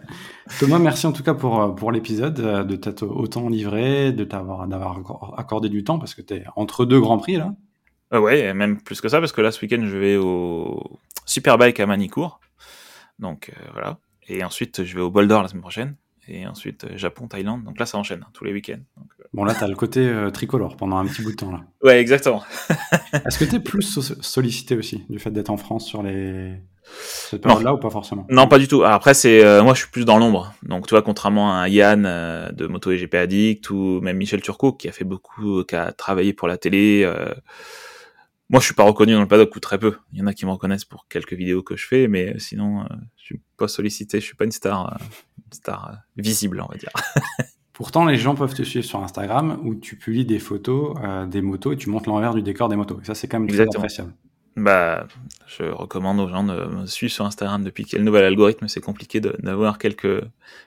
Thomas, 0.60 0.78
merci 0.78 1.06
en 1.06 1.12
tout 1.12 1.24
cas 1.24 1.34
pour, 1.34 1.60
euh, 1.60 1.68
pour 1.70 1.90
l'épisode, 1.90 2.38
euh, 2.38 2.62
de 2.62 2.76
t'être 2.76 3.04
autant 3.04 3.48
livré, 3.48 4.12
de 4.12 4.22
t'avoir 4.22 4.68
d'avoir 4.68 5.00
accor- 5.00 5.34
accordé 5.36 5.68
du 5.68 5.82
temps 5.82 5.98
parce 5.98 6.14
que 6.14 6.22
t'es 6.22 6.44
entre 6.54 6.84
deux 6.84 7.00
grands 7.00 7.18
prix 7.18 7.36
là. 7.36 7.54
Euh, 8.14 8.20
ouais, 8.20 8.38
et 8.40 8.54
même 8.54 8.80
plus 8.80 9.00
que 9.00 9.08
ça, 9.08 9.18
parce 9.18 9.32
que 9.32 9.40
là, 9.40 9.50
ce 9.50 9.60
week-end, 9.62 9.82
je 9.84 9.96
vais 9.96 10.16
au 10.16 10.80
Superbike 11.24 11.80
à 11.80 11.86
Manicourt, 11.86 12.38
donc 13.18 13.50
euh, 13.50 13.68
voilà, 13.72 13.98
et 14.28 14.44
ensuite, 14.44 14.84
je 14.84 14.94
vais 14.94 15.02
au 15.02 15.10
Boulder 15.10 15.40
la 15.42 15.48
semaine 15.48 15.62
prochaine, 15.62 15.96
et 16.28 16.46
ensuite, 16.46 16.86
Japon, 16.96 17.26
Thaïlande, 17.26 17.64
donc 17.64 17.80
là, 17.80 17.86
ça 17.86 17.98
enchaîne, 17.98 18.20
hein, 18.22 18.30
tous 18.32 18.44
les 18.44 18.52
week-ends. 18.52 18.78
Donc, 18.96 19.08
euh, 19.18 19.24
Bon 19.34 19.42
là, 19.44 19.54
t'as 19.58 19.66
le 19.66 19.74
côté 19.74 20.08
tricolore 20.32 20.76
pendant 20.76 20.98
un 20.98 21.04
petit 21.06 21.20
bout 21.22 21.32
de 21.32 21.36
temps 21.36 21.50
là. 21.50 21.64
Ouais, 21.82 21.98
exactement. 22.00 22.44
Est-ce 23.26 23.40
que 23.40 23.44
t'es 23.44 23.58
plus 23.58 23.82
so- 23.82 24.14
sollicité 24.22 24.76
aussi 24.76 25.04
du 25.10 25.18
fait 25.18 25.32
d'être 25.32 25.50
en 25.50 25.56
France 25.56 25.84
sur 25.84 26.04
les 26.04 26.52
cette 27.00 27.42
période-là 27.42 27.74
ou 27.74 27.78
pas 27.78 27.90
forcément 27.90 28.26
Non, 28.30 28.46
pas 28.48 28.58
du 28.58 28.68
tout. 28.68 28.84
Après, 28.84 29.14
c'est 29.14 29.44
euh, 29.44 29.62
moi, 29.62 29.74
je 29.74 29.80
suis 29.80 29.90
plus 29.90 30.04
dans 30.04 30.18
l'ombre. 30.18 30.52
Donc, 30.62 30.86
tu 30.86 30.94
vois, 30.94 31.02
contrairement 31.02 31.58
à 31.58 31.68
Yann 31.68 32.04
euh, 32.06 32.50
de 32.52 32.66
Moto 32.66 32.90
et 32.90 32.96
GP 32.98 33.14
Addict 33.14 33.70
ou 33.70 34.00
même 34.00 34.16
Michel 34.16 34.40
Turcot 34.42 34.72
qui 34.72 34.88
a 34.88 34.92
fait 34.92 35.04
beaucoup, 35.04 35.64
qui 35.64 35.74
a 35.76 35.92
travaillé 35.92 36.32
pour 36.32 36.48
la 36.48 36.56
télé. 36.58 37.02
euh, 37.04 37.34
moi, 38.48 38.60
je 38.60 38.66
suis 38.66 38.74
pas 38.74 38.84
reconnu 38.84 39.12
dans 39.12 39.20
le 39.20 39.26
paddock 39.26 39.54
ou 39.56 39.60
très 39.60 39.76
peu. 39.78 39.96
Il 40.12 40.20
y 40.20 40.22
en 40.22 40.26
a 40.28 40.32
qui 40.32 40.46
me 40.46 40.52
reconnaissent 40.52 40.84
pour 40.84 41.08
quelques 41.08 41.32
vidéos 41.32 41.62
que 41.64 41.76
je 41.76 41.84
fais, 41.86 42.06
mais 42.06 42.38
sinon, 42.38 42.82
euh, 42.82 42.86
je 43.16 43.24
suis 43.24 43.40
pas 43.56 43.66
sollicité. 43.66 44.20
Je 44.20 44.24
suis 44.24 44.36
pas 44.36 44.44
une 44.44 44.52
star, 44.52 44.92
euh, 44.92 45.04
une 45.46 45.52
star 45.52 45.88
euh, 45.90 45.96
visible, 46.16 46.60
on 46.64 46.70
va 46.70 46.76
dire. 46.78 46.90
Pourtant, 47.72 48.04
les 48.04 48.16
gens 48.16 48.34
peuvent 48.36 48.54
te 48.54 48.62
suivre 48.62 48.86
sur 48.86 49.02
Instagram 49.02 49.58
où 49.64 49.74
tu 49.74 49.96
publies 49.96 50.24
des 50.24 50.38
photos 50.38 50.96
euh, 51.04 51.26
des 51.26 51.42
motos 51.42 51.72
et 51.72 51.76
tu 51.76 51.90
montres 51.90 52.08
l'envers 52.08 52.34
du 52.34 52.42
décor 52.42 52.68
des 52.68 52.76
motos. 52.76 53.00
Et 53.02 53.04
ça, 53.04 53.14
c'est 53.16 53.26
quand 53.26 53.38
même 53.40 53.48
très 53.48 53.56
Exactement. 53.56 53.82
appréciable. 53.82 54.14
Bah, 54.56 55.06
je 55.46 55.64
recommande 55.64 56.18
aux 56.18 56.28
gens 56.28 56.42
de 56.44 56.54
me 56.64 56.86
suivre 56.86 57.12
sur 57.12 57.26
Instagram 57.26 57.62
depuis 57.62 57.84
qu'il 57.84 57.94
y 57.94 57.96
a 57.96 57.98
le 57.98 58.04
nouvel 58.06 58.24
algorithme. 58.24 58.68
C'est 58.68 58.80
compliqué 58.80 59.20
de- 59.20 59.36
d'avoir 59.40 59.76
quelques 59.78 60.22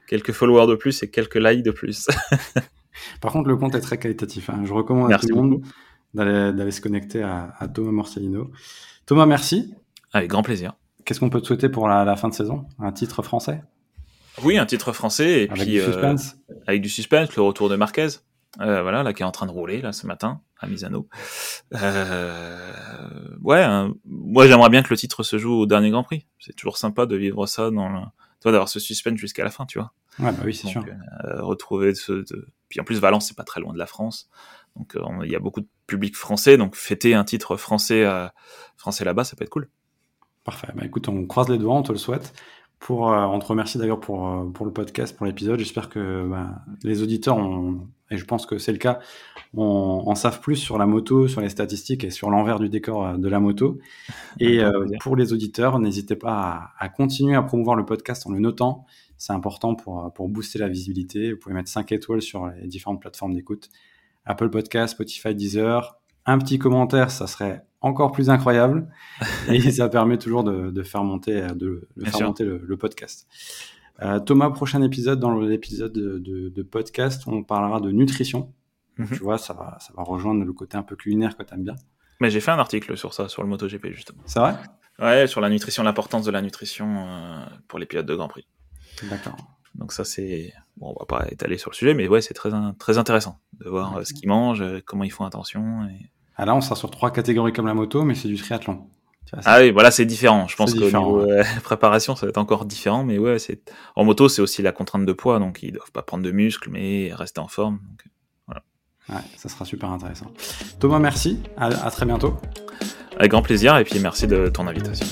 quelques 0.07 0.31
followers 0.31 0.67
de 0.67 0.75
plus 0.75 1.01
et 1.03 1.09
quelques 1.09 1.35
likes 1.37 1.63
de 1.63 1.71
plus. 1.71 2.07
Par 3.21 3.31
contre, 3.31 3.49
le 3.49 3.57
compte 3.57 3.73
est 3.75 3.81
très 3.81 3.97
qualitatif. 3.97 4.49
hein. 4.49 4.61
Je 4.65 4.73
recommande 4.73 5.09
Merci 5.09 5.25
à 5.25 5.29
tout 5.29 5.35
le 5.35 5.41
monde 5.41 5.61
d'aller 6.13 6.71
se 6.71 6.81
connecter 6.81 7.23
à, 7.23 7.53
à 7.57 7.67
Thomas 7.67 7.91
Morcellino. 7.91 8.51
Thomas, 9.05 9.25
merci. 9.25 9.73
Avec 10.13 10.29
grand 10.29 10.43
plaisir. 10.43 10.73
Qu'est-ce 11.05 11.19
qu'on 11.19 11.29
peut 11.29 11.41
te 11.41 11.47
souhaiter 11.47 11.69
pour 11.69 11.87
la, 11.87 12.03
la 12.05 12.15
fin 12.15 12.29
de 12.29 12.33
saison? 12.33 12.65
Un 12.79 12.91
titre 12.91 13.21
français? 13.23 13.63
Oui, 14.43 14.57
un 14.57 14.65
titre 14.65 14.91
français 14.93 15.43
et 15.43 15.49
avec 15.49 15.63
puis 15.63 15.71
du 15.73 15.79
euh, 15.81 15.85
suspense 15.85 16.35
avec 16.67 16.81
du 16.81 16.89
suspense, 16.89 17.35
le 17.35 17.41
retour 17.41 17.69
de 17.69 17.75
Marquez, 17.75 18.07
euh, 18.61 18.81
voilà, 18.81 19.03
là 19.03 19.13
qui 19.13 19.21
est 19.23 19.25
en 19.25 19.31
train 19.31 19.45
de 19.45 19.51
rouler 19.51 19.81
là 19.81 19.91
ce 19.91 20.07
matin 20.07 20.41
à 20.59 20.67
Misano. 20.67 21.07
Euh, 21.75 23.37
ouais, 23.41 23.61
hein, 23.63 23.93
moi 24.05 24.47
j'aimerais 24.47 24.69
bien 24.69 24.83
que 24.83 24.89
le 24.89 24.97
titre 24.97 25.23
se 25.23 25.37
joue 25.37 25.53
au 25.53 25.65
dernier 25.65 25.89
Grand 25.91 26.03
Prix. 26.03 26.25
C'est 26.39 26.55
toujours 26.55 26.77
sympa 26.77 27.05
de 27.05 27.15
vivre 27.15 27.45
ça 27.45 27.71
dans 27.71 27.89
le, 27.89 27.99
toi 28.41 28.51
d'avoir 28.51 28.69
ce 28.69 28.79
suspense 28.79 29.17
jusqu'à 29.17 29.43
la 29.43 29.51
fin, 29.51 29.65
tu 29.65 29.79
vois. 29.79 29.93
Ouais, 30.19 30.31
bah 30.31 30.39
oui, 30.43 30.53
c'est 30.53 30.67
sûr. 30.67 30.83
Euh, 31.25 31.41
retrouver 31.43 31.95
ce, 31.95 32.11
de... 32.11 32.47
puis 32.67 32.79
en 32.79 32.83
plus 32.83 32.99
Valence 32.99 33.27
c'est 33.27 33.37
pas 33.37 33.43
très 33.43 33.61
loin 33.61 33.73
de 33.73 33.77
la 33.79 33.85
France, 33.85 34.29
donc 34.75 34.97
on- 35.01 35.21
il 35.23 35.31
y 35.31 35.35
a 35.35 35.39
beaucoup 35.39 35.61
de 35.61 35.67
public 35.87 36.15
français, 36.15 36.57
donc 36.57 36.75
fêter 36.75 37.13
un 37.13 37.23
titre 37.23 37.55
français 37.55 38.05
français 38.75 39.05
là-bas, 39.05 39.23
ça 39.23 39.35
peut 39.35 39.43
être 39.43 39.49
cool. 39.49 39.69
Parfait. 40.43 40.69
Bah 40.75 40.83
écoute, 40.85 41.07
on 41.07 41.25
croise 41.25 41.49
les 41.49 41.57
doigts, 41.57 41.75
on 41.75 41.83
te 41.83 41.91
le 41.91 41.97
souhaite. 41.97 42.33
Pour, 42.79 43.01
on 43.01 43.39
te 43.39 43.45
remercie 43.45 43.77
d'ailleurs 43.77 43.99
pour, 43.99 44.51
pour 44.53 44.65
le 44.65 44.71
podcast, 44.71 45.15
pour 45.15 45.25
l'épisode. 45.25 45.59
J'espère 45.59 45.89
que 45.89 46.25
bah, 46.25 46.61
les 46.81 47.03
auditeurs, 47.03 47.35
ont, 47.35 47.89
et 48.11 48.17
je 48.17 48.25
pense 48.25 48.45
que 48.45 48.57
c'est 48.57 48.71
le 48.71 48.77
cas, 48.77 48.99
on 49.55 50.03
en 50.05 50.15
savent 50.15 50.41
plus 50.41 50.55
sur 50.55 50.77
la 50.77 50.85
moto, 50.85 51.27
sur 51.27 51.41
les 51.41 51.49
statistiques 51.49 52.03
et 52.03 52.09
sur 52.09 52.29
l'envers 52.29 52.59
du 52.59 52.69
décor 52.69 53.05
euh, 53.05 53.17
de 53.17 53.27
la 53.27 53.39
moto. 53.39 53.79
Et 54.39 54.61
euh, 54.61 54.85
pour 55.01 55.15
les 55.15 55.33
auditeurs, 55.33 55.79
n'hésitez 55.79 56.15
pas 56.15 56.73
à, 56.79 56.85
à 56.85 56.89
continuer 56.89 57.35
à 57.35 57.41
promouvoir 57.41 57.75
le 57.75 57.85
podcast 57.85 58.25
en 58.27 58.31
le 58.31 58.39
notant. 58.39 58.85
C'est 59.17 59.33
important 59.33 59.75
pour, 59.75 60.05
euh, 60.05 60.09
pour 60.09 60.29
booster 60.29 60.59
la 60.59 60.69
visibilité. 60.69 61.33
Vous 61.33 61.39
pouvez 61.39 61.55
mettre 61.55 61.69
5 61.69 61.91
étoiles 61.91 62.21
sur 62.21 62.47
les 62.47 62.67
différentes 62.67 63.01
plateformes 63.01 63.33
d'écoute. 63.33 63.69
Apple 64.25 64.49
Podcast, 64.49 64.93
Spotify, 64.93 65.33
Deezer. 65.35 65.97
Un 66.25 66.37
petit 66.37 66.59
commentaire, 66.59 67.09
ça 67.09 67.27
serait 67.27 67.63
encore 67.81 68.11
plus 68.11 68.29
incroyable. 68.29 68.87
Et 69.47 69.71
ça 69.71 69.89
permet 69.89 70.17
toujours 70.17 70.43
de, 70.43 70.69
de 70.69 70.83
faire 70.83 71.03
monter, 71.03 71.47
de, 71.55 71.87
faire 72.05 72.27
monter 72.27 72.43
le, 72.43 72.61
le 72.63 72.77
podcast. 72.77 73.27
Euh, 74.01 74.19
Thomas, 74.19 74.49
prochain 74.49 74.81
épisode, 74.81 75.19
dans 75.19 75.39
l'épisode 75.39 75.91
de, 75.91 76.19
de, 76.19 76.49
de 76.49 76.63
podcast, 76.63 77.23
on 77.27 77.43
parlera 77.43 77.79
de 77.81 77.91
nutrition. 77.91 78.53
Mhm. 78.97 79.07
Tu 79.07 79.23
vois, 79.23 79.37
ça 79.37 79.53
va, 79.53 79.77
ça 79.79 79.93
va 79.95 80.03
rejoindre 80.03 80.43
le 80.43 80.53
côté 80.53 80.77
un 80.77 80.83
peu 80.83 80.95
culinaire 80.95 81.37
que 81.37 81.43
tu 81.43 81.53
aimes 81.53 81.63
bien. 81.63 81.75
Mais 82.21 82.29
j'ai 82.29 82.41
fait 82.41 82.51
un 82.51 82.59
article 82.59 82.97
sur 82.97 83.13
ça, 83.13 83.29
sur 83.29 83.43
le 83.43 83.49
MotoGP 83.49 83.87
justement. 83.93 84.21
C'est 84.25 84.39
vrai? 84.39 84.55
Ouais, 84.99 85.27
sur 85.27 85.39
la 85.39 85.49
nutrition, 85.49 85.83
l'importance 85.83 86.25
de 86.25 86.31
la 86.31 86.41
nutrition 86.41 87.07
euh, 87.07 87.45
pour 87.67 87.79
les 87.79 87.85
pilotes 87.85 88.05
de 88.05 88.15
Grand 88.15 88.27
Prix. 88.27 88.45
D'accord. 89.09 89.37
Donc 89.75 89.93
ça 89.93 90.03
c'est 90.03 90.53
bon, 90.75 90.93
on 90.95 90.99
va 90.99 91.05
pas 91.05 91.27
étaler 91.31 91.57
sur 91.57 91.71
le 91.71 91.75
sujet, 91.75 91.93
mais 91.93 92.09
ouais, 92.09 92.21
c'est 92.21 92.33
très 92.33 92.51
très 92.77 92.97
intéressant 92.97 93.39
de 93.53 93.69
voir 93.69 93.97
euh, 93.97 94.03
ce 94.03 94.13
qu'ils 94.13 94.27
mangent, 94.27 94.63
comment 94.85 95.05
ils 95.05 95.11
font 95.11 95.23
attention. 95.23 95.85
Et... 95.85 96.11
Ah 96.35 96.45
là, 96.45 96.55
on 96.55 96.61
sera 96.61 96.75
sur 96.75 96.91
trois 96.91 97.11
catégories 97.11 97.53
comme 97.53 97.67
la 97.67 97.73
moto, 97.73 98.03
mais 98.03 98.15
c'est 98.15 98.27
du 98.27 98.35
triathlon. 98.35 98.89
Vois, 99.33 99.41
Ah 99.45 99.59
oui, 99.59 99.71
voilà, 99.71 99.91
c'est 99.91 100.05
différent. 100.05 100.47
Je 100.47 100.55
pense 100.55 100.75
niveau 100.75 101.19
euh, 101.21 101.43
préparation, 101.63 102.15
ça 102.15 102.25
va 102.25 102.29
être 102.29 102.37
encore 102.37 102.65
différent, 102.65 103.03
mais 103.03 103.17
ouais, 103.17 103.39
c'est 103.39 103.61
en 103.95 104.03
moto, 104.03 104.29
c'est 104.29 104.41
aussi 104.41 104.61
la 104.61 104.71
contrainte 104.71 105.05
de 105.05 105.13
poids, 105.13 105.39
donc 105.39 105.63
ils 105.63 105.71
doivent 105.71 105.91
pas 105.91 106.01
prendre 106.01 106.23
de 106.23 106.31
muscles, 106.31 106.69
mais 106.71 107.11
rester 107.13 107.39
en 107.39 107.47
forme. 107.47 107.79
Donc, 107.89 108.03
Ouais, 109.09 109.15
ça 109.37 109.49
sera 109.49 109.65
super 109.65 109.89
intéressant. 109.89 110.27
Thomas, 110.79 110.99
merci. 110.99 111.39
À, 111.57 111.65
à 111.65 111.89
très 111.89 112.05
bientôt. 112.05 112.37
avec 113.17 113.31
grand 113.31 113.41
plaisir, 113.41 113.75
et 113.77 113.83
puis 113.83 113.97
merci 113.99 114.27
de 114.27 114.49
ton 114.49 114.67
invitation. 114.67 115.07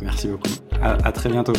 Merci 0.00 0.28
beaucoup. 0.28 0.48
À, 0.80 0.92
à 1.04 1.10
très 1.10 1.28
bientôt. 1.28 1.52